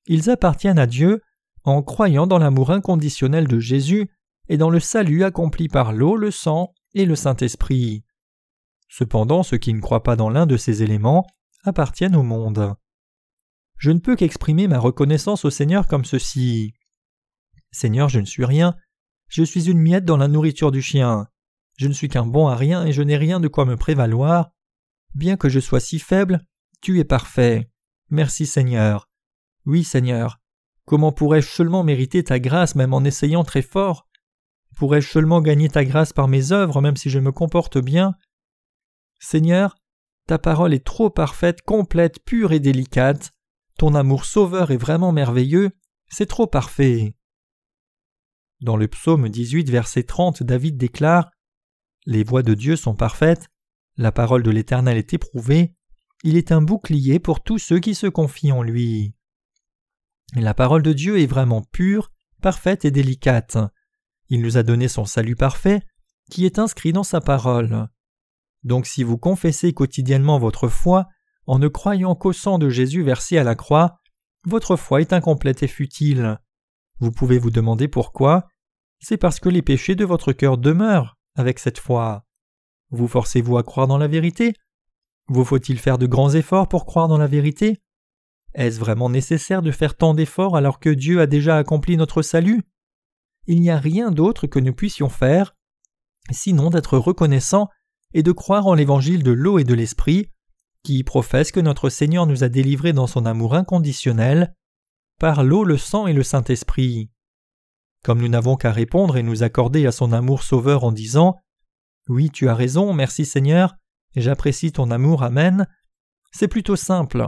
Ils 0.07 0.31
appartiennent 0.31 0.79
à 0.79 0.87
Dieu 0.87 1.23
en 1.65 1.83
croyant 1.83 2.27
dans 2.27 2.39
l'amour 2.39 2.71
inconditionnel 2.71 3.47
de 3.47 3.59
Jésus 3.59 4.11
et 4.49 4.57
dans 4.57 4.71
le 4.71 4.81
salut 4.81 5.25
accompli 5.25 5.69
par 5.69 5.93
l'eau, 5.93 6.17
le 6.17 6.31
sang 6.31 6.73
et 6.95 7.05
le 7.05 7.17
Saint-Esprit. 7.17 8.05
Cependant, 8.89 9.43
ceux 9.43 9.59
qui 9.59 9.73
ne 9.73 9.81
croient 9.81 10.03
pas 10.03 10.17
dans 10.17 10.31
l'un 10.31 10.47
de 10.47 10.57
ces 10.57 10.83
éléments 10.83 11.27
appartiennent 11.65 12.17
au 12.17 12.23
monde. 12.23 12.75
Je 13.79 13.91
ne 13.91 13.99
peux 13.99 14.17
qu'exprimer 14.17 14.69
ma 14.69 14.79
reconnaissance 14.79 15.45
au 15.45 15.51
Seigneur 15.51 15.87
comme 15.87 16.05
ceci. 16.05 16.75
Seigneur, 17.71 18.09
je 18.09 18.21
ne 18.21 18.27
suis 18.27 18.45
rien, 18.45 18.77
je 19.29 19.45
suis 19.45 19.71
une 19.71 19.79
miette 19.79 20.05
dans 20.05 20.17
la 20.17 20.29
nourriture 20.29 20.73
du 20.73 20.83
chien. 20.83 21.29
Je 21.79 21.87
ne 21.87 21.93
suis 21.93 22.09
qu'un 22.09 22.27
bon 22.27 22.49
à 22.49 22.57
rien 22.57 22.85
et 22.85 22.93
je 22.93 23.01
n'ai 23.01 23.17
rien 23.17 23.41
de 23.41 23.49
quoi 23.49 23.65
me 23.65 23.77
prévaloir. 23.77 24.51
Bien 25.15 25.37
que 25.37 25.49
je 25.49 25.61
sois 25.61 25.81
si 25.81 25.99
faible, 25.99 26.45
tu 26.83 26.99
es 26.99 27.05
parfait. 27.05 27.71
Merci 28.11 28.45
Seigneur. 28.45 29.09
Oui 29.67 29.85
Seigneur. 29.85 30.41
Comment 30.85 31.13
pourrais-je 31.13 31.49
seulement 31.49 31.85
mériter 31.85 32.25
ta 32.25 32.41
grâce 32.41 32.75
même 32.75 32.93
en 32.93 33.05
essayant 33.05 33.45
très 33.45 33.63
fort? 33.63 34.10
Pourrais-je 34.77 35.09
seulement 35.09 35.41
gagner 35.41 35.69
ta 35.69 35.85
grâce 35.85 36.13
par 36.13 36.29
mes 36.29 36.53
œuvres 36.53 36.81
même 36.81 36.97
si 36.97 37.11
je 37.11 37.19
me 37.19 37.33
comporte 37.33 37.79
bien 37.79 38.15
Seigneur, 39.19 39.77
ta 40.27 40.39
parole 40.39 40.73
est 40.73 40.85
trop 40.85 41.11
parfaite, 41.11 41.63
complète, 41.63 42.25
pure 42.25 42.53
et 42.53 42.61
délicate. 42.61 43.33
Ton 43.79 43.95
amour 43.95 44.25
sauveur 44.25 44.71
est 44.71 44.77
vraiment 44.77 45.13
merveilleux, 45.13 45.71
c'est 46.09 46.27
trop 46.27 46.47
parfait. 46.47 47.15
Dans 48.61 48.77
le 48.77 48.89
psaume 48.89 49.29
18, 49.29 49.71
verset 49.71 50.05
30, 50.05 50.43
David 50.43 50.77
déclare 50.77 51.31
Les 52.07 52.23
voies 52.23 52.43
de 52.43 52.55
Dieu 52.55 52.77
sont 52.77 52.95
parfaites, 52.95 53.49
la 53.97 54.13
parole 54.13 54.43
de 54.43 54.51
l'Éternel 54.51 54.97
est 54.97 55.15
éprouvée, 55.15 55.75
il 56.23 56.37
est 56.37 56.53
un 56.53 56.63
bouclier 56.63 57.19
pour 57.19 57.43
tous 57.43 57.59
ceux 57.59 57.81
qui 57.81 57.95
se 57.95 58.07
confient 58.07 58.53
en 58.53 58.63
lui. 58.63 59.15
La 60.35 60.55
parole 60.55 60.83
de 60.83 60.93
Dieu 60.93 61.19
est 61.19 61.27
vraiment 61.27 61.63
pure, 61.63 62.13
parfaite 62.41 62.85
et 62.85 62.91
délicate. 62.91 63.59
Il 64.31 64.41
nous 64.41 64.57
a 64.57 64.63
donné 64.63 64.89
son 64.89 65.05
salut 65.05 65.37
parfait, 65.37 65.83
qui 66.31 66.47
est 66.47 66.59
inscrit 66.59 66.93
dans 66.93 67.03
sa 67.03 67.21
parole. 67.21 67.89
Donc 68.63 68.87
si 68.87 69.03
vous 69.03 69.19
confessez 69.19 69.73
quotidiennement 69.73 70.39
votre 70.39 70.69
foi, 70.69 71.07
en 71.47 71.59
ne 71.59 71.69
croyant 71.69 72.15
qu'au 72.15 72.33
sang 72.33 72.59
de 72.59 72.69
Jésus 72.69 73.03
versé 73.03 73.39
à 73.39 73.45
la 73.45 73.57
croix, 73.57 74.01
votre 74.47 74.77
foi 74.77 75.01
est 75.01 75.13
incomplète 75.13 75.63
et 75.63 75.69
futile. 75.69 76.39
Vous 77.01 77.11
pouvez 77.11 77.39
vous 77.39 77.51
demander 77.51 77.89
pourquoi. 77.89 78.47
C'est 79.01 79.17
parce 79.17 79.41
que 79.41 79.49
les 79.49 79.63
péchés 79.63 79.97
de 79.97 80.05
votre 80.05 80.33
cœur 80.33 80.59
demeurent 80.59 81.19
avec 81.35 81.59
cette 81.59 81.79
foi. 81.79 82.25
Vous 82.91 83.09
forcez-vous 83.09 83.59
à 83.59 83.63
croire 83.63 83.87
dans 83.87 83.99
la 83.99 84.09
vérité? 84.09 84.55
Vous 85.29 85.45
faut-il 85.45 85.79
faire 85.79 85.99
de 85.99 86.07
grands 86.07 86.35
efforts 86.35 86.69
pour 86.69 86.87
croire 86.87 87.09
dans 87.09 87.19
la 87.19 87.27
vérité? 87.27 87.81
Est-ce 88.55 88.79
vraiment 88.79 89.11
nécessaire 89.11 89.63
de 89.63 89.71
faire 89.71 89.97
tant 89.97 90.15
d'efforts 90.15 90.57
alors 90.57 90.79
que 90.79 90.91
Dieu 90.91 91.21
a 91.21 91.27
déjà 91.27 91.57
accompli 91.57 91.97
notre 91.97 92.23
salut? 92.23 92.63
Il 93.51 93.61
n'y 93.61 93.71
a 93.71 93.81
rien 93.81 94.13
d'autre 94.13 94.47
que 94.47 94.61
nous 94.61 94.73
puissions 94.73 95.09
faire, 95.09 95.57
sinon 96.31 96.71
d'être 96.71 96.97
reconnaissants 96.97 97.69
et 98.15 98.23
de 98.23 98.31
croire 98.31 98.69
en 98.69 98.75
l'évangile 98.75 99.25
de 99.25 99.33
l'eau 99.33 99.59
et 99.59 99.65
de 99.65 99.75
l'esprit, 99.75 100.31
qui 100.85 101.03
professe 101.03 101.51
que 101.51 101.59
notre 101.59 101.89
Seigneur 101.89 102.29
nous 102.29 102.45
a 102.45 102.49
délivrés 102.49 102.93
dans 102.93 103.09
son 103.09 103.27
amour 103.27 103.57
inconditionnel, 103.57 104.55
par 105.19 105.43
l'eau, 105.43 105.65
le 105.65 105.79
sang 105.79 106.07
et 106.07 106.13
le 106.13 106.23
Saint-Esprit. 106.23 107.11
Comme 108.05 108.21
nous 108.21 108.29
n'avons 108.29 108.55
qu'à 108.55 108.71
répondre 108.71 109.17
et 109.17 109.25
nous 109.25 109.43
accorder 109.43 109.85
à 109.85 109.91
son 109.91 110.13
amour 110.13 110.45
sauveur 110.45 110.85
en 110.85 110.93
disant 110.93 111.37
oui, 112.09 112.31
tu 112.31 112.49
as 112.49 112.55
raison, 112.55 112.93
merci 112.93 113.27
Seigneur, 113.27 113.75
j'apprécie 114.15 114.71
ton 114.71 114.93
amour, 114.93 115.25
Amen. 115.25 115.67
C'est 116.31 116.47
plutôt 116.47 116.77
simple. 116.77 117.27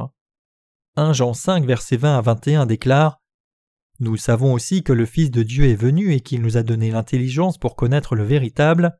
1 0.95 1.15
Jean 1.15 1.35
5, 1.35 1.65
versets 1.65 1.97
20 1.97 2.19
à 2.19 2.21
21 2.21 2.67
déclare 2.67 3.22
Nous 4.03 4.17
savons 4.17 4.53
aussi 4.53 4.83
que 4.83 4.93
le 4.93 5.07
Fils 5.07 5.31
de 5.31 5.45
Dieu 5.45 5.67
est 5.67 5.77
venu 5.77 6.13
et 6.13 6.19
qu'il 6.19 6.43
nous 6.43 6.57
a 6.57 6.65
donné 6.65 6.91
l'intelligence 6.91 7.57
pour 7.57 7.77
connaître 7.77 8.17
le 8.17 8.25
véritable, 8.25 8.99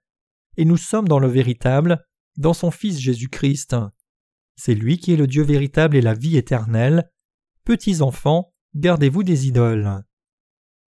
et 0.57 0.65
nous 0.65 0.77
sommes 0.77 1.09
dans 1.09 1.19
le 1.19 1.27
véritable, 1.27 2.07
dans 2.37 2.55
son 2.55 2.71
Fils 2.71 3.01
Jésus-Christ. 3.01 3.75
C'est 4.55 4.77
lui 4.77 4.99
qui 4.99 5.13
est 5.13 5.17
le 5.17 5.27
Dieu 5.27 5.43
véritable 5.43 5.97
et 5.97 6.03
la 6.03 6.15
vie 6.15 6.37
éternelle. 6.37 7.11
Petits 7.65 8.01
enfants, 8.01 8.55
gardez-vous 8.77 9.25
des 9.25 9.49
idoles. 9.49 10.05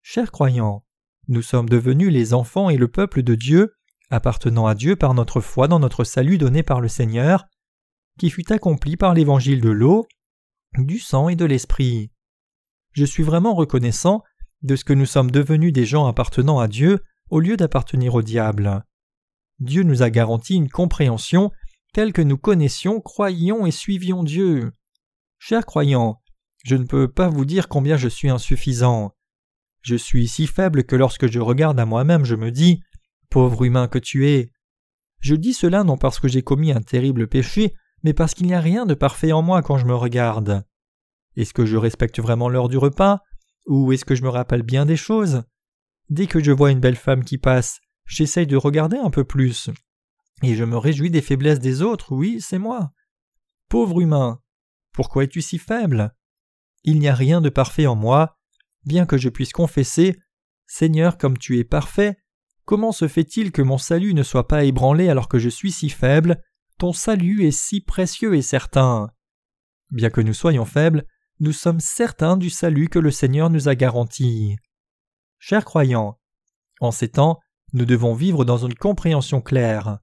Chers 0.01 0.31
croyants, 0.31 0.85
nous 1.27 1.41
sommes 1.41 1.67
devenus 1.67 2.09
les 2.09 2.33
enfants 2.33 2.69
et 2.69 2.77
le 2.77 2.87
peuple 2.87 3.21
de 3.21 3.35
Dieu 3.35 3.73
appartenant 4.09 4.65
à 4.65 4.75
Dieu 4.75 4.95
par 4.95 5.13
notre 5.13 5.41
foi 5.41 5.67
dans 5.67 5.79
notre 5.79 6.05
salut 6.05 6.37
donné 6.37 6.63
par 6.63 6.79
le 6.79 6.87
Seigneur, 6.87 7.47
qui 8.17 8.29
fut 8.29 8.49
accompli 8.53 8.95
par 8.95 9.13
l'évangile 9.13 9.59
de 9.59 9.71
l'eau, 9.71 10.07
du 10.77 10.99
sang 10.99 11.27
et 11.27 11.35
de 11.35 11.43
l'esprit. 11.43 12.13
Je 12.95 13.03
suis 13.03 13.23
vraiment 13.23 13.53
reconnaissant 13.53 14.23
de 14.61 14.77
ce 14.77 14.85
que 14.85 14.93
nous 14.93 15.05
sommes 15.05 15.29
devenus 15.29 15.73
des 15.73 15.85
gens 15.85 16.07
appartenant 16.07 16.59
à 16.59 16.69
Dieu 16.69 17.03
au 17.29 17.41
lieu 17.41 17.57
d'appartenir 17.57 18.15
au 18.15 18.21
diable. 18.21 18.85
Dieu 19.59 19.83
nous 19.83 20.01
a 20.01 20.09
garanti 20.09 20.55
une 20.55 20.69
compréhension 20.69 21.51
telle 21.93 22.13
que 22.13 22.21
nous 22.21 22.37
connaissions, 22.37 23.01
croyions 23.01 23.65
et 23.65 23.71
suivions 23.71 24.23
Dieu. 24.23 24.71
Chers 25.39 25.65
croyants, 25.65 26.21
je 26.63 26.77
ne 26.77 26.85
peux 26.85 27.09
pas 27.09 27.27
vous 27.27 27.43
dire 27.43 27.67
combien 27.67 27.97
je 27.97 28.07
suis 28.07 28.29
insuffisant. 28.29 29.11
Je 29.81 29.97
suis 29.97 30.29
si 30.29 30.47
faible 30.47 30.85
que 30.85 30.95
lorsque 30.95 31.29
je 31.29 31.39
regarde 31.41 31.79
à 31.79 31.85
moi-même, 31.85 32.23
je 32.23 32.35
me 32.35 32.49
dis 32.49 32.79
Pauvre 33.29 33.65
humain 33.65 33.89
que 33.89 33.99
tu 33.99 34.29
es. 34.29 34.51
Je 35.19 35.35
dis 35.35 35.53
cela 35.53 35.83
non 35.83 35.97
parce 35.97 36.19
que 36.19 36.29
j'ai 36.29 36.43
commis 36.43 36.71
un 36.71 36.81
terrible 36.81 37.27
péché, 37.27 37.73
mais 38.03 38.13
parce 38.13 38.33
qu'il 38.33 38.47
n'y 38.47 38.53
a 38.53 38.61
rien 38.61 38.85
de 38.85 38.93
parfait 38.93 39.33
en 39.33 39.41
moi 39.41 39.61
quand 39.61 39.77
je 39.77 39.85
me 39.85 39.95
regarde. 39.95 40.63
Est-ce 41.35 41.53
que 41.53 41.65
je 41.65 41.77
respecte 41.77 42.19
vraiment 42.19 42.49
l'heure 42.49 42.69
du 42.69 42.77
repas? 42.77 43.19
Ou 43.67 43.91
est-ce 43.91 44.05
que 44.05 44.15
je 44.15 44.23
me 44.23 44.29
rappelle 44.29 44.63
bien 44.63 44.85
des 44.85 44.97
choses? 44.97 45.43
Dès 46.09 46.27
que 46.27 46.43
je 46.43 46.51
vois 46.51 46.71
une 46.71 46.79
belle 46.79 46.95
femme 46.95 47.23
qui 47.23 47.37
passe, 47.37 47.79
j'essaye 48.05 48.47
de 48.47 48.57
regarder 48.57 48.97
un 48.97 49.09
peu 49.09 49.23
plus. 49.23 49.69
Et 50.43 50.55
je 50.55 50.63
me 50.63 50.77
réjouis 50.77 51.09
des 51.09 51.21
faiblesses 51.21 51.59
des 51.59 51.81
autres, 51.81 52.13
oui, 52.13 52.39
c'est 52.41 52.59
moi. 52.59 52.91
Pauvre 53.69 54.01
humain, 54.01 54.41
pourquoi 54.91 55.23
es-tu 55.23 55.41
si 55.41 55.57
faible? 55.57 56.15
Il 56.83 56.99
n'y 56.99 57.07
a 57.07 57.15
rien 57.15 57.41
de 57.41 57.49
parfait 57.49 57.87
en 57.87 57.95
moi, 57.95 58.37
bien 58.85 59.05
que 59.05 59.17
je 59.17 59.29
puisse 59.29 59.51
confesser 59.51 60.19
Seigneur, 60.67 61.17
comme 61.17 61.37
tu 61.37 61.59
es 61.59 61.63
parfait, 61.63 62.17
comment 62.65 62.91
se 62.91 63.07
fait-il 63.07 63.51
que 63.51 63.61
mon 63.61 63.77
salut 63.77 64.13
ne 64.13 64.23
soit 64.23 64.47
pas 64.47 64.63
ébranlé 64.63 65.09
alors 65.09 65.27
que 65.27 65.39
je 65.39 65.49
suis 65.49 65.71
si 65.71 65.89
faible? 65.89 66.41
Ton 66.77 66.91
salut 66.91 67.45
est 67.45 67.51
si 67.51 67.81
précieux 67.81 68.35
et 68.35 68.41
certain. 68.41 69.09
Bien 69.91 70.09
que 70.09 70.21
nous 70.21 70.33
soyons 70.33 70.65
faibles, 70.65 71.05
nous 71.39 71.51
sommes 71.51 71.79
certains 71.79 72.37
du 72.37 72.49
salut 72.49 72.87
que 72.87 72.99
le 72.99 73.11
Seigneur 73.11 73.49
nous 73.49 73.67
a 73.67 73.75
garanti. 73.75 74.55
Chers 75.37 75.65
croyants, 75.65 76.17
en 76.79 76.91
ces 76.91 77.09
temps, 77.09 77.39
nous 77.73 77.85
devons 77.85 78.13
vivre 78.13 78.45
dans 78.45 78.57
une 78.57 78.75
compréhension 78.75 79.41
claire. 79.41 79.99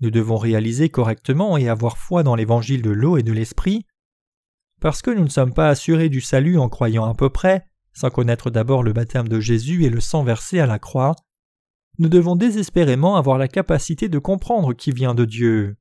Nous 0.00 0.10
devons 0.10 0.36
réaliser 0.36 0.88
correctement 0.88 1.56
et 1.56 1.68
avoir 1.68 1.98
foi 1.98 2.22
dans 2.22 2.36
l'évangile 2.36 2.82
de 2.82 2.90
l'eau 2.90 3.16
et 3.16 3.24
de 3.24 3.32
l'esprit. 3.32 3.86
Parce 4.80 5.02
que 5.02 5.10
nous 5.10 5.24
ne 5.24 5.28
sommes 5.28 5.52
pas 5.52 5.68
assurés 5.68 6.08
du 6.08 6.20
salut 6.20 6.58
en 6.58 6.68
croyant 6.68 7.04
à 7.04 7.14
peu 7.14 7.30
près, 7.30 7.66
sans 7.92 8.10
connaître 8.10 8.50
d'abord 8.50 8.84
le 8.84 8.92
baptême 8.92 9.26
de 9.26 9.40
Jésus 9.40 9.84
et 9.84 9.90
le 9.90 10.00
sang 10.00 10.22
versé 10.22 10.60
à 10.60 10.66
la 10.66 10.78
croix, 10.78 11.16
nous 11.98 12.08
devons 12.08 12.36
désespérément 12.36 13.16
avoir 13.16 13.38
la 13.38 13.48
capacité 13.48 14.08
de 14.08 14.20
comprendre 14.20 14.72
qui 14.72 14.92
vient 14.92 15.16
de 15.16 15.24
Dieu. 15.24 15.76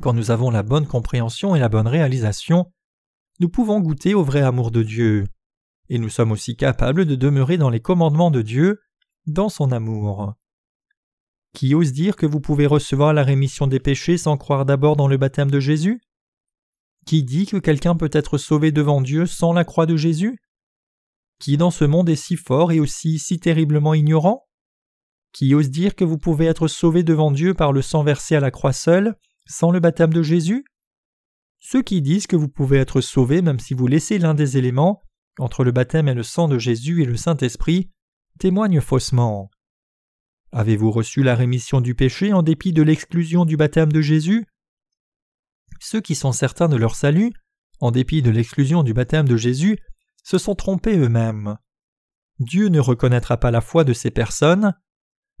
Quand 0.00 0.12
nous 0.12 0.30
avons 0.30 0.50
la 0.52 0.62
bonne 0.62 0.86
compréhension 0.86 1.56
et 1.56 1.58
la 1.58 1.68
bonne 1.68 1.88
réalisation, 1.88 2.70
nous 3.40 3.48
pouvons 3.48 3.80
goûter 3.80 4.14
au 4.14 4.24
vrai 4.24 4.40
amour 4.40 4.70
de 4.70 4.82
Dieu, 4.82 5.24
et 5.88 5.98
nous 5.98 6.08
sommes 6.08 6.32
aussi 6.32 6.56
capables 6.56 7.04
de 7.04 7.14
demeurer 7.14 7.56
dans 7.56 7.70
les 7.70 7.80
commandements 7.80 8.30
de 8.30 8.42
Dieu, 8.42 8.80
dans 9.26 9.48
son 9.48 9.72
amour. 9.72 10.34
Qui 11.54 11.74
ose 11.74 11.92
dire 11.92 12.16
que 12.16 12.26
vous 12.26 12.40
pouvez 12.40 12.66
recevoir 12.66 13.12
la 13.12 13.22
rémission 13.22 13.66
des 13.66 13.80
péchés 13.80 14.18
sans 14.18 14.36
croire 14.36 14.64
d'abord 14.64 14.96
dans 14.96 15.08
le 15.08 15.16
baptême 15.16 15.50
de 15.50 15.60
Jésus? 15.60 16.00
Qui 17.06 17.22
dit 17.22 17.46
que 17.46 17.56
quelqu'un 17.56 17.96
peut 17.96 18.10
être 18.12 18.38
sauvé 18.38 18.70
devant 18.70 19.00
Dieu 19.00 19.24
sans 19.24 19.52
la 19.52 19.64
croix 19.64 19.86
de 19.86 19.96
Jésus? 19.96 20.38
Qui 21.40 21.56
dans 21.56 21.70
ce 21.70 21.84
monde 21.84 22.08
est 22.08 22.16
si 22.16 22.36
fort 22.36 22.72
et 22.72 22.80
aussi 22.80 23.18
si 23.18 23.38
terriblement 23.38 23.94
ignorant? 23.94 24.46
Qui 25.32 25.54
ose 25.54 25.70
dire 25.70 25.94
que 25.94 26.04
vous 26.04 26.18
pouvez 26.18 26.46
être 26.46 26.68
sauvé 26.68 27.02
devant 27.02 27.30
Dieu 27.30 27.54
par 27.54 27.72
le 27.72 27.82
sang 27.82 28.02
versé 28.02 28.34
à 28.34 28.40
la 28.40 28.50
croix 28.50 28.72
seule, 28.72 29.14
sans 29.46 29.70
le 29.70 29.80
baptême 29.80 30.12
de 30.12 30.22
Jésus? 30.22 30.64
Ceux 31.70 31.82
qui 31.82 32.00
disent 32.00 32.26
que 32.26 32.34
vous 32.34 32.48
pouvez 32.48 32.78
être 32.78 33.02
sauvés 33.02 33.42
même 33.42 33.60
si 33.60 33.74
vous 33.74 33.86
laissez 33.86 34.18
l'un 34.18 34.32
des 34.32 34.56
éléments, 34.56 35.02
entre 35.38 35.64
le 35.64 35.70
baptême 35.70 36.08
et 36.08 36.14
le 36.14 36.22
sang 36.22 36.48
de 36.48 36.58
Jésus 36.58 37.02
et 37.02 37.04
le 37.04 37.18
Saint-Esprit, 37.18 37.90
témoignent 38.38 38.80
faussement. 38.80 39.50
Avez-vous 40.50 40.90
reçu 40.90 41.22
la 41.22 41.34
rémission 41.34 41.82
du 41.82 41.94
péché 41.94 42.32
en 42.32 42.42
dépit 42.42 42.72
de 42.72 42.80
l'exclusion 42.80 43.44
du 43.44 43.58
baptême 43.58 43.92
de 43.92 44.00
Jésus? 44.00 44.46
Ceux 45.78 46.00
qui 46.00 46.14
sont 46.14 46.32
certains 46.32 46.70
de 46.70 46.76
leur 46.76 46.96
salut, 46.96 47.34
en 47.80 47.90
dépit 47.90 48.22
de 48.22 48.30
l'exclusion 48.30 48.82
du 48.82 48.94
baptême 48.94 49.28
de 49.28 49.36
Jésus, 49.36 49.78
se 50.24 50.38
sont 50.38 50.54
trompés 50.54 50.96
eux-mêmes. 50.96 51.58
Dieu 52.38 52.68
ne 52.68 52.80
reconnaîtra 52.80 53.36
pas 53.36 53.50
la 53.50 53.60
foi 53.60 53.84
de 53.84 53.92
ces 53.92 54.10
personnes. 54.10 54.72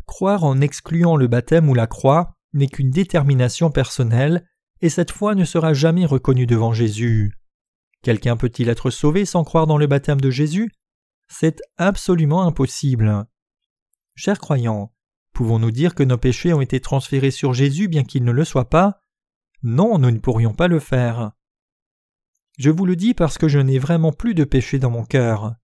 Croire 0.04 0.44
en 0.44 0.60
excluant 0.60 1.16
le 1.16 1.26
baptême 1.26 1.70
ou 1.70 1.74
la 1.74 1.86
croix 1.86 2.36
n'est 2.52 2.68
qu'une 2.68 2.90
détermination 2.90 3.70
personnelle 3.70 4.46
et 4.80 4.88
cette 4.88 5.10
foi 5.10 5.34
ne 5.34 5.44
sera 5.44 5.72
jamais 5.72 6.06
reconnue 6.06 6.46
devant 6.46 6.72
Jésus. 6.72 7.32
Quelqu'un 8.02 8.36
peut-il 8.36 8.68
être 8.68 8.90
sauvé 8.90 9.24
sans 9.24 9.44
croire 9.44 9.66
dans 9.66 9.78
le 9.78 9.86
baptême 9.86 10.20
de 10.20 10.30
Jésus? 10.30 10.70
C'est 11.28 11.60
absolument 11.76 12.46
impossible. 12.46 13.26
Chers 14.14 14.38
croyants, 14.38 14.92
pouvons-nous 15.32 15.70
dire 15.70 15.94
que 15.94 16.02
nos 16.02 16.18
péchés 16.18 16.52
ont 16.52 16.60
été 16.60 16.80
transférés 16.80 17.30
sur 17.30 17.52
Jésus 17.52 17.88
bien 17.88 18.04
qu'il 18.04 18.24
ne 18.24 18.32
le 18.32 18.44
soit 18.44 18.68
pas? 18.68 19.00
Non, 19.62 19.98
nous 19.98 20.10
ne 20.10 20.18
pourrions 20.18 20.54
pas 20.54 20.68
le 20.68 20.78
faire. 20.78 21.32
Je 22.58 22.70
vous 22.70 22.86
le 22.86 22.96
dis 22.96 23.14
parce 23.14 23.38
que 23.38 23.48
je 23.48 23.58
n'ai 23.58 23.78
vraiment 23.78 24.12
plus 24.12 24.34
de 24.34 24.44
péché 24.44 24.78
dans 24.78 24.90
mon 24.90 25.04
cœur. 25.04 25.54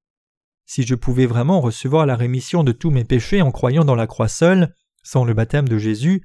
Si 0.66 0.82
je 0.82 0.94
pouvais 0.94 1.26
vraiment 1.26 1.60
recevoir 1.60 2.06
la 2.06 2.16
rémission 2.16 2.64
de 2.64 2.72
tous 2.72 2.90
mes 2.90 3.04
péchés 3.04 3.42
en 3.42 3.50
croyant 3.50 3.84
dans 3.84 3.94
la 3.94 4.06
croix 4.06 4.28
seule, 4.28 4.74
sans 5.02 5.24
le 5.24 5.34
baptême 5.34 5.68
de 5.68 5.78
Jésus, 5.78 6.22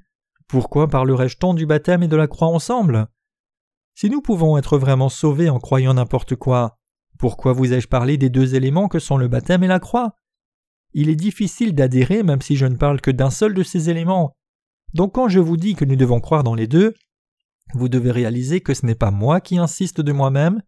pourquoi 0.50 0.88
parlerais-je 0.88 1.36
tant 1.36 1.54
du 1.54 1.64
baptême 1.64 2.02
et 2.02 2.08
de 2.08 2.16
la 2.16 2.26
croix 2.26 2.48
ensemble? 2.48 3.06
Si 3.94 4.10
nous 4.10 4.20
pouvons 4.20 4.58
être 4.58 4.78
vraiment 4.78 5.08
sauvés 5.08 5.48
en 5.48 5.60
croyant 5.60 5.94
n'importe 5.94 6.34
quoi, 6.34 6.76
pourquoi 7.20 7.52
vous 7.52 7.72
ai-je 7.72 7.86
parlé 7.86 8.16
des 8.16 8.30
deux 8.30 8.56
éléments 8.56 8.88
que 8.88 8.98
sont 8.98 9.16
le 9.16 9.28
baptême 9.28 9.62
et 9.62 9.68
la 9.68 9.78
croix? 9.78 10.16
Il 10.92 11.08
est 11.08 11.14
difficile 11.14 11.72
d'adhérer 11.72 12.24
même 12.24 12.42
si 12.42 12.56
je 12.56 12.66
ne 12.66 12.74
parle 12.74 13.00
que 13.00 13.12
d'un 13.12 13.30
seul 13.30 13.54
de 13.54 13.62
ces 13.62 13.90
éléments. 13.90 14.34
Donc 14.92 15.14
quand 15.14 15.28
je 15.28 15.38
vous 15.38 15.56
dis 15.56 15.76
que 15.76 15.84
nous 15.84 15.94
devons 15.94 16.20
croire 16.20 16.42
dans 16.42 16.56
les 16.56 16.66
deux, 16.66 16.94
vous 17.74 17.88
devez 17.88 18.10
réaliser 18.10 18.60
que 18.60 18.74
ce 18.74 18.84
n'est 18.86 18.96
pas 18.96 19.12
moi 19.12 19.40
qui 19.40 19.56
insiste 19.56 20.00
de 20.00 20.10
moi-même, 20.10 20.62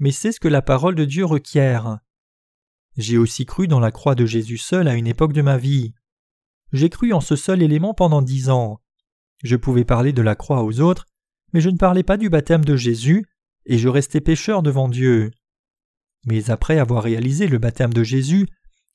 mais 0.00 0.10
c'est 0.10 0.32
ce 0.32 0.40
que 0.40 0.48
la 0.48 0.62
parole 0.62 0.96
de 0.96 1.04
Dieu 1.04 1.24
requiert. 1.24 1.98
J'ai 2.96 3.18
aussi 3.18 3.46
cru 3.46 3.68
dans 3.68 3.78
la 3.78 3.92
croix 3.92 4.16
de 4.16 4.26
Jésus 4.26 4.58
seul 4.58 4.88
à 4.88 4.94
une 4.94 5.06
époque 5.06 5.32
de 5.32 5.42
ma 5.42 5.58
vie. 5.58 5.94
J'ai 6.72 6.90
cru 6.90 7.12
en 7.12 7.20
ce 7.20 7.36
seul 7.36 7.62
élément 7.62 7.94
pendant 7.94 8.20
dix 8.20 8.50
ans. 8.50 8.80
Je 9.42 9.56
pouvais 9.56 9.84
parler 9.84 10.12
de 10.12 10.22
la 10.22 10.34
croix 10.34 10.64
aux 10.64 10.80
autres, 10.80 11.06
mais 11.52 11.60
je 11.60 11.70
ne 11.70 11.76
parlais 11.76 12.02
pas 12.02 12.16
du 12.16 12.28
baptême 12.28 12.64
de 12.64 12.76
Jésus, 12.76 13.24
et 13.66 13.78
je 13.78 13.88
restais 13.88 14.20
pécheur 14.20 14.62
devant 14.62 14.88
Dieu. 14.88 15.30
Mais 16.26 16.50
après 16.50 16.78
avoir 16.78 17.02
réalisé 17.02 17.46
le 17.46 17.58
baptême 17.58 17.92
de 17.92 18.02
Jésus, 18.02 18.48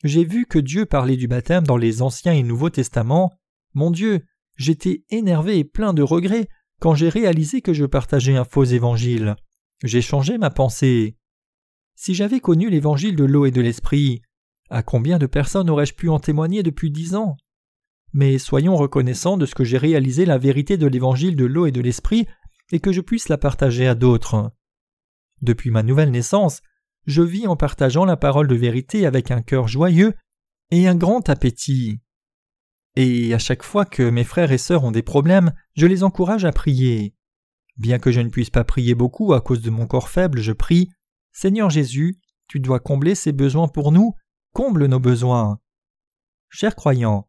j'ai 0.03 0.26
vu 0.26 0.45
que 0.45 0.60
Dieu 0.60 0.86
parlait 0.86 1.15
du 1.15 1.28
baptême 1.28 1.65
dans 1.65 1.78
les 1.78 2.02
Anciens 2.02 2.34
et 2.34 2.44
Nouveaux 2.44 2.70
Testaments. 2.70 3.32
Mon 3.74 3.90
Dieu, 3.90 4.26
j'étais 4.57 5.03
énervé 5.10 5.57
et 5.60 5.64
plein 5.64 5.94
de 5.94 6.03
regrets 6.03 6.49
quand 6.82 6.95
j'ai 6.95 7.10
réalisé 7.10 7.61
que 7.61 7.74
je 7.74 7.86
partageais 7.86 8.36
un 8.36 8.44
faux 8.44 8.65
évangile. 8.65 9.36
J'ai 9.84 10.02
changé 10.02 10.38
ma 10.38 10.49
pensée. 10.49 11.18
Si 11.95 12.14
j'avais 12.14 12.41
connu 12.41 12.70
l'évangile 12.70 13.15
de 13.15 13.24
l'eau 13.24 13.45
et 13.45 13.52
de 13.52 13.61
l'esprit, 13.61 14.22
à 14.70 14.84
combien 14.84 15.20
de 15.20 15.28
personnes 15.28 15.70
aurais-je 15.70 15.94
pu 15.94 16.10
en 16.10 16.20
témoigner 16.20 16.64
depuis 16.64 16.91
dix 16.91 17.15
ans? 17.15 17.38
Mais 18.14 18.38
soyons 18.38 18.76
reconnaissants 18.76 19.38
de 19.38 19.45
ce 19.45 19.56
que 19.56 19.64
j'ai 19.64 19.77
réalisé 19.77 20.26
la 20.26 20.38
vérité 20.38 20.77
de 20.77 20.88
l'évangile 20.88 21.35
de 21.35 21.45
l'eau 21.45 21.65
et 21.65 21.72
de 21.72 21.81
l'esprit 21.81 22.27
et 22.72 22.80
que 22.80 22.91
je 22.91 23.02
puisse 23.02 23.30
la 23.30 23.38
partager 23.38 23.88
à 23.88 23.95
d'autres. 23.95 24.52
Depuis 25.41 25.72
ma 25.72 25.84
nouvelle 25.84 26.11
naissance, 26.11 26.61
je 27.06 27.22
vis 27.22 27.48
en 27.48 27.56
partageant 27.56 28.06
la 28.06 28.15
parole 28.15 28.48
de 28.48 28.56
vérité 28.56 29.06
avec 29.06 29.31
un 29.31 29.41
cœur 29.41 29.68
joyeux 29.68 30.14
et 30.72 30.88
un 30.88 30.95
grand 30.95 31.27
appétit. 31.30 31.99
Et 32.95 33.34
à 33.34 33.40
chaque 33.40 33.64
fois 33.64 33.85
que 33.85 34.10
mes 34.10 34.23
frères 34.23 34.52
et 34.52 34.57
sœurs 34.57 34.84
ont 34.84 34.91
des 34.91 35.02
problèmes, 35.02 35.53
je 35.76 35.88
les 35.88 36.03
encourage 36.03 36.45
à 36.45 36.52
prier. 36.52 37.15
Bien 37.77 37.98
que 37.98 38.11
je 38.11 38.22
ne 38.22 38.30
puisse 38.30 38.52
pas 38.52 38.64
prier 38.64 38.94
beaucoup 38.94 39.34
à 39.34 39.41
cause 39.41 39.61
de 39.61 39.72
mon 39.72 39.88
corps 39.88 40.10
faible, 40.10 40.40
je 40.40 40.52
prie 40.52 40.90
Seigneur 41.31 41.72
Jésus, 41.72 42.19
tu 42.48 42.60
dois 42.60 42.80
combler 42.80 43.15
ces 43.15 43.31
besoins 43.31 43.68
pour 43.68 43.91
nous, 43.91 44.14
comble 44.53 44.85
nos 44.85 44.99
besoins. 44.99 45.60
Chers 46.49 46.76
croyants, 46.76 47.27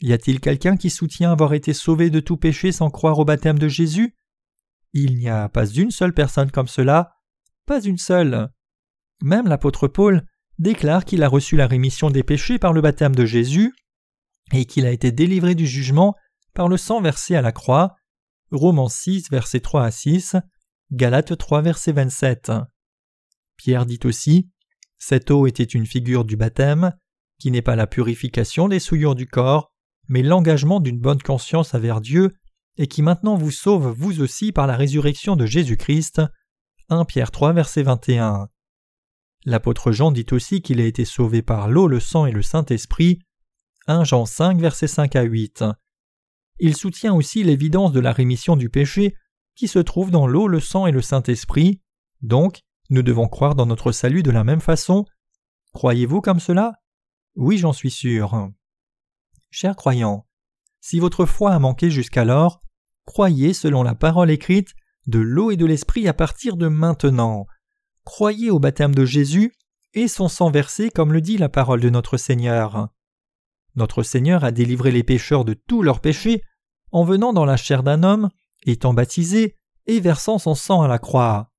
y 0.00 0.12
a-t-il 0.12 0.40
quelqu'un 0.40 0.76
qui 0.76 0.90
soutient 0.90 1.32
avoir 1.32 1.52
été 1.54 1.72
sauvé 1.74 2.10
de 2.10 2.20
tout 2.20 2.36
péché 2.36 2.72
sans 2.72 2.90
croire 2.90 3.18
au 3.18 3.24
baptême 3.24 3.58
de 3.58 3.68
Jésus? 3.68 4.16
Il 4.92 5.16
n'y 5.16 5.28
a 5.28 5.48
pas 5.48 5.66
une 5.66 5.90
seule 5.90 6.14
personne 6.14 6.50
comme 6.50 6.68
cela, 6.68 7.12
pas 7.66 7.82
une 7.82 7.98
seule. 7.98 8.50
Même 9.22 9.46
l'apôtre 9.46 9.88
Paul 9.88 10.24
déclare 10.58 11.04
qu'il 11.04 11.22
a 11.22 11.28
reçu 11.28 11.56
la 11.56 11.66
rémission 11.66 12.10
des 12.10 12.22
péchés 12.22 12.58
par 12.58 12.72
le 12.72 12.80
baptême 12.80 13.14
de 13.14 13.24
Jésus 13.24 13.74
et 14.52 14.64
qu'il 14.64 14.86
a 14.86 14.90
été 14.90 15.12
délivré 15.12 15.54
du 15.54 15.66
jugement 15.66 16.16
par 16.54 16.68
le 16.68 16.76
sang 16.76 17.00
versé 17.00 17.36
à 17.36 17.42
la 17.42 17.52
croix. 17.52 17.94
Romans 18.50 18.88
6, 18.88 19.30
versets 19.30 19.60
3 19.60 19.84
à 19.84 19.90
6, 19.90 20.36
Galates 20.92 21.36
3, 21.36 21.62
verset 21.62 21.92
27. 21.92 22.50
Pierre 23.56 23.86
dit 23.86 24.00
aussi 24.04 24.50
Cette 24.98 25.30
eau 25.30 25.46
était 25.46 25.62
une 25.62 25.86
figure 25.86 26.24
du 26.24 26.36
baptême, 26.36 26.92
qui 27.38 27.50
n'est 27.50 27.62
pas 27.62 27.76
la 27.76 27.86
purification 27.86 28.68
des 28.68 28.80
souillures 28.80 29.14
du 29.14 29.26
corps, 29.26 29.72
mais 30.10 30.22
l'engagement 30.22 30.80
d'une 30.80 30.98
bonne 30.98 31.22
conscience 31.22 31.72
envers 31.72 32.00
Dieu, 32.00 32.34
et 32.76 32.88
qui 32.88 33.00
maintenant 33.00 33.36
vous 33.36 33.52
sauve 33.52 33.94
vous 33.96 34.20
aussi 34.20 34.50
par 34.50 34.66
la 34.66 34.76
résurrection 34.76 35.36
de 35.36 35.46
Jésus-Christ. 35.46 36.20
1 36.88 37.04
Pierre 37.04 37.30
3 37.30 37.52
verset 37.52 37.84
21. 37.84 38.48
L'apôtre 39.44 39.92
Jean 39.92 40.10
dit 40.10 40.26
aussi 40.32 40.62
qu'il 40.62 40.80
a 40.80 40.84
été 40.84 41.04
sauvé 41.04 41.42
par 41.42 41.68
l'eau, 41.68 41.86
le 41.86 42.00
sang 42.00 42.26
et 42.26 42.32
le 42.32 42.42
Saint-Esprit. 42.42 43.20
1 43.86 44.02
Jean 44.02 44.26
5 44.26 44.58
verset 44.60 44.88
5 44.88 45.14
à 45.14 45.22
8. 45.22 45.64
il 46.58 46.76
soutient 46.76 47.14
aussi 47.14 47.44
l'évidence 47.44 47.92
de 47.92 48.00
la 48.00 48.12
rémission 48.12 48.56
du 48.56 48.68
péché 48.68 49.14
qui 49.54 49.68
se 49.68 49.78
trouve 49.78 50.10
dans 50.10 50.26
l'eau, 50.26 50.48
le 50.48 50.58
sang 50.58 50.88
et 50.88 50.92
le 50.92 51.02
Saint-Esprit. 51.02 51.80
Donc, 52.20 52.60
nous 52.90 53.02
devons 53.02 53.28
croire 53.28 53.54
dans 53.54 53.66
notre 53.66 53.92
salut 53.92 54.24
de 54.24 54.32
la 54.32 54.42
même 54.42 54.60
façon. 54.60 55.04
Croyez-vous 55.72 56.20
comme 56.20 56.40
cela? 56.40 56.72
Oui, 57.36 57.58
j'en 57.58 57.72
suis 57.72 57.92
sûr. 57.92 58.50
Chers 59.50 59.74
croyants, 59.74 60.26
si 60.80 61.00
votre 61.00 61.26
foi 61.26 61.52
a 61.52 61.58
manqué 61.58 61.90
jusqu'alors, 61.90 62.60
croyez 63.04 63.52
selon 63.52 63.82
la 63.82 63.96
parole 63.96 64.30
écrite 64.30 64.74
de 65.06 65.18
l'eau 65.18 65.50
et 65.50 65.56
de 65.56 65.66
l'esprit 65.66 66.06
à 66.06 66.14
partir 66.14 66.56
de 66.56 66.68
maintenant. 66.68 67.46
Croyez 68.04 68.50
au 68.50 68.60
baptême 68.60 68.94
de 68.94 69.04
Jésus 69.04 69.52
et 69.92 70.06
son 70.06 70.28
sang 70.28 70.50
versé 70.50 70.90
comme 70.90 71.12
le 71.12 71.20
dit 71.20 71.36
la 71.36 71.48
parole 71.48 71.80
de 71.80 71.90
notre 71.90 72.16
Seigneur. 72.16 72.90
Notre 73.74 74.04
Seigneur 74.04 74.44
a 74.44 74.52
délivré 74.52 74.92
les 74.92 75.02
pécheurs 75.02 75.44
de 75.44 75.54
tous 75.54 75.82
leurs 75.82 76.00
péchés 76.00 76.42
en 76.92 77.04
venant 77.04 77.32
dans 77.32 77.44
la 77.44 77.56
chair 77.56 77.82
d'un 77.82 78.02
homme, 78.04 78.30
étant 78.66 78.94
baptisé 78.94 79.56
et 79.86 80.00
versant 80.00 80.38
son 80.38 80.54
sang 80.54 80.82
à 80.82 80.88
la 80.88 80.98
croix. 80.98 81.52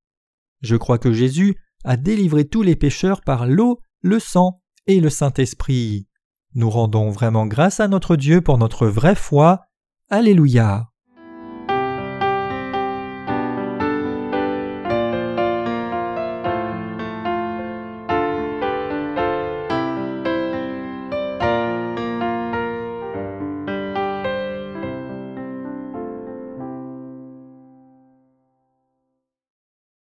Je 0.62 0.76
crois 0.76 0.98
que 0.98 1.12
Jésus 1.12 1.58
a 1.84 1.98
délivré 1.98 2.46
tous 2.46 2.62
les 2.62 2.76
pécheurs 2.76 3.22
par 3.22 3.48
l'eau, 3.48 3.80
le 4.02 4.20
sang 4.20 4.62
et 4.88 5.00
le 5.00 5.10
Saint-Esprit. 5.10 6.08
Nous 6.54 6.70
rendons 6.70 7.10
vraiment 7.10 7.46
grâce 7.48 7.80
à 7.80 7.88
notre 7.88 8.16
Dieu 8.16 8.42
pour 8.42 8.58
notre 8.58 8.88
vraie 8.88 9.16
foi. 9.16 9.68
Alléluia. 10.10 10.91